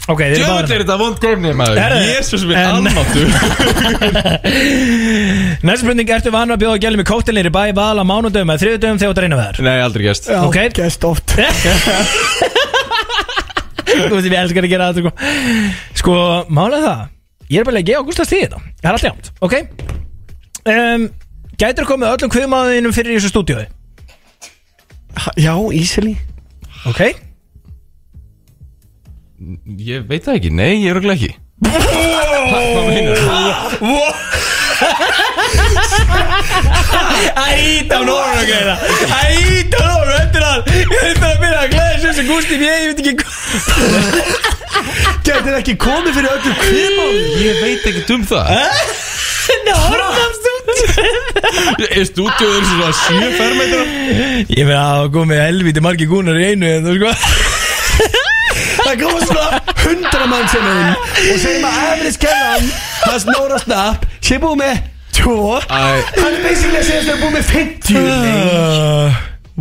Ok, 0.05 0.21
þeir 0.21 0.35
eru 0.35 0.37
Djöfull 0.37 0.53
báðir 0.53 0.75
er 0.75 0.83
þetta 0.83 0.97
vond 1.01 1.17
geimni 1.23 1.51
maður. 1.57 1.79
Herðu, 1.81 2.01
Jésús 2.11 2.43
minn 2.45 2.59
en- 2.61 2.77
almáttu 2.77 3.23
Næsta 5.65 5.81
spurning, 5.81 6.11
ertu 6.13 6.29
vanur 6.35 6.59
að 6.59 6.61
bjóða 6.65 6.83
gælum 6.85 7.01
í 7.01 7.07
kóttelinir 7.09 7.49
í 7.49 7.53
bæ, 7.55 7.63
val 7.79 7.97
á 7.97 8.05
mánudöfum 8.05 8.53
eða 8.53 8.61
þriðudöfum 8.67 8.99
þegar 9.01 9.09
þú 9.09 9.15
ert 9.15 9.21
að 9.23 9.25
reyna 9.25 9.39
við 9.39 9.47
þær? 9.49 9.57
Nei, 9.65 9.79
aldrei 9.87 10.05
gerst. 10.05 10.29
Já, 10.29 10.39
Ok. 10.45 10.59
gæst 10.77 11.07
oft. 11.09 11.29
Þú 13.95 14.11
veist, 14.17 14.27
ég 14.29 14.37
elskar 14.41 14.67
að 14.67 14.73
gera 14.75 14.91
þetta 14.91 15.01
sko. 15.05 15.11
Sko, 16.03 16.15
málega 16.53 16.85
það. 16.85 17.03
Ég 17.55 17.61
er 17.61 17.67
bara 17.69 17.81
að 17.81 17.89
gefa 17.91 18.05
Gústaf 18.09 18.27
stíð 18.29 18.43
þetta 18.45 18.59
Það 18.81 18.89
er 18.89 18.95
allt 18.99 19.09
jámt, 19.09 19.27
ok? 19.45 19.55
Um, 20.75 21.03
Gætur 21.61 21.87
komið 21.87 22.11
öllum 22.17 22.33
kviðmáðinum 22.35 22.95
fyrir 22.97 23.15
í 23.15 23.19
þessu 23.21 23.31
stúdíói? 23.31 23.67
Já, 25.39 25.55
easily. 25.71 26.17
Ok. 26.91 27.01
Ég 29.85 30.07
veit 30.09 30.25
það 30.27 30.39
ekki, 30.41 30.51
nei, 30.55 30.73
ég 30.83 30.91
er 30.91 30.99
okkur 31.01 31.15
ekki. 31.15 31.33
Hvað 31.65 32.85
meinar 32.89 33.19
Æt 37.35 37.93
á 37.95 38.01
nóru 38.05 38.35
að 38.35 38.47
gera 38.49 38.75
Æt 39.23 39.75
á 39.79 39.83
nóru, 39.87 40.13
eftir 40.19 40.43
að 40.45 40.69
Ég 40.75 40.91
veit 40.91 41.21
bara 41.23 41.31
að 41.31 41.41
byrja 41.45 41.61
að 41.61 41.71
glæða 41.73 41.95
þessu 41.95 42.13
sem 42.19 42.27
Gústi 42.29 42.59
Ég 42.59 42.63
ég 42.65 42.87
veit 42.91 43.01
ekki 43.05 43.15
hvað. 43.23 43.35
Gætir 45.25 45.59
ekki 45.61 45.75
komið 45.87 46.19
fyrir 46.19 46.31
öllu 46.35 46.53
kviðmáli 46.61 47.23
Ég 47.45 47.63
veit 47.63 47.89
ekki 47.93 48.05
um 48.19 48.27
það 48.29 48.45
stúdíói 51.45 51.91
Er 51.95 52.07
stúdíóður 52.09 52.65
svona 52.69 52.91
7 53.01 53.31
fermetra? 53.39 53.83
Ég 54.49 54.65
veit 54.69 54.79
að 54.79 54.89
það 54.95 55.11
komið 55.19 55.43
helviti 55.45 55.83
margi 55.85 56.07
gúnar 56.11 56.39
í 56.41 56.47
einu 56.53 56.71
en 56.71 56.89
þú 56.89 56.95
sko. 56.99 57.13
Það 58.85 58.97
komið 59.03 59.23
svona 59.29 59.61
hundra 59.85 60.27
mann 60.31 60.49
sem 60.53 60.67
inn 60.71 60.91
Og 60.95 61.39
segjum 61.43 61.69
að 61.69 61.79
average 61.85 62.21
kennan 62.25 62.67
Það 63.05 63.17
snóra 63.25 63.61
snapp 63.63 64.05
Sé 64.25 64.39
búið 64.43 64.59
með 64.63 64.83
tvo. 65.15 65.37
Æ, 65.71 65.83
Hann 66.19 66.35
er 66.35 66.41
basically 66.43 66.81
að 66.81 66.87
segja 66.89 67.01
að 67.01 67.07
það 67.07 67.15
er 67.15 67.21
búið 67.23 67.35
með 67.37 67.47
50 67.55 67.95
uh, 68.01 69.21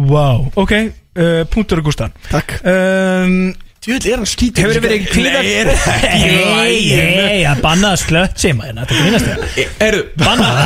Wow, 0.10 0.48
ok 0.58 0.74
uh, 0.74 1.44
Punktur 1.54 1.84
Gústan 1.86 2.14
Takk. 2.32 2.56
Um, 2.66 3.54
Djúvill 3.84 4.08
er 4.14 4.20
hann 4.22 4.28
skítið 4.32 4.64
Hefur 4.64 4.78
þið 4.78 4.84
verið 4.86 5.08
kvíðar 5.12 5.34
Nei, 5.44 5.54
er 5.60 5.68
það 5.84 6.04
ekki? 6.08 6.20
Í 6.24 6.32
Nei, 6.32 6.44
lagi? 6.48 7.00
nei, 7.20 7.40
að 7.52 7.58
bannaða 7.66 7.98
slött 8.00 8.38
sem 8.40 8.62
að 8.64 8.70
Þetta 8.78 8.84
er 8.84 9.02
grínast 9.04 9.26
þér. 9.28 9.40
Eru 9.88 10.00
Bannaða 10.22 10.64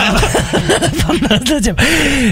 Bannaða 1.01 1.39
slött 1.47 1.65
sem. 1.65 1.79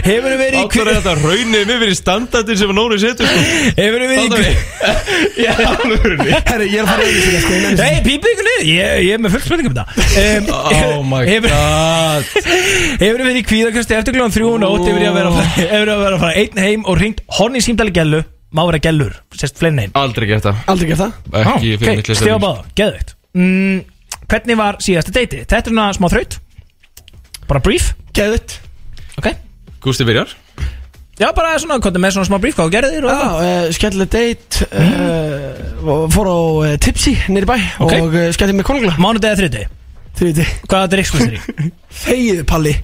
Hefur 0.05 0.29
þið 0.29 0.37
verið 0.43 0.57
í 0.59 0.61
Áttur 0.61 0.85
er 0.91 0.99
þetta 0.99 1.13
raunið 1.23 1.63
mér 1.71 1.79
verið 1.81 1.97
standardin 1.97 2.59
sem 2.61 2.73
Nóri 2.77 2.99
setur 3.01 3.25
sko? 3.31 3.39
Hefur 3.79 4.05
þið 4.05 4.09
verið 4.11 4.21
í 4.21 4.29
alveg 5.55 6.21
Herri, 6.45 6.69
ég 6.69 6.77
er 6.77 6.85
að 6.85 6.91
fara 6.91 7.09
yfir 7.09 7.21
sig 7.25 7.41
sko, 7.41 7.55
ég 7.55 7.65
nenni 7.65 7.81
Nei, 7.81 7.97
pípið 8.05 8.29
ykkur 8.35 8.45
niður. 8.51 8.69
Ég 8.69 9.09
er 9.15 9.23
með 9.25 9.33
fullt 9.35 9.47
spurningum 9.49 9.73
þetta. 9.73 9.85
Um, 10.21 10.43
Oh 10.75 11.01
my 11.09 11.23
god. 11.29 12.29
Hefur 12.35 13.01
þið 13.01 13.25
verið 13.25 13.41
í 13.41 13.45
kvíðakasti 13.49 13.97
eftir 13.97 14.15
kljóðan 14.19 14.35
þrjú 14.37 14.53
og 14.53 14.61
nótt? 14.63 14.85
Hefur 14.85 15.01
þið 15.01 15.09
að 15.09 15.17
vera 15.17 15.33
að 15.33 15.41
að 15.65 16.05
vera 16.05 16.15
að 16.19 16.23
fara 16.27 16.45
einn 16.45 16.63
heim 16.67 16.85
og 16.85 17.01
ringt 17.01 17.25
honni 17.39 17.63
símdali 17.65 17.93
gellu 17.95 18.21
Má 18.55 18.63
vera 18.69 18.79
gellur, 18.79 19.17
sérst 19.35 19.59
fleiri 19.59 19.75
neinn 19.75 19.97
Aldrei 19.99 20.29
gert 20.29 20.45
það. 20.47 20.61
Aldrei 20.71 20.87
gert 20.93 21.01
það? 21.01 21.17
Ekki 21.41 21.75
fyrir 21.81 21.99
mitt 21.99 22.11
Stefa 22.15 22.39
báða, 22.39 22.63
geðveikt. 22.79 23.15
Mm, 23.35 23.83
Hvernig 24.31 24.57
var 24.57 24.79
síðasta 24.81 25.11
deiti? 25.13 25.43
Þetta 25.43 25.59
er 25.59 25.73
svona 25.73 25.89
smá 25.97 26.07
þraut. 26.13 26.39
Bara 27.49 27.61
brief. 27.65 27.91
Geðut 28.15 28.55
Ok. 29.19 29.29
Gústi 29.83 30.07
byrjar. 30.07 30.31
Já, 31.15 31.29
bara 31.35 31.53
svona, 31.61 31.77
hvað 31.79 31.99
með 32.03 32.15
svona 32.17 32.27
smá 32.27 32.37
brief 32.43 32.57
Hvað 32.57 32.67
þú 32.67 32.71
gerðir 32.73 33.05
þér 33.05 33.05
Já, 33.07 33.27
uh, 33.39 33.67
skemmtileg 33.77 34.09
date 34.11 34.65
uh, 34.67 36.09
Fór 36.11 36.27
á 36.27 36.35
uh, 36.35 36.73
Tipsy 36.83 37.13
nýri 37.31 37.47
bæ 37.47 37.55
Ok. 37.79 37.93
Og 38.01 38.09
uh, 38.11 38.25
skemmtileg 38.35 38.57
með 38.59 38.67
konungla. 38.67 38.95
Mánudegi 38.99 39.31
eða 39.31 39.39
þriði 39.39 39.61
Þriði 40.19 40.47
Hvaða 40.65 40.89
drikkskvistir 40.91 41.37
í? 41.39 41.69
Þegiðu 42.01 42.43
Palli. 42.51 42.75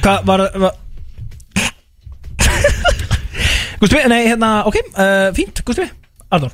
Hvað 0.00 0.24
var, 0.30 0.46
var... 0.64 0.72
Gústi, 3.78 4.00
nei, 4.10 4.24
hérna, 4.26 4.52
ok, 4.66 4.76
uh, 4.94 5.28
fínt, 5.36 5.62
Gústi. 5.66 5.86
Arnór? 6.34 6.52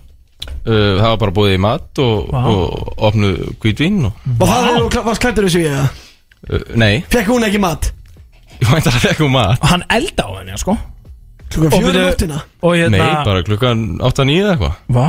Uh, 0.65 0.99
Það 1.01 1.07
var 1.09 1.19
bara 1.23 1.33
búið 1.39 1.55
í 1.57 1.61
mat 1.65 2.01
og, 2.05 2.27
Vá. 2.33 2.41
og 2.53 3.05
opnu 3.09 3.31
hvítvín 3.63 4.03
og, 4.11 4.19
Og 4.39 4.49
það 4.49 4.67
wow. 4.69 4.89
var 5.07 5.17
sklættur 5.17 5.47
þessu 5.49 5.63
ég 5.65 5.79
uh, 5.79 6.59
Nei, 6.77 6.99
Fekk 7.13 7.31
hún 7.33 7.47
ekki 7.49 7.61
mat? 7.65 7.89
Ég 8.61 8.69
veit 8.69 8.85
að 8.85 8.93
það 8.95 9.07
fekk 9.09 9.23
um 9.25 9.33
mat. 9.35 9.57
Og 9.65 9.71
hann 9.73 9.83
elda 9.97 10.27
á 10.29 10.31
henni, 10.39 10.59
sko. 10.61 10.77
Klukkan 11.55 11.73
Og 11.73 11.81
fjóra 11.81 11.89
byrju- 11.95 12.05
nóttina? 12.11 12.39
Og 12.63 12.77
hérna 12.77 12.93
Nei, 13.01 13.25
bara 13.27 13.43
klukkan 13.47 13.83
8-9 14.05 14.37
eða 14.45 14.53
eitthvað. 14.55 14.77
Vá. 14.95 15.09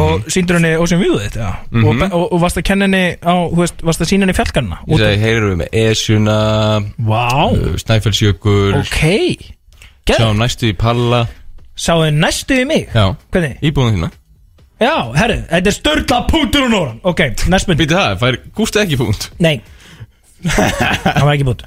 Og 0.00 0.28
síndur 0.30 0.54
henni 0.60 0.70
Ocean 0.78 1.00
View 1.02 1.16
þetta 1.18 1.40
ja. 1.42 1.50
Mhm. 1.74 1.84
og, 1.90 1.96
be- 1.98 2.10
og, 2.14 2.24
og 2.36 2.40
varst 2.44 2.60
að 2.60 2.66
kenna 2.70 2.86
henni 2.86 3.02
á, 3.26 3.34
þú 3.50 3.58
veist, 3.58 3.80
varst 3.82 4.04
að 4.04 4.10
sína 4.12 4.22
henni 4.28 4.36
fjallgarna 4.38 4.76
Ég 4.86 5.00
segi, 5.02 5.18
heyrir 5.24 5.46
við 5.50 5.56
með 5.64 5.72
Esjuna 5.82 6.36
Vá. 7.10 7.24
uh, 7.50 7.72
Snæfellsjökul 7.82 8.76
Ok. 8.84 9.00
Geð, 10.06 10.14
Sjáum 10.20 10.38
næstu 10.38 10.70
í 10.70 10.76
Palla 10.78 11.24
Sáðu 11.80 12.10
næstu 12.12 12.60
í 12.60 12.66
mig? 12.68 12.88
Já, 12.92 13.14
Hvernig? 13.32 13.56
íbúðum 13.64 13.96
þína. 13.96 14.10
Já, 14.80 14.94
herri, 15.16 15.36
þetta 15.48 15.68
er 15.70 15.76
störla 15.76 16.18
punktur 16.28 16.64
og 16.66 16.72
norðan. 16.72 17.00
Ok, 17.08 17.20
næst 17.52 17.68
mynd 17.68 17.80
Býti 17.82 17.96
það, 17.96 18.14
fær 18.20 18.40
Gústi 18.56 18.80
ekki 18.80 18.96
punkt? 19.00 19.28
Nei. 19.40 19.58
Það 20.44 21.26
var 21.26 21.34
ekki 21.34 21.46
bútt 21.50 21.66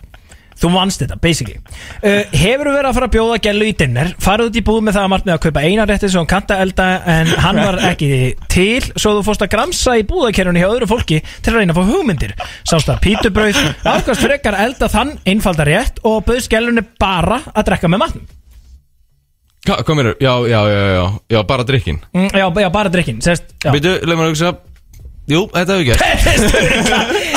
Þú 0.63 0.69
vannst 0.71 1.01
þetta, 1.01 1.17
basically. 1.19 1.57
Uh, 1.99 2.21
Hefur 2.31 2.69
verið 2.69 2.87
að 2.87 2.95
fara 2.95 3.07
að 3.09 3.13
bjóða 3.17 3.37
gælu 3.43 3.65
í 3.67 3.73
dinner? 3.77 4.11
Farið 4.21 4.51
út 4.51 4.59
í 4.59 4.63
búð 4.63 4.77
með 4.85 4.95
það 4.95 5.07
að 5.07 5.11
markmið 5.13 5.33
að 5.33 5.39
kaupa 5.43 5.63
eina 5.65 5.87
rétti 5.89 6.09
sem 6.13 6.21
hún 6.21 6.29
kanta 6.29 6.59
elda 6.63 6.85
en 7.13 7.31
hann 7.43 7.59
var 7.59 7.79
ekki 7.89 8.09
til 8.53 8.85
Svo 8.93 9.15
þú 9.17 9.25
fórst 9.27 9.43
að 9.43 9.51
gramsa 9.55 9.95
í 9.99 10.05
búðakerjunni 10.07 10.61
hjá 10.63 10.69
öðru 10.69 10.87
fólki 10.93 11.19
til 11.25 11.51
að 11.51 11.57
reyna 11.57 11.75
að 11.75 11.81
fá 11.81 11.89
hugmyndir. 11.89 12.35
Sást 12.69 12.93
að 12.93 13.01
pítubrauð 13.03 13.59
Ákvæmst 13.81 14.23
frekar 14.23 14.59
elda 14.61 14.89
þann 14.93 15.17
einfalda 15.27 15.67
rétt 15.67 15.99
og 16.07 16.21
bauðst 16.29 16.53
gælunni 16.53 16.85
bara 17.01 17.41
að 17.51 17.67
drekka 17.71 17.91
með 17.91 18.03
matnum 18.05 18.31
Hvað 19.63 19.95
mér 19.95 20.09
Já, 20.19 20.33
já, 20.47 20.59
já, 20.67 20.81
já, 20.97 21.03
já, 21.31 21.41
bara 21.47 21.63
drikkin 21.63 21.99
mm, 22.13 22.29
já, 22.35 22.45
já, 22.61 22.69
bara 22.69 22.89
drikkin 22.89 23.21
Sest, 23.21 23.43
já. 23.63 23.71
Býtu, 23.71 23.93
leið 24.03 24.17
mér 24.19 24.25
að 24.27 24.31
hugsa. 24.33 24.53
Jú, 25.31 25.45
þetta 25.53 25.77
hefur 25.77 25.85
gert 25.87 26.01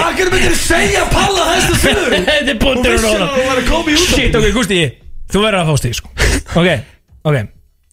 Akkur 0.03 0.31
myndir 0.33 0.55
segja 0.59 1.05
Palla 1.13 1.45
hæsta 1.53 1.77
sögur? 1.85 2.17
Þetta 2.29 2.51
er 2.51 2.59
punktur 2.59 2.97
og 2.97 3.05
norðan 3.05 3.29
Hún 3.37 3.47
var 3.47 3.61
að 3.61 3.69
koma 3.71 3.93
í 3.93 3.99
út 3.99 4.11
Shit, 4.11 4.35
ok, 4.35 4.47
Gusti, 4.57 4.79
þú 5.31 5.43
verður 5.45 5.61
að 5.61 5.71
fá 5.71 5.81
stíð 5.83 5.95
sko. 6.01 6.11
Ok, 6.61 6.71
ok. 7.31 7.37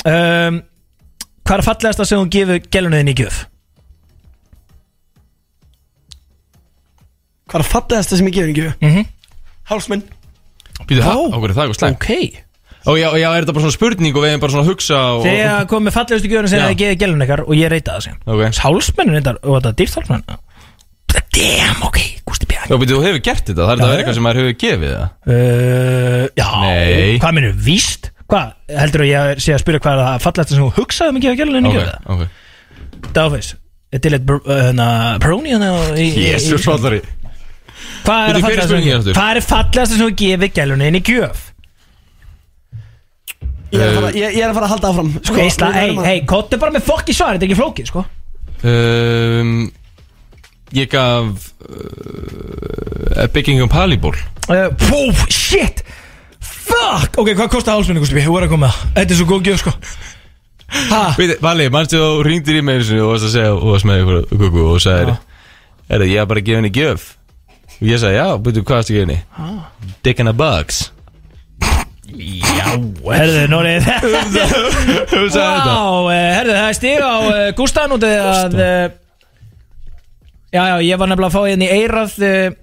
Um, 0.09 0.61
Hvað 1.43 1.59
er 1.59 1.65
fallegasta 1.67 2.07
sem 2.07 2.23
þú 2.23 2.31
gefur 2.33 2.63
gælunni 2.73 3.01
þinn 3.03 3.11
í 3.13 3.15
gjöf? 3.21 3.37
Hvað 7.51 7.59
er 7.61 7.69
fallegasta 7.69 8.17
sem 8.17 8.31
ég 8.31 8.37
gefur 8.39 8.49
ekki 8.53 8.65
Mm 8.87 8.95
-hmm. 8.95 9.05
Hálsmenn 9.69 10.03
Býtu, 10.87 11.01
Vá. 11.01 11.13
það, 11.13 11.37
okkur 11.37 11.49
er 11.49 11.55
það 11.55 11.63
eitthvað 11.63 11.79
slæm 11.79 11.93
Ok 11.93 12.09
Og 12.83 12.97
já, 12.99 13.07
já, 13.15 13.29
er 13.31 13.45
þetta 13.45 13.53
bara 13.55 13.63
svona 13.63 13.75
spurning 13.77 14.15
og 14.17 14.23
við 14.25 14.31
erum 14.33 14.41
bara 14.43 14.51
svona 14.51 14.65
að 14.65 14.71
hugsa 14.73 14.97
og, 15.15 15.21
Þegar 15.23 15.67
komið 15.71 15.93
fallegastu 15.95 16.27
gjöfuna 16.33 16.49
sem 16.51 16.59
Já. 16.59 16.65
þið 16.67 16.79
gefið 16.81 16.97
gælunni 17.03 17.25
ykkar 17.27 17.43
og 17.47 17.53
ég 17.55 17.69
reyta 17.71 17.93
það 17.95 18.01
sem 18.03 18.17
Ok 18.27 18.57
Hálsmennin 18.65 19.15
reyndar, 19.17 19.37
og 19.43 19.55
þetta 19.61 19.71
er 19.71 19.77
dýrt 19.79 19.95
hálsmenn 19.99 20.25
Damn, 21.33 21.79
ok, 21.87 21.97
Gusti 22.27 22.45
Björn 22.49 22.69
Já, 22.69 22.75
býtu, 22.81 22.97
þú 22.97 23.03
hefur 23.07 23.21
gert 23.25 23.47
þetta, 23.47 23.63
það 23.65 23.71
er 23.71 23.77
Já, 23.77 23.83
þetta 23.83 23.93
já. 23.93 23.99
eitthvað 24.01 24.17
sem 24.17 24.25
maður 24.27 24.39
hefur 24.41 24.57
gefið 24.63 24.91
það 24.93 25.07
uh, 25.33 26.25
Já, 26.37 26.47
Nei. 26.63 27.15
hvað 27.23 27.35
minnur, 27.37 27.55
víst? 27.67 28.09
Hvað, 28.33 28.51
heldur 28.81 29.03
þú 29.03 29.07
ég 29.09 29.41
sé 29.43 29.53
að 29.55 29.61
spyrja 29.63 29.81
hvað 29.83 29.93
er 29.93 30.03
það 30.03 30.23
fallegasta 30.25 30.55
sem 30.57 30.63
þú 30.63 30.69
hugsaði 30.77 31.13
um 31.13 31.19
að 31.19 31.25
gefa 31.25 31.33
í 31.33 31.63
Ok, 31.63 31.75
gjöf? 31.77 31.91
ok 32.13 33.11
Dáfis, 33.17 33.49
til 34.03 34.13
eitt 34.17 34.33
hérna, 34.47 34.87
Peroni 35.21 35.53
hérna 35.53 35.71
í- 35.93 36.05
í- 36.05 36.11
í- 36.13 36.27
Jésus, 36.33 36.63
svallari 36.65 37.01
Hvað 38.03 38.29
er, 38.29 38.37
Bíddu, 38.37 38.37
hver 38.37 38.37
er 38.37 38.41
fallegasta 38.43 38.61
sem 38.61 38.69
spurningin 38.73 38.99
aftur? 38.99 39.17
hvað 39.17 39.33
er 39.41 39.47
fallegasta 39.49 39.97
sem 39.97 40.03
þú 40.05 40.13
gefið 40.23 40.55
gælunni 40.59 40.89
inn 40.91 40.99
í 41.01 41.03
gjöf? 41.07 41.43
Ég 43.73 43.81
er 43.81 43.87
að 43.89 43.95
fara- 43.97 44.11
ég- 44.13 44.35
ég 44.37 44.43
er 44.43 44.49
að 44.51 44.57
fara 44.59 44.67
að 44.67 44.73
halda 44.75 44.89
áfram 44.93 45.11
Sko, 45.23 45.33
Veistla, 45.37 45.67
við 45.73 45.79
hei, 45.79 45.89
að- 45.97 46.05
hei, 46.11 46.19
kottu 46.29 46.59
bara 46.61 46.71
með 46.75 46.85
fokki 46.87 47.13
svar, 47.17 47.33
þetta 47.35 47.47
er 47.47 47.49
ekki 47.49 47.59
flókið, 47.61 47.89
sko. 47.89 48.05
Um, 48.63 49.71
Ég 50.73 50.87
gaf 50.89 51.51
uh, 51.69 53.27
Bygging 53.33 53.61
um 53.61 53.69
Paliból 53.69 54.13
uh, 54.49 54.69
Pú, 54.77 55.01
shit! 55.29 55.83
Fuck, 56.43 57.17
ok, 57.19 57.33
hvað 57.37 57.49
kostar 57.53 57.75
hálsmenni, 57.77 58.01
Gusti 58.01 58.15
B? 58.17 58.23
Þú 58.25 58.37
er 58.39 58.45
að 58.47 58.53
koma. 58.55 58.69
Með 58.71 58.79
það 58.79 58.95
Þetta 59.01 59.13
er 59.13 59.19
svo 59.19 59.27
góð 59.29 59.49
gjöf, 59.49 59.59
sko. 59.61 59.73
Veit, 61.19 61.33
Vali, 61.43 61.67
mannstu 61.69 61.99
þú 62.01 62.23
ringdir 62.25 62.57
í 62.57 62.63
mig 62.65 62.79
einu 62.79 62.85
sinni 62.87 63.03
og 63.03 63.11
varst 63.13 63.27
að 63.27 63.33
segja 63.35 63.51
og 63.53 63.65
varst 63.73 63.85
með 63.89 63.99
ykkur 64.01 64.23
kuku 64.41 64.63
og 64.71 64.79
sagðir 64.81 65.11
Er 65.93 66.05
ég 66.07 66.21
að 66.23 66.29
bara 66.31 66.41
gefa 66.47 66.61
henni 66.61 66.71
gjöf. 66.73 67.03
Og 67.75 67.85
ég 67.91 67.99
sagði, 68.01 68.15
já, 68.17 68.27
byrju, 68.47 68.63
hvað 68.63 68.79
varstu 68.79 68.93
að 68.93 68.97
gefa 68.97 69.05
henni? 69.05 69.19
Dick 70.07 70.23
in 70.23 70.31
a 70.31 70.33
box 70.33 70.79
Já, 72.13 72.67
herðu, 73.09 73.45
Nóri 73.49 73.71
Þú 73.83 75.21
sagði 75.33 75.39
þetta? 75.39 75.71
Vá, 75.73 76.11
eh, 76.13 76.27
herðu, 76.37 76.53
það 76.57 76.67
er 76.67 76.75
stig 76.77 76.99
á 77.01 77.15
uh, 77.17 77.47
Gústan 77.57 77.95
út 77.95 78.03
af 78.05 78.27
að 78.33 78.57
uh, 78.59 78.83
Já, 80.53 80.61
já, 80.69 80.75
ég 80.85 80.99
var 81.01 81.09
nefnilega 81.09 81.31
að 81.31 81.33
fá 81.33 81.41
hérna 81.47 81.65
í 81.65 81.71
eirað 81.73 82.13
uh, 82.27 82.53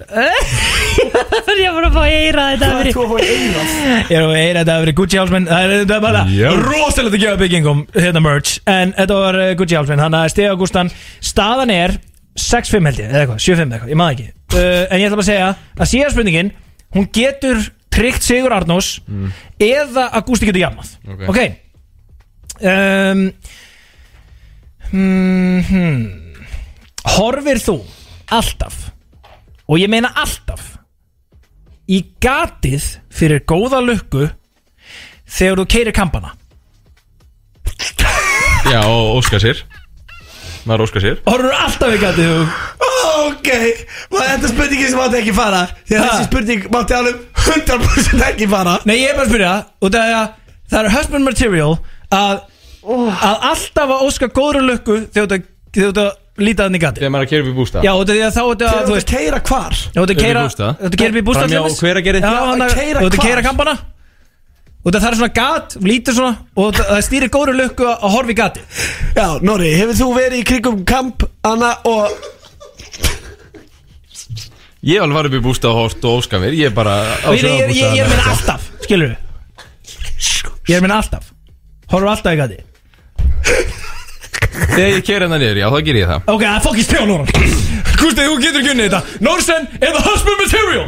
Ég 1.60 1.74
var 1.76 1.86
að 1.86 1.94
fá 1.94 2.02
í 2.08 2.14
eirað 2.16 2.50
þetta 2.56 2.66
í 2.66 3.28
eirað? 3.30 3.72
Ég 4.10 4.16
er 4.18 4.24
að 4.24 4.34
eirað 4.34 4.60
þetta 4.60 4.74
að 4.74 4.84
vera 4.84 4.96
Gucci 4.98 5.20
Hálsmenn 5.20 5.48
Það 5.50 5.66
er, 5.66 5.74
er 5.84 6.04
bara 6.06 6.22
Já. 6.34 6.48
rosalegt 6.66 7.14
að 7.14 7.22
gefa 7.22 7.40
byggingum 7.44 7.82
hérna 7.94 8.22
merch. 8.24 8.56
En 8.70 8.94
þetta 8.98 9.18
var 9.20 9.38
uh, 9.44 9.50
Gucci 9.60 9.78
Hálsmenn 9.78 10.02
Þannig 10.02 10.24
að 10.24 10.32
stig 10.34 10.50
á 10.50 10.54
Gústan. 10.58 10.90
Staðan 11.22 11.74
er 11.76 11.98
6-5 12.40 12.88
held 12.88 12.98
ég, 13.02 13.10
eða 13.10 13.22
eitthvað, 13.24 13.42
7-5 13.44 13.60
eða 13.60 13.76
eitthvað, 13.76 13.92
ég 13.92 14.00
maður 14.00 14.14
ekki. 14.16 14.28
Uh, 14.56 14.82
En 14.88 14.98
ég 14.98 15.06
ætla 15.06 15.18
bara 15.20 15.26
að 15.26 15.30
segja 15.30 15.48
að 15.76 15.90
síðan 15.92 16.14
spurningin 16.16 16.52
Hún 16.96 17.06
getur 17.14 17.58
tryggt 18.00 18.24
Sigur 18.26 18.54
Arnós 18.56 18.96
Eða 19.60 20.08
að 20.08 20.26
Gústi 20.30 20.48
getur 20.48 20.64
jafnað 20.64 20.96
Ok. 21.04 21.22
Ok 21.30 21.40
um, 22.64 23.22
hmm, 24.90 25.62
hmm. 25.68 26.02
Horfir 27.16 27.62
þú 27.62 27.78
alltaf 28.32 28.82
Og 29.70 29.80
ég 29.82 29.92
meina 29.92 30.12
alltaf 30.18 30.74
Í 31.90 32.02
gatið 32.22 32.86
fyrir 33.12 33.44
góða 33.48 33.82
lukku 33.84 34.28
Þegar 35.30 35.62
þú 35.62 35.70
keirir 35.76 35.96
kampana 35.96 36.34
Já, 38.70 38.84
og 38.84 39.16
óska 39.18 39.40
sér 39.42 39.64
Maður 40.68 40.84
óska 40.86 41.00
sér. 41.02 41.18
Horfir 41.26 41.54
alltaf 41.56 41.94
í 41.94 42.00
gatið 42.02 42.30
þú 42.30 42.40
Ok, 43.20 43.48
maður, 44.12 44.26
þetta 44.28 44.46
er 44.46 44.52
spurningin 44.52 44.90
sem 44.92 44.98
mátti 45.00 45.18
ekki 45.20 45.32
fara. 45.36 45.60
Því 45.88 45.96
að 45.96 46.04
þessi 46.06 46.26
spurning 46.28 46.66
mátti 46.74 46.96
alveg 46.96 47.20
100% 47.46 48.24
ekki 48.28 48.48
fara. 48.50 48.74
Nei, 48.88 48.96
ég 49.00 49.10
er 49.12 49.16
bara 49.18 49.26
að 49.26 49.32
spyrja 49.32 49.52
Og 49.80 49.92
það 49.94 50.08
er 50.10 50.16
að 50.20 50.26
það 50.70 50.80
er 50.84 50.94
husband 50.96 51.24
material 51.30 51.72
Að, 52.10 52.42
að 52.84 53.46
alltaf 53.50 53.94
að 53.96 54.04
óska 54.08 54.28
góðra 54.36 54.62
lukku 54.66 54.98
Þegar 55.14 55.30
þú- 55.30 55.46
þegar 55.76 55.94
þú 55.96 56.04
að 56.04 56.16
líta 56.40 56.66
þannig 56.66 56.80
gatið. 56.84 57.00
Þegar 57.02 57.12
maður 57.14 57.24
er 57.24 57.26
að 57.26 57.32
kera 57.34 57.42
upp 57.44 57.50
í 57.50 57.56
bústa 57.60 57.82
Já, 57.84 57.92
og 57.92 58.04
það 58.08 58.14
er 58.16 58.26
að 58.26 58.36
þá 58.36 58.40
er 58.40 58.50
þetta 58.50 58.70
Þegar 58.70 58.80
Þú 58.80 58.90
þú 58.90 58.94
veist 58.96 59.10
ert 59.10 59.16
keira 59.16 59.40
hvar? 59.50 59.74
Já, 59.80 59.98
þú 60.00 60.04
ert 60.04 60.10
að 60.10 60.14
Upp 60.14 60.20
í 60.20 60.24
keira. 60.24 60.40
Þú 60.40 60.60
ert 60.60 60.94
að 60.94 61.00
keira 61.00 61.10
upp 61.10 61.20
í 61.20 61.26
bústað 61.30 61.40
Framhjá 61.40 61.60
til 61.60 61.70
dæmis. 61.70 61.80
Hveragerði. 61.84 62.20
Já, 62.20 62.30
Já, 62.30 62.44
hann 62.50 62.60
að 62.60 62.70
að 62.70 62.78
keyra 62.80 63.00
Þú 63.00 63.06
ert 63.10 63.18
að 63.18 63.26
keira 63.26 63.42
kampana 63.48 63.74
Og 64.80 64.94
það 64.94 65.06
er 65.10 65.16
svona 65.18 65.34
gat, 65.36 65.74
lítur 65.84 66.16
svona 66.16 66.36
Og 66.56 66.70
það 66.72 66.86
það 66.88 67.02
stýrir 67.04 67.32
góðri 67.34 67.56
lukku 67.58 67.84
að 67.84 68.12
horfa 68.14 68.32
í 68.32 68.36
gati 68.38 68.62
Já, 69.18 69.26
Norri, 69.44 69.74
hefur 69.76 69.98
þú 69.98 70.08
verið 70.16 70.38
í 70.40 70.46
krigum 70.48 70.78
kamp 70.88 71.26
Anna 71.44 71.74
og 71.88 72.14
Ég 74.80 75.02
alveg 75.04 75.18
farið 75.18 75.34
upp 75.34 75.36
í 75.36 75.44
bústa 75.44 75.68
og 75.68 75.76
hort 75.76 76.04
og 76.08 76.22
óska 76.22 76.38
mér. 76.40 76.54
Ég 76.56 76.70
er 76.70 76.72
bara 76.72 76.94
á 77.20 77.28
ég, 77.36 77.42
ég, 77.44 77.74
ég, 77.76 77.98
ég 77.98 78.00
er 78.00 78.08
minn 78.08 78.30
alltaf, 78.32 78.64
skilur 78.86 79.12
Ég 80.70 80.78
er 80.78 80.80
minn 80.80 80.94
alltaf. 80.96 81.28
Horfa 81.92 82.14
alltaf 82.14 82.32
í 82.32 82.40
gati 82.40 82.58
Þegar 84.50 84.88
ég 84.94 85.04
kera 85.04 85.26
hennar 85.26 85.40
niður, 85.42 85.60
já, 85.60 85.66
þá 85.68 85.78
ger 85.84 85.98
ég 86.00 86.08
það. 86.08 86.24
Ok, 86.32 86.42
það 86.46 86.56
er 86.56 86.64
fokkist 86.64 86.92
trjá 86.94 87.02
Nóran 87.08 87.28
Gústi, 88.00 88.24
þú 88.24 88.36
getur 88.40 88.62
ekki 88.62 88.72
unnið 88.72 88.88
þetta. 88.88 89.00
Norsen 89.28 89.68
eða 89.78 90.04
husband 90.08 90.40
material? 90.40 90.86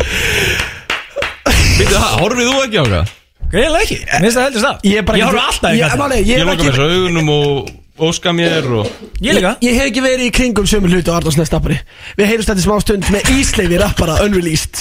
Býttu 1.76 1.93
það, 1.93 2.14
horfið 2.22 2.49
þú 2.49 2.62
ekki 2.64 2.80
á 2.80 3.22
það? 3.53 3.59
Greiðlega 3.59 3.84
ekki, 3.86 3.98
minnst 4.22 4.36
það 4.38 4.44
heldur 4.48 4.62
stað 4.64 4.86
Ég 4.88 4.96
er 5.03 5.07
bara 5.09 5.18
Ég 5.18 5.28
horfa 5.28 5.44
alltaf 5.53 5.72
í 5.72 5.80
Ég, 5.82 5.96
máli, 6.00 6.16
ég, 6.16 6.26
Ég 6.26 6.38
hef 6.38 6.46
loka 6.46 6.57
ekki- 6.57 6.68
mér 6.70 6.76
svo 6.78 6.86
augunum 6.96 7.28
og 7.36 7.70
óska 7.99 8.32
mér 8.32 8.64
og 8.72 8.86
Ég 9.22 9.34
líka. 9.36 9.57
Ég 9.62 9.76
hef 9.76 9.84
ekki 9.90 10.01
verið 10.03 10.24
í 10.26 10.30
kringum 10.34 10.66
sömu 10.66 10.88
hluti 10.90 11.12
á 11.12 11.14
Arnósnes 11.20 11.47
stappari 11.47 11.76
Við 12.18 12.26
heyrumst 12.30 12.49
þetta 12.51 12.62
í 12.62 12.64
smá 12.64 12.78
stund 12.82 13.05
með 13.12 13.28
Ísleifi 13.36 13.78
rappara 13.78 14.16
Unreleased. 14.24 14.80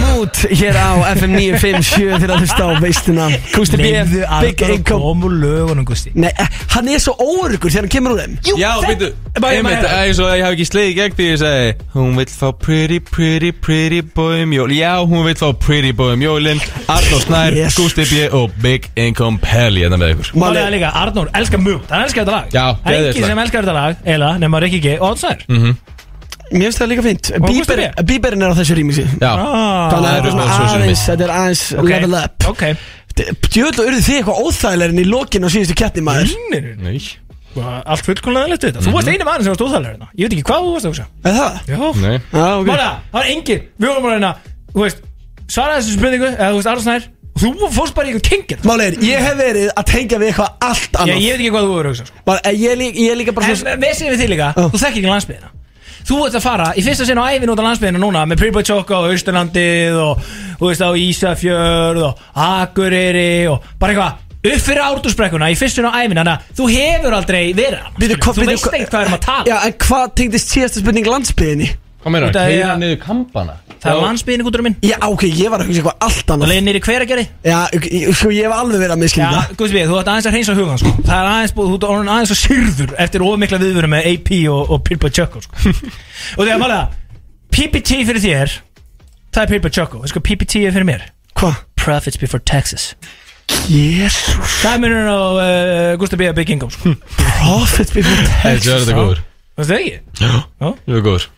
Mood 0.00 0.40
hér 0.50 0.74
á 0.80 0.90
FM 1.14 1.36
957 1.36 2.16
þegar 2.18 2.32
að 2.34 2.42
hlusta 2.42 2.64
á 2.66 2.70
veistuna 2.82 3.26
Kusti 3.52 3.78
B, 3.78 3.84
Leifðu 3.92 4.18
Big 4.18 4.24
Arnar 4.26 4.64
að 4.64 4.74
Income 4.74 5.04
koma 5.04 5.28
úr 5.28 5.36
lögunum, 5.44 5.84
Gústi. 5.86 6.10
Nei, 6.18 6.30
eh, 6.34 6.48
hann 6.74 6.88
er 6.88 6.98
svo 7.04 7.14
óöryggur 7.20 7.70
þegar 7.70 7.86
hann 7.86 7.92
kemur 7.94 8.16
úr 8.16 8.22
þeim. 8.24 8.34
Jú, 8.48 8.56
Já, 8.58 8.72
þe- 8.82 8.88
býttu, 8.90 9.12
bara- 9.40 9.52
einmitt, 9.54 9.82
bara- 9.82 10.00
eins 10.08 10.18
og 10.18 10.32
ég 10.32 10.42
haf 10.44 10.56
ekki 10.56 10.66
slegið 10.72 10.96
gegn 10.98 11.14
því 11.20 11.28
ég 11.28 11.38
segi 11.38 11.74
Hún 11.94 12.16
vill 12.16 12.32
fá 12.32 12.48
pretty, 12.58 12.98
pretty, 13.00 13.52
pretty 13.52 14.00
boy 14.02 14.42
um 14.42 14.50
jól 14.56 14.72
Já, 14.74 14.96
hún 15.06 15.24
vill 15.28 15.34
fá 15.38 15.52
pretty 15.54 15.92
boy 15.92 16.12
um 16.16 16.20
jólin. 16.20 16.60
Arnór 16.88 17.22
Snær, 17.22 17.54
Yes. 17.54 17.76
Gústi 17.78 18.04
B 18.10 18.28
og 18.34 18.50
Big 18.62 18.90
Income 18.96 19.38
Pelli 19.38 19.84
Hérna 19.86 19.96
með 20.00 20.16
ykkur. 20.16 20.32
Málega 20.34 20.64
Máli, 20.66 20.76
líka, 20.78 20.90
Arnór 20.94 21.30
elskar 21.34 21.60
mjög 21.62 21.80
Það 21.88 22.04
elskar 22.04 22.24
þetta 22.24 22.37
lag. 22.38 22.48
Já, 22.54 22.64
Það 22.78 22.88
er 22.88 22.98
geðveikt 22.98 23.14
enginn 23.14 23.22
lag. 23.22 23.30
sem 23.34 23.42
elskar 23.44 23.62
þetta 23.68 23.76
lag 23.78 24.10
Eila, 24.14 24.32
nema 24.42 24.60
Rikki 24.64 24.80
G 24.86 24.96
og 24.98 25.06
Oddsær 25.12 25.44
mér 26.48 26.64
finnst 26.64 26.78
það 26.80 26.88
líka 26.88 27.02
fint 27.04 27.30
Og 27.36 27.42
Gústi 27.44 27.60
Bíber, 27.60 27.80
B. 27.98 28.04
Bíberin 28.08 28.42
er 28.46 28.52
á 28.52 28.56
þessu 28.56 28.76
rýmixi 28.78 29.04
Já, 29.20 29.30
Ah, 29.36 29.90
Þannig 29.92 30.08
að 30.08 30.08
það 30.08 30.18
er 30.18 30.30
svona 30.32 30.46
aðeins. 30.72 31.02
Þetta 31.10 31.24
er 31.26 31.32
aðeins 31.38 31.64
Ok. 31.76 31.88
level 31.92 32.14
up. 32.22 32.46
Ok. 32.48 32.62
Djöðlu 33.52 33.84
urðu 33.88 34.02
þið 34.06 34.16
eitthvað 34.20 34.42
óþægilegir 34.46 35.02
í 35.02 35.06
lokin 35.10 35.44
á 35.44 35.48
síðustu 35.52 35.74
keppni 35.76 36.04
maður? 36.06 36.32
Nei, 36.52 36.60
nei 36.78 37.00
Allt 37.58 38.04
fullkomlega 38.06 38.46
leitt 38.52 38.62
við 38.62 38.70
þetta. 38.70 38.82
Þú 38.86 38.92
varst 38.94 39.08
eini 39.10 39.24
maður 39.26 39.42
sem 39.44 39.52
varst 39.52 39.62
óþægilega 39.66 39.90
hérna. 39.92 40.08
Ég 40.14 40.28
veit 40.28 40.34
ekki 40.36 40.44
hvað 40.46 40.62
þú 40.62 40.72
varst 40.76 40.86
að 40.86 40.92
hugsa. 40.92 41.06
Er 41.24 41.32
það? 41.34 41.54
Já. 41.66 41.78
Nei. 42.04 42.18
Já, 42.32 42.46
ok. 42.60 42.66
Málega, 42.68 42.90
það 43.10 43.18
var 43.18 43.30
engin 43.32 43.62
Við 43.80 43.88
vorum 43.88 44.02
bara 44.06 44.14
hérna 44.18 44.32
Þú 44.72 44.84
veist 44.84 44.98
Svaraði 45.48 45.80
þessu 45.82 45.96
spurningu 45.98 46.28
Eða 46.28 46.48
þú 46.52 46.58
veist 46.60 46.70
Arnarsnær 46.72 47.08
Þú 47.38 47.68
fórst 47.74 47.94
bara 47.94 48.08
í 48.08 48.12
einhvern 48.12 48.26
tengir 48.28 48.58
Máli 48.66 48.86
er, 48.88 48.96
ég 49.04 49.22
hef 49.28 49.36
verið 49.38 49.68
að 49.78 49.84
tengja 49.92 50.18
við 50.18 50.32
eitthvað 50.32 50.50
allt 50.68 50.98
annað 51.02 51.22
ég 51.22 51.30
veit 51.32 51.40
ekki 51.40 51.52
hvað 51.54 51.64
þú 51.68 51.72
voru 51.76 51.88
að 51.88 51.92
hugsa 51.94 52.06
sko. 52.08 52.24
Bara, 52.26 52.40
eh, 52.44 52.56
ég, 52.58 52.76
líka- 52.80 52.98
ég 53.04 53.16
líka 53.20 53.32
bara 53.36 53.46
En 53.46 53.56
séum 53.56 54.12
við 54.12 54.20
þig 54.22 54.28
líka 54.34 54.48
Já. 54.56 54.66
Þú 54.68 54.78
þekki 54.82 54.98
ekki 55.02 55.12
landsbyðina 55.12 55.50
Þú 56.08 56.18
ert 56.24 56.36
að 56.38 56.42
fara 56.42 56.66
í 56.78 56.82
fyrsta 56.86 57.04
sinn 57.04 57.18
á 57.20 57.24
æfin 57.28 57.50
út 57.52 57.60
á 57.60 57.64
landsbyðina 57.68 58.00
núna 58.00 58.22
með 58.26 58.52
Boy 58.52 58.62
Choco 58.64 58.94
og 59.02 59.10
Austurlandið 59.12 59.98
og 60.00 60.22
þú 60.58 60.70
veist 60.70 60.80
á 60.80 60.90
Ísafjörð 60.96 62.02
og 62.08 62.22
Akureyri 62.34 63.46
og 63.52 63.62
bara 63.78 63.92
eitthvað 63.92 64.24
upp 64.48 64.62
fyrir 64.64 64.82
ártúrsbrekkuna 64.86 65.50
í 65.52 65.56
fyrsta 65.58 65.82
sinn 65.82 65.88
á 65.90 65.98
æfin 66.00 66.16
þannig 66.16 66.32
að 66.32 66.56
þú 66.56 66.68
hefur 66.72 67.16
aldrei 67.18 67.42
verið 67.52 67.82
hann 67.82 67.92
hvað- 67.98 68.38
Þú 68.38 68.46
veist 68.46 68.70
ekkert 68.72 68.90
hvað 68.94 69.02
við 69.02 69.06
erum 69.08 69.18
að 69.18 69.26
tala 69.26 69.44
Já, 69.50 69.56
en 69.66 69.72
hvað 69.84 70.14
tengdist 70.20 70.54
síðasta 70.54 70.80
spurning 70.80 71.06
landsbyðinni? 71.12 71.68
Hvað 71.98 72.12
meina, 72.14 72.28
Út 72.28 72.36
því 72.38 72.52
keira 72.52 72.68
að- 72.74 72.78
niður 72.82 72.98
kampana 73.02 73.54
Það 73.78 73.90
er 73.92 74.00
landsbyðin 74.02 74.42
ykkur 74.42 74.62
minn 74.66 74.76
Já, 74.86 74.96
ok, 75.06 75.22
ég 75.38 75.50
var 75.50 75.62
að 75.62 75.68
hugsa 75.68 75.80
eitthvað 75.80 76.04
allt 76.06 76.20
Það 76.22 76.34
annað 76.34 76.50
leiði 76.52 76.62
nýri 76.68 76.80
hveragerði 76.86 77.24
Já, 77.46 77.58
ok, 77.78 77.84
ég- 77.94 78.14
sko, 78.18 78.30
ég 78.34 78.46
hef 78.46 78.54
alveg 78.58 78.80
verið 78.82 78.94
að 78.94 78.98
Já, 78.98 79.02
miskilja 79.02 79.42
Guðsbið, 79.58 79.90
þú 79.90 79.98
ætti 79.98 80.12
aðeins 80.12 80.28
að 80.28 80.34
hreinsa 80.34 80.54
hugan 80.58 80.80
sko. 80.82 80.92
Það 81.08 81.18
er 81.18 81.28
aðeins, 81.32 81.54
búið- 81.58 81.68
þú 81.68 81.76
ert 81.78 81.86
orðin 81.88 82.10
aðeins 82.14 82.32
að 82.34 82.40
syrður 82.42 82.94
eftir 83.04 83.24
ofmikla 83.28 83.60
viðvöru 83.62 83.90
með 83.94 84.08
AP 84.12 84.30
og, 84.50 84.72
og 84.74 84.82
Boy 84.88 85.10
Choco 85.18 85.42
sko. 85.42 85.74
Og 86.38 86.42
þegar 86.46 86.58
málega 86.62 86.88
PPT 87.54 88.02
fyrir 88.08 88.22
þér 88.22 88.56
Það 89.34 89.54
er 89.58 89.70
Choco 89.70 90.02
Veistu 90.02 90.18
hvað 90.18 90.26
PPT 90.30 90.62
er 90.66 90.74
fyrir 90.74 90.86
mér? 90.88 91.06
Hvað? 91.38 91.62
Profits 91.78 92.18
before 92.18 92.42
taxes 92.42 92.94
Jésús 93.70 94.58
Það 94.62 94.74
er 94.74 94.82
munur 94.82 95.08
á 95.08 95.18
uh, 95.18 95.96
Gustaf 96.00 96.18
B. 96.20 96.28
Big 96.36 96.50
Income 96.50 96.74
sko. 96.74 96.94
Profit 97.38 97.92
before 97.94 98.26
Þessi 98.42 98.72
er 98.74 98.82
þetta 98.84 98.96
góður 98.98 99.22
Veistu 99.58 99.72
það 99.72 99.78
ekki? 99.78 99.98
Já, 100.18 100.32
Já. 100.58 100.68
þetta 100.74 100.98
er 100.98 101.04
góður 101.06 101.28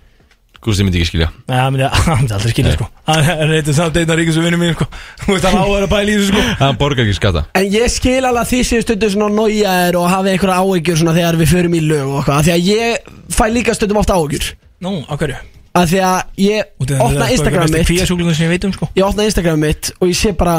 Gústi 0.60 0.84
myndi 0.84 1.00
ekki 1.00 1.08
skilja. 1.08 1.28
Nei, 1.48 1.56
hann 1.56 1.72
myndi 1.72 1.86
hann 2.06 2.18
myndi 2.20 2.34
aldrei 2.36 2.52
skilja 2.52 2.72
sko. 2.74 2.88
Hann 3.08 3.28
er 3.32 3.52
eitthvað 3.56 3.76
samt 3.78 3.94
einn 3.96 4.10
af 4.12 4.18
ríkast 4.20 4.42
vinnum 4.44 4.60
mín 4.60 4.74
sko. 4.76 4.86
Þú 5.22 5.28
veist 5.32 5.46
hann 5.48 5.56
á 5.56 5.62
að 5.64 5.70
vera 5.72 5.86
að 5.88 5.92
pæla 5.94 6.12
í 6.12 6.16
þessu 6.18 6.34
sko. 6.34 6.42
Hann 6.60 6.80
borgar 6.80 7.06
ekki 7.06 7.16
skata 7.16 7.44
En 7.56 7.68
ég 7.72 7.94
skil 7.94 8.18
alveg 8.20 8.42
að 8.42 8.50
þið 8.50 8.66
séu 8.68 8.84
stundum 8.84 9.14
svona 9.14 9.30
nójaðir 9.38 9.96
og 10.00 10.10
hafi 10.12 10.34
einhverja 10.34 10.58
áhyggjur 10.60 11.00
svona 11.00 11.14
þegar 11.16 11.38
við 11.40 11.54
förum 11.54 11.78
í 11.78 11.80
lög 11.86 12.10
og 12.10 12.18
eitthvað 12.20 12.36
af 12.36 12.44
Því 12.44 12.54
að 12.56 12.68
ég 12.68 13.08
fæ 13.38 13.44
líka 13.54 13.76
stundum 13.78 14.02
ofta 14.02 14.18
áhyggjur. 14.20 14.50
Nú, 14.84 14.92
á 15.08 15.14
hverju? 15.16 15.40
Af 15.80 15.86
því 15.88 16.02
að 16.02 16.44
ég 16.44 16.90
opna 16.98 17.30
Instagram 17.30 17.72
mitt. 17.72 17.86
Kvíja 17.88 18.08
sjúklingun 18.08 18.36
sem 18.36 18.48
ég 18.50 18.52
veit 18.56 18.68
um 18.68 18.76
sko. 18.76 18.90
Ég 18.98 19.06
opna 19.06 19.24
Instagram 19.28 19.64
mitt 19.64 19.94
og 19.96 20.10
ég 20.12 20.18
sé 20.18 20.34
bara 20.36 20.58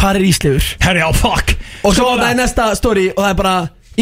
Hvar 0.00 0.16
er 0.16 0.24
Íslefur? 0.24 0.64
Herri 0.80 1.02
á, 1.04 1.10
fuck. 1.12 1.52
Og 1.84 1.92
svo 1.92 2.06
opna 2.14 2.30
ég 2.30 2.38
næsta 2.38 2.70
story 2.78 3.10
og 3.12 3.20
það 3.20 3.32
er 3.34 3.36
bara 3.36 3.54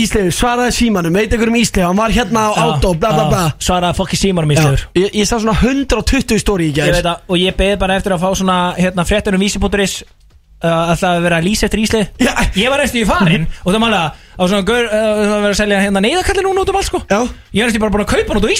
Íslefur, 0.03 0.35
svaraði 0.35 0.75
símanum, 0.77 1.17
veit 1.19 1.33
einhver 1.33 1.51
um 1.51 1.59
Íslefur 1.59 1.89
Hann 1.89 1.99
var 1.99 2.15
hérna 2.15 2.45
á 2.49 2.53
átó, 2.55 2.93
bla 2.99 3.11
bla 3.15 3.25
bla. 3.31 3.43
Svaraði 3.63 3.99
fokki 3.99 4.19
símanum 4.21 4.53
Já, 4.55 4.61
Íslefur 4.61 5.03
ég, 5.03 5.11
ég 5.23 5.29
sá 5.29 5.37
svona 5.39 5.57
120 5.59 6.43
story 6.43 6.69
í 6.69 6.73
Ég 6.73 6.79
gær 6.79 6.95
veit 6.99 7.11
að, 7.11 7.27
og 7.29 7.43
ég 7.43 7.59
beði 7.59 7.81
bara 7.81 7.99
eftir 7.99 8.15
að 8.17 8.25
fá 8.25 8.31
svona 8.39 8.59
hérna 8.79 9.07
fréttur 9.09 9.39
um 9.39 9.43
vísi.is 9.43 9.97
uh, 10.03 10.69
að 10.69 10.95
það 11.03 11.11
að 11.11 11.25
vera 11.27 11.41
að 11.41 11.49
lýsa 11.49 11.69
eftir 11.69 11.83
Ísli 11.85 12.03
Já. 12.23 12.33
Ég 12.59 12.73
var 12.73 12.85
eftir 12.85 13.03
í 13.03 13.09
farin 13.09 13.49
og 13.63 13.73
það 13.73 13.83
mála 13.85 14.03
á 14.13 14.43
svona 14.45 14.67
gaur, 14.69 14.85
uh, 14.87 15.25
það 15.25 15.35
var 15.35 15.51
að 15.51 15.59
selja 15.63 15.81
hérna 15.83 16.05
neyðakalli 16.05 16.47
núna 16.47 16.63
út 16.63 16.71
um 16.73 16.79
allt 16.79 16.91
sko. 16.91 17.03
Já. 17.11 17.21
Ég 17.57 17.65
er 17.65 17.73
eftir 17.73 17.83
bara 17.83 17.95
búin 17.97 18.07
að 18.07 18.13
kaupa 18.15 18.35
hann 18.35 18.43
út 18.43 18.47
á 18.47 18.53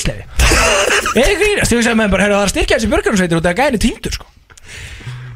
Er 1.19 1.25
ekki 1.25 1.39
grínast, 1.41 1.73
ég 1.73 1.87
sagði 1.87 2.01
með 2.03 2.13
bara, 2.15 2.27
herru 2.27 2.37
það 2.37 2.43
er 2.43 2.49
að 2.49 2.53
styrkja 2.55 2.79
þessi 2.79 2.91
björgarsveitir 2.93 3.39
og 3.39 3.47
það 3.47 3.53
er 3.55 3.61
gæli 3.63 3.81
týndur 3.83 4.19
sko 4.19 4.27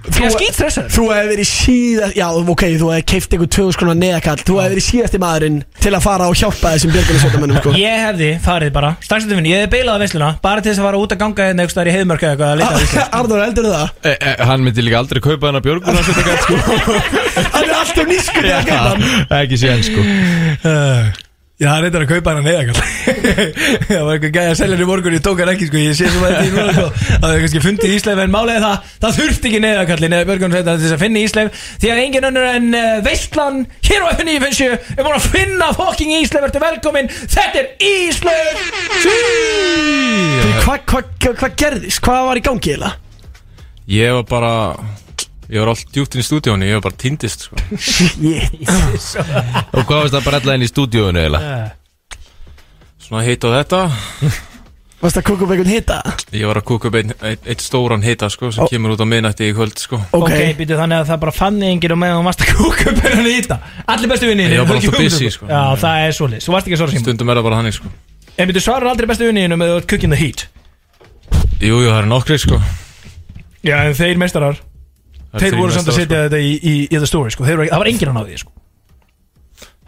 Því 0.03 0.23
að 0.27 0.33
skýt 0.37 0.55
stressaður 0.57 0.91
Þú 0.97 1.05
hefði 1.13 1.29
verið 1.33 1.49
síðast 1.53 2.17
Já, 2.19 2.27
ok, 2.53 2.63
þú 2.81 2.87
hefði 2.93 3.05
keift 3.13 3.31
einhver 3.37 3.51
2000 3.57 3.77
skona 3.77 3.95
neðakall. 3.99 4.41
Þú 4.43 4.55
hefði 4.59 4.73
verið 4.75 4.87
síðasti 4.89 5.19
maðurinn 5.23 5.59
til 5.83 5.93
að 5.95 6.03
fara 6.07 6.25
og 6.31 6.37
hjálpa 6.39 6.67
þessum 6.75 6.91
björgunarsveitamönnum 6.97 7.57
sko. 7.63 7.71
Ég 7.79 7.97
hefði 8.07 8.31
farið 8.43 8.71
bara, 8.75 8.91
strax 9.05 9.21
eftir 9.27 9.37
minni, 9.39 9.53
ég 9.55 9.59
hefði 9.63 9.73
beilað 9.77 9.95
að 9.95 10.03
veisluna 10.07 10.31
Bara 10.43 10.59
til 10.63 10.71
þess 10.73 10.83
að 10.83 10.87
fara 10.89 11.03
út 11.03 11.13
að 11.15 11.21
ganga 11.23 11.43
hérna 11.49 11.63
staðar 11.73 11.91
í 11.91 11.97
heiðmörk 11.97 12.23
eða 12.23 12.33
eitthvað 12.33 12.51
að 12.53 12.59
leita 12.63 13.03
Arnur, 13.19 13.41
heldur 13.47 13.67
það? 13.73 13.89
e, 14.03 14.13
e, 14.13 14.15
Hann 14.51 14.61
myndi 14.67 14.81
líka 14.87 14.99
aldrei 15.03 15.21
kaupa 15.23 15.45
hennar 15.51 15.65
björguna 15.65 16.01
sko. 16.07 16.13
Hann 17.55 17.67
er 17.67 17.77
alltaf 17.79 18.07
nýskur 18.11 18.45
í 21.63 21.67
hann 21.69 21.71
Já, 21.71 21.71
það 21.71 21.79
er 21.79 21.85
reyndar 21.87 22.03
að 22.03 22.11
kaupa 22.11 22.33
hann 22.33 22.41
að 22.41 22.47
neðakall 22.49 22.81
Það 23.93 24.03
var 24.03 24.13
eitthvað 24.17 24.35
gæði 24.37 24.51
að 24.51 24.59
selja 24.59 24.75
hann 24.75 24.83
í 24.83 24.89
morgun 24.89 25.17
Ég 25.17 25.23
tók 25.23 25.43
hann 25.43 25.53
ekki, 25.53 25.69
sko, 25.69 25.79
ég 25.83 25.97
sé 25.99 26.09
svo 26.11 26.23
að 26.23 26.33
þetta 26.33 26.43
í 26.43 26.53
núna 26.53 26.73
sko. 26.77 26.87
Það 27.23 27.29
er 27.29 27.43
kannski 27.45 27.63
fundið 27.67 27.95
Ísleif 27.97 28.23
En 28.23 28.33
málega 28.33 28.63
það, 28.65 28.91
það 29.05 29.19
þurfti 29.19 29.51
ekki 29.51 29.61
neðakallin 29.63 30.17
Eða 30.19 30.29
börgunarsveitar 30.33 30.79
til 30.81 30.87
þess 30.87 30.97
að 30.97 31.05
finna 31.05 31.23
Ísleif 31.23 31.49
Því 31.83 31.93
að 31.93 32.03
engin 32.03 32.29
önnur 32.31 32.47
en 32.51 32.67
uh, 32.79 32.83
Veistlan 33.07 33.61
Hér 33.89 34.01
á 34.03 34.07
F9 34.17 34.39
finnst 34.47 34.65
ég 34.65 34.91
Er 34.97 35.03
búin 35.07 35.19
að 35.19 35.29
finna 35.37 35.71
fokking 35.77 36.17
Ísleif 36.19 36.49
Ertu 36.49 36.63
velkomin, 36.63 37.13
þetta 37.37 37.63
er 37.63 37.67
Ísleif 37.93 38.57
Hvað 40.63 40.83
hva, 40.89 41.05
hva, 41.23 41.37
hva 41.39 41.53
gerðist? 41.59 42.03
Hvað 42.03 42.27
var 42.31 42.41
í 42.41 42.45
gangi 42.45 42.77
eða? 42.77 42.93
Ég 43.91 44.15
var 44.15 44.27
bara 44.31 44.53
Ég 45.53 45.61
var 45.61 45.69
allt 45.75 45.91
djúpt 45.93 46.15
inn 46.17 46.23
í 46.23 46.25
stúdíónu 46.25 46.65
Ég 46.65 46.79
var 46.79 46.87
bara 46.87 46.97
týndist 46.97 47.45
sko. 47.45 47.59
Og 49.77 49.83
hvað 49.85 49.99
varst 49.99 50.15
það 50.15 50.25
bara 50.25 50.39
allar 50.41 50.57
inn 50.57 50.65
í 50.65 50.71
stúdíóinu 50.71 51.21
eða? 51.27 51.41
Svona 53.03 53.27
hitt 53.27 53.45
og 53.45 53.53
þetta 53.59 53.83
Varst 55.03 55.19
það 55.19 55.21
að 55.21 55.27
kúka 55.27 55.45
upp 55.45 55.53
einhvern 55.53 55.73
hita? 55.73 55.99
Ég 56.31 56.47
var 56.49 56.61
að 56.61 56.65
kúka 56.71 56.89
upp 56.89 56.97
einn 57.01 57.13
ein, 57.19 57.37
ein 57.43 57.61
stóran 57.61 58.05
hita 58.07 58.31
sko, 58.33 58.53
sem 58.55 58.65
Ó. 58.65 58.71
kemur 58.71 58.95
út 58.95 59.03
á 59.03 59.07
miðnætti 59.11 59.49
í 59.51 59.57
kvöld 59.57 59.83
sko. 59.83 59.99
Ok, 60.15 60.29
okay 60.29 60.53
býtu 60.57 60.79
þannig 60.79 61.03
að 61.03 61.11
það 61.11 61.21
bara 61.27 61.35
fann 61.35 61.59
enginn 61.67 61.97
og 61.97 62.01
meðan 62.01 62.21
þú 62.23 62.27
varst 62.31 62.47
að 62.47 62.53
kúka 62.61 62.89
upp 62.93 63.03
henni 63.09 63.35
í 63.35 63.41
þetta 63.43 63.59
Allir 63.97 64.13
bestu 64.15 64.31
vinni 64.31 64.47
Ég 64.47 64.63
var 64.63 64.71
bara 64.71 64.79
alltaf 64.79 64.99
busy, 65.03 65.31
sko. 65.35 65.51
Já, 65.51 65.63
það 65.83 66.07
er 66.07 66.17
svolítið, 66.21 66.47
þú 66.47 66.55
varst 66.55 66.71
ekki 66.71 66.79
að 66.79 66.85
svara 66.85 66.95
síma 66.95 67.05
Stundum 67.05 67.35
er 67.35 67.41
það 67.41 67.49
bara 67.51 67.61
þannig 67.61 67.79
sko. 67.81 67.93
En 68.39 68.53
býtu 68.53 68.63
svarar 68.63 68.93
aldrei 68.95 69.11
bestu 69.11 69.29
vinni 69.29 69.49
með 69.53 69.75
þú 69.75 69.81
ert 69.83 69.91
cooking 69.91 70.15
the 70.15 70.23
heat 70.23 70.47
Jú, 71.59 71.75
jú, 71.83 71.89
það 71.91 71.99
er 71.99 72.13
nokkri 72.15 72.39
sko. 72.47 72.63
Já, 73.67 73.77
en 73.83 73.99
þeir 73.99 74.23
meistarar 74.23 74.63
Þeir 75.33 75.57
voru 75.57 75.73
samt 75.73 75.89
að 75.89 75.99
setja 76.01 76.27
þetta 76.27 76.43
í, 76.43 76.53
í, 76.59 76.75
í 76.91 76.99
the 76.99 77.09
story 77.09 77.33
sko. 77.33 77.47
Það 77.49 77.73
var 77.73 77.91
enginn 77.91 78.13
að 78.13 78.19
ná 78.19 78.23
því 78.27 78.39
sko. 78.43 78.55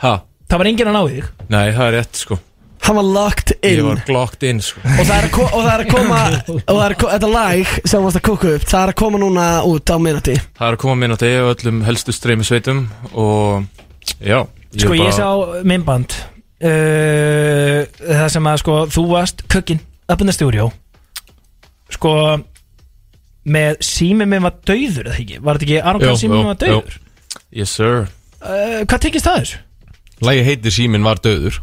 Ha? 0.04 0.16
Það 0.48 0.60
var 0.60 0.70
enginn 0.70 0.90
að 0.90 0.96
ná 0.96 1.02
því 1.04 1.14
þig. 1.18 1.30
Nei, 1.52 1.64
það 1.76 1.86
er 1.86 1.96
rétt 1.98 2.20
sko. 2.24 2.38
Hann 2.84 2.96
var 2.98 3.06
locked 3.08 3.52
in 3.62 3.78
Ég 3.78 3.86
var 3.86 4.00
glocked 4.04 4.42
in 4.44 4.58
sko. 4.60 4.82
Og 4.84 5.06
það 5.08 5.14
er 5.16 5.26
að, 5.26 5.30
ko 5.32 5.44
og 5.46 5.62
það 5.64 5.70
er 5.72 5.82
að 5.84 5.92
koma 5.94 6.18
Og 6.68 6.74
það 6.74 6.82
er 6.84 6.94
að 6.94 7.04
þetta 7.14 7.30
lag 7.32 7.70
sem 7.88 8.04
varst 8.04 8.18
að 8.18 8.24
kúka 8.28 8.50
upp 8.50 8.66
Það 8.68 8.82
er 8.82 8.92
að 8.92 8.98
koma 9.00 9.20
núna 9.22 9.46
út 9.70 9.88
á 9.88 9.96
minnati 9.96 10.34
Það 10.42 10.66
er 10.66 10.76
að 10.76 10.82
koma 10.82 10.96
minnætti 11.00 11.30
á 11.32 11.44
öllum 11.48 11.80
helstu 11.86 12.12
streymi 12.12 12.44
sveitum 12.44 12.84
Og 13.16 13.64
já 14.20 14.42
Sko 14.74 14.90
var 14.90 15.00
ég 15.00 15.16
sá 15.16 15.28
myndband 15.64 16.16
uh, 16.60 17.78
Það 18.04 18.28
sem 18.36 18.50
að 18.52 18.60
sko 18.66 18.76
Þú 18.92 19.06
varst 19.14 19.46
cooking 19.48 19.80
up 20.12 20.20
in 20.20 20.28
the 20.28 20.36
studio 20.36 20.68
Sko 21.94 22.12
Með 23.44 23.76
sími 23.84 24.24
minn 24.24 24.42
var 24.46 24.54
dauður 24.64 25.10
eða 25.10 25.18
ekki 25.20 25.38
Var 25.44 25.58
þetta 25.58 25.66
ekki 25.68 25.80
Aron 25.84 26.00
Kahn 26.04 26.16
sími 26.20 26.38
minn 26.38 26.48
var 26.48 26.58
dauður 26.62 26.98
Yes 27.52 27.74
sir 27.76 28.06
uh, 28.06 28.80
Hvað 28.88 29.00
tekist 29.04 29.26
það 29.28 29.40
þessu? 29.42 29.58
Lægi 30.24 30.44
heitir 30.48 30.72
Símin 30.78 31.04
var 31.04 31.20
döður 31.24 31.58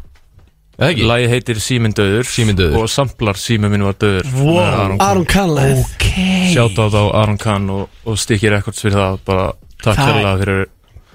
Eða 0.81 0.89
ekki? 0.93 1.03
Lagi 1.09 1.25
heitir 1.29 1.59
Síminn 1.61 1.93
döður 1.97 2.25
Síminn 2.29 2.57
dauður. 2.57 2.83
Og 2.83 2.89
samplar 2.89 3.37
Síminn 3.37 3.73
minn 3.73 3.83
var 3.85 3.97
döður 4.01 4.29
Wow. 4.41 4.95
Aron 5.03 5.25
Kahn. 5.29 5.57
Ok 5.81 6.05
Sjátt 6.53 6.77
á 6.81 7.01
Aron 7.21 7.37
Kahn 7.41 7.67
og, 7.73 7.89
og 8.05 8.17
Sticky 8.21 8.49
Records 8.53 8.81
fyrir 8.85 8.97
það 8.99 9.17
Bara 9.27 9.47
takk 9.81 9.97
Það 9.99 10.07
hérlega 10.11 10.37
fyrir 10.43 10.63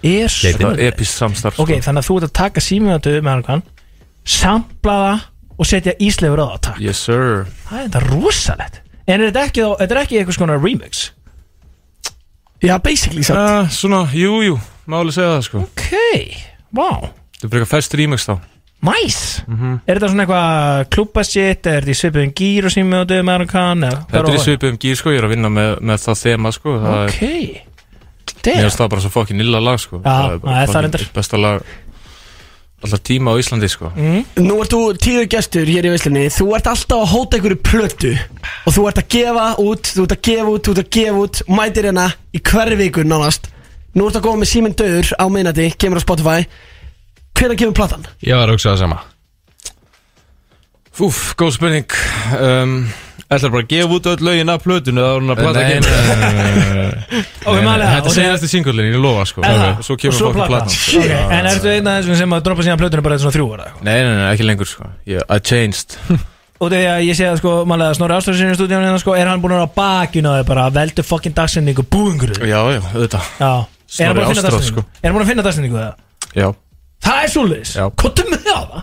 Er 0.07 0.35
Þetta 0.37 0.73
epist 0.87 1.19
samstarf 1.19 1.57
Ok, 1.63 1.73
sko. 1.73 1.83
þannig 1.89 2.03
að 2.05 2.09
þú 2.11 2.19
ert 2.21 2.29
að 2.29 2.35
taka 2.43 2.63
sími 2.63 2.85
minn 2.87 2.95
var 2.99 3.05
dauður 3.07 3.25
með 3.27 3.33
Aron 3.37 3.47
Kahn 3.49 3.65
Sampla 4.37 4.99
það 5.03 5.25
Og 5.57 5.71
setja 5.71 5.95
íslefur 6.05 6.43
á 6.43 6.47
það 6.53 6.61
takk 6.69 6.83
Yes 6.85 7.01
sir 7.07 7.47
Það 7.69 7.79
er 7.81 7.87
þetta 7.89 8.03
rosalegt 8.11 8.81
En 9.07 9.21
er 9.21 9.29
þetta 9.31 9.45
ekki, 9.49 9.63
þá- 9.63 9.79
þetta 9.83 9.95
er 9.97 10.01
ekki 10.03 10.19
eitthvað 10.21 10.39
svona 10.41 10.57
remix? 10.63 11.05
Já, 12.65 12.79
basically 12.83 13.23
satt 13.27 13.37
uh, 13.39 13.69
Svona, 13.71 14.05
jú, 14.17 14.41
jú 14.43 14.57
Máli 14.91 15.13
segja 15.15 15.35
það 15.37 15.43
sko. 15.47 15.63
Ok, 15.67 15.91
wow 16.75 17.03
Þetta 17.37 17.45
er 17.45 17.51
bara 17.53 17.61
eitthvað 17.61 17.73
fest 17.75 17.95
remix 18.01 18.25
þá. 18.27 18.37
Nice. 18.87 19.43
Mhm. 19.49 19.77
Er 19.89 19.97
þetta 19.99 20.09
svona 20.13 20.25
eitthvað 20.27 20.89
klúbasitt 20.95 21.67
Er 21.71 21.85
þetta 21.85 21.93
í 21.95 21.99
svipuðum 22.01 22.33
gýr 22.39 22.69
og 22.69 22.75
sími 22.75 22.99
og 23.01 23.07
döðum 23.11 23.31
Aron 23.33 23.51
Kahn 23.51 23.85
eða 23.89 24.03
hvað 24.05 24.13
Þetta 24.17 24.33
er 24.33 24.39
í 24.41 24.45
svipuðum 24.47 24.79
gýr 24.85 24.99
sko 25.01 25.15
Ég 25.15 25.21
er 25.23 25.27
að 25.29 25.33
vinna 25.37 25.51
með, 25.53 25.71
með 25.91 26.03
það 26.07 26.21
þema 26.25 26.53
sko 26.57 26.77
Það 26.83 27.01
Ok. 27.07 27.23
Er, 27.27 27.63
Mér 28.47 28.53
Damn. 28.53 28.63
finnst 28.69 28.79
það 28.79 28.91
bara 28.93 29.03
svo 29.03 29.11
fokkin 29.11 29.41
illa 29.43 29.59
lag 29.59 29.79
sko. 29.83 29.99
Já, 29.99 30.07
Það 30.07 30.33
er 30.33 30.39
bara 30.45 30.67
það 30.71 30.87
er. 31.01 31.05
Besta 31.17 31.39
lag 31.41 31.65
Alltaf 32.85 33.01
tíma 33.09 33.33
á 33.33 33.41
Íslandi 33.41 33.71
sko. 33.73 33.89
Nú 33.97 34.59
ert 34.61 34.75
þú 34.75 34.81
tíður 35.01 35.29
gestur 35.33 35.71
hér 35.71 35.89
í 35.89 35.93
veislinni 35.95 36.27
Þú 36.35 36.51
ert 36.59 36.69
alltaf 36.69 37.01
að 37.07 37.13
hóta 37.15 37.39
einhverju 37.39 37.61
plötu. 37.65 38.13
Og 38.69 38.77
þú 38.77 38.87
ert 38.91 39.01
að 39.01 39.09
gefa 39.17 39.47
út 39.65 39.93
Þú 39.97 40.05
ert 40.05 40.15
að 40.19 40.23
gefa 40.29 40.53
út, 40.53 40.63
þú 40.67 40.75
ert 40.77 40.85
að 40.85 40.93
gefa 40.99 41.25
út. 41.25 41.43
Mætir 41.49 41.89
hérna 41.89 42.07
í 42.37 42.43
hverri 42.53 42.81
viku 42.85 43.07
nánast. 43.09 43.49
Nú 43.97 44.11
ert 44.11 44.21
að 44.21 44.27
koma 44.29 44.45
með 44.45 44.53
síminn 44.53 44.77
döður 44.77 45.13
á 45.17 45.25
minnati 45.33 45.71
Kemur 45.81 46.05
á 46.05 46.07
Spotify. 46.07 46.49
Hvenær 47.37 47.61
kemur 47.61 47.77
platan? 47.81 48.09
Ég 48.21 48.37
var 48.37 48.49
að 48.49 48.59
hugsa 48.59 48.75
það 48.75 48.83
sama 48.85 49.05
Úf, 50.97 51.35
góð 51.37 51.51
spurning. 51.59 51.93
Um, 52.41 52.79
Ætlar 53.27 53.51
bara 53.51 53.65
að 53.65 53.71
gefa 53.73 53.97
út 53.97 54.07
öll 54.07 54.23
lögin 54.23 54.51
af 54.53 54.63
plötunu 54.63 55.03
Það 55.03 55.09
var 55.11 55.23
hún 55.25 55.33
að 55.35 55.41
plata 55.43 55.63
nei. 55.67 55.79
Ok, 57.43 57.59
málega 57.67 57.89
Þetta 57.97 58.11
er 58.11 58.15
senast 58.15 58.47
í 58.47 58.51
singullin, 58.53 58.89
ég 58.95 59.03
lofa 59.03 59.25
sko. 59.27 59.43
Er 59.43 59.59
það? 59.59 59.73
Og 59.81 59.87
Svo 59.89 59.97
kemur 59.99 60.21
fokkin 60.21 60.47
platan. 60.47 60.71
platan 60.71 61.03
Ok, 61.03 61.35
En 61.35 61.49
ertu 61.51 61.73
einn 61.73 61.91
af 61.91 61.99
þessum 61.99 62.21
sem 62.23 62.37
að 62.39 62.47
droppa 62.47 62.67
síðan 62.69 62.81
plötunum 62.81 63.07
bara 63.09 63.19
þetta 63.19 63.27
svona 63.27 63.37
þrjú 63.37 63.49
ára 63.57 63.67
Nei, 63.81 63.99
nei, 63.99 64.15
nei, 64.15 64.25
ekki 64.31 64.47
lengur 64.47 64.71
sko. 64.71 64.89
Ég, 65.11 65.27
I 65.27 65.39
changed. 65.51 65.99
Og 66.63 66.73
þegar 66.73 66.95
að 66.95 67.05
ég 67.11 67.19
sé 67.19 67.29
að 67.29 67.41
sko 67.43 67.55
Málega 67.69 67.99
Snorri 67.99 68.17
Áströður 68.17 68.39
sinni 68.41 68.55
í 68.55 68.57
stúdíunum 68.61 68.87
hérna 68.87 69.03
sko 69.03 69.17
Er 69.19 69.29
hann 69.29 69.43
búin 69.43 69.53
að 69.59 69.65
vera 69.67 69.69
á 69.69 69.77
bakinu 69.77 70.31
á 70.33 70.35
þau 70.39 70.47
bara 70.55 70.69
Veldu 70.79 71.05
fokkin 71.05 71.35
dagsendingu 71.37 71.85
Búingur 71.93 72.33
Já, 72.41 72.61
já, 72.73 72.81
auðvitað. 72.95 73.29
Er 73.37 73.51
að 73.51 73.67
Snorri 73.91 74.25
Ástráð, 74.31 74.47
dagsendingu 74.55 74.87
Er 75.03 75.11
hann 75.11 75.19
búin 75.19 75.27
að 75.27 75.33
finna 75.35 75.45
dagsendingu 75.45 75.83
það? 75.83 75.99
Já. 76.33 76.49
Það 77.05 77.25
er 77.27 77.35
svoleiðis? 77.35 77.75
Já. 77.77 77.85
Kottum 78.01 78.33
með 78.33 78.47
það 78.49 78.79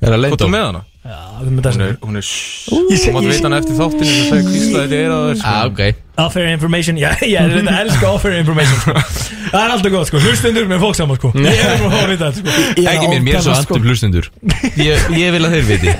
það 0.00 0.08
Er 0.08 0.14
það 0.16 0.32
Kottu 0.32 0.48
með 0.50 0.64
hana? 0.66 0.80
Já, 1.00 1.16
Hún 1.40 1.46
er, 1.48 1.62
dagsendingu 1.64 2.04
hún 2.04 2.16
er 2.20 2.24
Þú 2.28 3.12
mátt 3.14 3.26
veita 3.30 3.46
hana 3.48 3.58
eftir 3.60 3.76
þáttinu 3.78 4.08
sem 4.10 4.26
segir 4.28 4.44
hvíslaði 4.50 4.88
þetta 4.90 4.96
er 5.00 5.10
að 5.14 5.22
þér 5.30 5.36
sko 5.40 5.50
Ah, 5.50 5.62
ok. 5.70 5.80
Offer 6.20 6.48
information. 6.50 6.98
Já, 7.00 7.10
ég 7.32 7.38
er 7.40 7.54
þetta 7.54 7.76
elska 7.80 8.10
offer 8.10 8.34
information 8.36 8.78
sko. 8.82 8.92
Það 9.52 9.62
er 9.64 9.70
alltaf 9.74 9.94
gott 9.94 10.10
sko. 10.10 10.20
Hlustundur 10.20 10.66
með 10.70 10.82
fólk 10.84 10.96
saman 10.98 11.16
sko. 11.20 11.30
Ég 11.46 11.62
er 11.64 11.80
bara 11.80 11.96
að 11.96 12.04
að 12.04 12.10
vita 12.12 12.28
þetta 12.28 12.40
sko. 12.40 12.50
Ekki 12.92 13.06
mér, 13.08 13.22
mér 13.24 13.38
er 13.38 13.44
svo 13.46 13.54
það 13.54 13.64
sko. 13.64 13.78
andum 13.78 13.88
hlustundur 13.88 14.28
ég, 14.76 15.08
ég 15.16 15.32
vil 15.36 15.44
að 15.48 15.56
þeir 15.56 15.66
viti. 15.70 15.96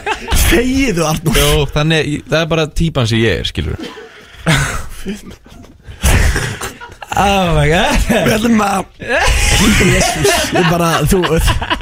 Þegiðu 0.50 1.02
Arnur 1.08 1.40
Jó, 1.40 1.48
þannig, 1.72 2.12
það 2.28 2.40
er 2.44 2.48
bara 2.52 2.68
típan 2.82 3.08
sem 3.10 3.24
ég 3.24 3.40
er, 3.40 3.48
skilur 3.48 3.76
Oh 7.10 7.54
my 7.56 7.66
god. 7.66 7.96
Við 8.06 8.34
ætlum 8.36 8.60
að 8.62 8.84
Jésús 9.90 10.34
Við 10.54 10.68
bara, 10.70 10.90
þú 11.10 11.18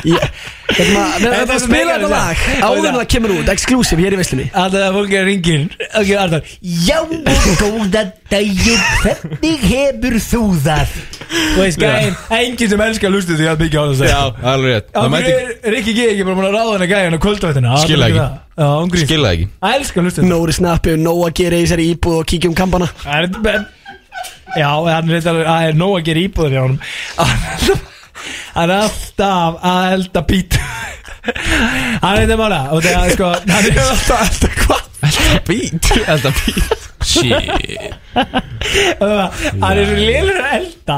ég- 0.09 0.30
Við 0.68 0.78
ætlum 0.78 0.96
að 1.02 1.18
Við 1.20 1.34
ætlum 1.36 1.52
að 1.52 1.60
spila 1.66 1.96
þetta 1.98 2.09
lag. 2.12 2.40
Áður 2.64 2.88
en 2.88 2.96
það 2.96 3.05
kemur 3.12 3.34
út 3.36 3.50
Exclusive 3.52 4.00
hér 4.06 4.16
í 4.16 4.20
veislinni. 4.22 4.46
Alltaf 4.56 4.86
að 4.86 4.96
fólk 4.96 5.12
er 5.20 5.26
ringin 5.28 5.66
Ok, 6.00 6.12
Arnar 6.22 6.48
Já, 6.64 6.98
góða 7.60 8.02
daginn. 8.32 8.82
Hvernig 9.05 9.68
hefur 9.68 10.18
þú 10.30 10.42
það? 10.64 10.96
Þú 11.28 11.60
veist, 11.60 11.82
gæðin 11.84 12.18
Engin 12.38 12.72
sem 12.72 12.84
elskar 12.88 13.12
lustu 13.12 13.36
því 13.36 13.50
að 13.52 13.59
byggja 13.66 13.78
á 13.78 13.84
þess 13.92 14.09
Já, 14.09 14.20
alveg 14.55 14.76
rétt. 14.78 14.90
Það 14.96 15.10
mætti 15.12 15.32
hverju 15.34 15.56
er 15.68 15.74
Rikki 15.76 15.92
G 15.98 16.06
ekki 16.14 16.24
bara 16.28 16.38
búin 16.40 16.48
að 16.48 16.56
ráða 16.56 16.72
hennar 16.78 16.92
gæðin 16.94 17.16
á 17.16 17.20
kvöldvættina 17.26 17.80
Skil 17.84 18.00
það 18.00 18.09
ekki. 18.09 18.28
Já, 18.59 18.68
ángrís 18.80 19.05
skilja 19.05 19.26
það 19.28 19.34
ekki. 19.36 19.48
Það 19.60 19.76
elskar 19.78 20.06
lustu 20.09 20.24
Nóri 20.24 20.55
snappi 20.56 20.94
og 20.96 21.02
nóg 21.05 21.20
að 21.28 21.34
gera 21.42 21.59
í 21.60 21.66
þessari 21.66 21.88
íbúð 21.92 22.16
og 22.22 22.30
kíkja 22.32 22.48
um 22.48 22.56
kampana. 22.59 22.88
Það 23.05 23.28
er 23.28 23.42
ben- 23.44 23.66
Já, 24.59 24.72
er 24.89 25.20
Það 25.28 25.68
er 25.68 25.78
nóg 25.78 25.93
að 26.01 26.05
gera 26.09 26.24
íbúður 26.26 26.52
hjá 26.56 26.62
honum. 26.66 26.80
Hann- 27.18 27.86
Hann 28.55 28.70
er 28.74 28.80
alltaf 28.82 29.60
að 29.62 29.93
elda 29.94 30.22
pít 30.26 30.56
Hann 32.02 32.16
er 32.16 32.24
þetta 32.24 32.36
mála 32.40 32.59
Og 32.74 32.82
það 32.82 33.05
er 33.05 33.10
sko 33.14 33.28
Hann 33.30 33.68
er 33.68 33.78
alltaf 33.85 34.18
að 34.18 34.24
elda 34.26 34.48
hvað? 34.59 34.82
Bít 35.47 35.85
Þetta 36.09 36.30
bít 36.40 36.74
Shit. 37.09 37.30
Hann 39.62 39.78
er 39.78 39.93
lélur 39.97 40.40
að 40.43 40.55
elda. 40.59 40.97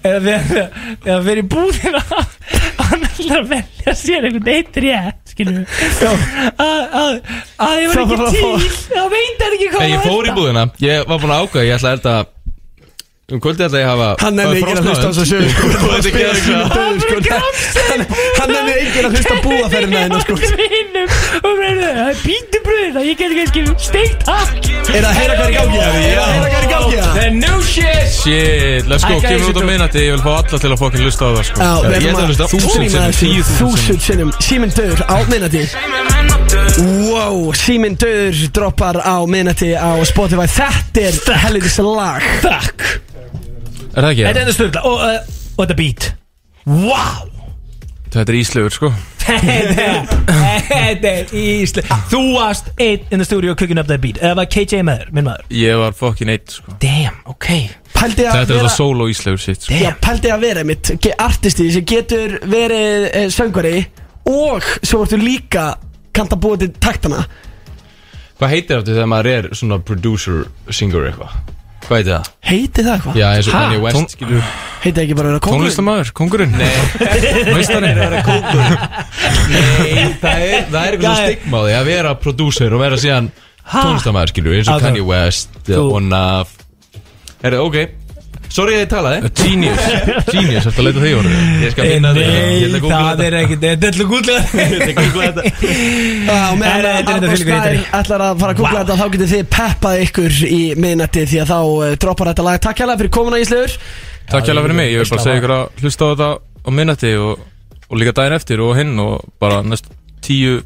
Þegar 0.00 1.20
fer 1.26 1.40
í 1.42 1.44
búðina 1.52 2.00
Hann 2.08 3.04
ætlar 3.10 3.42
að 3.42 3.50
velja 3.52 3.94
sér 4.00 4.24
einhvern 4.30 5.12
Skilur 5.28 5.60
við 5.60 5.66
Að 6.56 6.80
að- 7.02 7.20
að 7.60 7.74
ég 7.82 7.92
var 7.92 8.00
ekki 8.04 8.16
til. 8.32 8.54
Það 8.88 9.08
veit 9.14 9.44
hann 9.44 9.56
ekki 9.58 9.68
hvað 9.74 9.88
ég 9.92 10.00
fór 10.04 10.16
í 10.16 10.30
elda. 10.30 10.36
búðina. 10.40 10.64
Ég 10.80 11.06
var 11.12 11.18
búin 11.22 11.34
að 11.36 11.44
ákvæða 11.44 11.66
Ég 11.68 11.76
ætla 11.78 11.90
að 11.92 11.96
elda 11.98 12.16
Um 13.32 13.40
kvöldið 13.40 13.64
ætla 13.70 13.78
ég 13.80 13.86
að 13.88 13.94
hafa 13.94 14.06
Hann 14.20 14.34
nefnir 14.36 14.58
ekki 14.60 14.72
að 14.76 14.84
hlusta 14.84 15.08
á 15.08 15.12
þessu 15.16 15.38
sko. 15.48 15.68
Er 16.20 16.36
sko. 16.44 16.56
Hann- 17.88 18.02
Hann 18.36 18.50
nefnir 18.52 19.06
að 19.08 19.14
hlusta 19.14 19.36
búaferðina 19.40 20.02
þína 20.04 20.18
sko. 20.20 20.34
Vinnum 20.42 21.14
og 21.40 21.54
meina 21.56 21.86
það 21.96 22.10
er 22.10 22.18
pítubröð 22.20 22.90
það 22.98 23.06
ég 23.08 23.22
get 23.22 23.32
ekki 23.46 23.62
steikt 23.80 24.26
það 24.28 24.52
Er 24.94 25.06
það 25.06 25.16
heyra 25.16 25.38
hvað 25.38 25.46
er 25.46 25.48
í 25.48 25.56
gangi? 25.56 25.78
Er 25.80 26.20
það 26.20 26.44
er 26.50 26.66
í 26.66 26.70
gangi? 26.74 26.98
The 27.14 27.30
new 27.38 27.62
shit. 27.64 28.12
Shit, 28.18 28.90
let's 28.92 29.06
go, 29.08 29.16
kemur 29.24 29.54
út 29.54 29.56
á 29.56 29.64
minnati 29.70 30.04
Ég 30.04 30.12
vil 30.18 30.24
fá 30.26 30.30
alla 30.42 30.60
til 30.60 30.72
að 30.74 30.76
fokkin 30.84 31.06
lusta 31.06 31.24
á 31.24 31.30
það 31.32 31.48
sko. 31.48 31.70
Ég 31.94 32.08
ætla 32.10 32.26
að 32.26 32.30
lusta 32.34 32.50
þúsund 32.52 32.92
sinnum, 32.92 33.16
tíu 33.22 33.46
þúsund 33.54 34.04
sinnum. 34.04 34.34
Síminn 34.44 34.76
döður 34.76 35.00
á 35.08 35.16
minnati 35.32 35.64
Wow, 37.08 37.40
Síminn 37.56 37.96
döður 38.00 38.44
droppar 38.56 39.00
á 39.00 39.16
minnati 39.28 39.72
á 39.72 39.96
Spotify. 40.06 40.44
Þetta 40.60 41.08
er 41.08 41.42
helvitis 41.46 41.80
lag. 41.80 42.20
Takk 42.44 43.00
Er 43.94 44.02
það 44.02 44.10
ekki? 44.10 44.26
Þetta 44.26 44.34
er 44.34 44.42
enda 44.44 44.54
styrla 44.56 44.84
og, 44.88 45.00
uh, 45.06 45.38
og 45.54 45.64
þetta 45.64 45.78
beat. 45.78 46.10
Wow! 46.66 47.30
Þetta 48.14 48.30
er 48.30 48.38
íslegur 48.38 48.74
sko. 48.74 48.90
Þetta 49.24 51.08
er 51.08 51.30
ísli 51.32 51.82
Þú 52.12 52.20
varst 52.34 52.68
einn 52.76 53.06
in 53.08 53.22
the 53.22 53.26
studio 53.26 53.54
cooking 53.58 53.80
up 53.80 53.88
that 53.88 54.02
beat. 54.02 54.20
Eða 54.22 54.36
var 54.42 54.50
KJ 54.52 54.82
með 54.86 55.00
þér, 55.00 55.14
minn 55.16 55.26
maður? 55.26 55.46
Ég 55.56 55.80
var 55.80 55.96
fokkin 55.98 56.30
eitt 56.34 56.54
sko. 56.58 56.74
Damn, 56.82 57.16
ok. 57.30 57.48
Pældi 57.94 58.26
að 58.26 58.36
Þetta 58.36 58.42
er 58.42 58.58
vera 58.58 58.68
það 58.68 58.76
solo 58.76 59.08
íslegur 59.10 59.42
sitt 59.42 59.66
sko. 59.66 59.78
Já, 59.80 59.90
pældi 60.04 60.30
að 60.34 60.44
vera 60.44 60.66
mitt 60.68 60.92
Artisti 61.24 61.70
sem 61.74 61.88
getur 61.88 62.36
verið 62.50 63.08
eh, 63.10 63.26
söngvari 63.32 63.74
Og 64.30 64.70
svo 64.82 65.02
ertu 65.06 65.18
líka 65.20 65.72
Kanta 66.14 66.38
búið 66.38 66.66
til 66.66 66.70
taktana. 66.82 67.24
Hvað 68.38 68.52
heitir 68.52 68.78
þetta 68.78 68.92
þegar 68.92 69.10
maður 69.10 69.30
er 69.32 69.48
svona 69.58 69.80
producer, 69.82 70.44
singer 70.70 71.08
eitthvað? 71.08 71.53
Hvað 71.84 71.98
heitir 71.98 72.12
það? 72.14 72.28
Heiti 72.48 72.84
það 72.84 72.94
eitthvað? 72.94 73.18
Já, 73.20 73.26
eins 73.36 73.48
og? 73.48 73.54
Kanye 73.54 73.80
West, 73.84 74.14
skilur 74.16 74.46
Heiti 74.84 75.02
ekki 75.04 75.16
bara 75.16 75.28
að 75.28 75.34
vera 75.34 75.42
kongurinn? 75.44 75.64
Tónlistamæður, 75.64 76.12
kongurinn 76.20 76.54
Nei 76.58 76.74
Meistarinn 77.56 77.98
Nei, 79.50 80.06
það 80.20 80.44
er, 80.44 80.68
það 80.70 80.80
er 80.84 80.96
eitthvað 80.96 81.68
því 81.68 81.76
að 81.78 81.90
vera 81.90 82.14
producer 82.20 82.76
og 82.76 82.84
vera 82.84 83.00
síðan 83.00 83.30
tónlistamæður, 83.64 84.32
skilur 84.34 84.58
eins 84.58 84.72
og. 84.72 84.84
Kanye 84.84 85.04
West 85.08 85.74
og 85.80 86.00
Nav 86.08 86.56
Er 87.44 87.58
ok 87.60 88.03
Sorry 88.54 88.76
að 88.76 88.82
ég 88.84 88.90
talaði. 88.92 89.30
Genius. 89.34 89.86
Genius, 90.28 90.66
eftir 90.70 90.78
að 90.78 90.86
leita 90.86 91.00
því 91.02 91.12
orðu 91.18 91.38
Ég 91.64 91.72
skal 91.74 91.86
finna 91.90 92.12
þetta. 92.14 92.42
Ég 92.54 92.74
Nei, 92.74 92.84
það 92.84 93.22
er 93.24 93.36
ekkert. 93.40 93.64
Þetta 93.64 93.88
er 93.88 93.96
til 93.96 94.04
að 94.04 94.12
googla 94.12 94.36
Ég 94.60 94.74
ætla 94.76 94.92
að 94.92 94.98
googla 95.00 95.24
þetta. 95.26 95.42
Þetta 96.60 97.16
er 97.16 97.24
þetta 97.24 97.32
hitari. 97.34 97.80
ætlar 97.98 98.24
að 98.28 98.44
fara 98.44 98.54
að 98.54 98.60
googla 98.60 98.84
þetta 98.84 98.98
þá 99.00 99.06
getið 99.16 99.32
þið 99.34 99.48
peppað 99.56 100.02
ykkur 100.04 100.36
í 100.46 100.60
miðnætti 100.84 101.24
því 101.32 101.40
að 101.42 101.50
þá 101.50 101.58
uh, 101.64 101.96
droppar 102.04 102.30
þetta 102.30 102.46
lag. 102.46 102.60
Takk 102.68 102.84
hérlega 102.84 103.02
fyrir 103.02 103.14
komuna 103.18 103.40
Íslegur 103.42 103.74
Takk 104.30 104.46
hjá 104.46 104.54
fyrir 104.54 104.78
mig, 104.78 104.92
ég 104.92 105.02
vil 105.02 105.10
bara 105.10 105.24
segja 105.26 105.40
ykkur 105.40 105.54
að 105.56 105.82
hlusta 105.82 106.06
á 106.06 106.10
þetta 106.14 106.30
á 106.64 106.68
og, 107.24 107.42
og 107.90 108.00
líka 108.00 108.14
daginn 108.16 108.38
eftir 108.38 108.62
og 108.64 108.78
hinn 108.78 108.94
og 109.02 109.26
bara 109.42 109.60
næst 109.66 109.90
tíu 110.24 110.62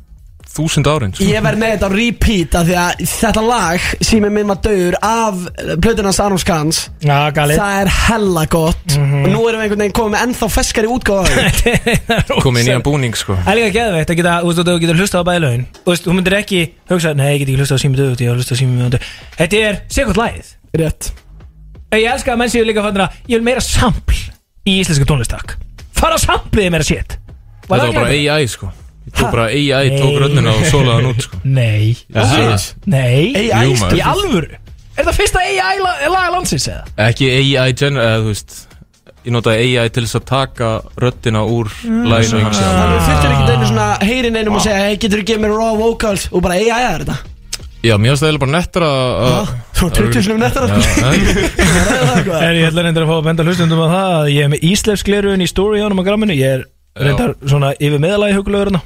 þúsund 0.49 0.89
árin 0.91 1.13
sko. 1.15 1.27
Ég 1.29 1.43
verð 1.45 1.61
með 1.61 1.73
þetta 1.75 1.89
á 1.89 1.93
repeat 1.93 2.57
af 2.59 2.67
því 2.67 2.77
að 2.83 3.03
þetta 3.13 3.43
lag 3.47 3.85
Sými 4.09 4.31
minn 4.33 4.49
var 4.51 4.59
döður 4.65 4.97
af 5.05 5.43
plötunans 5.85 6.19
Arnór 6.25 6.43
Skans 6.43 6.81
Já, 7.05 7.19
galið. 7.37 7.61
Það 7.61 7.83
er 7.83 7.91
hella 8.09 8.45
gott. 8.51 8.97
Og 8.97 9.29
nú 9.29 9.43
erum 9.51 9.61
við 9.61 9.67
einhvern 9.67 9.85
veginn 9.85 9.97
komið 9.99 10.15
með 10.17 10.25
ennþá 10.27 10.49
feskari 10.57 10.91
útgáða 10.91 11.47
komið 12.47 12.63
í 12.63 12.67
nýjan 12.71 12.87
búning 12.87 13.19
sko. 13.19 13.37
Það 13.45 13.53
er 13.53 13.61
líka 13.61 13.75
geðveikt 13.77 14.13
að 14.15 14.21
geta, 14.23 14.35
þú 14.43 14.51
veist, 14.51 14.63
þú 14.71 14.77
getur 14.85 15.01
hlusta 15.03 15.23
á 15.23 15.29
bæði 15.29 15.45
lögin 15.45 15.69
Þú 15.79 15.93
veist, 15.93 16.09
þú 16.09 16.17
myndir 16.19 16.39
ekki 16.41 16.65
hugsa, 16.91 17.15
nei, 17.19 17.29
ég 17.29 17.39
get 17.45 17.53
ekki 17.53 17.61
hlusta 17.63 17.79
á 17.79 17.83
sími 17.85 18.01
döðu 18.01 18.19
Ég 18.27 18.41
hlusta 18.41 18.57
á 18.57 18.61
sími 18.63 18.83
döðu 18.83 19.03
Þetta 19.39 19.63
er 19.69 19.81
sekund 19.93 20.21
lagið. 20.21 20.51
Rétt. 20.79 21.13
Ég 21.95 22.11
elska 22.13 22.35
að 22.35 22.43
menn 22.43 22.53
séu 22.53 22.67
líka 22.69 22.85
fannir 22.85 23.07
að 23.07 23.23
ég 23.31 23.39
vil 23.39 23.47
meira 23.47 23.63
sampl 23.65 24.19
í 24.69 24.81
íslenska 24.83 25.07
tónlistak 25.09 25.57
Fara 25.99 26.19
að 26.19 26.27
sampliði 26.27 26.75
meira 26.75 26.87
shit. 26.87 27.17
Þetta 27.65 27.79
var 27.87 27.97
bara 27.97 28.13
ekki? 28.13 28.29
AI 28.33 28.51
sko 28.51 28.69
Ég 29.09 29.17
tók 29.17 29.31
bara 29.33 29.49
AI, 29.49 29.91
tók 29.97 30.17
rönnina 30.21 30.53
og 30.53 30.65
sólaði 30.69 30.95
hann 30.99 31.11
út 31.15 31.23
sko. 31.25 31.39
Nei. 31.49 31.97
Aha. 32.15 32.57
Nei. 32.85 33.33
AI 33.35 33.67
Jú, 33.71 33.77
maður. 33.81 33.97
Í 33.97 34.03
alvöru? 34.13 34.59
Er 34.99 35.07
það 35.07 35.17
fyrsta 35.23 35.41
AI 35.47 35.79
la- 35.81 35.99
laga 36.13 36.33
landsins 36.35 36.67
eða? 36.69 36.83
Ekki 37.09 37.29
AI 37.39 37.73
gener, 37.73 38.03
eða 38.05 38.19
þú 38.27 38.33
veist 38.35 38.65
Ég 39.29 39.33
notaði 39.35 39.65
AI 39.81 39.89
til 39.93 40.05
þess 40.07 40.17
að 40.21 40.25
taka 40.29 40.69
röddina 41.03 41.41
úr 41.45 41.69
læginu 41.85 42.45
og 42.47 42.55
Þannig 42.55 42.95
að 42.99 43.09
þurftum 43.09 43.33
ekki 43.35 43.57
einu 43.57 43.67
svona 43.73 43.89
heyrin 44.09 44.39
einum 44.39 44.55
og 44.57 44.63
segja 44.65 44.79
Hey, 44.85 44.97
getur 44.97 45.21
þú 45.23 45.27
gefið 45.33 45.43
mér 45.43 45.57
raw 45.59 45.75
vocals? 45.81 46.29
Og 46.33 46.43
bara 46.45 46.55
AI 46.61 46.85
er 46.95 47.05
þetta. 47.05 47.17
Já, 47.85 47.95
mér 47.99 48.11
finnst 48.11 48.23
það 48.25 48.29
eiginlega 48.29 48.45
bara 48.45 48.55
nettar 48.59 48.87
að 48.89 49.51
Svo 49.79 49.89
20 49.95 50.23
sinum 50.27 50.41
nettara 50.43 50.67
sko. 50.83 51.11
Er 52.43 52.57
ég 52.59 52.67
ætla 52.71 52.83
reyndar 52.87 53.05
að 53.05 53.11
fá 53.13 53.17
að 53.19 53.27
benda 53.29 53.45
hlustundum 53.47 53.83
á 53.85 53.89
það 53.93 54.15
að 54.19 54.31
ég 54.35 54.43
er 54.47 54.51
með 54.55 54.65
íslefskleruðin 54.73 55.45
í 55.45 55.51
story 55.51 55.83
ánum 55.85 56.03
á 56.03 56.05
gramminu 56.09 56.35
Ég 56.39 56.57
er 56.59 56.65
reyndar 56.99 57.35
svona 57.45 57.75
yfir 57.79 58.01
meðalagi 58.03 58.39
hugulegur 58.39 58.73
hérna 58.73 58.83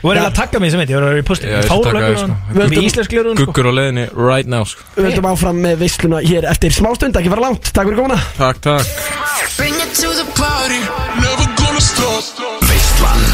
Þú 0.00 0.08
verður 0.08 0.26
að 0.30 0.36
taka 0.38 0.60
mig 0.62 0.70
sem 0.72 0.80
veit, 0.80 0.88
ég 0.88 0.96
verður 0.96 1.10
að 1.10 1.12
vera 1.12 1.20
í 1.20 1.24
posti 1.28 1.44
Já, 1.44 1.56
ég 1.58 1.66
skal 1.66 1.82
taka 1.84 2.00
þig, 2.06 2.20
sko. 2.20 2.36
Við 2.56 2.62
erum 2.64 2.86
íslefskleruðin 2.88 3.36
sko. 3.36 3.44
Guggur 3.50 3.66
á 3.68 3.72
leiðinni 3.76 4.04
right 4.16 4.48
now 4.48 4.64
sko. 4.64 4.86
Við 4.96 5.08
höldum 5.10 5.28
áfram 5.28 5.58
með 5.60 5.74
veisluna 5.82 6.20
hér 6.24 6.46
eftir 6.48 6.72
smá 6.72 6.88
stund, 6.96 7.18
ekki 7.20 7.32
fara 7.34 7.44
langt. 7.44 7.68
Takk 7.68 7.90
fyrir 7.90 8.00
komuna. 8.00 8.16
Takk, 8.38 8.62
takk. 8.64 8.94
Bring 9.58 9.76
it 9.76 9.92
to 10.00 10.08
the 10.16 10.24
party. 10.38 10.80
Never 11.20 11.48
gonna 11.60 11.84
stop. 11.84 12.40
Veistlan 12.64 13.26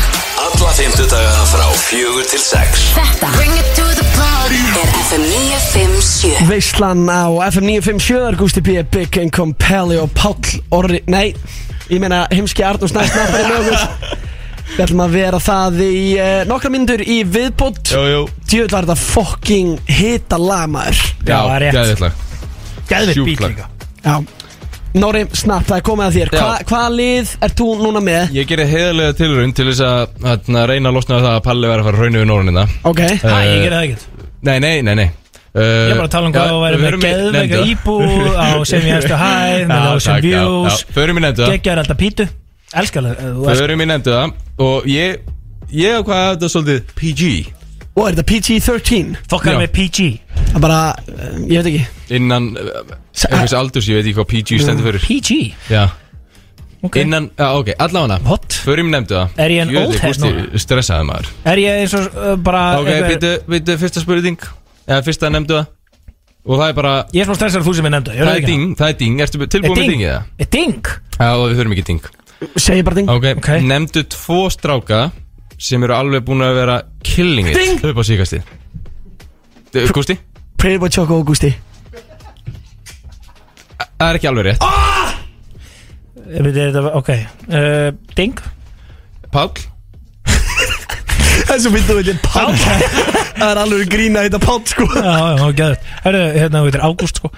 Alla 0.43 0.73
fymtudaga 0.81 1.47
frá 1.53 1.69
fjögur 1.87 2.27
til 2.33 2.43
sex. 2.43 2.83
Þetta. 2.99 3.31
Bring 3.39 3.55
it 3.63 3.71
to 3.79 3.87
the 4.01 4.07
party. 4.19 4.59
Er 4.83 4.91
FM 5.07 5.23
957 5.31 6.51
Veislan 6.51 7.07
á 7.07 7.31
FM 7.47 7.71
957 7.71 8.27
þar 8.27 8.41
Gusti 8.43 8.65
B, 8.67 8.83
Big 8.91 9.23
Income, 9.23 9.55
Pelli 9.63 10.03
og 10.03 10.11
Páll 10.19 10.59
Orri, 10.75 10.99
nei, 11.07 11.31
ég 11.93 12.01
meina 12.03 12.25
heimski 12.33 12.65
Arnús 12.67 12.95
Næst 12.97 13.15
snappari 13.15 13.51
með 13.51 13.59
okkur 13.73 14.25
Við 14.77 14.81
ætlum 14.83 15.03
að 15.05 15.13
vera 15.15 15.39
það 15.41 15.77
í 15.87 15.99
uh, 16.19 16.41
nokkra 16.51 16.71
myndur 16.75 17.01
í 17.01 17.21
viðbót. 17.33 17.93
Jú, 17.95 18.01
jú. 18.11 18.23
Djöfull 18.51 18.73
var 18.75 18.89
þetta 18.89 18.97
fucking 18.99 19.77
hita 19.89 20.41
lagmaður 20.43 20.99
Já, 21.23 21.37
það 21.37 21.53
er 21.55 21.63
rétt. 21.65 21.77
geðvitlag 21.79 22.25
Geðvitt 22.91 23.17
Sjúkt 23.17 23.31
bít 23.31 23.45
lag. 23.45 23.55
líka. 23.55 23.69
Já. 24.03 24.17
Nóri, 24.97 25.23
snapp, 25.37 25.67
það 25.69 25.77
er 25.77 25.85
komið 25.85 26.07
að 26.07 26.15
þér. 26.17 26.31
Já. 26.33 26.41
Hva, 26.41 26.67
Hvaða 26.71 26.91
lið 26.97 27.33
ert 27.47 27.57
þú 27.61 27.69
núna 27.83 28.03
með? 28.05 28.35
Ég 28.37 28.49
gerir 28.49 28.71
heiðarlega 28.71 29.17
tilraun 29.19 29.55
til 29.57 29.67
þess 29.71 29.83
að, 29.87 30.27
að 30.33 30.61
reyna 30.71 30.91
að 30.93 30.99
losna 30.99 31.19
það 31.21 31.33
að 31.35 31.43
Palli 31.47 31.71
væri 31.73 31.85
að 31.85 31.89
fara 31.91 32.03
rauninu 32.03 32.23
við 32.23 32.29
Nórunina 32.31 32.67
Ok. 32.91 33.03
Hæ, 33.23 33.37
ég 33.47 33.65
gerði 33.67 33.77
það 33.77 33.87
ekkert. 33.87 34.07
Nei, 34.47 34.57
nei, 34.63 34.75
nei, 34.87 34.95
nei 35.03 35.09
Ég 35.57 35.91
er 35.91 35.97
bara 35.97 36.07
að 36.07 36.13
tala 36.13 36.29
um 36.29 36.35
hvað 36.37 36.51
þú 36.53 36.59
væri 36.65 36.81
með 36.83 36.97
geðveika 37.07 37.61
íbúð 37.73 38.27
á 38.37 38.49
sem 38.71 38.85
ég 38.85 38.97
hefstu 38.99 39.17
hæð 39.21 39.63
með 39.71 39.87
Ocean 39.95 40.21
Views. 40.27 40.83
Förum 40.97 41.17
í 41.21 41.25
nefndu 41.25 41.45
það 41.47 41.55
Gekkjar 41.57 41.81
alltaf 41.83 42.01
pítu. 42.03 42.27
Elskar 42.77 43.07
það 43.07 43.21
þú 43.23 43.45
elskar- 43.47 43.61
Förum 43.63 43.85
í 43.85 43.89
nefndu 43.93 44.15
það 44.17 44.67
Og 44.67 44.89
ég 44.91 45.33
Ég 45.77 46.03
hvað 46.07 46.21
að 46.23 46.33
þetta 46.37 46.51
svolítið 46.53 46.95
PG 47.01 47.31
Og 47.97 48.03
er 48.11 48.17
þetta 48.19 48.27
PG-13? 48.29 49.13
Fokkar 49.33 49.57
með 49.63 49.71
PG 49.73 50.09
Það 50.53 50.61
bara, 50.67 50.81
uh, 51.09 51.39
ég 51.49 51.63
veit 51.63 51.71
ekki. 51.73 51.87
Innan 52.19 52.51
Einhvers 52.61 53.55
aldurs, 53.57 53.89
ég 53.89 53.97
veit 53.99 54.05
ekki 54.11 54.19
hvað 54.19 54.29
PG 54.35 54.59
stendur 54.63 54.87
fyrir. 54.91 55.07
PG 55.09 55.39
Já. 55.73 55.87
Ok. 56.85 56.99
Innan, 57.01 57.31
já 57.41 57.49
ok, 57.57 57.71
allavega. 57.83 58.19
What? 58.29 58.59
Förum 58.67 58.91
í 58.91 58.95
nefndu 58.95 59.17
það 59.17 59.41
Er 59.47 59.55
ég 59.57 59.65
en 59.65 59.73
old 59.81 59.97
head 60.05 60.21
núna? 60.23 60.45
Stressaði 60.61 61.09
maður? 61.09 61.31
Er 61.49 61.63
ég 61.65 61.81
eins 61.83 61.97
og 61.97 62.07
uh, 62.21 62.35
bara 62.37 62.63
Ok, 62.83 62.93
býttu, 63.09 63.33
býttu, 63.49 63.79
fyrsta 63.81 64.05
spurning 64.05 64.39
Eða 64.87 65.03
fyrsta 65.07 65.31
nefndu 65.35 65.59
það. 65.59 65.73
Og 66.47 66.61
það 66.61 66.69
er 66.69 66.77
bara 66.79 66.95
Ég 67.11 67.25
er 67.25 67.27
smá 67.27 67.37
stressar 67.41 67.65
þú 67.67 67.75
sem 67.75 67.89
ég 67.89 67.95
nefndu 67.97 68.15
Það 68.15 68.33
er 68.33 68.45
ding, 68.47 68.67
það 68.79 68.93
er 68.93 68.99
ding. 69.01 69.21
Ertu 69.25 69.49
tilbúin 69.51 69.81
með 69.81 69.93
dingið 69.93 70.13
það? 70.13 70.29
Er 70.39 70.51
ding? 70.57 70.91
Já, 71.17 71.31
við 71.43 71.57
þurfum 71.59 71.75
ekki 71.77 71.87
ding. 71.91 72.11
Segji 72.55 72.85
bara 72.87 72.99
ding. 73.01 73.11
Ok, 73.11 73.49
nefndu 73.67 74.05
tvo 74.15 74.41
stráka 74.53 75.01
Sem 75.57 75.83
eru 75.87 75.97
alveg 75.97 76.25
búin 76.27 76.45
að 76.45 76.59
vera 76.59 76.81
killing 77.07 77.49
it 77.49 77.57
Ding! 77.57 77.81
Upp 77.81 77.99
á 77.99 78.05
síkasti 78.05 78.43
Gústi? 79.97 80.19
Pretty 80.61 80.79
Boy 80.81 80.93
Choco 80.93 81.19
og 81.21 81.27
Gusti 81.33 81.51
Það 83.97 84.11
er 84.11 84.19
ekki 84.19 84.29
alveg 84.29 84.45
rétt. 84.51 84.65
Er 86.27 86.49
þetta, 86.53 86.81
ok. 86.99 87.11
Uh, 87.49 87.87
Ding? 88.19 88.41
Páll? 89.33 89.55
Það 90.27 91.55
er 91.55 91.63
svo 91.63 91.73
myndið 91.73 91.95
að 91.95 92.11
þetta 92.11 92.21
Pál 92.27 93.16
Það 93.37 93.51
er 93.53 93.59
alveg 93.63 93.91
grína 93.93 94.23
að 94.23 94.29
þetta 94.29 94.41
Pál 94.47 94.61
sko. 94.71 94.87
Já, 94.97 95.17
já, 95.37 95.47
gæður 95.59 95.77
Herru, 96.07 96.23
hérna, 96.37 96.63
þetta 96.67 96.79
er 96.81 96.85
Ágúst 96.89 97.21
sko. 97.21 97.31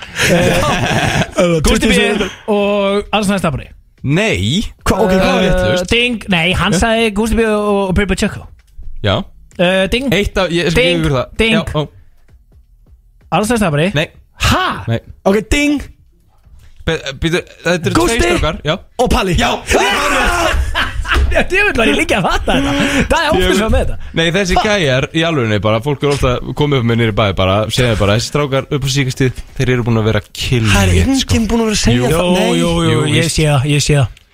Uh, 1.38 1.56
Gústi 1.66 1.90
B 1.90 2.28
og 2.54 3.10
Alls 3.14 3.28
næst 3.32 3.42
stafari 3.44 3.68
Nei. 4.02 4.62
Hva, 4.86 5.00
ok, 5.04 5.12
hvað 5.18 5.46
er 5.48 5.56
uh, 5.74 5.82
Ding, 5.90 6.22
nei, 6.30 6.52
hann 6.58 6.76
sagði 6.78 7.10
Gústi 7.18 7.38
B 7.40 7.46
og 7.50 7.90
Purple 7.98 8.16
Choco 8.20 8.46
Já. 9.02 9.16
Uh, 9.58 9.84
Ding, 9.90 10.08
Eitt 10.14 10.38
af, 10.38 10.52
ég 10.54 10.70
skal 10.70 10.82
Ding, 10.84 11.02
ykkur 11.02 11.16
það. 11.18 11.36
Ding. 11.42 11.86
Alls 13.34 13.50
næst 13.50 13.62
stafari 13.64 13.90
Nei, 13.98 14.06
Ha? 14.48 14.66
nei. 14.86 15.00
Ok, 15.26 15.40
ding. 15.50 15.80
Býtu, 16.88 17.40
þetta 17.66 17.90
eru 17.90 18.04
tveir 18.06 18.22
strákar 18.38 18.60
Já. 18.64 18.76
og 19.02 19.10
Palli. 19.12 19.34
Já. 19.36 19.50
Ég 19.68 19.98
vil 19.98 20.14
var 21.78 21.88
ég 21.90 21.96
líka 21.98 22.18
að 22.18 22.26
fatta 22.28 22.56
þetta. 22.58 23.06
Það 23.12 23.26
er 23.48 23.54
svo 23.58 23.68
með 23.72 23.82
þetta. 23.82 23.96
Nei, 24.18 24.24
þessi 24.34 24.56
gæjar 24.64 25.06
í 25.16 25.24
alvegni 25.28 25.58
bara 25.64 25.80
Fólk 25.84 26.04
er 26.06 26.12
ofta 26.14 26.32
komið 26.58 26.82
upp 26.82 26.88
með 26.90 27.00
nýri 27.02 27.14
bæ 27.18 27.24
bara 27.38 27.56
Segja 27.74 27.96
bara, 28.00 28.16
þessi 28.18 28.32
strákar 28.32 28.68
upp 28.76 28.86
á 28.86 28.88
síkastið 28.94 29.42
Þeir 29.58 29.72
eru 29.76 29.86
búin 29.88 30.00
að 30.02 30.08
vera 30.10 30.22
killing 30.28 30.72
Það 30.74 30.92
er 30.94 30.94
it, 31.02 31.12
sko. 31.22 31.34
enginn 31.34 31.48
búin 31.50 31.64
að 31.64 31.68
vera 31.70 31.78
að 31.78 31.82
segja 31.84 31.98
Jú, 31.98 32.12
það. 32.14 32.32
Nei. 32.38 32.48
jú, 32.60 32.70
jú, 32.84 32.94
Jú, 32.94 33.04
ég 33.16 33.30
sé 33.32 33.46
það, 33.48 33.68
ég 33.72 33.84
sé 33.84 33.98
það. 33.98 34.24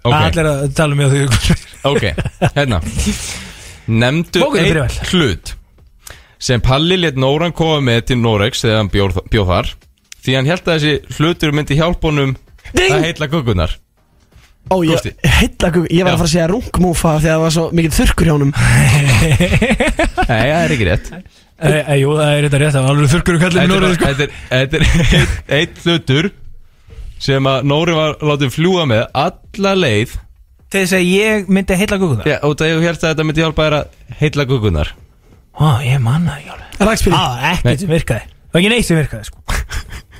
Ok. 0.00 0.16
Allir 0.20 0.50
að 0.50 0.66
tala 0.80 0.96
um 0.96 1.00
mig 1.00 1.06
og 1.06 1.14
því 1.14 1.56
Ok, 1.90 2.04
hérna. 2.56 2.80
Nemndu 3.90 4.44
einn 4.60 4.98
hlut 5.10 5.54
sem 6.40 6.60
Palli 6.64 6.96
let 6.96 7.18
Nóran 7.20 7.52
koma 7.56 7.80
með 7.84 8.04
til 8.10 8.16
Norex 8.20 8.62
þegar 8.64 8.78
hann 8.80 8.88
bjóð, 8.92 9.18
bjóð 9.32 9.50
þar 9.50 9.70
því 10.24 10.36
hann 10.38 10.48
held 10.48 10.68
að 10.68 10.78
þessi 10.78 11.18
hlutur 11.18 11.52
myndi 11.56 11.76
hjálpa 11.76 12.08
honum 12.08 12.32
Ding! 12.72 12.94
að 12.96 13.04
heitla 13.08 13.28
guggunar 13.32 13.74
Ó, 14.70 14.76
ég, 14.86 14.92
Gústi. 14.92 15.12
heilla, 15.24 15.70
ég 15.90 16.04
var 16.06 16.12
að 16.14 16.20
fara 16.20 16.28
að 16.28 16.32
segja 16.34 16.48
rungmúfa 16.50 17.14
þegar 17.18 17.32
það 17.34 17.44
var 17.44 17.54
svo 17.56 17.64
mikið 17.74 17.94
þurrkur 17.96 18.28
hjá 18.28 18.34
honum. 18.36 18.52
Nei, 20.30 20.44
það 20.46 20.60
er 20.60 20.74
ekki 20.76 20.86
rétt. 20.90 21.10
E, 21.60 21.72
Jú, 22.00 22.12
það 22.16 22.30
er 22.30 22.46
þetta 22.46 22.60
rétt 22.62 22.76
Það 22.76 22.84
var 22.86 22.94
alveg 22.94 23.10
þurrkur 23.14 23.36
og 23.36 23.42
kallið 23.44 23.62
er, 23.62 23.72
orðið 23.76 23.96
sko. 23.96 24.10
Þetta 24.10 24.26
er, 24.26 24.36
þetta 24.52 24.78
er 24.78 24.84
einn, 25.18 25.34
einn 25.58 25.82
hlutur 25.84 26.30
sem 27.20 27.48
að 27.50 27.66
Nóri 27.68 27.96
var 27.98 28.14
látið 28.30 28.54
fljúa 28.54 28.86
með 28.88 29.02
alla 29.24 29.74
leið. 29.76 30.14
Til 30.70 30.84
þess 30.84 30.96
að 31.00 31.08
ég 31.10 31.48
myndi 31.50 31.76
heilla 31.80 31.98
gugunar 31.98 32.28
Já, 32.30 32.36
og 32.46 32.54
það 32.60 32.68
ég 32.70 32.84
held 32.86 33.00
að 33.00 33.08
þetta 33.08 33.24
myndi 33.26 33.42
hjálpa 33.42 33.64
þér 33.66 33.76
að 33.80 34.18
heitla 34.20 34.44
guggunar 34.46 34.92
Ó, 35.58 35.66
ég 35.82 35.98
manna 36.04 36.36
ekki 36.38 36.52
alveg. 36.54 36.76
Rækspili 36.86 37.18
Á, 37.18 37.24
ekkert 37.56 37.82
sem 37.82 37.90
virkaði. 37.90 38.28
Það 38.30 38.54
var 38.54 38.62
ekki 38.62 38.70
neitt 38.76 38.86
sem 38.86 39.00
virkaði 39.00 39.26
sko 39.26 39.59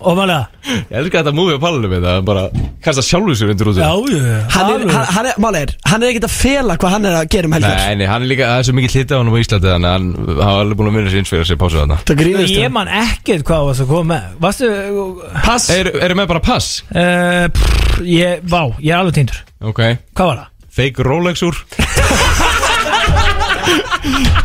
Og 0.00 0.16
málega 0.16 0.46
Ég 0.70 0.94
elska 1.00 1.20
þetta 1.20 1.32
múið 1.36 1.56
á 1.56 1.60
pallinu 1.62 1.88
með 1.92 2.04
það 2.06 2.20
bara 2.28 2.42
kasta 2.84 3.02
sjálfur 3.04 3.36
sér 3.36 3.50
undir 3.52 3.68
út 3.70 3.78
Já, 3.80 3.88
já. 3.90 4.38
Hann 4.54 4.70
er, 4.72 4.84
hann, 4.94 5.06
hann 5.16 5.26
er, 5.30 5.34
máli 5.44 5.60
er, 5.66 5.72
hann 5.90 6.02
er 6.04 6.12
ekkert 6.12 6.26
að 6.28 6.34
fela 6.36 6.76
hvað 6.80 6.94
hann 6.94 7.08
er 7.10 7.16
að 7.20 7.26
gera 7.34 7.48
um 7.50 7.56
helgar. 7.56 7.76
Nei, 7.80 7.94
nei, 8.00 8.06
hann 8.08 8.24
er 8.24 8.30
líka, 8.30 8.48
það 8.50 8.60
er 8.62 8.66
svo 8.68 8.74
mikið 8.78 8.94
hlitið 8.96 9.12
á 9.12 9.18
hann 9.20 9.30
á 9.30 9.40
Íslandi 9.40 9.68
þannig 9.70 9.88
að 9.90 9.94
hann 9.96 10.08
hafa 10.40 10.62
alveg 10.64 10.78
búin 10.80 10.90
að 10.90 10.96
vinna 11.00 11.12
sér 11.12 11.20
eins 11.22 11.32
fyrir 11.34 11.44
að 11.44 11.50
sér 11.50 11.60
pásu 11.60 11.80
þarna. 11.80 11.98
Það 12.10 12.20
grínast 12.22 12.54
Ég 12.60 12.72
man 12.76 12.92
ekkert 13.00 13.44
hvað 13.50 13.66
varst 13.70 13.84
að 13.84 13.90
koma. 13.92 14.06
Með 14.10 14.22
Varstu 14.44 14.66
Pass. 15.44 15.68
Eru 15.76 15.92
er 16.06 16.16
með 16.20 16.30
bara 16.32 16.42
pass? 16.44 16.70
uh, 16.92 17.46
pff, 17.56 18.00
ég, 18.08 18.40
Vá, 18.48 18.62
ég 18.80 18.92
er 18.94 19.00
alveg 19.02 19.18
týndur. 19.20 19.38
Ok. 19.72 19.80
Hvað 20.16 20.32
var 20.32 20.40
það? 20.40 20.48
Fake 20.80 21.04
Rolex 21.10 21.44
úr. 21.44 21.56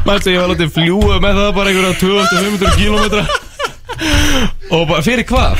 Mæstu, 0.05 0.29
ég 0.35 0.41
var 0.41 0.51
látið 0.51 0.69
fljúa 0.75 1.17
með 1.23 1.39
það 1.39 1.51
bara 1.55 1.71
einhverja 1.71 1.97
200-500 2.01 2.75
kilometra 2.77 3.23
Og 4.75 4.85
bara, 4.89 5.01
fyrir 5.05 5.25
hvað? 5.29 5.57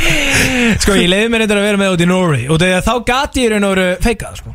Sko, 0.84 0.96
ég 1.00 1.10
leiði 1.12 1.32
mér 1.32 1.46
eitthvað 1.46 1.62
að 1.62 1.68
vera 1.70 1.82
með 1.82 1.96
út 1.96 2.04
í 2.06 2.08
Norri 2.10 2.46
Og 2.52 2.62
þegar 2.62 2.86
þá 2.86 2.94
gati 3.10 3.44
ég 3.46 3.52
raun 3.54 3.68
og 3.68 3.74
veru 3.76 3.88
feikað 4.06 4.40
sko. 4.42 4.54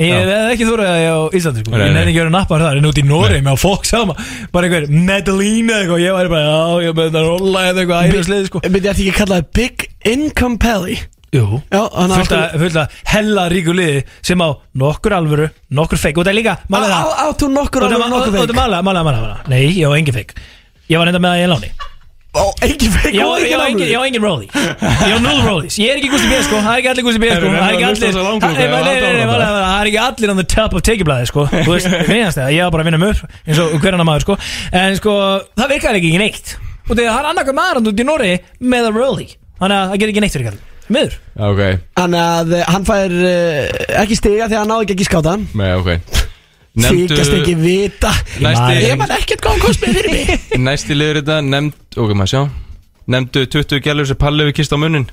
Ég 0.00 0.08
Já. 0.08 0.18
hefði 0.20 0.52
ekki 0.54 0.66
þúrið 0.70 0.88
að 0.88 0.98
ég 1.00 1.10
á 1.12 1.20
Íslandi 1.36 1.60
sko. 1.64 1.70
Nei, 1.74 1.80
Ég 1.80 1.90
nei. 1.90 1.96
nefndi 1.98 2.10
ekki 2.12 2.20
að 2.20 2.24
vera 2.24 2.34
nappar 2.36 2.62
þar 2.64 2.78
En 2.80 2.86
út 2.88 3.00
í 3.00 3.04
Norri 3.04 3.40
með 3.44 3.52
á 3.52 3.58
fólk 3.60 3.84
sama 3.88 4.14
Bara 4.54 4.68
einhver 4.70 4.86
Medellín 4.88 5.68
eða 5.68 5.80
eitthvað. 5.82 6.00
Ég 6.06 6.14
væri 6.16 6.30
bara, 6.32 6.44
já, 6.46 6.84
ég 6.86 6.94
með 6.96 7.08
þetta 7.10 7.24
rolla 7.26 7.64
eða 7.68 7.82
eitthvað 7.82 8.06
æðisleið 8.14 8.46
sko. 8.48 8.62
Myndi 8.64 8.80
ég 8.88 8.94
ætti 8.94 9.04
ekki 9.04 9.12
að 9.12 9.18
kalla 9.20 9.40
það 9.40 9.50
Big 9.60 9.84
Income 10.14 10.60
Pelly 10.62 10.96
Jú. 11.30 11.60
Já, 11.70 11.82
hann 11.94 12.10
Fullt 12.16 12.32
að, 12.34 12.56
fullt 12.64 12.78
að 12.80 12.96
hella 13.12 13.44
ríku 13.52 13.74
liði 13.76 14.00
Sem 14.26 14.40
á 14.42 14.48
nokkur 14.82 15.14
alvöru, 15.14 15.50
nokkur 15.78 16.00
feik 16.00 16.16
Og 16.18 16.24
það 16.26 16.32
er 16.32 16.38
líka, 16.40 16.56
málið 16.72 16.90
það 16.96 17.12
Áttu 17.26 17.50
nokkur 17.54 17.84
Og 17.86 17.92
alveg 17.92 18.10
nokkur 18.10 18.32
og 18.32 18.34
það 18.34 18.48
veik 18.48 18.56
mála, 18.58 18.80
mála, 18.82 19.04
mála, 19.06 19.20
mála 19.22 19.36
Nei, 19.52 19.60
ég 19.78 19.84
á 19.86 19.94
engin 19.94 20.16
feik 20.16 20.34
Ég 20.90 20.98
var 20.98 21.06
enda 21.12 21.20
með 21.22 21.36
það 21.36 21.44
í 21.44 21.50
láni 21.52 21.70
Ó, 22.30 22.42
engin 22.62 22.92
veik 22.94 23.14
Ég 23.16 23.22
á 23.22 23.26
og 23.26 23.42
ég 23.42 23.58
á 23.58 23.66
engin, 23.66 23.88
ég 23.90 23.98
á 23.98 24.02
engin 24.06 24.22
rolli 24.22 24.46
Ég 24.46 25.14
á 25.14 25.18
null 25.18 25.40
rollies 25.42 25.78
Ég 25.82 25.90
er 25.90 25.98
ekki 25.98 26.10
Gusti 26.12 26.28
B 26.30 26.36
sko. 26.46 26.60
Það 26.62 26.70
er 26.70 26.78
ekki 26.82 26.90
allir 26.92 27.06
Gusti 27.08 27.18
B 27.18 27.26
sko. 27.26 27.34
Herru, 27.34 27.48
Það 27.50 27.64
er 27.64 27.74
ekki 27.74 27.82
hérna, 27.82 27.90
hlusta 27.90 28.06
allir 28.06 28.14
þessa 28.14 28.26
langklukku, 28.28 28.54
Það- 28.54 28.62
ég 28.62 28.70
var 28.70 28.84
nei, 28.86 28.94
nei, 29.00 29.12
nei, 29.16 29.26
bara. 29.26 29.48
mála, 29.50 29.64
Það 29.66 29.80
er 29.80 29.90
ekki 29.90 30.00
allir 30.04 30.30
on 30.34 30.38
the 30.42 30.46
top 30.54 30.76
of 30.78 30.84
tekjublaði 30.86 31.26
sko. 31.32 31.46
Þú 31.50 31.74
veist, 31.74 31.90
minnast 32.12 32.38
það 32.38 32.54
Ég 32.54 32.62
var 32.62 32.70
bara 32.76 32.84
að 32.86 32.90
vinna 32.90 33.02
mjög 33.02 33.24
eins 33.50 33.62
og 33.64 33.74
hver 33.82 33.96
annar 33.98 34.08
maður 34.12 34.26
sko. 34.28 34.36
En 34.84 34.96
sko, 35.00 35.16
það 35.58 35.74
virkar 35.74 35.98
ekki 35.98 36.12
ekki 36.12 36.22
neitt. 36.22 36.54
Og 36.86 36.94
þegar 36.94 37.10
það 37.10 37.20
er 37.24 37.30
annarkað 37.32 37.58
maður 37.58 37.82
út 37.90 38.00
í 38.02 38.06
Norri 38.06 38.32
með 38.62 38.86
a 38.86 38.94
rolli 38.94 39.26
Þannig 39.60 39.76
að 39.80 39.90
það 39.90 39.98
gerir 40.00 40.14
ekki 40.14 40.22
neitt 40.24 40.36
fyrir 40.38 40.50
kall 40.50 40.60
Miður. 40.90 41.18
Ok, 41.50 41.60
Þannig 41.98 42.22
að 42.30 42.54
eh, 42.56 42.64
hann 42.74 42.86
fær 42.88 43.12
uh, 43.14 44.00
ekki 44.02 44.16
stiga 44.18 44.48
þegar 44.50 44.62
hann 44.64 44.72
náði 44.72 44.86
ekki 44.88 44.96
að 44.96 45.10
skáta 45.10 45.34
með, 45.54 45.74
ok 45.82 46.29
Þykast 46.78 47.32
ekki 47.40 47.54
vita. 47.58 48.10
Næsti- 48.38 48.80
Ég 48.86 48.98
man 49.00 49.10
ekkert 49.16 49.40
hvað 49.42 49.50
hann 49.56 49.60
kost 49.64 49.80
með 49.82 49.96
fyrir 49.98 50.12
mig. 50.14 50.44
Næsti 50.68 50.94
liður 50.94 51.18
þetta, 51.22 51.38
nefnd, 51.42 51.72
ok, 51.98 52.12
maður 52.14 52.30
sjá. 52.34 52.42
Nefndu 53.10 53.40
20 53.50 53.80
gælur 53.82 54.06
sem 54.06 54.16
Palli 54.20 54.44
hefur 54.44 54.54
kist 54.54 54.70
á 54.70 54.78
munnin 54.78 55.06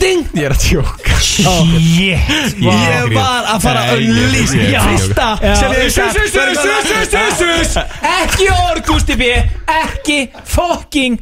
Ding 0.00 0.24
Ég 0.34 0.46
er 0.48 0.54
að 0.56 0.62
tjóka 0.64 1.18
Shit. 1.22 1.46
Ég 1.94 2.64
var 2.64 3.44
að 3.52 3.60
fara 3.62 3.82
að 3.92 4.00
Nei, 4.00 4.40
ég- 4.72 4.86
Fyrsta 4.88 5.26
sem 5.60 5.74
ég 5.76 5.92
Sus, 5.94 6.16
sus, 6.16 6.32
sus, 6.32 6.58
sus, 6.58 6.88
sus, 6.90 7.12
sus, 7.12 7.68
sus. 7.68 7.76
Ekki 8.10 8.48
orð 8.50 8.82
Gusti 8.88 9.14
B. 9.20 9.28
Ekki 9.76 10.18
fucking 10.56 11.20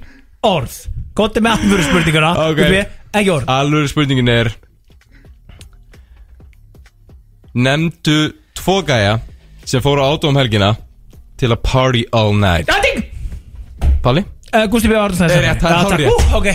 orð. 0.49 0.79
Gótti 1.19 1.43
með 1.45 1.59
aftur 1.59 1.85
spurninguna 1.91 2.31
Ok. 2.47 2.57
Gusti 2.63 2.71
B, 2.73 2.87
ekki 3.21 3.35
orð. 3.35 3.53
Alveg 3.59 3.91
spurningin 3.93 4.33
er 4.39 4.53
Nefndu 7.55 8.17
tvo 8.59 8.81
gæja 8.87 9.19
sem 9.65 9.83
fóru 9.85 10.05
á 10.05 10.09
átó 10.13 10.29
um 10.31 10.37
helgina 10.39 10.73
til 11.41 11.51
að 11.53 11.61
party 11.67 12.05
all 12.15 12.33
night. 12.37 12.71
Ding! 12.85 13.05
Palli? 14.05 14.25
uh, 14.55 14.67
Gusti 14.71 14.89
B. 14.91 14.97
Arnstæðs 14.99 15.35
Er 15.35 15.47
rétt, 15.49 15.63
það 15.63 15.71
er 15.71 15.79
hárrétt. 15.85 16.35
Ok. 16.39 16.51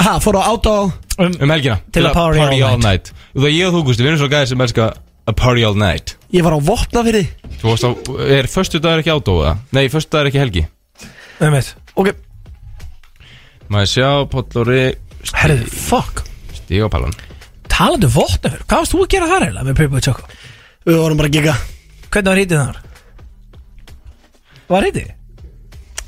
Ha, 0.00 0.16
fór 0.24 0.38
á 0.40 0.42
át 0.48 0.66
á 0.66 0.76
um, 1.20 1.34
Um 1.44 1.50
helgina. 1.52 1.78
Til 1.92 2.04
að 2.08 2.16
party 2.16 2.62
all 2.64 2.80
night. 2.82 3.12
Og 3.34 3.44
það 3.44 3.54
ég 3.56 3.68
og 3.68 3.76
þú 3.78 3.84
Gusti, 3.90 4.04
við 4.04 4.12
erum 4.12 4.20
svo 4.22 4.30
gæðir 4.32 4.50
sem 4.52 4.64
elska 4.66 4.88
að 5.30 5.36
party 5.40 5.64
all 5.68 5.78
night. 5.78 6.16
Ég 6.34 6.44
var 6.46 6.56
á 6.56 6.60
vopna 6.60 7.04
fyrir 7.06 7.28
Þú 7.60 7.68
varst 7.74 7.84
á, 7.86 7.90
er 8.38 8.48
föstu 8.50 8.80
dagur 8.80 9.02
ekki 9.02 9.12
átó 9.12 9.34
eða? 9.42 9.54
Nei, 9.76 9.84
föstu 9.92 10.14
dagur 10.16 10.30
ekki 10.30 10.40
helgi. 10.40 10.66
Um 11.40 11.54
eitt 11.56 11.74
Ok, 12.00 12.12
Maður 13.70 13.90
sjá, 13.92 14.08
Póllóri 14.32 14.80
Herðu, 15.36 15.66
fuck. 15.70 16.24
Stíg 16.56 16.82
á 16.82 16.88
pallan 16.90 17.14
Talandi 17.70 18.08
um 18.08 18.14
votnafjör 18.16 18.64
Hvað 18.64 18.80
varst 18.80 18.94
þú 18.94 19.02
að 19.04 19.10
gera 19.14 19.28
þar 19.30 19.44
eiginlega 19.46 19.66
með 19.68 19.78
Purple 19.80 20.02
Choco? 20.04 20.24
við 20.88 20.96
vorum 20.96 21.18
bara 21.20 21.28
að 21.28 21.36
giga 21.36 21.54
Hvernig 22.10 22.30
var 22.30 22.40
hítið 22.42 22.58
þar? 22.60 22.78
Var 24.70 24.86
hítið? 24.88 25.10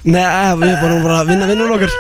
Nei, 0.03 0.23
eh, 0.23 0.55
við 0.59 0.73
vorum 0.83 1.05
bara 1.05 1.19
að 1.23 1.29
vinna 1.31 1.47
vinnun 1.47 1.75
okkur 1.77 1.93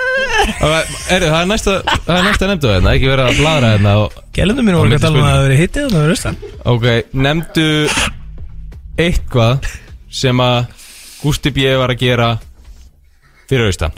Er 0.42 1.22
það 1.22 1.36
er 1.38 1.46
næsta, 1.46 1.74
það 2.02 2.16
er 2.16 2.24
næsta 2.26 2.48
nefndu 2.50 2.70
þetta, 2.72 2.94
ekki 2.96 3.10
vera 3.12 3.26
að 3.30 3.38
bladra 3.38 3.68
þetta 3.76 3.92
og 4.00 4.16
Gælundum 4.34 4.66
mínu 4.66 4.80
Og 4.80 4.82
voru 4.82 4.90
ekki 4.90 4.98
að 4.98 5.04
tala 5.06 5.20
um 5.20 5.22
að 5.22 5.34
það 5.36 5.44
verið 5.46 5.62
hítið 5.62 5.84
og 5.84 5.92
það 5.92 6.02
verið 6.02 6.16
austan 6.16 6.36
Ok, 6.72 6.86
nefndu 7.28 7.66
eitthvað 9.06 9.70
sem 10.22 10.42
að 10.42 10.58
Gústi 11.22 11.54
B. 11.54 11.68
var 11.78 11.94
að 11.94 12.02
gera 12.02 12.28
fyrir 13.46 13.70
austan 13.70 13.94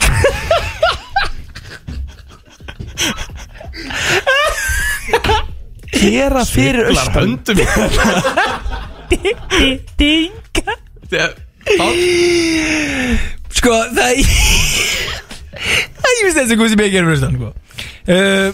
Gera 5.95 6.45
fyrir 6.45 6.91
austan 6.93 7.15
höndum 7.17 7.57
Dinga 9.99 10.75
Sko, 13.55 13.73
það 13.95 14.19
Það 15.55 16.09
er 16.11 16.17
just 16.21 16.37
þessi 16.37 16.55
Gusti 16.59 16.77
B. 16.77 16.87
gerir 16.93 17.07
fyrir 17.07 17.15
austan 17.15 17.37
sko. 17.39 17.47
uh, 18.11 18.47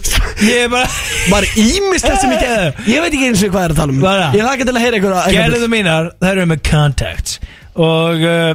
Ég 0.46 0.62
er 0.64 0.68
bara 0.72 0.86
Var 1.32 1.46
ímislegt 1.60 2.22
sem 2.22 2.30
ég 2.32 2.40
gerði 2.40 2.68
Ég 2.94 3.02
veit 3.04 3.10
ekki 3.16 3.26
eins 3.28 3.42
og 3.44 3.50
hvað 3.52 3.64
er 3.66 3.74
að 3.74 3.80
tala 3.82 3.92
um 3.96 4.00
Bara. 4.04 4.28
Ég 4.36 4.44
hlaka 4.46 4.66
til 4.68 4.74
að 4.76 4.84
heyra 4.84 5.00
einhverja 5.00 5.34
Gælundum 5.36 5.74
mínar, 5.74 6.08
það 6.22 6.30
eru 6.36 6.46
með 6.52 6.62
contacts 6.70 7.32
Og 7.74 8.22
uh, 8.22 8.52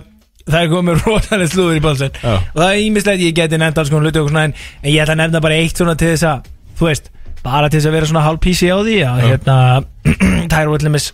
það 0.47 0.59
er 0.63 0.71
komið 0.71 0.93
rosalega 1.05 1.51
slúður 1.53 1.77
í 1.81 1.83
balsinn 1.85 2.17
Já. 2.23 2.33
Og 2.39 2.57
það 2.63 2.71
er 2.71 2.81
ímislegt, 2.87 3.25
ég 3.27 3.37
geti 3.41 3.59
nefnt 3.61 3.81
alls 3.83 3.91
konar 3.93 4.07
hluti 4.09 4.23
og 4.23 4.31
svona 4.31 4.47
en, 4.49 4.55
en 4.81 4.89
ég 4.93 5.03
ætla 5.03 5.17
að 5.17 5.21
nefna 5.25 5.43
bara 5.43 5.59
eitt 5.61 5.81
svona 5.83 5.97
til 5.99 6.13
þess 6.15 6.27
að 6.31 6.49
Þú 6.77 6.83
veist, 6.91 7.05
bara 7.43 7.69
til 7.73 7.79
þess 7.81 7.89
að 7.91 7.95
vera 7.99 8.09
svona 8.13 8.25
hálf 8.25 8.41
písi 8.47 8.67
á 8.71 8.77
því 8.79 8.97
að 9.11 9.23
hérna 9.27 9.55
Það 10.47 10.59
er 10.63 10.73
allir 10.77 10.93
mis 10.95 11.07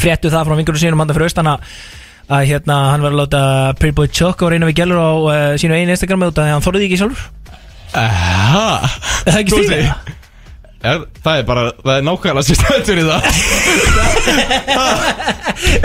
fréttu 0.00 0.32
það 0.32 0.48
frá 0.48 0.58
vingurum 0.58 0.82
sínum 0.82 1.02
handa 1.02 1.16
fyrir 1.16 1.30
austan 1.30 1.52
að 1.52 2.48
hérna 2.50 2.76
hann 2.90 3.04
var 3.06 3.14
að 3.14 3.20
láta 3.22 3.42
Pretty 3.78 3.96
Boy 3.96 4.10
Choco 4.10 4.50
reyna 4.50 4.68
við 4.70 4.80
gælur 4.82 4.98
á 4.98 5.10
uh, 5.14 5.34
sínu 5.60 5.76
einu 5.78 5.94
Instagram 5.94 6.26
að 6.28 6.42
hann 6.50 6.64
þorði 6.64 6.82
því 6.82 6.88
ekki 6.90 7.00
sjálfur 7.02 7.28
Aha 7.96 8.64
Er 9.26 9.30
það 9.30 9.42
ekki 9.44 9.60
stíðið? 9.60 10.15
Ja, 10.86 10.92
það 11.24 11.38
er 11.40 11.44
bara, 11.48 11.62
það 11.82 11.96
er 11.98 12.02
nákvæmlega 12.06 12.46
sér 12.46 12.56
stættur 12.60 12.98
í 13.00 13.04
það. 13.06 13.22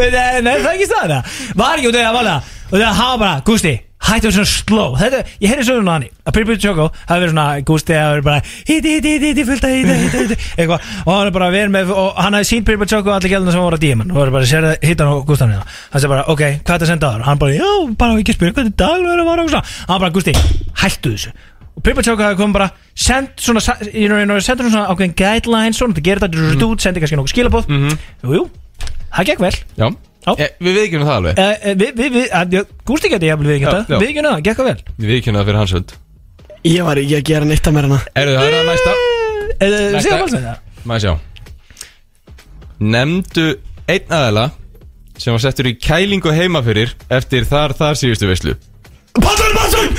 Nei, 0.02 0.10
það 0.12 0.66
er 0.66 0.74
ekki 0.76 0.88
staðina 0.90 1.20
Var 1.58 1.78
ekki 1.80 1.90
út 1.90 1.96
af 1.96 2.02
því 2.02 2.10
að 2.10 2.18
vala 2.20 2.36
Og 2.72 2.76
það 2.78 3.00
hafa 3.02 3.18
bara, 3.20 3.42
Gústi, 3.48 3.74
hættu 4.08 4.30
svona 4.32 4.48
slow. 4.48 4.94
Þetta, 5.00 5.20
ég 5.44 5.50
heyrði 5.52 5.74
á 5.76 5.78
hann 5.92 6.06
Að 6.30 6.34
Boy 6.48 6.58
Choco 6.62 6.86
hafi 6.94 7.18
verið 7.18 7.32
svona, 7.34 7.46
Gústi 7.68 7.94
hafi 7.98 8.12
verið 8.16 8.26
bara 8.30 8.40
hitti, 8.46 8.90
hitti, 8.96 9.12
hitti, 9.26 9.44
fullt 9.50 9.66
að 9.68 9.74
hitti, 9.76 9.96
hitti, 10.04 10.18
hitti 10.24 10.38
Eitthvað, 10.56 10.80
og 11.04 11.12
hann 11.16 11.28
er 11.32 11.36
bara 11.36 11.50
verið 11.54 11.74
með 11.76 11.86
Og 11.98 12.10
hann 12.22 12.38
hafi 12.38 12.50
sínt 12.52 12.66
Boy 12.70 12.78
Choco 12.88 13.10
allir 13.16 13.32
gæluna 13.34 13.56
sem 13.56 13.64
voru 13.66 13.78
að 13.80 13.86
díman 13.88 14.14
Og 14.14 14.18
það 14.22 14.28
er 14.30 14.34
bara, 14.38 14.50
sér 14.54 14.64
það, 14.70 14.76
hitta 14.92 15.02
hann 15.08 15.16
á 15.20 15.28
Gústan 15.32 15.52
hérna 15.56 15.66
Hann 15.92 16.00
segi 16.06 16.14
bara, 16.14 16.28
ok, 16.32 16.44
hvað 16.46 16.52
er 16.52 16.58
þetta 16.72 16.86
að 16.88 16.92
senda 16.94 17.06
á 17.10 17.12
þar? 17.18 17.26
Hann 17.28 17.42
bara, 17.42 17.58
já, 17.60 17.72
bara 18.00 18.12
ekki 18.24 18.38
spyrja 18.38 18.56
þetta 18.62 18.78
daglega 18.86 19.16
er 19.18 19.24
að 19.26 19.32
vara 19.34 19.44
og 19.48 19.52
svona. 19.56 19.66
Hann 19.92 20.02
bara, 20.06 20.14
Gústi, 20.16 20.34
hættu 20.86 21.16
þessu 21.18 21.36
og 21.80 22.04
Choco 22.06 22.24
hafi 22.24 22.38
komið 22.40 22.54
bara 22.58 22.70
send 22.94 23.32
svona, 23.42 23.62
you 23.94 24.08
know, 24.10 24.20
you 24.20 24.28
know, 24.28 24.40
sendur 24.44 24.68
svona 24.70 24.88
ákveðin 24.92 25.16
guidelines 25.18 25.80
svona, 25.80 25.96
þetta 25.96 26.06
gerir 26.06 26.24
þetta 26.26 26.68
út, 26.68 26.84
sendi 26.84 27.02
kannski 27.02 27.18
nokkuð 27.20 27.34
skilabóð 27.34 27.72
Jú, 27.72 28.36
jú, 28.36 28.44
það 29.16 29.30
gekk 29.32 29.44
vel. 29.46 29.54
Já, 29.80 29.88
Já. 30.22 30.32
e, 30.36 30.50
við 30.62 30.78
viðkjörnum 30.78 31.08
það 31.10 31.18
alveg. 31.22 31.40
Eh, 31.42 31.74
Við, 31.80 31.94
við, 31.98 32.18
við, 32.20 32.70
Gústi 32.86 33.10
geti 33.10 33.32
jafnvel 33.32 33.50
við 33.50 33.56
Já, 33.56 33.72
ekki 33.72 33.96
já. 33.96 34.00
Við 34.02 34.08
ekki 34.12 34.26
það, 34.28 34.44
gekk 34.46 34.60
það 34.62 34.70
vel. 34.70 34.84
Við 35.00 35.14
viðkjörnum 35.16 35.42
það 35.42 35.50
fyrir 35.50 35.62
hans 35.62 35.76
hönd. 35.78 35.96
Ég 36.62 36.86
var 36.86 37.02
ekki 37.02 37.18
að 37.18 37.26
gera 37.32 37.48
neitt 37.50 37.68
að 37.68 37.74
mér 37.74 37.88
hana 37.90 38.00
Eru 38.22 38.36
það 38.38 38.52
það 38.54 38.70
næsta. 38.70 38.96
Segðu 39.62 40.18
alls 40.20 40.36
með 40.36 40.46
það 40.46 40.86
Maður 40.92 41.06
sjá. 41.06 41.14
Nemndu 42.82 43.48
einn 43.90 44.14
aðela 44.18 44.46
sem 45.22 45.34
var 45.36 45.44
settur 45.44 45.70
í 45.70 45.76
kælingu 45.78 46.34
heima 46.34 46.62
fyrir 46.66 46.94
eftir 47.14 47.46
þar 47.50 47.76
þar 47.78 47.98
síðustu 48.00 48.30
veislu. 48.30 48.56
Pátur 49.18 49.54
Pálsson 49.58 49.90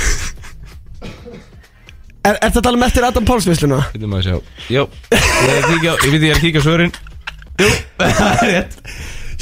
Er 2.23 2.37
þetta 2.39 2.59
að 2.61 2.65
tala 2.69 2.77
um 2.79 2.85
eftir 2.87 3.03
Adam 3.07 3.25
Páls 3.27 3.45
veisluna? 3.49 3.79
Þetta 3.91 4.07
maður 4.11 4.27
sjá. 4.29 4.37
Jó, 4.71 4.83
ég 5.11 5.49
er 5.49 5.57
að 5.57 5.65
kíkja, 5.73 5.95
ég 6.05 6.13
veit 6.13 6.21
ég 6.23 6.29
er 6.29 6.37
að 6.37 6.43
kíkja 6.45 6.61
á 6.63 6.65
svörin. 6.67 6.93
Jú, 7.59 7.71
það 7.99 8.21
er 8.31 8.51
rétt. 8.53 8.77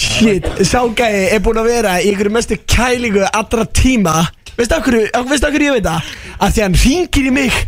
Shit, 0.01 0.47
sá 0.65 0.79
gæi 0.97 1.27
er 1.35 1.43
búin 1.45 1.59
að 1.61 1.67
vera 1.69 1.97
í 2.01 2.09
einhverju 2.09 2.33
mestu 2.33 2.57
kælingu 2.65 3.21
allra 3.27 3.67
tíma. 3.77 4.15
Veistu 4.57 4.77
af 4.79 4.87
hverju, 4.87 5.03
veistu 5.29 5.47
af 5.47 5.53
hverju 5.53 5.67
ég 5.69 5.77
veit 5.77 5.85
það? 5.91 6.09
Að 6.41 6.55
því 6.55 6.63
hann 6.65 6.79
ringir 6.85 7.29
í 7.29 7.35
mig. 7.37 7.59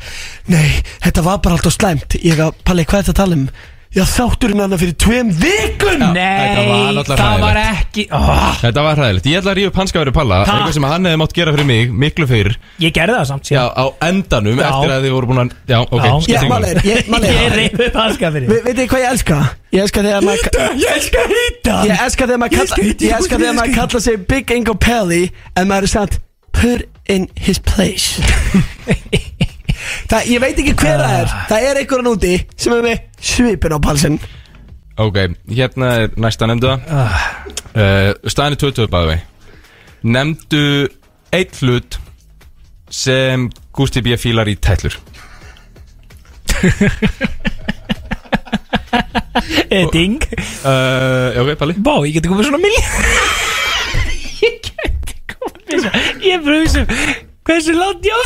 Nei, 0.49 0.65
þetta 1.05 1.25
var 1.29 1.37
bara 1.45 1.59
alltaf 1.59 1.75
slæmt. 1.77 2.17
Ég 2.25 2.41
að, 2.41 2.57
Palli, 2.65 2.87
hvað 2.89 3.03
er 3.03 3.05
þetta 3.05 3.13
að 3.13 3.21
tala 3.21 3.37
um? 3.37 3.45
Já, 3.93 4.01
þátturinn 4.09 4.57
hann 4.57 4.73
fyrir 4.81 4.95
tveim 4.97 5.27
vikun 5.37 6.01
þetta 6.15 6.63
var 6.65 7.09
það 7.13 7.43
var 7.43 7.57
ekki 7.61 8.05
oh, 8.09 8.31
Þetta 8.57 8.85
var 8.87 8.97
hræðilegt, 8.97 9.27
ég 9.29 9.37
ætla 9.37 9.51
að 9.51 9.57
rífa 9.59 9.69
upp 9.69 9.77
hanska 9.83 10.01
verið 10.01 10.15
palla. 10.15 10.39
Ha? 10.39 10.55
Eitthvað 10.55 10.73
sem 10.79 10.87
hann 10.89 11.05
hefði 11.05 11.19
mátt 11.21 11.35
gera 11.37 11.53
fyrir 11.53 11.67
mig, 11.69 11.93
miklu 12.03 12.27
fyrir 12.31 12.57
Ég 12.81 12.95
gerði 12.95 13.19
það 13.19 13.29
samt 13.29 13.45
Já, 13.45 13.51
síðan 13.51 13.69
á 13.77 13.85
endanum, 14.09 14.57
Já. 14.57 14.65
eftir 14.71 14.95
að 14.95 15.05
þið 15.05 15.13
voru 15.13 15.29
búin 15.29 15.43
að 15.43 15.53
Já, 15.69 15.77
ok, 15.83 16.07
Já. 16.07 16.15
skiptir 16.25 16.81
Ég, 16.89 17.13
reyði 17.59 17.87
upp 17.91 18.01
hanska 18.01 18.33
fyrir 18.33 18.49
Ve, 18.49 18.59
Veit 18.65 18.81
þið 18.81 18.89
hvað 18.95 19.05
ég 19.05 19.13
elska? 19.13 19.39
Ég 19.77 19.85
elska 19.85 20.05
þegar 20.09 20.27
maður 20.31 20.59
Ég 20.81 20.97
elska 20.97 21.27
hýta 21.35 21.77
Ég 21.85 22.03
elska 22.07 22.29
þegar 22.31 22.43
maður 22.47 22.57
kalla 22.57 22.81
Ég 22.89 23.17
elska 23.19 23.41
þegar 23.43 23.57
maður 23.61 23.77
kalla 23.77 24.05
sig 24.09 24.27
Big 24.33 24.57
Ingo 24.57 24.77
Pelli 24.81 25.23
En 25.53 25.69
maður 25.69 25.91
er 25.91 25.97
sagt 25.99 26.21
Put 26.49 26.89
in 27.05 27.29
his 27.37 27.61
place 27.61 28.17
Það, 30.09 30.27
ég 30.29 30.39
veit 30.43 30.59
ekki 30.61 30.73
hver 30.77 30.99
það 31.01 31.13
er. 31.21 31.33
Það 31.49 31.67
er 31.69 31.79
einhverjan 31.81 32.11
úti 32.13 32.33
sem 32.59 32.73
er 32.75 32.81
með 32.85 32.97
svipin 33.23 33.75
á 33.75 33.79
palsinn. 33.83 34.17
Ok, 35.01 35.17
hérna 35.49 35.87
er 36.03 36.11
næsta 36.21 36.45
nefndu 36.49 36.69
það. 36.69 36.79
Uh, 37.73 38.09
Staðan 38.29 38.53
er 38.53 38.59
20 38.61 38.89
bæði 38.93 39.07
vei 39.09 39.19
Nefndu 40.13 40.59
eitt 41.33 41.55
hlut 41.63 41.95
sem 42.93 43.47
Gusti 43.73 44.03
B. 44.05 44.13
fílar 44.21 44.45
í 44.51 44.53
tællur 44.61 44.93
Eh, 49.73 49.87
Ding. 49.91 50.21
Uh, 50.61 51.33
Ok, 51.41 51.55
Palli. 51.57 51.73
Bá, 51.81 51.95
ég 52.05 52.13
geti 52.19 52.29
komið 52.29 52.45
svona 52.51 52.59
miljón 52.61 52.85
Ég 54.45 54.59
geti 54.67 55.15
komið 55.33 55.87
svona 55.87 56.03
Ég 56.21 56.37
að 56.37 56.51
hugsa 56.53 56.83
um 56.83 56.93
Hversu 57.49 57.73
langt 57.75 58.05
ég 58.05 58.13
á 58.13 58.21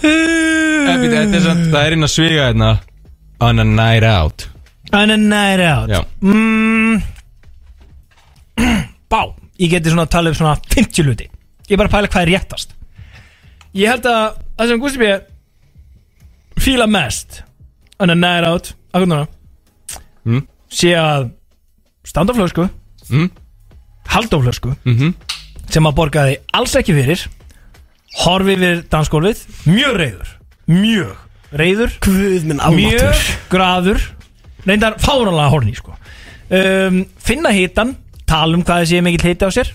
Eh, 0.00 0.96
býtu, 1.00 1.14
Þetta 1.14 1.36
er 1.38 1.44
samt, 1.44 1.66
það 1.72 1.84
er 1.86 1.94
inn 1.96 2.06
að 2.06 2.12
sviga 2.12 2.46
hérna. 2.48 2.70
On 3.40 3.62
a 3.62 3.64
night 3.66 4.04
out. 4.06 4.46
On 4.96 5.10
a 5.14 5.16
night 5.16 5.62
out. 5.64 5.90
Já. 5.92 6.00
mm, 6.20 7.02
Bá, 9.12 9.20
ég 9.60 9.70
geti 9.72 9.92
svona 9.92 10.04
að 10.08 10.12
tala 10.16 10.32
um 10.32 10.36
svona 10.38 10.56
50 10.74 11.06
hluti. 11.06 11.28
Ég 11.68 11.76
er 11.76 11.80
bara 11.80 11.90
að 11.90 11.94
pæla 11.96 12.10
hvað 12.12 12.22
er 12.26 12.32
réttast. 12.34 12.74
Ég 13.78 13.86
held 13.92 14.08
að 14.10 14.40
það 14.58 14.72
sem 14.72 14.82
Gusti 14.82 14.98
B 14.98 15.10
fíla 16.60 16.86
mest 16.90 17.42
On 18.02 18.10
a 18.10 18.16
night 18.18 18.44
out 18.44 18.72
Akkur 18.90 19.06
núna? 19.06 19.28
Mm. 20.26 20.42
sé 20.68 20.90
að 20.98 21.28
standa 22.04 22.34
á 22.34 22.36
flösku. 22.36 22.66
Mm. 23.10 23.30
halda 24.10 24.36
á 24.36 24.40
flösku. 24.42 24.74
Mhm. 24.84 25.14
sem 25.70 25.86
að 25.86 25.94
borgaði 25.94 26.36
alls 26.52 26.74
ekki 26.74 26.92
fyrir 26.98 27.22
horfi 28.24 28.54
yfir 28.56 28.80
dansgólfið. 28.90 29.42
Mjög 29.70 29.96
reyður 30.00 30.30
mjög 30.70 31.16
reyður 31.58 31.94
Guð 32.04 32.44
minn 32.46 32.60
mjög 32.60 32.66
almáttur 32.70 33.22
graður. 33.50 34.00
Reyndar 34.66 34.96
fáralega 35.02 35.48
horni 35.50 35.74
sko. 35.74 35.94
um, 36.50 37.04
finna 37.18 37.50
hitan 37.54 37.96
tala 38.26 38.54
um 38.58 38.62
hvað 38.66 38.84
þessi 38.84 38.98
er 38.98 39.02
mikill 39.06 39.28
hiti 39.30 39.46
á 39.46 39.50
sér. 39.54 39.70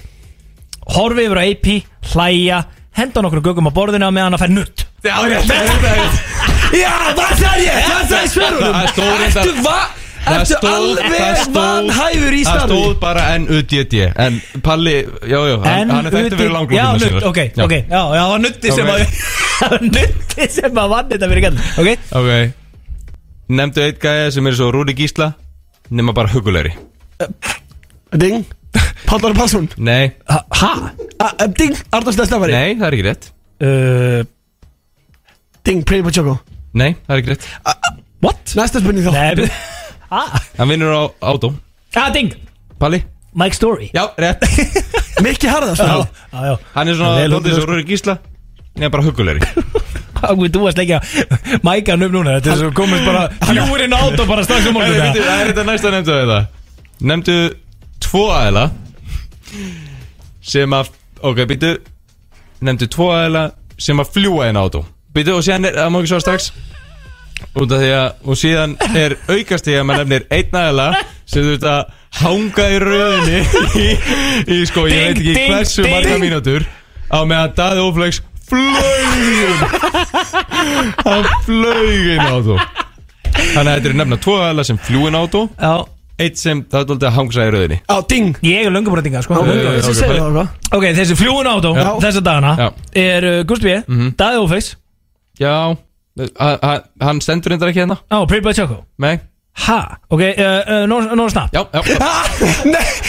Horfi 0.95 1.25
yfir 1.25 1.39
á 1.41 1.43
AP 1.49 1.67
hlæja, 2.13 2.59
henda 2.95 3.21
nokkur 3.25 3.41
gögum 3.41 3.67
á 3.67 3.73
borðinu 3.75 4.07
á 4.07 4.11
meðan 4.13 4.35
að 4.37 4.43
fær 4.45 4.53
nutt 4.53 4.85
Já, 5.05 5.15
rétt, 5.25 5.49
rétt, 5.49 5.83
rétt 5.85 6.75
Já, 6.75 6.93
það 7.17 7.43
er 7.49 7.61
ég 7.65 7.87
Það 7.89 8.13
er 8.19 8.29
svörunum. 8.35 8.75
Það 8.75 8.89
stóð 8.93 9.13
reyndar- 9.19 9.49
Ertu 9.49 9.63
va 9.65 9.77
Það 9.79 10.04
Ertu 10.25 10.55
stóð- 10.55 10.71
alveg 10.73 11.13
það 11.13 11.53
vanhæfur 11.55 12.33
í 12.35 12.41
Það 12.41 12.55
starfi 12.55 12.79
stóð 12.79 12.95
bara 13.03 13.23
N-U-D-D 13.37 14.01
En 14.25 14.39
Palli, 14.65 14.95
já, 15.29 15.37
já, 15.37 15.55
hann, 15.65 15.93
hann 15.93 16.09
er 16.09 16.15
þetta 16.15 16.39
fyrir 16.39 16.53
langur 16.55 16.75
Já, 16.77 16.85
nutt, 16.97 17.17
ok, 17.29 17.39
ok. 17.65 17.75
Já, 17.75 18.01
já, 18.01 18.21
það 18.23 18.29
var 18.33 18.43
nutti 18.45 18.73
sem 18.75 18.91
að 18.93 19.03
það 19.05 19.73
var 19.75 19.85
nutti 19.91 20.47
sem 20.57 20.81
að 20.83 20.93
vann 20.95 21.09
þetta 21.13 21.31
fyrir 21.33 21.45
gæðum 21.45 21.63
Ok, 21.83 21.89
Ok. 22.21 22.31
Nefndu 23.55 23.83
eitt 23.85 23.99
gæja 24.01 24.31
sem 24.33 24.47
er 24.49 24.57
svo 24.57 24.71
Rúri 24.73 24.95
Gísla 24.97 25.29
Nefna 25.91 26.15
bara 26.17 26.33
hugulegri 26.33 26.73
Ding. 28.15 28.45
Pállar 29.05 29.33
Pálsson. 29.35 29.69
Nei, 29.77 30.11
ha? 30.27 30.39
Ah, 31.19 31.47
Ding. 31.47 31.75
Arnars 31.95 32.17
Nestafari 32.19 32.55
nei, 32.55 32.75
það 32.79 32.87
er 32.87 32.95
ekki 32.97 33.05
rétt. 33.07 33.29
Uh, 33.63 34.23
Ding 35.65 35.85
Boy 35.87 36.11
Choco 36.11 36.39
Nei, 36.75 36.95
það 37.05 37.15
er 37.15 37.21
ekki 37.23 37.33
rétt. 37.33 37.47
What? 38.23 38.55
Næsta 38.57 38.81
spurning 38.81 39.05
þá. 39.05 39.15
Nei? 39.15 39.49
Hann 40.57 40.69
vinnur 40.71 40.91
á 40.95 41.03
átó 41.31 41.53
Ah, 41.95 42.09
ding. 42.11 42.33
Palli? 42.79 42.99
Mike 43.35 43.55
Story. 43.55 43.89
Já, 43.95 44.09
rétt. 44.17 44.43
Mikki 45.23 45.47
Harðast 45.47 45.79
Já, 45.83 46.07
já, 46.31 46.55
Hann 46.75 46.87
er 46.91 46.97
svona 46.99 47.27
Lótið 47.31 47.55
svo 47.55 47.67
Rúri 47.69 47.85
Gísla. 47.87 48.17
Nefna 48.75 48.91
bara 48.91 49.05
hugulegri 49.07 49.47
Hvað 50.19 50.41
við 50.41 50.53
þú 50.55 50.61
að 50.67 50.75
sleikja 50.75 50.99
Mækan 51.63 52.03
upp 52.07 52.13
núna. 52.15 52.35
Þetta 52.39 52.51
er 52.53 52.61
svo 52.63 52.71
komið 52.75 53.05
bara 53.07 53.23
Fjúrin 53.47 53.95
og 53.95 54.27
bara 54.27 54.43
strax 54.47 54.67
um 54.71 54.75
morgun. 54.75 55.15
Það 55.15 55.39
er 55.39 55.51
þetta 55.51 55.65
næsta 55.69 55.93
nefndu 55.95 56.17
þetta 56.19 56.39
Nefndu 57.11 57.37
tvo 58.03 58.25
aðila 58.35 58.65
Sem 60.43 60.75
að 60.75 60.91
Ok, 61.25 61.43
býtu 61.49 61.73
Nefndu 62.63 62.89
tvo 62.91 63.11
aðila 63.15 63.45
Sem 63.79 63.99
að 64.03 64.11
fljúa 64.15 64.49
inn 64.51 64.59
á 64.59 64.63
átó 64.67 64.83
Býtu 65.15 65.35
og 65.35 65.47
er 65.47 65.79
Það 65.79 65.91
má 65.95 65.99
ekki 66.01 66.11
svo 66.11 66.23
strax 66.23 66.51
Út 67.55 67.71
af 67.75 67.79
því 67.83 67.89
að 67.95 68.29
Og 68.31 68.37
síðan 68.39 68.75
er 68.95 69.15
aukast 69.29 69.65
því 69.67 69.75
að 69.79 69.85
maður 69.89 70.05
nefnir 70.05 70.25
einn 70.37 70.59
aðila 70.61 70.87
Sem 71.25 71.43
þú 71.43 71.49
veist 71.55 71.67
að 71.71 71.81
Hanga 72.15 72.65
í 72.71 72.77
röðinni 72.79 73.39
Í, 73.75 73.87
í 74.55 74.59
sko 74.69 74.85
Ég 74.87 75.01
veit 75.01 75.17
ekki 75.19 75.33
ding, 75.35 75.49
hversu 75.51 75.83
ding. 75.83 75.93
marga 75.95 76.19
mínútur 76.21 76.67
Á 77.11 77.19
meðan 77.27 77.55
Daði 77.57 77.83
Óflegs 77.85 78.21
Flögin 78.45 79.59
Hann 81.05 81.27
flög 81.45 82.07
inn 82.15 82.23
á 82.23 82.29
átó 82.37 82.55
Þannig 83.35 83.59
að 83.59 83.75
þetta 83.75 83.89
er 83.91 83.97
nefna 83.99 84.17
tvo 84.23 84.35
aðila 84.41 84.63
sem 84.67 84.77
fljúin 84.79 85.17
átó 85.19 85.41
Já. 85.59 85.73
Eitt 86.23 86.37
sem 86.39 86.61
það 86.71 86.79
er 86.79 86.85
doldið 86.93 87.07
að 87.09 87.15
hangsa 87.17 87.43
í 87.43 87.49
rauðinni 87.51 87.77
Á 87.91 87.97
Ding. 88.07 88.37
Ég 88.47 88.67
er 88.69 88.71
löngum 88.71 88.93
bara 88.95 89.01
að 89.03 89.07
dinga 89.09 89.23
sko. 89.25 89.35
Á 89.35 89.39
ok, 89.43 89.49
segir 89.49 89.65
bara- 89.67 89.81
það 89.83 90.13
eitthvað 90.15 90.77
Ok, 90.77 90.85
þessi 91.01 91.17
fljúin 91.19 91.49
átó 91.51 91.73
Já. 91.75 91.89
Þessa 92.05 92.21
dagana 92.23 92.53
Já. 92.61 92.67
Er 93.03 93.27
uh, 93.31 93.39
Gusti 93.49 93.67
B 93.67 93.75
Mhm. 93.91 94.13
Daði 94.21 94.39
Ófeis 94.45 94.69
Já, 95.41 95.55
hann 96.15 97.21
stendur 97.21 97.51
reyndar 97.51 97.71
ekki 97.71 97.83
hérna. 97.83 97.97
Á, 98.09 98.17
Pretty 98.27 98.43
Boy 98.43 98.53
Choco. 98.53 98.85
Nei, 98.97 99.19
Ha? 99.55 99.79
Ok, 100.11 100.19
uh, 100.19 100.27
uh, 100.83 100.87
no, 100.87 100.97
no 101.15 101.29
snap 101.31 101.53
já, 101.55 101.61
já. 101.71 101.81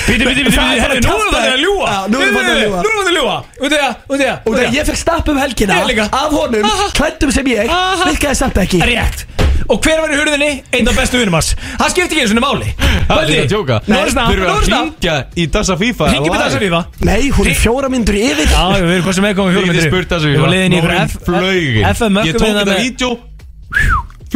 Það 0.06 0.72
er 0.72 0.80
herri, 0.80 1.00
bara 1.02 1.02
nú 1.02 1.14
erum 1.18 1.32
við 1.34 1.48
að 1.50 1.62
ljúa 1.64 1.94
nú 2.06 2.20
erum 2.22 2.36
við 2.36 2.50
að 2.52 2.60
ljúga. 2.62 2.82
Nú 2.82 2.90
erum 2.90 3.00
við 3.00 3.08
að 3.10 3.16
ljúa 3.16 3.36
Út 3.58 3.72
í 3.72 3.80
það, 3.80 3.96
út 4.06 4.20
í 4.20 4.26
það 4.28 4.36
Og 4.46 4.54
þegar 4.56 4.76
ég 4.76 4.86
fekk 4.90 5.00
stapp 5.00 5.30
um 5.32 5.40
helgina 5.42 5.78
Ég 5.80 5.88
líka. 5.90 6.06
Af 6.14 6.36
honum 6.36 6.68
Klættum 6.96 7.32
sem 7.34 7.50
ég 7.50 7.72
Aha. 7.72 8.06
Virkaði 8.12 8.38
samt 8.38 8.60
ekki. 8.62 8.78
Rétt. 8.86 9.24
Og 9.66 9.80
hver 9.82 9.98
var 10.04 10.12
í 10.14 10.18
hurðinni? 10.20 10.50
Einn 10.76 10.86
af 10.86 10.94
bestu 11.00 11.18
vinnum 11.18 11.34
hans. 11.34 11.48
Það 11.80 11.90
skipti 11.90 12.14
ekki 12.14 12.22
eins 12.22 12.34
og 12.36 12.38
máli. 12.44 12.70
Það 13.10 13.22
er 13.24 13.40
að 13.42 13.48
tjóka 13.50 13.78
Nú 13.90 13.98
er 13.98 14.12
snart, 14.14 14.30
Þurfum 14.30 14.46
nú 14.46 14.46
við 14.46 14.46
er 14.46 14.50
að 14.54 14.84
ringja 14.86 15.16
í 15.34 15.46
Dassa 15.56 15.76
FIFA? 15.80 16.10
Ringi 16.14 16.30
með 16.30 16.44
þessa 16.44 16.60
vifa 16.62 16.80
Nei, 17.08 17.22
hún 17.34 17.50
er 17.50 17.58
fjóra 17.58 17.90
myndur 17.90 18.18
yfir. 18.20 18.46
Já, 18.52 18.62
við 18.76 18.92
erum 18.94 19.06
hvað 19.08 19.16
sem 19.18 19.26
er 19.26 19.38
komið 19.40 19.56
fjórum 19.56 19.66
Ég 19.66 19.72
myndir 19.74 19.88
spurt 19.90 20.12
Dassa 20.14 20.30
Við 20.30 20.36
FIFA. 20.36 20.44
varum 20.46 20.54
liðin 20.54 20.76
í 20.76 20.78
ykkur 20.78 20.92
Nórin 20.94 21.10
F- 21.10 21.18
flögin 21.26 21.88
FM 21.90 22.20
Ég 22.22 22.38
tók 22.38 22.46
þetta 22.46 22.78
vídeo. 22.84 23.10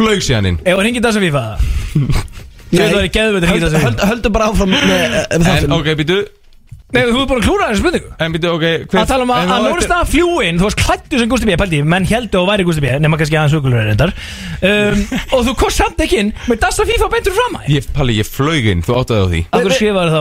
Flög 0.01 0.23
síðan 0.25 0.51
inn. 0.51 0.59
Ef 0.65 0.75
að 0.75 0.83
ringi 0.89 1.03
þessa 1.03 1.21
vifa 1.23 1.45
Að 2.71 2.93
það 2.93 3.01
að 3.01 3.41
ringi 3.47 3.65
þessa 3.65 3.81
vifa 3.81 4.11
Höldum 4.11 4.35
bara 4.37 4.51
áfram 4.51 4.71
með 4.71 4.93
eh, 4.95 5.25
En 5.35 5.43
þáttum 5.47 5.73
ok, 5.81 5.89
býtu 5.99 6.21
Nei, 6.91 7.05
þú 7.07 7.21
er 7.21 7.27
bara 7.29 7.39
að 7.39 7.45
klúra 7.45 7.67
þessu 7.69 7.79
spurningu. 7.79 8.09
En 8.19 8.33
býtu, 8.35 8.47
ok 8.51 8.63
hver- 8.91 8.97
að 8.99 9.05
tala 9.07 9.23
um 9.23 9.29
að, 9.31 9.41
en 9.45 9.47
þá 9.47 9.53
að 9.53 9.61
eftir- 9.61 9.75
Norstad 9.77 10.09
fljúin 10.11 10.57
þú 10.59 10.65
varst 10.65 10.79
klættu 10.81 11.19
sem 11.21 11.29
Gusti 11.31 11.47
B 11.47 11.53
pældi, 11.61 11.77
menn 11.87 12.07
heldur 12.09 12.41
að 12.41 12.43
þú 12.43 12.49
væri 12.49 12.65
Gusti 12.67 12.81
B 12.83 12.89
nema 12.99 13.15
kannski 13.21 13.37
aðeins 13.39 13.53
hugulur 13.55 13.85
reyndar. 13.87 14.11
Um, 14.59 15.05
og 15.37 15.45
þú 15.47 15.53
kost 15.61 15.79
samt 15.79 16.01
ekki 16.03 16.17
inn 16.19 16.33
með 16.51 16.59
Dasta 16.65 16.83
FIFA 16.89 17.07
beintur 17.13 17.35
fram 17.37 17.55
að 17.61 17.69
Ég, 17.77 17.87
Palli, 17.95 18.17
ég 18.19 18.27
flög 18.27 18.67
inn, 18.73 18.83
þú 18.83 18.97
áttaði 18.99 19.23
á 19.23 19.27
því. 19.31 19.39
Akkur 19.55 19.75
skrifaði 19.77 20.11
þá 20.11 20.19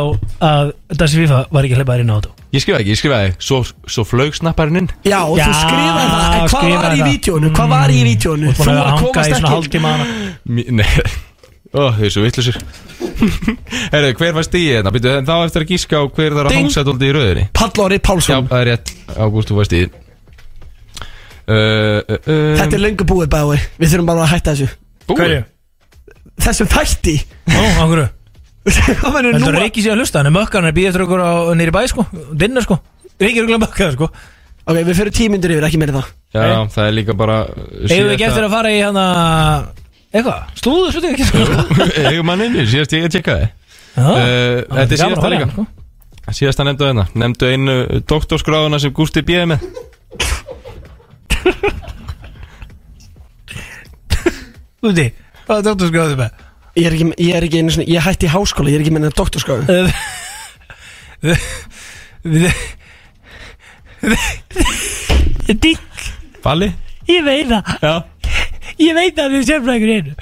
að 0.52 0.70
Dasta 0.94 1.18
FIFA 1.24 1.40
var 1.50 1.66
ekki 1.66 1.80
hleypaður 1.80 2.04
inn 2.06 2.12
á 2.14 2.16
þetta 2.20 2.30
Ég 2.54 2.62
skrifaði 2.64 2.84
ekki, 2.86 2.94
ég 2.94 3.00
skrifaði 3.02 3.34
Svo, 3.50 3.58
svo 3.90 4.04
flög 4.06 4.38
snapparinn 4.38 4.78
inn. 4.84 4.88
Já, 5.10 5.18
og 5.26 5.34
þú 5.34 5.42
Já, 5.42 5.50
skrifaði 5.58 6.06
það. 6.06 6.22
En 6.22 6.38
hvað 6.38 6.54
skrifaði 6.54 6.78
var 6.86 6.94
í 6.94 7.02
það. 7.02 7.10
vídjónu? 7.10 7.50
Hvað 7.58 7.74
var 7.74 7.90
í 7.90 8.00
vídjónu? 8.06 8.54
Þú 8.54 8.62
búin 8.62 8.70
að 8.70 8.80
að 8.84 8.88
hanga 8.94 9.10
komast 9.10 9.18
í 9.18 9.34
svona 9.34 9.50
ekki 9.50 9.54
hálftíma 9.58 9.92
hana. 9.96 10.08
Mi- 10.54 10.68
Nei 10.70 10.86
Ó, 11.70 11.82
þau 11.94 12.04
er 12.06 12.10
svo 12.10 12.24
vittlusir 12.24 12.56
Herru, 13.92 14.10
hver 14.18 14.34
var 14.34 14.46
stíði 14.46 14.72
hérna? 14.76 14.90
Býtu, 14.94 15.12
en 15.20 15.28
þá 15.28 15.34
eftir 15.44 15.64
að 15.66 15.72
gíska 15.74 16.00
á 16.00 16.04
hver 16.10 16.34
þarf 16.34 16.48
að 16.48 16.54
Ding. 16.54 16.64
hangsa 16.66 16.84
dóldi 16.86 17.10
í 17.10 17.14
rauðinni 17.14 17.44
Pallóri 17.56 17.98
Já, 18.00 18.04
Pálsson 18.08 18.48
það 18.50 18.62
er 18.64 18.70
rétt. 18.72 18.92
Ágúst, 19.14 19.50
þú 19.52 19.58
var 19.60 19.68
stíði 19.70 19.90
uh, 21.50 21.54
uh, 21.54 22.18
uh, 22.18 22.56
Þetta 22.58 22.74
er 22.74 22.82
löngu 22.84 23.06
búið 23.12 23.30
bæði 23.34 23.60
Við 23.78 23.94
þurfum 23.94 24.10
bara 24.10 24.24
að 24.26 24.32
hætta 24.34 24.54
þessu. 24.56 24.70
Búið? 25.06 25.20
Hverju? 25.22 25.42
þessum 26.40 26.68
þætti. 26.70 27.14
Ó, 27.50 27.62
áhverju 27.84 28.08
Það 28.70 29.12
verður 29.16 29.34
Heldur 29.36 29.54
nú 29.56 29.62
Riki 29.64 29.82
sé 29.84 29.92
að 29.92 30.02
hlusta, 30.02 30.20
hann 30.20 30.28
er 30.28 30.34
mökkan, 30.36 30.64
hann 30.64 30.70
er 30.70 30.76
býð 30.76 30.90
eftir 30.90 31.04
okkur 31.06 31.22
á 31.24 31.32
nýri 31.56 31.72
bæ, 31.74 31.80
sko. 31.88 32.04
Dinner, 32.36 32.64
sko. 32.64 32.76
Riki 33.20 33.40
er 33.40 33.46
okkur 33.46 33.62
mökkan, 33.62 33.94
sko. 33.96 34.08
Ok, 34.68 34.76
við 34.84 34.92
fyrir 34.98 35.14
tímyndur 35.16 35.54
yfir, 35.54 35.66
ekki 35.66 35.80
meira 35.80 35.94
það. 35.96 36.10
Já, 36.36 36.44
það 36.76 36.84
er 36.84 36.96
líka 36.98 37.16
bara 37.18 37.38
Eigum 37.48 38.10
við 38.10 38.12
ekki 38.14 38.26
eftir 38.28 38.46
að 38.46 38.52
fara 38.52 38.72
í 38.74 38.82
hann 38.84 39.00
Eitthvað, 40.10 40.38
slúðu, 40.58 40.88
svo 40.94 41.00
ekki, 41.10 41.24
sko 41.28 41.38
Eigum 42.10 42.30
hann 42.32 42.42
inni, 42.48 42.64
síðast 42.66 42.94
ég 42.96 43.04
að 43.06 43.12
tjekka 43.16 43.38
þið 43.40 43.48
Já, 43.50 43.54
Uh, 44.00 44.60
Þetta 44.70 44.94
er 44.94 44.98
síðasta 45.00 45.28
líka 45.32 45.46
sko. 45.50 45.62
Síðasta 46.30 46.64
nefndu 46.68 46.84
hérna 46.86 47.04
Nefndu 47.18 47.48
einu 47.50 47.74
doktorskráðuna 48.06 48.78
sem 48.80 48.92
Gústi 48.94 49.22
B. 49.26 49.34
er 49.42 49.48
með 49.50 49.64
Úti, 54.80 55.04
hvað 55.44 55.58
er 55.58 55.66
þetta 55.66 55.88
skráðið 55.90 56.16
með? 56.22 56.30
Ég 56.78 56.86
er 56.86 56.94
ekki, 56.96 57.06
ég 57.26 57.34
er 57.36 57.44
ekki 57.48 57.58
einu 57.60 57.72
svona, 57.74 57.88
ég 57.90 58.04
hætti 58.06 58.28
í 58.28 58.32
háskóla, 58.32 58.70
ég 58.70 58.78
er 58.78 58.84
ekki 58.86 58.94
með 58.94 59.10
doktorskráðu 59.18 59.64
Dink, 65.60 65.80
Balli? 66.44 66.70
ég 67.10 67.24
veit 67.26 67.48
það 67.50 67.64
Já 67.82 67.94
Ég 68.80 68.94
veit 68.96 69.18
að 69.20 69.28
það 69.28 69.36
er 69.38 69.46
sérfræðingur 69.50 69.90
í 69.90 69.96
einu 70.00 70.12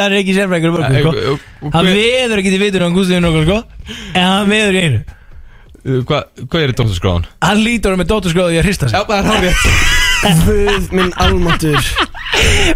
hann 0.00 0.12
er 0.12 0.18
ekki 0.18 0.34
sérfræðingur 0.34 0.70
í 0.70 0.74
mörgum, 0.74 1.00
sko. 1.00 1.10
og- 1.30 1.40
og 1.62 1.72
Hann 1.76 1.86
veður 1.94 2.40
ekki 2.42 2.50
til 2.54 2.60
vitur 2.64 2.82
á 2.82 2.84
hann 2.88 2.96
Gústiðin 2.96 3.28
okkur, 3.30 3.44
sko. 3.46 3.58
En 4.14 4.24
hann 4.26 4.48
veður 4.50 4.74
í 4.78 4.84
einu. 4.86 5.00
Uh, 5.80 6.02
Hvað 6.04 6.22
hva 6.50 6.60
er 6.60 6.72
doktorskráðan? 6.76 7.24
Hann 7.40 7.60
lítur 7.64 7.94
með 7.96 8.08
dótturskráðu 8.10 8.52
í 8.52 8.58
að 8.60 8.66
hrista 8.66 8.88
sig. 8.90 8.98
Já, 8.98 9.04
það 9.08 9.18
er 9.20 9.28
hárið 9.30 9.54
Guð 10.44 10.90
minn 10.92 11.12
almáttur 11.16 11.78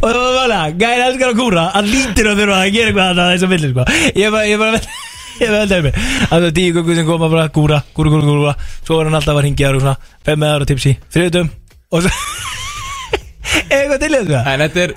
Og 0.01 0.06
það 0.09 0.20
var 0.24 0.36
vala, 0.39 0.61
gæri 0.81 1.02
elskar 1.05 1.32
að 1.35 1.36
kúra. 1.43 1.65
Hann 1.74 1.90
lítur 1.90 2.31
að 2.31 2.40
þurfa 2.40 2.56
að 2.62 2.73
gera 2.73 2.89
eitthvað 2.94 3.20
að 3.20 3.32
þess 3.35 3.44
að 3.44 3.52
vilja 3.52 3.69
sko. 3.74 3.85
Ég 4.23 4.32
bara, 4.32 4.47
ég 4.48 4.59
bara 4.62 4.81
Ég 5.43 5.51
bara 5.51 5.61
veldaði 5.65 5.82
mig. 5.82 5.94
Það 6.31 6.44
var 6.47 6.52
tíu 6.56 6.73
guggur 6.78 6.94
sem 6.97 7.06
koma 7.11 7.28
bara 7.28 7.48
Kúra, 7.52 7.81
kúra, 7.93 8.11
kúra, 8.15 8.24
kúra 8.31 8.55
Svo 8.86 8.97
var 9.01 9.11
hann 9.11 9.19
alltaf 9.20 9.36
að 9.36 9.44
ringja 9.48 9.73
og 9.74 9.81
svona. 9.82 9.97
Fem 10.24 10.39
með 10.40 10.55
ára 10.56 10.69
tipsi. 10.70 10.94
Þriðutum 11.12 11.51
Og 11.93 12.06
svo 12.06 12.12
Eitthvað 13.74 13.98
til 14.01 14.15
þetta 14.16 14.89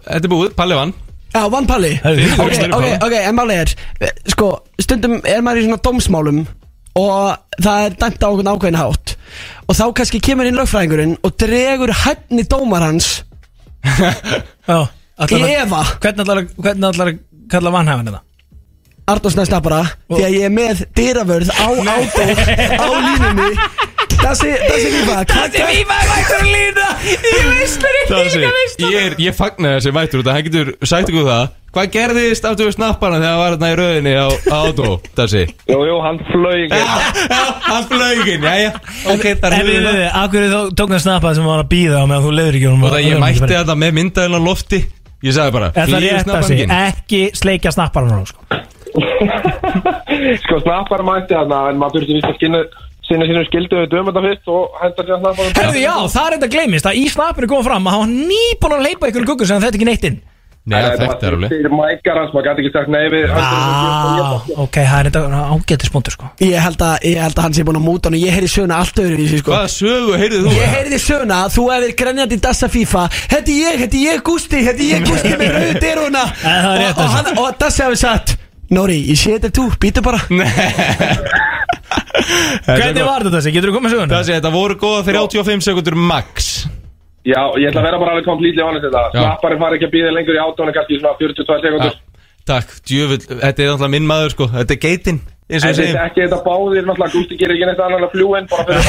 þetta 0.00 0.22
er 0.26 0.32
búið, 0.32 0.54
Palli 0.58 0.78
vann. 0.78 0.92
Já, 1.32 1.42
vann 1.52 1.66
Palli. 1.68 1.92
Ok, 2.04 2.18
Palli. 2.36 2.70
ok, 2.76 2.86
ok, 3.06 3.14
en 3.22 3.36
máli 3.38 3.54
er 3.62 3.70
Sko, 4.34 4.48
stundum 4.80 5.14
er 5.24 5.40
maður 5.44 5.62
í 5.62 5.66
svona 5.68 5.80
dómsmálum 5.86 6.42
Og 7.00 7.60
það 7.64 7.86
er 7.86 7.94
dæmt 8.02 8.20
á 8.20 8.28
okkur 8.28 8.50
ákveðin 8.52 8.76
hátt. 8.76 9.14
Og 9.64 9.78
þá 9.78 9.84
kannski 9.96 10.20
kemur 10.20 10.48
inn 10.50 10.58
lögfræðingurinn 10.60 11.14
Og 11.24 11.32
dregur 11.40 11.94
hæfni 12.02 12.44
dómar 12.44 12.84
hans 12.84 13.22
Já 14.68 14.82
Í 15.22 15.40
efa. 15.54 15.80
Hvernig 16.02 16.24
ætlar 16.26 16.42
að 16.42 16.52
Hvernig 16.58 16.88
ætlar 16.90 17.12
að 17.12 17.18
Kalla 17.52 17.72
vannhæfin 17.74 18.08
þetta? 18.10 18.22
Arnórs 19.12 19.36
næst 19.38 19.56
bara 19.64 19.80
Því 20.12 20.20
að 20.26 20.36
ég 20.36 20.44
er 20.46 20.52
með 20.54 20.84
dyravörð 20.96 21.50
á 21.52 21.68
átó 21.96 22.28
Á 22.76 22.86
línunni 23.08 23.48
Þessi, 24.22 24.50
þessi 24.62 24.90
lífa 24.92 25.16
Þetta 25.28 25.62
er 25.62 25.70
víma 25.72 25.96
Mættur 26.10 26.36
að 26.38 26.46
lína 26.52 26.86
Ég 27.06 27.48
veistur 27.48 27.98
Það 28.08 28.20
ekki 28.20 28.30
sé, 28.36 28.84
ég, 28.84 28.94
er, 29.00 29.16
ég 29.22 29.34
fagnar 29.36 29.74
þessi 29.78 29.92
mættur 29.96 30.22
út 30.22 30.28
að 30.30 30.36
hann 30.36 30.46
getur 30.46 30.70
sagt 30.86 31.10
ykkur 31.10 31.26
það. 31.26 31.50
Hvað 31.72 31.86
gerðist 31.94 32.44
aftur 32.44 32.68
við 32.68 32.74
snappana 32.76 33.16
þegar 33.22 33.32
hann 33.32 33.40
var 33.40 33.52
hérna 33.54 33.70
í 33.72 33.76
rauðinni 33.80 34.12
á, 34.12 34.28
á 34.28 34.58
átó, 34.68 34.88
Dassi? 35.16 35.44
Jú, 35.70 35.78
jú, 35.88 35.94
hann 36.04 36.18
flög 36.28 36.74
Já, 36.74 36.82
hann 37.64 37.86
flögin, 37.88 38.44
já, 38.44 38.54
já. 38.60 38.70
Ok, 39.14 39.24
það 39.40 39.46
En 39.48 39.56
er 39.56 39.70
við, 39.70 39.78
það 39.86 39.96
við, 39.96 40.08
akkur 40.20 40.46
þú 40.52 40.60
tók 40.82 40.92
hann 40.92 41.04
snappað 41.06 41.38
sem 41.38 41.48
var 41.48 41.62
að 41.64 41.70
býða 41.72 42.02
á 42.02 42.06
meðan 42.10 42.26
þú 42.26 42.34
leiður 42.36 42.58
ekki 42.60 42.68
honum 42.68 42.84
Og 42.84 42.92
það 42.92 43.06
ég 43.06 43.24
mætti 43.24 43.50
þetta 43.54 43.78
með 43.82 43.96
myndaðin 44.00 44.36
á 44.36 44.40
lofti. 44.50 44.82
Ég 45.22 45.36
sagði 45.38 45.56
bara, 45.56 45.70
Er 45.72 45.78
það 45.78 45.88
flýgur 45.96 46.18
rétt 46.18 46.34
að 46.36 46.46
segja 46.50 46.80
ekki 46.90 47.22
sleikja 47.40 47.72
snapparan 47.78 48.20
á 48.20 48.22
sko. 48.28 48.40
Sko, 50.42 50.58
snappar 50.60 51.00
mætti 51.06 51.32
hann 51.38 51.52
En 51.56 51.78
maður 51.80 52.02
þurfti 52.02 52.18
vist 52.18 52.28
að 52.28 52.36
skinna 52.36 52.60
Sinna 53.12 53.28
sínum 53.28 53.46
skildu 53.50 53.84
við 53.84 53.96
þetta 54.08 54.26
fyrst 54.26 54.52
Og 54.56 54.82
henda 54.82 55.06
sér 55.06 55.22
snappar 55.22 55.56
Herðu 55.60 55.84
já, 55.84 55.94
það 56.16 56.26
er 56.26 56.36
þetta 56.38 56.52
gleymist 56.56 56.88
að 56.88 57.00
í 57.02 57.06
snappinu 57.12 57.52
kom 57.52 57.64
fram 57.66 57.88
að 57.88 57.96
hann 57.98 58.04
var 58.06 58.28
nýbúin 58.32 58.76
að 58.78 58.86
leipa 58.88 59.10
ykkur 59.12 59.26
guggur 59.32 59.48
sem 59.50 59.58
hann 59.58 59.66
þetta 59.66 59.80
ekki 59.82 59.90
neitt 59.92 60.06
inn. 60.08 60.20
Nei, 60.62 60.76
það 60.78 61.00
þekkti 61.00 61.24
það 61.26 61.32
alveg. 61.34 61.52
Þeir 61.52 61.72
mækar 61.74 62.18
hans, 62.20 62.32
maður 62.32 62.44
gæti 62.46 62.62
ekki 62.62 62.70
sagt 62.76 62.90
nei 62.94 63.06
við 63.10 63.32
ah, 63.34 64.44
Ok, 64.62 64.76
það 64.78 64.92
er 65.00 65.08
þetta 65.08 65.40
ágættis 65.56 65.90
punktur 65.90 66.14
sko. 66.14 66.28
Ég 66.38 66.54
held 66.62 66.84
að, 66.86 66.92
ég 67.08 67.18
held 67.18 67.34
að 67.34 67.46
hann 67.48 67.56
sé 67.56 67.64
búin 67.66 67.80
að 67.80 67.86
múta 67.88 68.06
hann 68.06 68.14
og 68.14 68.22
Ég 68.22 68.36
heyri 68.36 68.50
söguna 68.52 68.78
allt 68.78 69.00
öðru 69.02 69.18
í 69.18 69.26
sig 69.32 69.42
sko. 69.42 69.56
Hvaða 69.56 69.72
sögu 69.74 70.14
heyrið 70.22 70.46
þú? 70.46 70.52
Ég 70.54 70.70
heyrði 70.76 71.00
söguna, 71.02 71.40
þú 71.50 71.64
hefur 71.72 71.96
grenjandi 72.04 72.38
í 72.38 72.44
Dassa 72.46 72.70
FIFA. 72.70 73.02
Er 73.34 73.50
ég, 73.50 73.82
er 73.88 73.98
ég 74.04 74.22
Gusti 74.30 74.62
er 74.62 74.84
ég 74.86 75.08
Gusti 75.08 75.34
með 75.34 75.58
það 75.82 75.90
er 75.90 76.04
rétt, 76.06 76.94
Og, 76.94 77.02
og, 77.02 77.12
hann- 77.16 77.42
og 77.42 77.58
Dassa 77.58 77.88
hefur 77.88 77.98
sagt 77.98 78.36
Nóri, 78.72 79.02
ég 79.10 79.18
sé 79.18 79.34
þetta 79.34 79.50
er 79.50 79.56
þú, 79.58 79.66
býtu 79.82 80.00
bara 80.06 80.22
Hvernig 82.66 83.04
var 83.06 83.24
þetta 83.26 83.36
þessi? 83.38 83.52
Getur 83.56 83.72
þú 83.72 83.76
komið 83.78 83.94
söguna? 83.96 84.10
Dassi, 84.14 84.32
þetta 84.36 84.52
voru 84.54 84.76
góða 84.80 85.02
35 85.10 85.66
sekundur 85.68 85.96
max. 85.98 86.52
Já, 87.22 87.38
ég 87.60 87.68
ætla 87.70 87.80
að 87.82 87.86
vera 87.86 87.98
bara 88.02 88.14
alveg 88.16 88.26
komplítið 88.26 88.64
honest 88.66 88.86
þetta 88.88 89.02
Já. 89.14 89.20
Snapparinn 89.22 89.60
fari 89.62 89.76
ekki 89.78 89.86
að 89.86 89.92
býða 89.94 90.14
lengur 90.16 90.34
í 90.34 90.40
átónu 90.42 90.72
kannski 90.74 90.98
svona 90.98 91.14
42 91.20 91.60
sekundur. 91.66 92.00
Takk, 92.50 92.72
djöfull, 92.90 93.20
þetta 93.22 93.46
er 93.46 93.68
náttúrulega 93.70 93.92
minn 93.94 94.08
maður 94.10 94.32
sko. 94.34 94.48
Þetta 94.50 94.74
er 94.74 94.80
geitin, 94.82 95.20
eins 95.46 95.62
og 95.62 95.68
En 95.70 95.76
þetta 95.78 95.84
er 95.92 96.08
ekki 96.08 96.24
þetta 96.24 96.38
báðir 96.42 96.88
Náttúrulega. 96.88 97.12
Gústi 97.14 97.38
gerir 97.38 97.54
ekki 97.54 97.68
neitt 97.68 97.82
annan 97.86 98.02
að 98.02 98.10
fljúa 98.16 98.40
inn 98.42 98.48
Bara 98.50 98.64
fyrir 98.66 98.82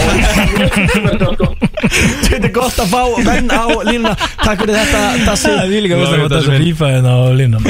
Þetta 1.84 2.48
er 2.48 2.54
gott. 2.56 2.80
Að 2.82 2.90
fá 2.90 3.02
menn 3.28 3.54
á 3.54 3.64
línuna. 3.86 4.16
Takk 4.42 4.64
fyrir 4.64 4.80
þetta, 4.80 5.04
Dassi 5.28 5.52
Það 5.54 5.62
er 5.78 5.86
líka 5.86 6.02
að 6.02 6.26
Dassi 6.34 6.56
er. 6.56 6.66
FIFA 6.66 6.92
hérna 6.96 7.14
á 7.14 7.22
línum 7.38 7.70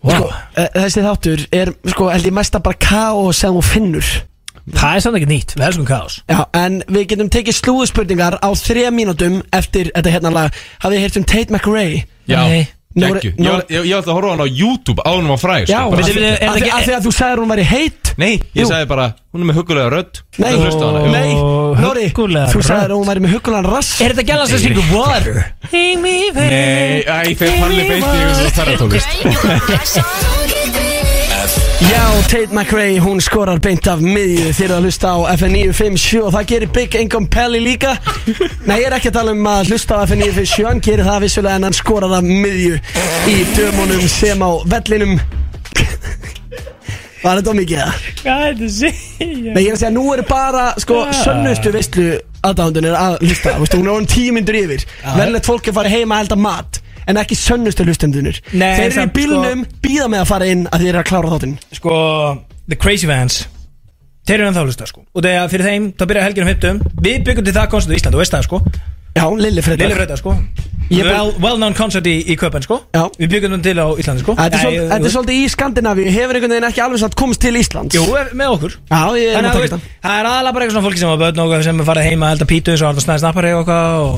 sko, 0.00 0.30
eh, 0.56 0.68
Þessi 0.78 1.02
þáttur 1.04 1.42
er, 1.52 1.74
sko, 1.92 2.06
held 2.14 2.30
ég 2.30 2.36
mesta 2.38 2.62
bara 2.64 2.78
K.O. 2.80 3.26
sem 3.36 3.52
þú 3.58 3.62
finnur 3.66 4.06
Það 4.74 4.96
er 4.96 5.00
samt 5.04 5.16
ekki 5.20 5.30
nýtt, 5.30 5.54
við 5.58 5.66
elskum 5.70 5.86
kaos. 5.88 6.18
Já, 6.30 6.40
en 6.60 6.82
við 6.88 7.06
getum 7.12 7.30
tekið 7.32 7.56
slúðspurningar 7.60 8.38
á 8.42 8.48
þrejum 8.54 8.94
mínútum 9.00 9.40
eftir 9.56 9.90
þetta 9.94 10.10
hérna 10.16 10.30
lag. 10.34 10.60
Hafið 10.82 10.96
þið 10.96 11.04
heyrt 11.06 11.16
um 11.20 11.24
Tate 11.32 11.50
McRae? 11.54 12.04
Já, 12.30 12.40
geggju. 12.90 13.32
Ég 13.38 13.70
Ég 13.70 13.84
ég 13.86 13.94
ætla 13.94 14.10
að 14.10 14.16
horfa 14.18 14.28
á 14.30 14.32
hann 14.34 14.42
á 14.42 14.48
YouTube 14.50 15.02
ánum 15.06 15.30
á 15.30 15.36
fræg 15.38 15.68
Já, 15.70 15.80
bara- 15.90 16.02
af 16.02 16.06
því 16.10 16.10
er 16.26 16.38
ekki- 16.50 16.94
að 16.96 17.04
þú 17.06 17.12
sagðir 17.14 17.38
hún 17.38 17.50
væri 17.54 17.62
heit. 17.70 18.02
Nei, 18.18 18.40
ég 18.54 18.66
sagði 18.66 18.86
bara, 18.90 19.14
hún 19.32 19.40
er 19.40 19.46
með 19.46 19.56
hugulega 19.60 19.90
rödd. 19.94 20.20
Nei, 20.38 20.54
nei, 21.14 21.34
Nóri, 21.80 22.10
þú 22.10 22.60
að 22.66 22.90
hún 22.98 23.06
væri 23.06 23.20
með 23.22 23.32
huggulegan 23.36 23.70
rass. 23.70 24.00
Er 24.00 24.10
þetta 24.12 24.26
gæla 24.26 24.46
sem 24.50 24.58
syngur 24.58 24.86
Water? 24.90 25.54
Nei, 25.70 27.02
æ, 27.06 27.34
þegar 27.38 27.58
Palli 27.62 27.82
beint 27.88 28.04
í 28.04 28.18
einhverjum 28.18 28.52
ferratónlist 28.58 29.10
Já, 31.80 32.22
Tate 32.28 32.52
McRae, 32.52 32.98
hún 33.00 33.20
skorar 33.24 33.58
beint 33.62 33.86
af 33.88 34.02
miðju 34.04 34.50
þegar 34.52 34.76
að 34.76 34.84
hlusta 34.86 35.12
á 35.16 35.18
FN 35.32 35.54
957 35.56 36.20
og 36.20 36.34
það 36.34 36.48
gerir 36.50 36.72
Big 36.76 36.96
Income 37.00 37.30
Pelli 37.32 37.60
líka. 37.64 37.94
Nei, 38.68 38.82
ég 38.82 38.88
er 38.90 38.96
ekki 38.98 39.08
að 39.08 39.16
tala 39.16 39.32
um 39.32 39.48
að 39.48 39.70
hlusta 39.72 39.96
á 39.96 40.04
FN 40.04 40.20
957 40.20 40.66
hann 40.68 40.82
gerir 40.84 41.08
það 41.08 41.24
vissulega 41.24 41.56
en 41.56 41.66
hann 41.70 41.76
skorar 41.78 42.12
af 42.18 42.26
miðju 42.28 42.76
í 43.32 43.36
dömunum 43.56 44.04
sem 44.12 44.44
á 44.44 44.50
vellinum. 44.74 45.14
Var 47.20 47.40
þetta 47.40 47.56
mikið 47.56 47.80
það? 47.80 48.04
Hvað 48.20 48.44
er 48.44 48.60
þetta 48.60 48.68
að 48.68 48.76
segja? 48.76 49.24
Nei, 49.24 49.62
ég 49.64 49.70
er 49.70 49.74
að 49.74 49.80
segja, 49.80 49.94
nú 49.96 50.04
eru 50.12 50.26
bara, 50.28 50.66
sko, 50.80 51.00
sönnustu 51.16 51.72
veistlu 51.74 52.06
aðdándunir 52.48 52.96
að 52.96 53.18
hlusta. 53.24 53.56
Vistu, 53.60 53.80
Hún 53.80 53.88
er 53.88 53.94
orðin 53.96 54.12
tíu 54.12 54.36
myndur 54.36 54.60
yfir. 54.60 54.86
Verðilegt 55.08 55.48
fólk 55.48 55.68
er 55.72 55.76
farið 55.80 55.96
heima 55.98 56.20
að 56.20 56.28
elda 56.28 56.40
mat 56.44 56.79
En 57.10 57.20
ekki 57.22 57.38
sönnustu 57.38 57.86
hlustendunir 57.86 58.38
Nei, 58.52 58.76
Þeir 58.78 58.84
eru 58.86 58.92
í 58.92 58.98
samt, 58.98 59.14
bílnum, 59.16 59.64
býða 59.82 60.08
með 60.12 60.24
að 60.24 60.30
fara 60.30 60.50
inn 60.52 60.66
að 60.70 60.84
þeir 60.84 60.92
eru 60.94 61.02
að 61.02 61.08
klára 61.10 61.32
þáttinn. 61.34 61.56
Sko, 61.80 61.96
The 62.70 62.78
Crazy 62.80 63.10
Vans 63.10 63.42
Þeir 64.28 64.36
eru 64.38 64.48
ennþá 64.50 64.62
að 64.62 64.70
hlusta 64.70 64.86
sko. 64.86 65.04
Og 65.16 65.24
þegar 65.24 65.50
fyrir 65.50 65.66
þeim, 65.66 65.90
þá 65.98 66.06
byrja 66.10 66.24
helginu 66.28 66.50
50 66.52 66.82
Við 67.02 67.22
byggum 67.26 67.46
til 67.48 67.56
það 67.56 67.70
konsert 67.72 67.94
í 67.94 67.98
Ísland, 67.98 68.14
þú 68.14 68.22
veist 68.22 68.36
það 68.36 68.46
sko. 68.46 68.60
Já, 69.16 69.24
Lilli 69.26 69.62
Fredar 69.64 69.88
Lili 69.88 69.96
Freyta 69.98 70.16
sko. 70.20 70.36
Ég 70.90 71.04
bara- 71.06 71.22
well, 71.22 71.32
well 71.42 71.56
known 71.58 71.74
concert 71.74 72.06
í, 72.06 72.16
í 72.30 72.36
Köpen 72.38 72.62
sko. 72.62 72.80
Já. 72.94 73.08
Við 73.18 73.30
byggum 73.30 73.62
til 73.62 73.74
á 73.78 73.86
Íslandi 73.94 74.22
sko. 74.22 74.34
Þetta 74.38 74.46
er, 74.46 74.50
Nei, 74.50 74.62
svol, 74.62 74.88
þetta 74.90 75.06
er 75.06 75.14
svolítið 75.14 75.38
í 75.38 75.48
Skandinavíu. 75.50 76.06
Hefur 76.10 76.34
einhvern 76.38 76.54
veginn 76.54 76.68
ekki 76.70 76.82
alveg 76.82 76.98
satt 77.02 77.14
komist 77.18 77.40
til 77.42 77.54
Íslands? 77.58 77.94
Jú, 77.94 78.06
með 78.34 78.54
okkur. 78.54 78.74
Já, 78.90 79.02
ég 79.18 79.30
er 79.30 79.36
Þannig 79.36 79.46
með 79.46 79.50
að 79.50 79.54
þú 79.54 79.60
takast 79.60 79.74
veist, 79.74 79.90
það 80.02 80.16
er 80.20 80.30
aðalega 80.30 80.52
bara 80.54 80.64
eitthvað 80.64 80.76
svona 80.78 80.86
fólki 80.88 80.98
sem 81.02 81.10
var 81.10 81.20
börn 81.22 81.38
og 81.38 81.50
eitthvað 81.50 81.64
sem 81.68 81.80
er 81.80 81.88
farið 81.90 82.08
heima 82.10 82.26
að 82.26 82.34
elda 82.36 82.46
pítu 82.50 82.70
eins 82.74 82.82
og 82.82 82.88
alltaf 82.90 83.04
snæði 83.06 83.22
snappari 83.22 83.52
og 83.54 83.62
eitthvað 83.62 83.88
og 84.00 84.14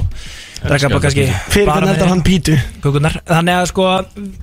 drekka 0.64 0.90
bara 0.92 1.02
kannski. 1.04 1.26
Fyrir 1.52 1.68
bara 1.68 1.78
hvernig 1.78 1.88
með 1.88 1.96
eldar 1.96 2.12
hann 2.12 2.24
pítu? 2.26 2.56
kökurnar. 2.82 3.18
Þannig 3.28 3.58
að 3.60 3.68
sko, 3.70 3.86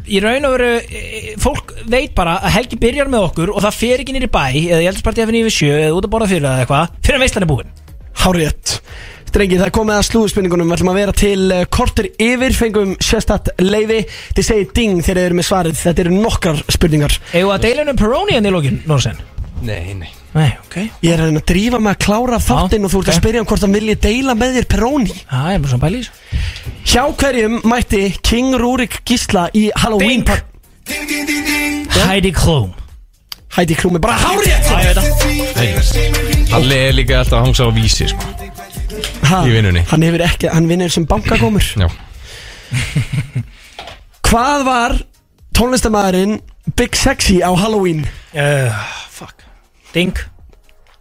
í 0.07 0.23
raun 0.23 0.47
og 0.49 0.55
veru 0.55 0.71
e, 0.79 1.35
fólk 1.41 1.75
veit 1.89 2.15
bara 2.17 2.39
að 2.39 2.55
helgi 2.57 2.79
byrjar 2.81 3.11
með 3.11 3.29
okkur 3.29 3.53
og 3.53 3.63
það 3.65 3.77
fer 3.79 4.03
ekki 4.03 4.15
nýri 4.15 4.31
bæ 4.31 4.43
eða 4.49 4.81
í 4.83 4.89
eldarsparti 4.89 5.27
FNÍ 5.27 5.45
við 5.47 5.55
sjö 5.55 5.71
eða 5.77 5.95
út 5.97 6.09
að 6.09 6.13
borða 6.15 6.31
fyrir 6.33 6.49
eða 6.49 6.65
eitthvað 6.65 6.99
fyrir 6.99 7.19
að 7.19 7.25
veistlan 7.25 7.47
er 7.47 7.51
búin. 7.53 7.73
Hárétt 8.19 8.79
Strengi, 9.29 9.59
það 9.59 9.67
er 9.67 9.73
komið 9.75 9.95
að 9.99 10.05
slúðspurningunum 10.07 10.71
Við 10.71 10.75
ætlum 10.79 10.91
að 10.91 10.99
vera 10.99 11.13
til 11.21 11.43
uh, 11.53 11.65
kortur 11.69 12.07
yfir 12.09 12.55
Fengum 12.57 12.95
sérstatt 13.03 13.51
leiði 13.61 14.01
Þið 14.09 14.47
segir 14.47 14.71
ding 14.73 15.03
þegar 15.05 15.21
þið 15.21 15.27
eru 15.27 15.39
með 15.39 15.49
svarið. 15.51 15.81
Þetta 15.83 16.05
eru 16.05 16.15
nokkrar 16.15 16.63
spurningar. 16.65 17.19
Eða 17.37 17.59
að 17.59 17.67
deila 17.67 17.85
um 17.85 17.99
Peroni 17.99 18.39
en 18.39 18.49
í 18.49 18.55
lókin, 18.55 18.81
Norsen? 18.89 19.21
Nei, 19.61 19.93
nei 19.93 20.09
Nei, 20.33 20.49
ok. 20.61 20.75
Ég 21.01 21.09
er 21.15 21.19
að 21.23 21.25
reyna 21.31 21.39
að 21.41 21.47
drífa 21.49 21.79
með 21.81 21.91
að 21.95 22.01
klára 22.05 22.37
þáttinn 22.45 22.83
Og 22.85 22.91
þú 22.93 22.99
ert 23.01 23.07
að 23.09 23.15
ok. 23.15 23.21
spyrja 23.23 23.41
um 23.41 23.47
hvort 23.49 23.63
hann 23.65 23.73
vilji 23.73 23.95
deila 24.03 24.35
með 24.37 24.57
þér 24.59 24.67
Peroni. 24.69 25.15
Já, 25.23 25.39
ég 25.49 25.55
er 25.55 25.63
bara 25.63 25.71
svona 25.71 25.83
pæli 25.87 25.97
í 25.97 26.03
þessu. 26.03 26.43
Hjá 26.91 27.03
hverjum 27.23 27.55
mætti 27.71 28.01
King 28.29 28.53
Rúrik 28.61 28.99
Gísla 29.09 29.47
í 29.57 29.63
Halloween 29.75 30.21
Ding. 30.21 30.25
par- 30.29 30.45
Heidi 32.09 32.31
Klum. 32.33 32.69
Heidi 33.57 33.75
Klum 33.75 33.95
er 33.97 34.03
bara 34.05 34.17
hárið 34.21 34.53
Já, 34.53 34.53
ég 34.77 34.85
veit 34.85 34.97
það 35.57 36.53
Halli 36.53 36.77
er 36.77 36.93
líka 36.97 37.17
alltaf 37.23 37.39
að 37.39 37.45
hangsa 37.47 37.65
á 37.65 37.71
vísi 37.73 38.07
sko. 38.09 38.23
Ha, 39.29 39.41
Í 39.45 39.51
vinnunni. 39.53 39.83
Hann 39.89 40.01
hefur 40.05 40.21
ekki, 40.25 40.49
hann 40.53 40.67
vinnur 40.69 40.89
sem 40.93 41.05
bankakomur 41.09 41.65
Já. 41.77 41.89
Hvað 44.29 44.63
var 44.67 44.95
tónlistamæðurinn 45.57 46.39
Big 46.77 46.95
Sexy 46.97 47.39
á 47.41 47.49
Halloween? 47.57 48.05
uh, 48.37 48.73
Fuck 49.09 49.38
Ding. 49.93 50.13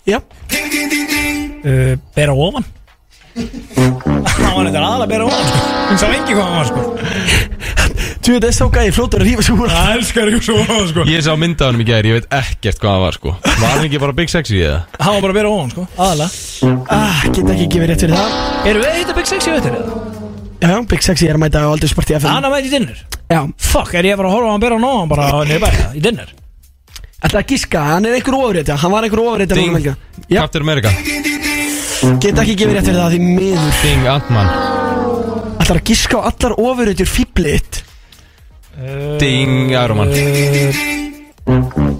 Já. 0.08 0.20
Uh, 1.64 1.98
Bera 2.16 2.32
ofan. 2.34 2.64
Það 4.38 4.54
var 4.56 4.66
eitthvað 4.66 4.84
aðalega 4.84 5.08
bera 5.10 5.26
ofan 5.28 5.44
sko. 5.46 5.58
Hún 5.88 5.98
sá 6.00 6.06
engi 6.10 6.34
hvað 6.34 6.46
hann 6.48 6.56
var 6.58 6.68
sko. 6.70 6.82
Þú 8.28 8.32
veit, 8.34 8.44
er 8.48 8.54
svo 8.56 8.66
gæði 8.72 8.94
flótur 8.96 9.22
að 9.22 9.28
rífa 9.28 9.44
svo 9.46 9.54
úr. 9.62 9.70
Það 9.72 9.90
elskar 9.94 10.30
ekki 10.32 10.46
svo 10.48 10.56
ofan 10.64 10.88
sko. 10.90 11.04
Ég 11.08 11.22
sá 11.24 11.30
mynda 11.38 11.68
á 11.68 11.70
hann 11.70 11.84
í 11.84 11.86
gæri, 11.88 12.10
ég 12.10 12.18
veit 12.18 12.26
ekkert 12.38 12.80
hvað 12.82 12.96
það 12.96 13.04
var 13.04 13.18
sko. 13.18 13.34
Var 13.46 13.74
hann 13.74 13.86
ekki 13.86 14.00
bara 14.02 14.16
Big 14.18 14.32
Sexy 14.32 14.58
eða? 14.64 14.80
Hann 14.98 15.14
var 15.18 15.22
bara 15.28 15.36
bera 15.38 15.52
ofan 15.52 15.70
sko. 15.74 15.86
Aðalega. 15.94 16.74
Ah, 16.98 17.22
Get 17.28 17.52
ekki 17.54 17.68
gefið 17.76 17.92
rétt 17.92 18.04
fyrir 18.06 18.18
það. 18.18 18.34
Erum 18.72 18.84
við 18.84 18.90
að 18.90 18.98
hitta 19.02 19.16
Big 19.20 19.30
Sexy 19.30 19.54
veitir 19.54 19.78
eða? 19.78 20.02
Já, 20.58 20.74
Big 20.90 21.06
Sexy 21.06 21.30
er 21.30 21.38
að 21.38 21.44
mæta 21.44 21.62
á 21.62 21.68
aldursparti 21.70 22.18
FM 22.18 22.34
Hann 22.34 22.48
að 22.48 22.56
mæta 22.56 22.66
í 22.66 22.74
dinner. 22.74 23.06
Já. 23.30 23.40
Fuck, 23.70 23.94
er 23.94 24.10
ég 24.10 24.18
bara 24.18 24.32
að 24.32 24.38
horfa 24.38 24.50
á 24.50 24.52
hann 24.56 24.66
bera 24.66 24.82
ofan 24.82 25.14
bara 25.14 25.88
í 25.94 26.02
dinner 26.02 26.34
Þetta 27.18 27.40
að 27.40 27.48
giska, 27.50 27.80
hann 27.82 28.06
er 28.06 28.14
einhver 28.14 28.36
ofurrétt, 28.38 28.68
já 28.70 28.76
Hann 28.78 28.92
var 28.94 29.06
einhver 29.06 29.22
ofurrétt 29.24 29.54
Ding. 29.58 29.88
Captain 30.30 30.62
America. 30.62 30.92
Get 32.22 32.38
ekki 32.38 32.54
gefið 32.60 32.76
rétt 32.76 32.86
fyrir 32.86 33.00
það 33.00 33.14
því 33.16 33.20
miður. 33.26 33.72
Ding 33.82 34.06
Ant-Man. 34.06 34.50
Ætlar 35.58 35.80
að 35.80 35.88
giska 35.90 36.20
á 36.22 36.30
allar 36.30 36.54
ofurréttur 36.62 37.10
fýblit 37.10 37.82
Ding 39.18 39.72
Iron 39.74 39.98
Man. 39.98 40.14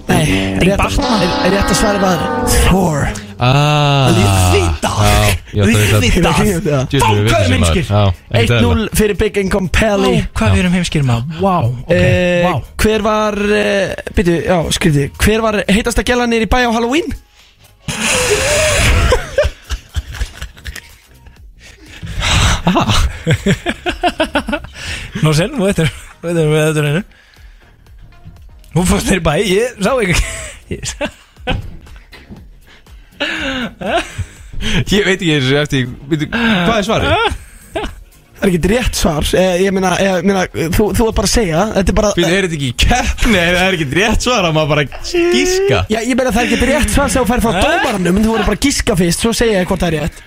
Nei, 0.07 0.23
rétt, 0.63 0.79
að 0.79 1.75
svara 1.75 1.99
bara 1.99 2.45
Thor 2.69 3.28
Ah. 3.39 4.09
Við 4.09 5.63
Hvað 5.63 5.69
veitum 5.69 5.93
er 5.95 6.01
sem 6.01 7.53
heimskir? 7.53 7.85
maður. 7.87 7.87
Já, 7.89 8.03
ekkert 8.29 8.51
1-0 8.51 8.59
eðlilega. 8.59 8.97
fyrir 8.99 9.17
Big 9.21 9.37
Income 9.39 9.69
Pelli 9.73 10.11
Hvað 10.35 10.51
við 10.55 10.59
erum 10.63 10.75
heimskir 10.75 11.05
maður. 11.07 11.39
Ok, 11.79 11.93
Eh, 11.95 12.43
vá 12.45 12.53
Hver 12.83 13.01
var, 13.05 13.39
uh, 13.39 14.13
byrju, 14.17 14.35
já, 14.43 14.57
skriði 14.75 15.07
Hver 15.23 15.41
var 15.45 15.59
heitasta 15.71 16.03
gælan 16.03 16.29
nýr 16.33 16.45
í 16.45 16.51
bæ 16.51 16.59
á 16.67 16.71
Halloween? 16.75 17.07
Nú 25.23 25.33
sen, 25.35 25.51
þú 25.55 25.65
veitur 25.67 25.89
Þú 25.89 26.27
veitur 26.29 26.51
við 26.51 26.61
þetta 26.67 26.85
hennu 26.85 27.03
Hún 28.75 28.85
fórst 28.85 29.09
þér 29.09 29.19
í 29.21 29.25
bæ, 29.25 29.33
ég 29.49 29.79
sá 29.81 29.91
ekki 30.03 30.15
Ég 30.75 30.91
sá 30.91 31.09
Ég 34.89 35.05
veit 35.07 35.19
ekki 35.19 35.35
eins 35.35 35.51
og 35.53 35.59
eftir 35.61 35.85
veitu, 36.09 36.27
Hvað 36.33 36.75
er 36.81 36.87
svarið? 36.87 37.37
Það 38.39 38.45
er 38.47 38.51
ekki 38.53 38.69
rétt 38.71 38.95
svar. 38.95 39.25
Eh, 39.35 39.55
Ég 39.65 39.73
meina, 39.75 39.89
ég 39.99 40.23
meina 40.27 40.45
þú, 40.71 40.85
þú 40.95 41.07
er 41.09 41.15
bara 41.17 41.27
að 41.27 41.31
segja 41.33 41.63
Þetta 41.75 41.91
er 41.91 41.97
bara 41.97 42.11
Við 42.15 42.27
er 42.29 42.45
þetta 42.47 42.55
ekki 42.55 42.69
í 42.69 42.75
keppni? 42.85 43.39
Það 43.41 43.59
er 43.65 43.75
ekki 43.77 43.87
rétt 43.97 44.23
svar 44.27 44.47
að 44.47 44.53
maður 44.55 44.69
bara 44.71 44.85
gíska 45.09 45.79
Já, 45.91 45.97
ég 45.99 46.15
meina 46.15 46.31
það 46.35 46.41
er 46.45 46.47
ekki 46.53 46.69
rétt 46.69 46.93
svar 46.93 47.11
sem 47.11 47.25
þú 47.25 47.27
fær 47.33 47.43
frá 47.43 47.51
dómaranum 47.59 48.21
þú 48.23 48.31
verður 48.37 48.47
bara 48.47 48.59
að 48.59 48.63
giska 48.69 48.95
fyrst, 48.99 49.25
svo 49.25 49.33
segja 49.35 49.59
ég 49.59 49.67
hvort 49.67 49.83
það 49.83 49.97
er 49.97 50.05
rétt. 50.05 50.21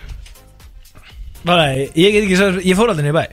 Bara, 1.48 1.64
ég 1.72 2.12
get 2.18 2.26
ekki 2.26 2.36
svo 2.42 2.50
Ég 2.68 2.76
fór 2.78 2.92
aldrei 2.92 3.06
niður 3.08 3.16
í 3.16 3.20
bæ. 3.22 3.24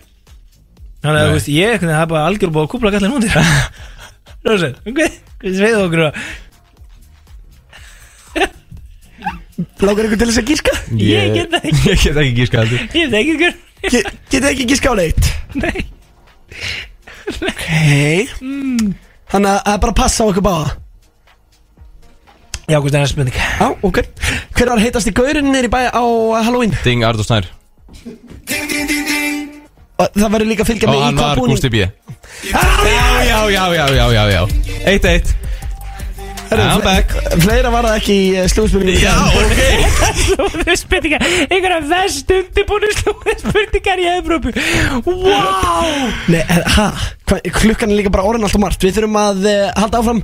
Þannig 1.03 1.19
að 1.19 1.27
þú 1.27 1.35
veist, 1.35 1.51
ég 1.59 1.83
hafa 1.89 2.07
bara 2.13 2.23
algjör 2.31 2.51
búið 2.55 2.65
að 2.65 2.71
kúpla 2.77 2.93
gallin 2.95 3.13
hundir 3.17 3.35
Nú 4.47 4.55
sen, 4.63 4.79
ok 4.87 4.99
Hvað 5.43 5.59
segðu 5.59 5.83
okkur 5.89 6.05
að 6.07 6.23
Lágar 9.83 10.07
ykkur 10.07 10.19
til 10.21 10.27
þess 10.29 10.39
að 10.41 10.49
giska? 10.53 10.73
Ég 11.03 11.33
get 11.35 11.49
það 11.53 11.65
ekki. 11.69 11.81
Ég 11.89 12.03
get 12.03 12.19
ekki 12.21 12.35
gíska 12.37 12.61
heldur. 12.61 12.83
Ég 12.95 13.09
veit 13.11 13.19
ekki 13.19 13.33
ykkur 13.37 13.53
Ge- 13.89 14.03
Getið 14.31 14.47
ekki 14.49 14.65
giska 14.69 14.91
á 14.91 14.95
neitt? 14.99 15.27
Nei. 15.55 15.85
Ok. 17.47 17.65
Þannig 19.29 19.49
að 19.49 19.59
það 19.63 19.73
er 19.73 19.81
bara 19.83 19.93
að 19.93 19.97
passa 19.99 20.23
á 20.23 20.29
okkur 20.31 20.45
báða. 20.45 20.71
Já, 22.69 22.77
hvað 22.77 22.89
er 22.89 22.95
það 22.99 23.11
spurning. 23.13 23.37
Já, 23.39 23.67
ok. 23.89 24.01
Hver 24.57 24.71
var 24.73 24.81
heitast 24.83 25.09
í 25.09 25.13
gaurinn 25.17 25.49
nýr 25.53 25.67
í 25.69 25.71
bæ 25.73 25.79
á 25.89 26.03
Halloween? 26.43 26.75
Ding 26.83 27.03
Ardur 27.07 27.25
Snær. 27.25 27.47
Og 29.99 30.07
Það 30.15 30.31
verður 30.35 30.47
líka 30.51 30.63
að 30.63 30.69
fylgja 30.73 30.87
Og 30.87 30.93
með 30.93 30.99
í 30.99 31.05
hann 31.07 31.17
hvað 31.19 31.29
var 31.31 31.39
búning? 31.41 31.57
Gústi 31.57 31.71
B. 31.73 31.75
Já, 32.49 32.61
já, 33.27 33.39
já, 33.51 33.63
já, 33.75 33.85
já, 33.95 34.05
já, 34.15 34.23
já. 34.31 34.41
Eitt, 34.87 35.05
eitt 35.09 35.33
I'm 36.49 36.81
back 36.81 37.13
Fleira 37.43 37.69
var 37.69 37.85
það 37.85 37.97
ekki 37.99 38.15
í 38.17 38.45
slúðspurningu 38.49 39.03
Já, 39.03 39.13
ok. 39.37 39.59
Slúðu 40.23 40.75
spurningar 40.79 41.25
Einhverja 41.45 41.81
vest 41.91 42.33
undirbúinu 42.33 42.89
slúðu 42.97 43.35
spurningar 43.43 44.01
í 44.01 44.07
Evrópu. 44.15 44.53
Wow 45.05 46.09
Nei, 46.31 46.41
eh, 46.41 46.63
ha, 46.77 46.87
hva, 47.29 47.37
klukkan 47.59 47.93
er 47.93 47.99
líka 47.99 48.13
bara 48.13 48.25
orðin 48.25 48.47
allt 48.47 48.57
og 48.57 48.63
margt. 48.63 48.83
Við 48.83 48.97
þurfum 48.97 49.19
að 49.21 49.45
uh, 49.49 49.61
halda 49.77 50.01
áfram. 50.01 50.23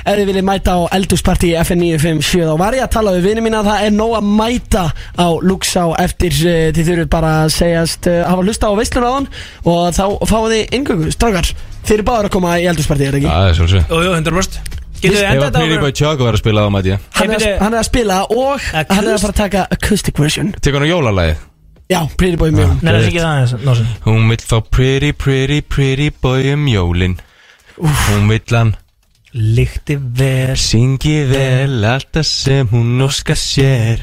Ef 0.00 0.16
þið 0.16 0.30
viljið 0.30 0.46
mæta 0.48 0.74
á 0.74 0.80
eldúsparti 0.96 1.50
í 1.52 1.56
FN 1.60 1.82
957 1.84 2.46
Þá 2.48 2.54
var 2.62 2.76
ég 2.78 2.86
að 2.86 2.92
tala 2.96 3.14
við 3.18 3.26
vinið 3.28 3.46
mína. 3.46 3.60
Að 3.60 3.70
Það 3.70 3.86
er 3.86 3.96
nóg 3.98 4.14
að 4.16 4.30
mæta 4.40 4.84
á 4.96 5.28
Luxá 5.44 5.86
Eftir 6.02 6.38
uh, 6.40 6.58
þið 6.74 6.90
þurfum 6.90 7.12
bara 7.12 7.34
að 7.44 7.54
segjast 7.58 8.10
uh, 8.10 8.22
Hafa 8.26 8.46
hlusta 8.48 8.72
á 8.72 8.78
veislun 8.80 9.06
á 9.06 9.12
hann 9.12 9.30
Og 9.68 9.86
þá 9.94 10.04
fáið 10.32 10.56
þið 10.56 10.76
yngöngu, 10.80 11.14
strákar. 11.14 11.54
Þið 11.84 11.96
eru 11.98 12.10
báður 12.10 12.30
að 12.30 12.36
koma 12.38 12.58
í 12.60 12.68
eldúsparti, 12.72 13.06
er 13.06 13.16
það 13.16 13.22
ekki? 13.22 13.32
Það 13.32 13.48
er 13.52 13.58
svolítið 13.60 13.94
Jú, 13.94 14.04
jú, 14.08 14.18
100% 14.18 14.79
Getur 15.00 15.16
þið 15.16 15.22
Ef 15.24 15.30
enda 15.30 15.40
að 15.40 15.46
þetta 15.46 15.62
Pretty 15.64 15.78
Boy 15.80 15.94
Chuck 15.96 16.24
var 16.24 16.36
að 16.36 16.42
spila 16.42 16.64
á 16.64 16.68
mæti 16.74 16.96
Hann 17.16 17.30
er, 17.32 17.38
að, 17.40 17.54
hann 17.62 17.72
er 17.72 17.80
að 17.80 17.86
spila 17.88 18.18
og 18.34 18.66
hann 18.70 19.06
er 19.06 19.14
að 19.14 19.22
fara 19.24 19.32
að 19.32 19.38
taka 19.40 19.62
acoustic 19.76 20.20
version. 20.20 20.52
Tekur 20.60 20.82
hann 20.82 20.88
á 20.88 20.92
jólalagið? 20.92 21.46
Já, 21.90 22.00
Pretty 22.20 22.38
Boy 22.38 22.52
Mjón 22.54 22.76
Nei, 22.78 22.90
það 22.92 22.98
er 23.00 23.08
ekki 23.08 23.22
það 23.22 23.32
aðeins 23.32 23.66
Nósen 23.66 23.88
Hún 24.04 24.28
vill 24.30 24.44
fá 24.52 24.56
pretty, 24.76 25.10
pretty, 25.16 25.58
pretty 25.66 26.10
boy 26.22 26.52
um 26.52 26.68
jólin. 26.70 27.16
Hún 27.80 28.28
vill 28.30 28.54
hann. 28.54 28.76
Líkti 29.32 29.96
vel. 29.96 30.54
Syngi 30.58 31.16
vel 31.30 31.84
alltaf 31.86 32.26
sem 32.26 32.68
hún 32.70 33.00
óskar 33.02 33.38
sér 33.38 33.98